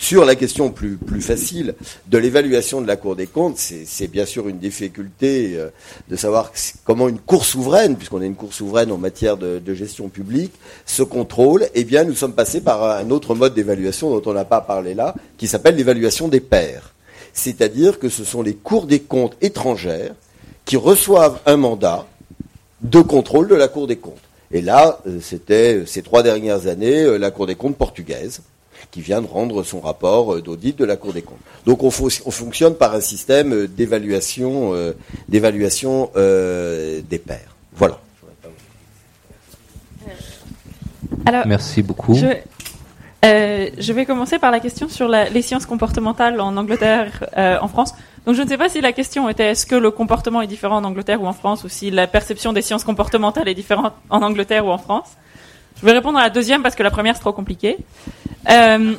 [0.00, 1.74] Sur la question plus, facile
[2.08, 5.68] de l'évaluation de la Cour des comptes, c'est bien sûr une difficulté euh,
[6.08, 6.52] de savoir
[6.84, 10.54] comment une Cour souveraine, puisqu'on est une Cour souveraine en matière de, de gestion publique,
[10.86, 11.68] se contrôle.
[11.74, 14.94] Eh bien, nous sommes passés par un autre mode d'évaluation dont on n'a pas parlé
[14.94, 16.94] là, qui s'appelle l'évaluation des pairs.
[17.34, 20.14] C'est-à-dire que ce sont les cours des comptes étrangères
[20.64, 22.06] qui reçoivent un mandat
[22.80, 24.16] de contrôle de la Cour des comptes.
[24.50, 28.40] Et là, euh, c'était euh, ces trois dernières années la Cour des comptes portugaise
[28.90, 31.38] qui vient de rendre son rapport euh, d'audit de la Cour des comptes.
[31.66, 34.92] Donc on, fo- on fonctionne par un système euh, d'évaluation euh,
[35.28, 37.54] d'évaluation euh, des pairs.
[37.74, 37.98] Voilà.
[41.26, 42.14] Alors, Merci beaucoup.
[42.14, 42.26] Je,
[43.24, 47.58] euh, je vais commencer par la question sur la- les sciences comportementales en Angleterre, euh,
[47.60, 47.92] en France.
[48.26, 50.76] Donc je ne sais pas si la question était est-ce que le comportement est différent
[50.76, 54.22] en Angleterre ou en France, ou si la perception des sciences comportementales est différente en
[54.22, 55.08] Angleterre ou en France.
[55.80, 57.78] Je vais répondre à la deuxième parce que la première c'est trop compliqué.
[58.50, 58.94] Euh,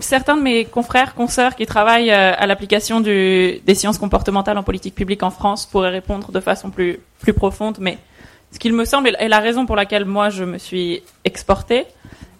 [0.00, 4.94] certains de mes confrères, consoeurs qui travaillent euh, à l'application des sciences comportementales en politique
[4.94, 7.00] publique en France pourraient répondre de façon plus,
[7.36, 7.98] profonde, mais
[8.52, 11.84] ce qu'il me semble, et la raison pour laquelle moi je me suis exportée,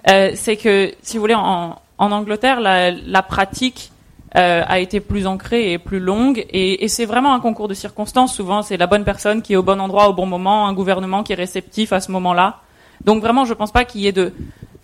[0.08, 3.90] euh, c'est que, si vous voulez, en, Angleterre, la pratique
[4.36, 7.74] euh, a été plus ancrée et plus longue, et, et c'est vraiment un concours de
[7.74, 8.34] circonstances.
[8.34, 11.22] Souvent, c'est la bonne personne qui est au bon endroit au bon moment, un gouvernement
[11.22, 12.60] qui est réceptif à ce moment-là.
[13.04, 14.32] Donc vraiment, je pense pas qu'il y ait de,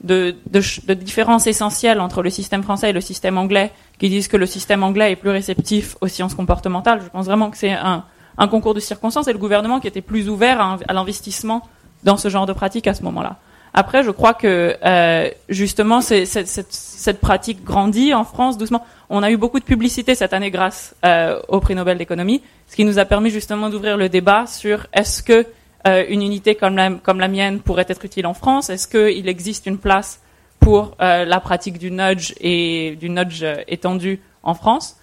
[0.03, 4.29] de, de, de différence essentielle entre le système français et le système anglais, qui disent
[4.29, 7.01] que le système anglais est plus réceptif aux sciences comportementales.
[7.05, 8.05] Je pense vraiment que c'est un,
[8.39, 11.63] un concours de circonstances et le gouvernement qui était plus ouvert à, à l'investissement
[12.05, 13.37] dans ce genre de pratique à ce moment-là.
[13.75, 18.85] Après, je crois que euh, justement, c'est- c'est- cette, pratique grandit en France doucement.
[19.09, 22.77] On a eu beaucoup de publicité cette année grâce euh, au prix Nobel d'économie, ce
[22.77, 25.47] qui nous a permis justement d'ouvrir le débat sur est-ce que
[25.89, 28.69] euh, une unité comme la, comme la mienne pourrait être utile en France?
[28.71, 30.21] Est-ce qu'il existe une place
[30.61, 34.97] pour euh, la pratique du nudge et du nudge euh, étendu en France?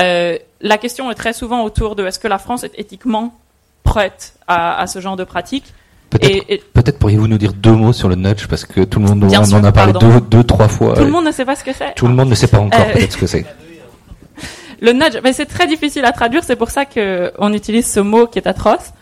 [0.00, 3.34] Euh, La question est très souvent autour de est-ce que la France est éthiquement
[3.82, 5.74] prête à, à ce genre de pratique?
[6.12, 9.00] Peut-être Et- et- peut-être pourriez-vous nous dire deux mots sur le nudge parce que tout
[9.00, 10.94] le monde Bien on sûr, en a parlé deux, deux, trois fois.
[10.94, 11.94] Tout le monde ne sait pas ce que c'est.
[11.94, 13.46] Tout le monde ne sait pas encore Euh, peut-être ce que c'est.
[14.80, 18.00] Le nudge, ben, c'est très difficile à traduire, c'est pour ça que on utilise ce
[18.00, 18.92] mot qui est atroce.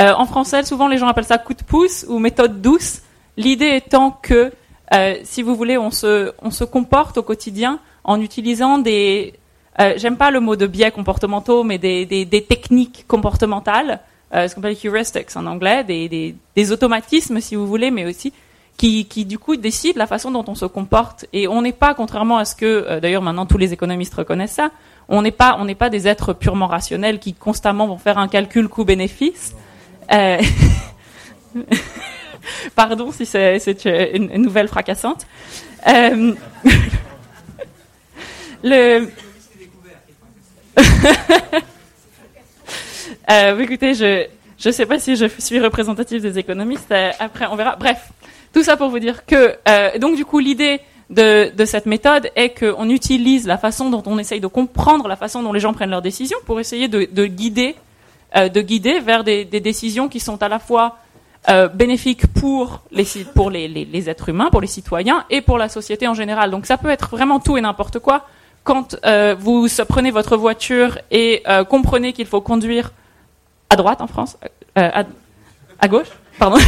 [0.00, 3.00] Euh, en français, souvent les gens appellent ça coup de pouce ou méthode douce.
[3.36, 4.52] L'idée étant que,
[4.94, 9.34] euh, si vous voulez, on se, on se comporte au quotidien en utilisant des,
[9.96, 14.00] j'aime pas le mot de biais comportementaux, mais des, des, des techniques comportementales,
[14.32, 18.32] ce qu'on appelle heuristics en anglais, des, des, des automatismes si vous voulez, mais aussi
[18.78, 21.26] qui, qui du coup décident la façon dont on se comporte.
[21.32, 24.52] Et on n'est pas, contrairement à ce que, euh, d'ailleurs maintenant tous les économistes reconnaissent
[24.52, 24.70] ça,
[25.08, 28.28] on n'est pas, on n'est pas des êtres purement rationnels qui constamment vont faire un
[28.28, 29.54] calcul coût-bénéfice.
[30.12, 30.40] Euh,
[32.76, 35.26] Pardon si c'est c'est une, une nouvelle fracassante.
[35.86, 36.34] Euh,
[38.62, 39.08] Le...
[43.30, 44.26] Euh, écoutez, je
[44.58, 46.90] je sais pas si je suis représentative des économistes.
[46.90, 47.76] euh, après, on verra.
[47.76, 48.10] Bref,
[48.54, 52.58] tout ça pour vous dire que euh, donc du coup l'idée de, cette méthode est
[52.58, 55.90] qu'on utilise la façon dont on essaye de comprendre la façon dont les gens prennent
[55.90, 57.76] leurs décisions pour essayer de, de guider
[58.36, 60.98] de guider vers des, décisions qui sont à la fois
[61.72, 66.50] bénéfiques pour les pour êtres humains, pour les citoyens et pour la société en général.
[66.50, 68.26] Donc ça peut être vraiment tout et n'importe quoi.
[68.64, 68.96] Quand
[69.38, 72.92] vous prenez votre voiture et comprenez qu'il faut conduire
[73.70, 74.36] à droite en France,
[74.78, 75.04] euh, à,
[75.80, 76.58] à gauche, pardon,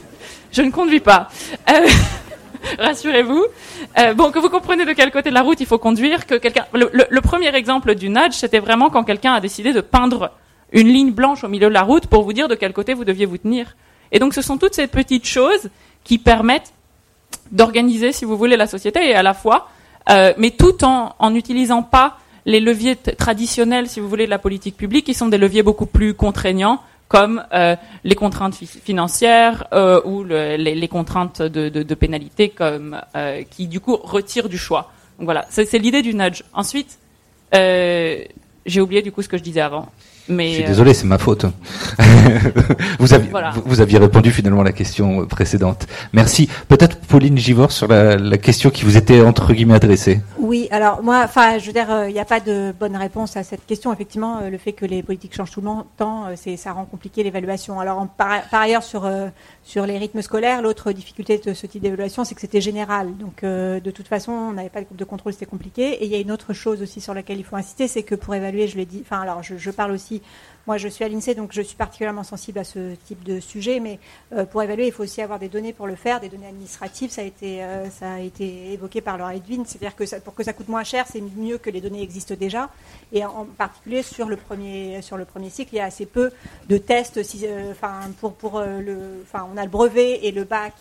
[0.52, 1.28] je ne conduis pas.
[1.70, 1.86] Euh,
[2.78, 3.44] Rassurez-vous.
[3.98, 6.34] Euh, bon, que vous comprenez de quel côté de la route il faut conduire, que
[6.34, 6.66] quelqu'un.
[6.74, 10.30] Le, le- le premier exemple du nudge, c'était vraiment quand quelqu'un a décidé de peindre
[10.72, 13.04] une ligne blanche au milieu de la route pour vous dire de quel côté vous
[13.04, 13.74] deviez vous tenir.
[14.12, 15.70] Et donc, ce sont toutes ces petites choses
[16.04, 16.72] qui permettent
[17.50, 19.68] d'organiser, si vous voulez, la société et à la fois,
[20.10, 24.38] euh, mais tout en en n'utilisant pas les leviers traditionnels, si vous voulez, de la
[24.38, 29.66] politique publique, qui sont des leviers beaucoup plus contraignants, comme euh, les contraintes fi- financières
[29.72, 34.92] euh, ou le- les, contraintes de, pénalité, euh, qui du coup retirent du choix.
[35.18, 36.42] Donc voilà, c'est l'idée du nudge.
[36.54, 36.98] Ensuite,
[37.52, 39.88] j'ai oublié du coup ce que je disais avant.
[40.30, 41.44] Mais Je suis euh, désolé, c'est ma faute.
[42.98, 43.50] vous, aviez, Voilà.
[43.50, 45.86] vous, vous aviez répondu finalement à la question précédente.
[46.12, 46.48] Merci.
[46.68, 50.20] Peut-être Pauline Givor sur la, la question qui vous était entre guillemets adressée.
[50.38, 53.36] Oui, alors moi, enfin, je veux dire, euh, il n'y a pas de bonne réponse
[53.36, 53.92] à cette question.
[53.92, 56.84] Effectivement, euh, le fait que les politiques changent tout le temps, euh, c'est, ça rend
[56.84, 57.80] compliqué l'évaluation.
[57.80, 59.28] Alors, en- par, par ailleurs, sur euh,
[59.62, 63.08] sur les rythmes scolaires, l'autre difficulté de ce type d'évaluation, c'est que c'était général.
[63.18, 66.02] Donc, euh, de toute façon, on n'avait pas de groupe de contrôle, c'était compliqué.
[66.02, 68.14] Et il y a une autre chose aussi sur laquelle il faut insister, c'est que
[68.14, 70.19] pour évaluer, je l'ai dit, enfin, alors, je, je parle aussi
[70.66, 73.80] moi je suis à l'INSEE, donc je suis particulièrement sensible à ce type de sujet,
[73.80, 73.98] mais
[74.32, 77.10] euh, pour évaluer, il faut aussi avoir des données pour le faire, des données administratives,
[77.10, 77.88] ça a été, euh,
[78.40, 81.70] évoqué par Laura Edwin, c'est-à-dire que pour que ça coûte moins cher, c'est mieux que
[81.70, 82.70] les données existent déjà,
[83.12, 85.00] et en, particulier sur le premier,
[85.50, 86.30] cycle, il y a assez peu
[86.68, 87.72] de tests, euh,
[88.20, 90.74] pour, le, on a le brevet et le bac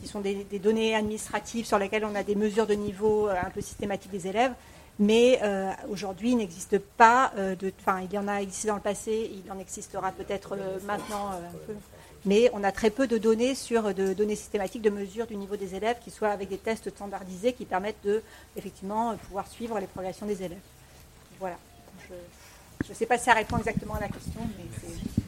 [0.00, 3.60] qui sont des, données administratives sur lesquelles on a des mesures de niveau un peu
[3.60, 4.52] systématiques des élèves.
[4.98, 7.54] Mais euh, aujourd'hui, il n'existe pas euh.
[7.80, 11.30] Enfin, il y en a existé dans le passé, il en existera peut-être euh, maintenant
[11.30, 11.74] un peu.
[12.24, 15.56] Mais on a très peu de données sur de données systématiques de mesure du niveau
[15.56, 18.22] des élèves qui soient avec des tests standardisés qui permettent de
[18.56, 20.58] effectivement pouvoir suivre les progressions des élèves.
[21.38, 21.56] Voilà.
[22.84, 25.24] Je ne sais pas si ça répond exactement à la question, mais.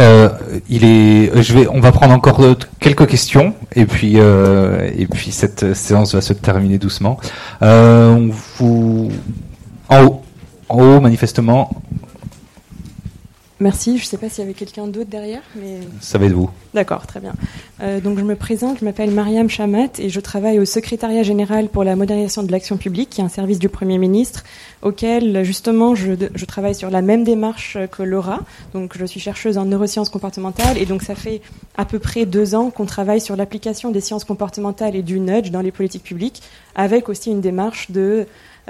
[0.00, 0.28] Euh,
[0.68, 2.40] il est, euh, je vais, on va prendre encore
[2.80, 7.18] quelques questions et puis euh, et puis cette euh, séance va se terminer doucement.
[7.62, 9.10] Euh, vous,
[9.88, 10.22] en haut,
[10.68, 11.70] en haut manifestement,
[13.60, 13.98] Merci.
[13.98, 16.50] Je ne sais pas s'il y avait quelqu'un d'autre derrière, mais ça va être vous.
[16.74, 17.34] D'accord, très bien.
[17.80, 21.68] Euh, donc je me présente, je m'appelle Mariam Chamat et je travaille au secrétariat général
[21.68, 24.42] pour la modernisation de l'action publique, qui est un service du Premier ministre,
[24.82, 28.40] auquel justement je, je travaille sur la même démarche que Laura.
[28.72, 31.40] Donc je suis chercheuse en neurosciences comportementales et donc ça fait
[31.76, 35.50] à peu près deux ans qu'on travaille sur l'application des sciences comportementales et du nudge
[35.50, 36.42] dans les politiques publiques,
[36.74, 38.26] avec aussi une démarche de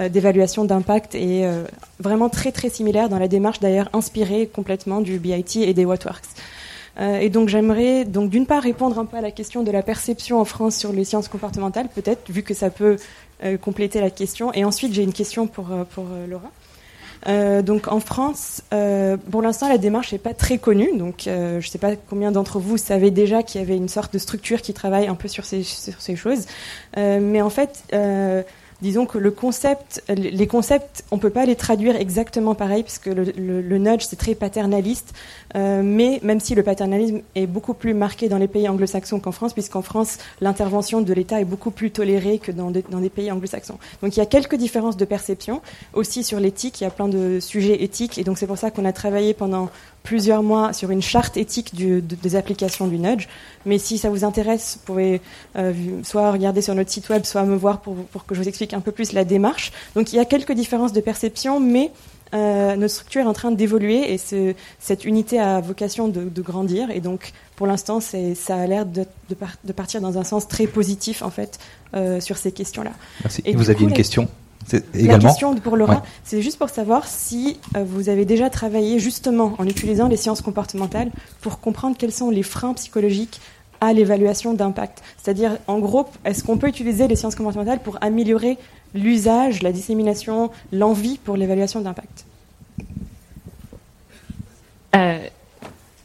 [0.09, 1.65] d'évaluation d'impact et euh,
[2.01, 6.25] vraiment très très similaire dans la démarche d'ailleurs inspirée complètement du BIT et des Whatworks.
[7.01, 9.83] Euh, et donc j'aimerais donc d'une part répondre un peu à la question de la
[9.83, 12.97] perception en France sur les sciences comportementales, peut-être vu que ça peut
[13.45, 14.53] euh, compléter la question.
[14.53, 16.51] Et ensuite j'ai une question pour euh, pour euh, Laura.
[17.27, 20.97] Euh, donc en France, euh, pour l'instant la démarche n'est pas très connue.
[20.97, 23.89] Donc euh, je ne sais pas combien d'entre vous savaient déjà qu'il y avait une
[23.89, 26.47] sorte de structure qui travaille un peu sur ces sur ces choses.
[26.97, 27.83] Euh, mais en fait.
[28.85, 29.33] Disons que les
[30.47, 35.15] concepts, on peut pas les traduire exactement pareil puisque le, le, nudge c'est très paternaliste,
[35.57, 39.33] euh, mais même si le paternalisme est beaucoup plus marqué dans les pays anglo-saxons qu'en
[39.33, 43.33] France, puisqu'en France l'intervention de l'État est beaucoup plus tolérée que dans, dans des pays
[43.33, 43.79] anglo-saxons.
[44.03, 45.63] Donc il y a quelques différences de perception
[45.95, 46.83] aussi sur l'éthique.
[46.83, 49.33] Il y a plein de sujets éthiques et donc c'est pour ça qu'on a travaillé
[49.33, 49.71] pendant
[50.03, 53.27] plusieurs mois sur une charte éthique des applications du nudge.
[53.65, 55.23] Mais si ça vous intéresse, vous pouvez
[55.57, 55.73] euh,
[56.03, 58.74] soit regarder sur notre site web, soit me voir pour, pour que je vous explique
[58.75, 59.73] un peu plus la démarche.
[59.95, 61.91] Donc il y a quelques différences de perception, mais
[62.35, 66.43] euh, notre structure est en train d'évoluer et ce, cette unité a vocation de, de
[66.43, 66.91] grandir.
[66.91, 70.49] Et donc pour l'instant, ça a l'air de, de, par, de, partir dans un sens
[70.49, 71.59] très positif en fait
[71.95, 72.93] euh, sur ces questions-là.
[73.23, 73.43] Merci.
[73.45, 73.97] Et vous aviez coup, une la...
[73.97, 74.29] question
[74.95, 75.13] Également.
[75.13, 76.01] La question pour Laura, ouais.
[76.25, 80.41] c'est juste pour savoir si euh, vous avez déjà travaillé justement en utilisant les sciences
[80.41, 81.11] comportementales
[81.43, 83.41] pour comprendre quels sont les freins psychologiques
[83.81, 85.03] à l'évaluation d'impact.
[85.23, 88.59] C'est-à-dire, en gros, est-ce qu'on peut utiliser les sciences comportementales pour améliorer
[88.95, 92.25] l'usage, la dissémination, l'envie pour l'évaluation d'impact?
[94.95, 95.19] Euh,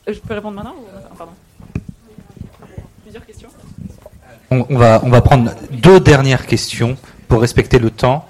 [0.07, 1.15] Je peux répondre maintenant ou...
[1.17, 1.33] Pardon.
[3.03, 3.49] Plusieurs questions?
[4.51, 8.25] On, on, va, on va prendre deux dernières questions pour respecter le temps.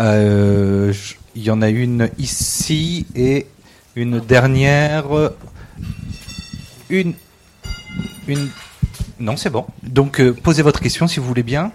[0.00, 0.92] Euh,
[1.34, 3.46] il y en a une ici et
[3.96, 5.06] une dernière.
[6.88, 7.14] Une.
[9.18, 9.64] Non, c'est bon.
[9.82, 11.72] Donc, euh, posez votre question si vous voulez bien.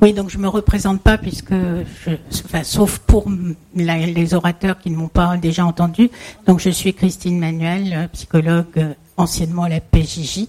[0.00, 2.10] Oui, donc je me représente pas puisque, je,
[2.46, 3.30] enfin, sauf pour
[3.74, 6.10] les orateurs qui ne m'ont pas déjà entendu.
[6.46, 10.46] Donc, je suis Christine Manuel, psychologue euh, anciennement à la PJJ.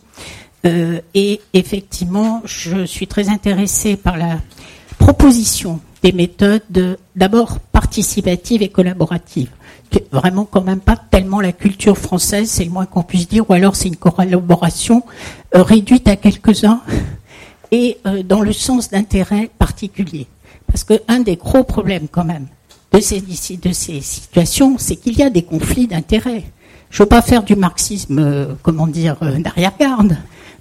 [0.66, 4.40] Euh, et effectivement, je suis très intéressée par la
[5.00, 9.50] proposition des méthodes d'abord participatives et collaboratives.
[10.12, 13.54] Vraiment quand même pas tellement la culture française, c'est le moins qu'on puisse dire, ou
[13.54, 15.04] alors c'est une collaboration
[15.56, 16.82] euh, réduite à quelques-uns
[17.72, 20.28] et euh, dans le sens d'intérêt particulier.
[20.68, 22.48] Parce que un des gros problèmes quand même
[22.94, 26.44] de ces, de ces situations, c'est qu'il y a des conflits d'intérêts.
[26.90, 30.18] Je ne veux pas faire du marxisme, euh, comment dire, d'arrière-garde,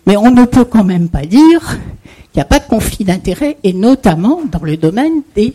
[0.07, 1.79] mais on ne peut quand même pas dire
[2.33, 5.55] qu'il n'y a pas de conflit d'intérêts, et notamment dans le domaine des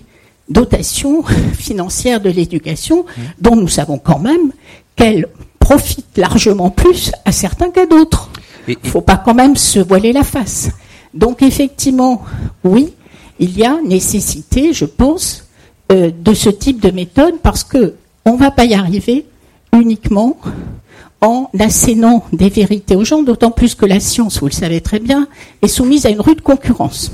[0.49, 1.23] dotations
[1.57, 3.21] financières de l'éducation, mmh.
[3.39, 4.51] dont nous savons quand même
[4.95, 5.27] qu'elles
[5.59, 8.29] profitent largement plus à certains qu'à d'autres.
[8.67, 10.69] Il ne faut pas quand même se voiler la face.
[11.13, 12.23] Donc effectivement,
[12.63, 12.93] oui,
[13.39, 15.47] il y a nécessité, je pense,
[15.91, 19.25] euh, de ce type de méthode parce que on ne va pas y arriver
[19.73, 20.37] uniquement
[21.21, 24.99] en assénant des vérités aux gens, d'autant plus que la science, vous le savez très
[24.99, 25.27] bien,
[25.61, 27.11] est soumise à une rude concurrence.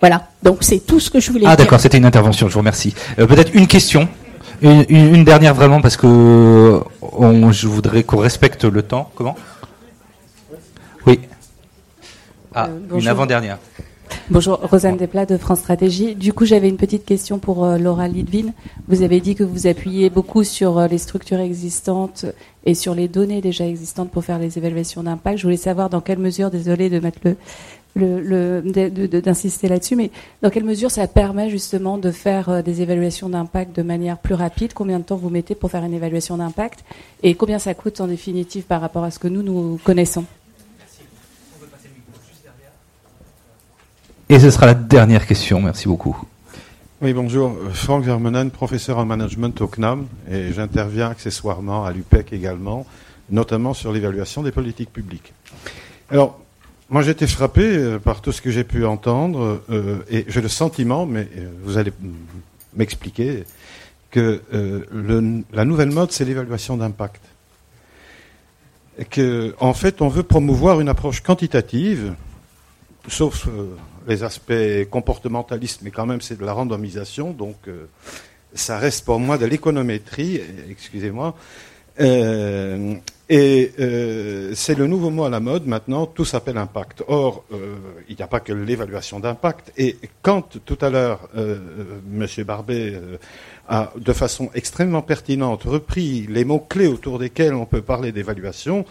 [0.00, 1.54] Voilà, donc c'est tout ce que je voulais ah, dire.
[1.60, 2.94] Ah d'accord, c'était une intervention, je vous remercie.
[3.18, 4.08] Euh, Peut-être une question,
[4.60, 9.10] une, une, une, dernière vraiment, parce que on, je voudrais qu'on respecte le temps.
[9.14, 9.36] Comment?
[11.06, 11.20] Oui.
[12.54, 13.58] Ah, euh, une avant-dernière.
[14.30, 16.14] Bonjour, Rosanne Desplat de France Stratégie.
[16.14, 18.52] Du coup, j'avais une petite question pour euh, Laura Lidvin.
[18.88, 22.24] Vous avez dit que vous appuyez beaucoup sur euh, les structures existantes
[22.64, 25.36] et sur les données déjà existantes pour faire les évaluations d'impact.
[25.36, 27.18] Je voulais savoir dans quelle mesure, désolé de mettre
[27.96, 28.62] le,
[29.20, 30.10] d'insister là-dessus, mais
[30.42, 34.34] dans quelle mesure ça permet justement de faire euh, des évaluations d'impact de manière plus
[34.34, 34.72] rapide?
[34.72, 36.82] Combien de temps vous mettez pour faire une évaluation d'impact?
[37.22, 40.24] Et combien ça coûte en définitive par rapport à ce que nous, nous connaissons?
[44.34, 45.60] Et ce sera la dernière question.
[45.62, 46.20] Merci beaucoup.
[47.00, 47.56] Oui, bonjour.
[47.72, 52.84] Franck Vermeulen, professeur en management au CNAM, et j'interviens accessoirement à l'UPEC également,
[53.30, 55.32] notamment sur l'évaluation des politiques publiques.
[56.10, 56.40] Alors,
[56.90, 60.40] moi j'ai été frappé euh, par tout ce que j'ai pu entendre, euh, et j'ai
[60.40, 61.92] le sentiment, mais euh, vous allez
[62.74, 63.44] m'expliquer,
[64.10, 64.42] que
[65.52, 67.22] la nouvelle mode, c'est l'évaluation d'impact.
[68.98, 72.14] Et que, en fait, on veut promouvoir une approche quantitative,
[73.06, 73.46] sauf
[74.06, 74.52] les aspects
[74.90, 77.86] comportementalistes, mais quand même c'est de la randomisation, donc euh,
[78.54, 81.34] ça reste pour moi de l'économétrie, euh, excusez-moi.
[82.00, 82.94] Euh,
[83.30, 87.02] et euh, c'est le nouveau mot à la mode maintenant, tout s'appelle impact.
[87.08, 87.76] Or, euh,
[88.08, 89.72] il n'y a pas que l'évaluation d'impact.
[89.78, 91.58] Et quand tout à l'heure, euh,
[92.06, 93.16] Monsieur Barbet euh,
[93.68, 98.84] a de façon extrêmement pertinente repris les mots-clés autour desquels on peut parler d'évaluation,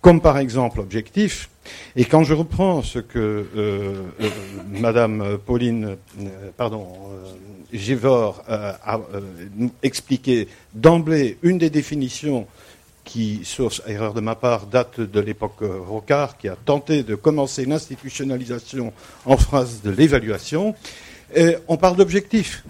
[0.00, 1.50] comme par exemple objectif,
[1.96, 4.28] et quand je reprends ce que euh, euh,
[4.68, 6.26] Madame Pauline, euh,
[6.56, 6.88] pardon,
[7.72, 9.00] Givor a
[9.82, 12.46] expliqué d'emblée, une des définitions
[13.04, 17.64] qui, sauf erreur de ma part, date de l'époque Rocard, qui a tenté de commencer
[17.64, 18.92] l'institutionnalisation
[19.24, 20.74] en phrase de l'évaluation,
[21.68, 22.64] on parle d'objectif.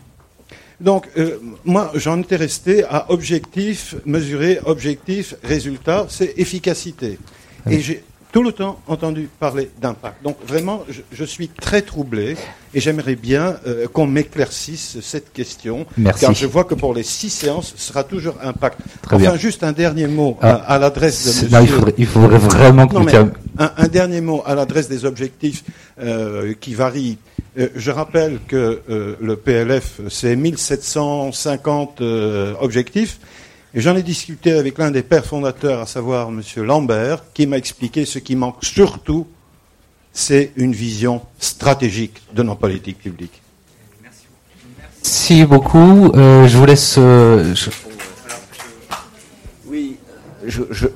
[0.81, 7.19] Donc, euh, moi, j'en étais resté à objectif, mesurer, objectif, résultat, c'est efficacité.
[7.71, 8.03] Et j'ai
[8.35, 10.17] tout le temps entendu parler d'impact.
[10.25, 12.37] Donc, vraiment, je, je suis très troublé
[12.75, 15.87] et j'aimerais bien euh, qu'on m'éclaircisse cette question.
[15.97, 16.23] Merci.
[16.23, 18.81] Car je vois que pour les six séances, ce sera toujours impact.
[19.03, 19.37] Très enfin, bien.
[19.37, 22.39] juste un dernier mot Ah, à, à l'adresse de non, il monsieur- faudrait- il faudrait
[22.39, 23.31] vraiment que Non, mais un,
[23.77, 25.63] un dernier mot à l'adresse des objectifs
[26.03, 27.19] euh, qui varient.
[27.57, 33.21] Euh, je rappelle que euh, le PLF, c'est 1750 euh, objectifs.
[33.75, 37.59] Et j'en ai discuté avec l'un des pères fondateurs, à savoir Monsieur Lambert, qui m'a
[37.59, 39.27] expliqué ce qui manque surtout,
[40.13, 43.43] c'est une vision stratégique de nos politiques publiques.
[45.03, 46.13] Merci beaucoup.
[46.15, 46.95] Euh, je vous laisse.
[46.99, 47.71] euh, je-
[49.67, 49.97] Oui,
[50.47, 50.87] je, je,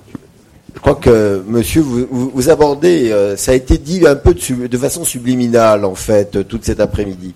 [0.74, 4.34] je crois que, monsieur, vous, vous, vous abordez, euh, ça a été dit un peu
[4.34, 7.34] de, façon subliminale, en fait, euh, toute cet après-midi.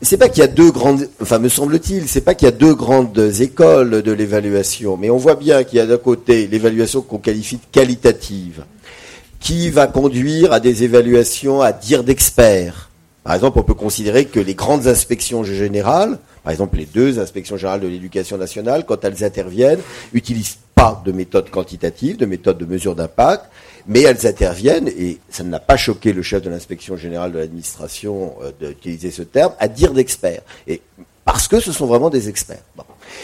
[0.00, 2.52] C'est pas qu'il y a deux grandes, enfin, me semble-t-il, c'est pas qu'il y a
[2.52, 7.02] deux grandes écoles de l'évaluation, mais on voit bien qu'il y a d'un côté l'évaluation
[7.02, 8.64] qu'on qualifie de qualitative,
[9.40, 12.90] qui va conduire à des évaluations à dire d'experts.
[13.24, 17.56] Par exemple, on peut considérer que les grandes inspections générales, par exemple les deux inspections
[17.56, 19.80] générales de l'éducation nationale, quand elles interviennent,
[20.12, 23.44] utilisent pas de méthode quantitative, de méthode de mesure d'impact,
[23.86, 28.34] mais elles interviennent, et ça n'a pas choqué le chef de l'inspection générale de l'administration
[28.42, 30.42] euh, d'utiliser ce terme, à dire d'experts.
[30.66, 30.82] Et
[31.24, 32.62] parce que ce sont vraiment des experts.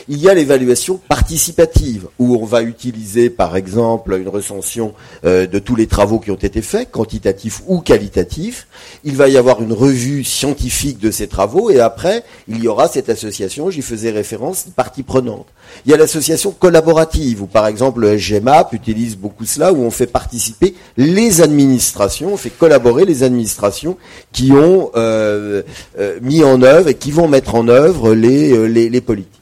[0.08, 4.94] Il y a l'évaluation participative, où on va utiliser, par exemple, une recension
[5.24, 8.66] euh, de tous les travaux qui ont été faits, quantitatifs ou qualitatifs.
[9.04, 12.88] Il va y avoir une revue scientifique de ces travaux, et après, il y aura
[12.88, 15.46] cette association, j'y faisais référence, partie prenante.
[15.84, 19.90] Il y a l'association collaborative, où par exemple le SGMAP utilise beaucoup cela, où on
[19.90, 23.96] fait participer les administrations, on fait collaborer les administrations
[24.32, 25.62] qui ont euh,
[25.98, 29.37] euh, mis en œuvre et qui vont mettre en œuvre les, politiques.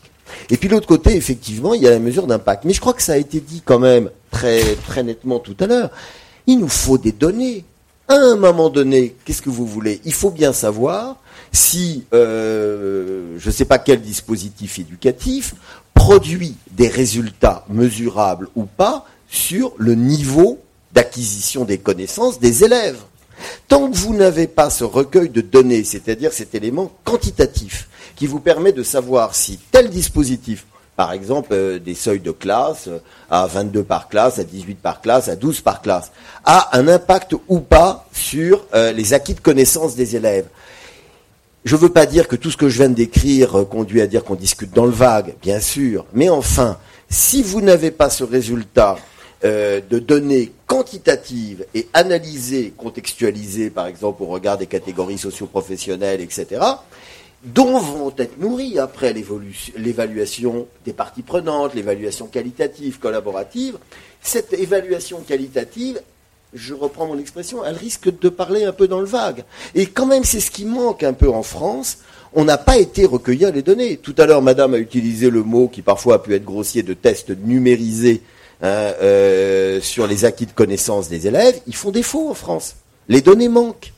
[0.50, 2.64] Et puis l'autre côté, effectivement, il y a la mesure d'impact.
[2.64, 5.66] Mais je crois que ça a été dit quand même très, très nettement tout à
[5.66, 5.90] l'heure.
[6.46, 7.64] Il nous faut des données.
[8.08, 10.00] À un moment donné, qu'est-ce que vous voulez?
[10.04, 11.16] Il faut bien savoir
[11.50, 15.54] si, euh, je ne sais pas quel dispositif éducatif,
[15.94, 20.60] produit des résultats mesurables ou pas sur le niveau
[20.92, 23.00] d'acquisition des connaissances des élèves.
[23.68, 28.40] Tant que vous n'avez pas ce recueil de données, c'est-à-dire cet élément quantitatif, qui vous
[28.40, 32.98] permet de savoir si tel dispositif, par exemple euh, des seuils de classe euh,
[33.30, 36.10] à 22 par classe, à 18 par classe, à 12 par classe,
[36.44, 40.46] a un impact ou pas sur euh, les acquis de connaissances des élèves.
[41.64, 44.06] Je ne veux pas dire que tout ce que je viens de décrire conduit à
[44.06, 46.78] dire qu'on discute dans le vague, bien sûr, mais enfin,
[47.10, 48.96] si vous n'avez pas ce résultat
[49.42, 56.60] de données quantitatives et analysées, contextualisées, par exemple, au regard des catégories socioprofessionnelles, etc.,
[57.46, 63.78] dont vont être nourries après l'évaluation des parties prenantes, l'évaluation qualitative, collaborative,
[64.20, 66.00] cette évaluation qualitative,
[66.54, 69.44] je reprends mon expression, elle risque de parler un peu dans le vague.
[69.74, 71.98] Et quand même, c'est ce qui manque un peu en France.
[72.34, 73.96] On n'a pas été recueillir les données.
[73.98, 76.94] Tout à l'heure, Madame a utilisé le mot qui parfois a pu être grossier de
[76.94, 78.22] test numérisé
[78.62, 81.60] hein, euh, sur les acquis de connaissances des élèves.
[81.66, 82.76] Ils font défaut en France.
[83.08, 83.92] Les données manquent.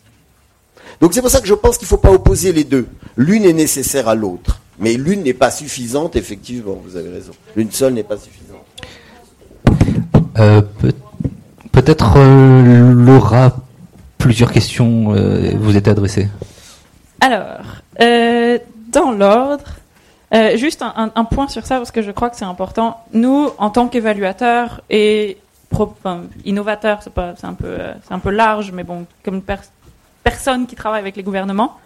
[1.00, 2.86] Donc c'est pour ça que je pense qu'il ne faut pas opposer les deux.
[3.18, 4.60] L'une est nécessaire à l'autre.
[4.78, 7.32] Mais l'une n'est pas suffisante, effectivement, vous avez raison.
[7.56, 8.64] L'une seule n'est pas suffisante.
[10.38, 10.92] Euh, peut-
[11.72, 13.56] Peut-être euh, Laura,
[14.18, 16.28] plusieurs questions euh, vous étaient adressées.
[17.20, 17.58] Alors,
[18.00, 18.58] euh,
[18.92, 19.64] dans l'ordre,
[20.34, 22.98] euh, juste un, un- un point sur ça parce que je crois que c'est important.
[23.12, 25.38] Nous, en tant qu'évaluateurs et
[25.70, 29.06] pro- enfin, innovateurs, c'est pas, c'est un peu, euh, c'est un peu large, mais bon,
[29.24, 29.62] comme pers-
[30.24, 31.76] personne qui travaille avec les gouvernements,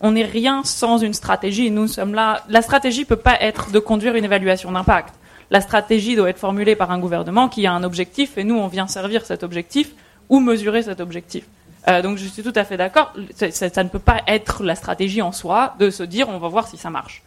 [0.00, 1.70] on n'est rien sans une stratégie.
[1.70, 2.42] Nous sommes là.
[2.48, 5.14] La stratégie peut pas être de conduire une évaluation d'impact.
[5.50, 8.66] La stratégie doit être formulée par un gouvernement qui a un objectif et nous, on
[8.66, 9.92] vient servir cet objectif
[10.28, 11.44] ou mesurer cet objectif.
[11.88, 13.12] Euh, donc je suis tout à fait d'accord.
[13.38, 16.66] Ça, ne peut pas être la stratégie en soi de se dire on va voir
[16.66, 17.22] si ça marche.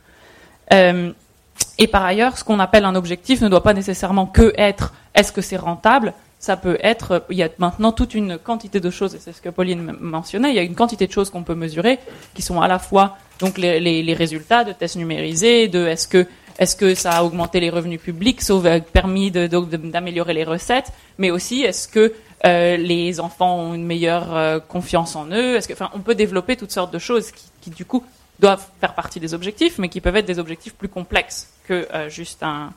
[0.74, 1.12] Euh,
[1.78, 5.32] et par ailleurs, ce qu'on appelle un objectif ne doit pas nécessairement que être est-ce
[5.32, 6.14] que c'est rentable?
[6.40, 9.42] Ça peut être, il y a maintenant toute une quantité de choses, et c'est ce
[9.42, 12.00] que Pauline mentionnait, il y a une quantité de choses qu'on peut mesurer,
[12.34, 16.26] qui sont à la fois donc les, résultats de tests numérisés, de est-ce que
[16.58, 21.32] est-ce que ça a augmenté les revenus publics, sauf euh, permis d'améliorer les recettes, mais
[21.32, 22.14] aussi est-ce que
[22.45, 26.16] euh, les enfants ont une meilleure euh, confiance en eux Est-ce que, enfin, on peut
[26.16, 28.03] développer toutes sortes de choses qui, du coup
[28.40, 32.42] doivent faire partie des objectifs, mais qui peuvent être des objectifs plus complexes que juste
[32.42, 32.72] un,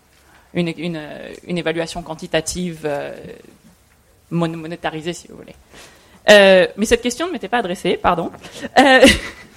[0.55, 1.01] une, une,
[1.47, 3.15] une évaluation quantitative euh,
[4.31, 5.55] mon- monétarisée, si vous voulez.
[6.31, 8.31] Euh, mais cette question ne m'était pas adressée, pardon.
[8.79, 9.01] Euh,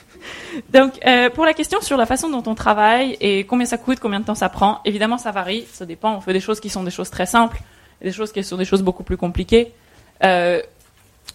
[0.74, 3.99] donc, euh, pour la question sur la façon dont on travaille et combien ça coûte,
[3.99, 6.15] combien de temps ça prend, évidemment, ça varie, ça dépend.
[6.15, 7.57] On fait des choses qui sont des choses très simples,
[8.01, 9.74] et des choses qui sont des choses beaucoup plus compliquées.
[10.24, 10.61] Euh,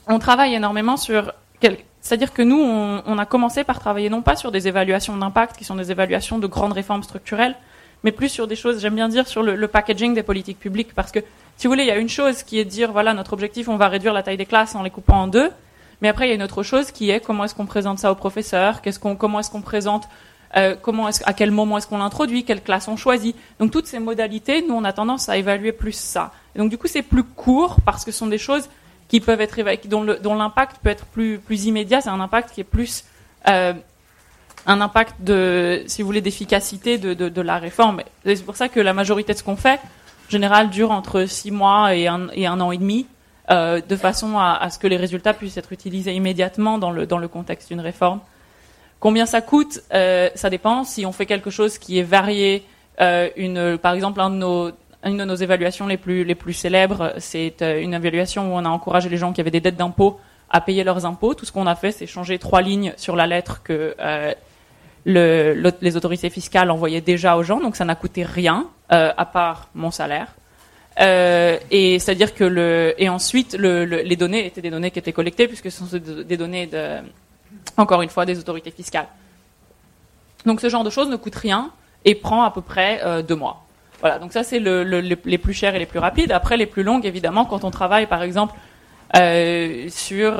[0.06, 4.22] on travaille énormément sur, quel- c'est-à-dire que nous, on, on a commencé par travailler non
[4.22, 7.54] pas sur des évaluations d'impact, qui sont des évaluations de grandes réformes structurelles,
[8.04, 10.94] mais plus sur des choses, j'aime bien dire, sur le, le packaging des politiques publiques,
[10.94, 11.20] parce que,
[11.56, 13.68] si vous voulez, il y a une chose qui est de dire, voilà, notre objectif,
[13.68, 15.50] on va réduire la taille des classes en les coupant en deux,
[16.00, 18.10] mais après, il y a une autre chose qui est comment est-ce qu'on présente ça
[18.10, 20.08] aux professeurs, qu'est-ce qu'on, comment est-ce qu'on présente,
[20.56, 23.36] euh, comment est-ce, à quel moment est-ce qu'on l'introduit, quelle classe on choisit.
[23.58, 26.32] Donc toutes ces modalités, nous, on a tendance à évaluer plus ça.
[26.56, 28.68] Donc du coup, c'est plus court parce que ce sont des choses
[29.08, 32.00] qui peuvent être dont l'impact peut être plus, plus immédiat.
[32.00, 33.04] C'est un impact qui est plus
[33.48, 33.74] euh,
[34.66, 35.16] un impact
[35.86, 38.02] si vous voulez, d'efficacité de, de, la réforme.
[38.24, 39.80] C'est pour ça que la majorité de ce qu'on fait,
[40.28, 43.06] en général, dure entre six mois et un, et un an et demi,
[43.50, 47.18] euh, de façon à, ce que les résultats puissent être utilisés immédiatement dans le, dans
[47.18, 48.20] le contexte d'une réforme.
[49.00, 50.84] Combien ça coûte euh, Ça dépend.
[50.84, 52.64] Si on fait quelque chose qui est varié,
[53.00, 54.70] euh, une, par exemple, un de nos,
[55.04, 58.68] une de nos évaluations les plus, les plus célèbres, c'est une évaluation où on a
[58.68, 61.34] encouragé les gens qui avaient des dettes d'impôts à payer leurs impôts.
[61.34, 63.96] Tout ce qu'on a fait, c'est changer trois lignes sur la lettre que
[65.06, 69.68] les autorités fiscales envoyaient déjà aux gens, donc ça n'a coûté rien, euh, à part
[69.74, 70.28] mon salaire.
[71.00, 74.98] Euh, et c'est-à-dire que le et ensuite le, le- les données étaient des données qui
[74.98, 76.68] étaient collectées puisque ce sont des données
[77.76, 79.06] encore une fois des autorités fiscales.
[80.44, 81.70] Donc ce genre de choses ne coûte rien
[82.04, 83.64] et prend à peu près euh, deux mois.
[84.00, 86.32] Voilà, donc ça c'est le, le- les- plus chers et les plus rapides.
[86.32, 88.54] Après les plus longues, évidemment, quand on travaille par exemple
[89.14, 90.34] sur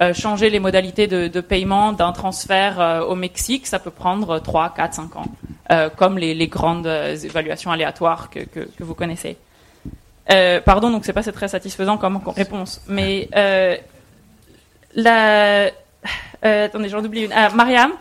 [0.00, 4.38] euh, changer les modalités de, de paiement d'un transfert euh, au Mexique, ça peut prendre
[4.38, 5.24] 3, 4, 5 ans,
[5.70, 9.36] euh, comme les, les grandes euh, évaluations aléatoires que, que, que vous connaissez.
[10.30, 13.28] Euh, pardon, donc c'est pas très satisfaisant comme réponse, mais
[14.94, 15.70] la
[16.42, 17.32] attendez, j'en oublie une.
[17.32, 17.92] Ah, Mariam,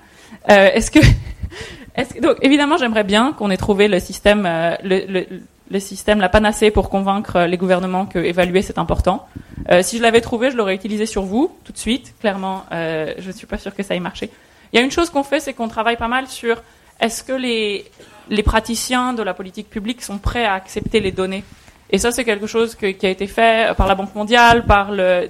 [0.47, 0.99] est-ce que,
[1.95, 4.43] est-ce que- donc évidemment j'aimerais bien qu'on ait trouvé le système,
[4.83, 5.25] le, le,
[5.71, 9.27] le système, la panacée pour convaincre les gouvernements que évaluer c'est important.
[9.71, 12.13] Euh, si je l'avais trouvé, je l'aurais utilisé sur vous tout de suite.
[12.19, 14.29] Clairement, euh, je suis pas sûre que ça ait marché.
[14.71, 16.61] Il y a une chose qu'on fait, c'est qu'on travaille pas mal sur
[16.99, 17.85] est-ce que les
[18.29, 21.43] les praticiens de la politique publique sont prêts à accepter les données.
[21.91, 25.27] Et ça, c'est quelque chose qui a été fait par la Banque mondiale, par le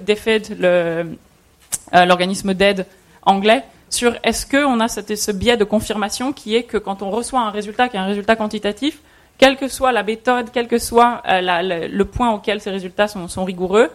[0.64, 2.86] euh, l'organisme d'aide
[3.22, 7.10] anglais, sur est-ce qu'on a cette- ce biais de confirmation qui est que quand on
[7.10, 8.98] reçoit un résultat qui est un résultat quantitatif,
[9.38, 13.44] quelle que soit la méthode, quel que soit euh, le, point auquel ces résultats sont,
[13.44, 13.90] rigoureux,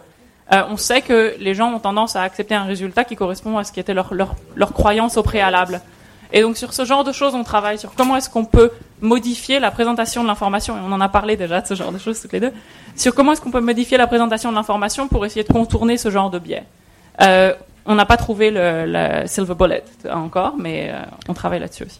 [0.52, 3.64] euh, on sait que les gens ont tendance à accepter un résultat qui correspond à
[3.64, 5.80] ce qui était leur, leur, leur croyance au préalable.
[6.32, 9.60] Et donc sur ce genre de choses, on travaille sur comment est-ce qu'on peut modifier
[9.60, 12.20] la présentation de l'information, et on en a parlé déjà de ce genre de choses
[12.20, 12.52] toutes les deux,
[12.96, 16.10] sur comment est-ce qu'on peut modifier la présentation de l'information pour essayer de contourner ce
[16.10, 16.64] genre de biais.
[17.20, 17.52] Euh,
[17.84, 20.94] on n'a pas trouvé le, le silver bullet encore, mais
[21.28, 21.98] on travaille là-dessus aussi.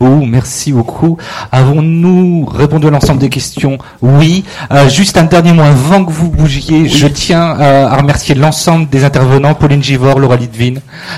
[0.00, 1.16] Oh, merci beaucoup.
[1.52, 3.78] Avons-nous répondu à l'ensemble des questions?
[4.02, 4.44] Oui.
[4.72, 6.88] Euh, juste un dernier mot avant que vous bougiez.
[6.88, 10.74] Je tiens euh, à remercier l'ensemble des intervenants, Pauline Givor, Laura Litvin,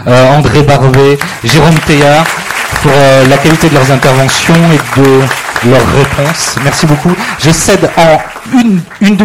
[0.06, 2.26] euh, André Barvet, Jérôme Théard,
[2.82, 6.56] pour euh, la qualité de leurs interventions et de leurs réponses.
[6.62, 7.14] Merci beaucoup.
[7.42, 8.18] Je cède en
[8.58, 9.16] une, une.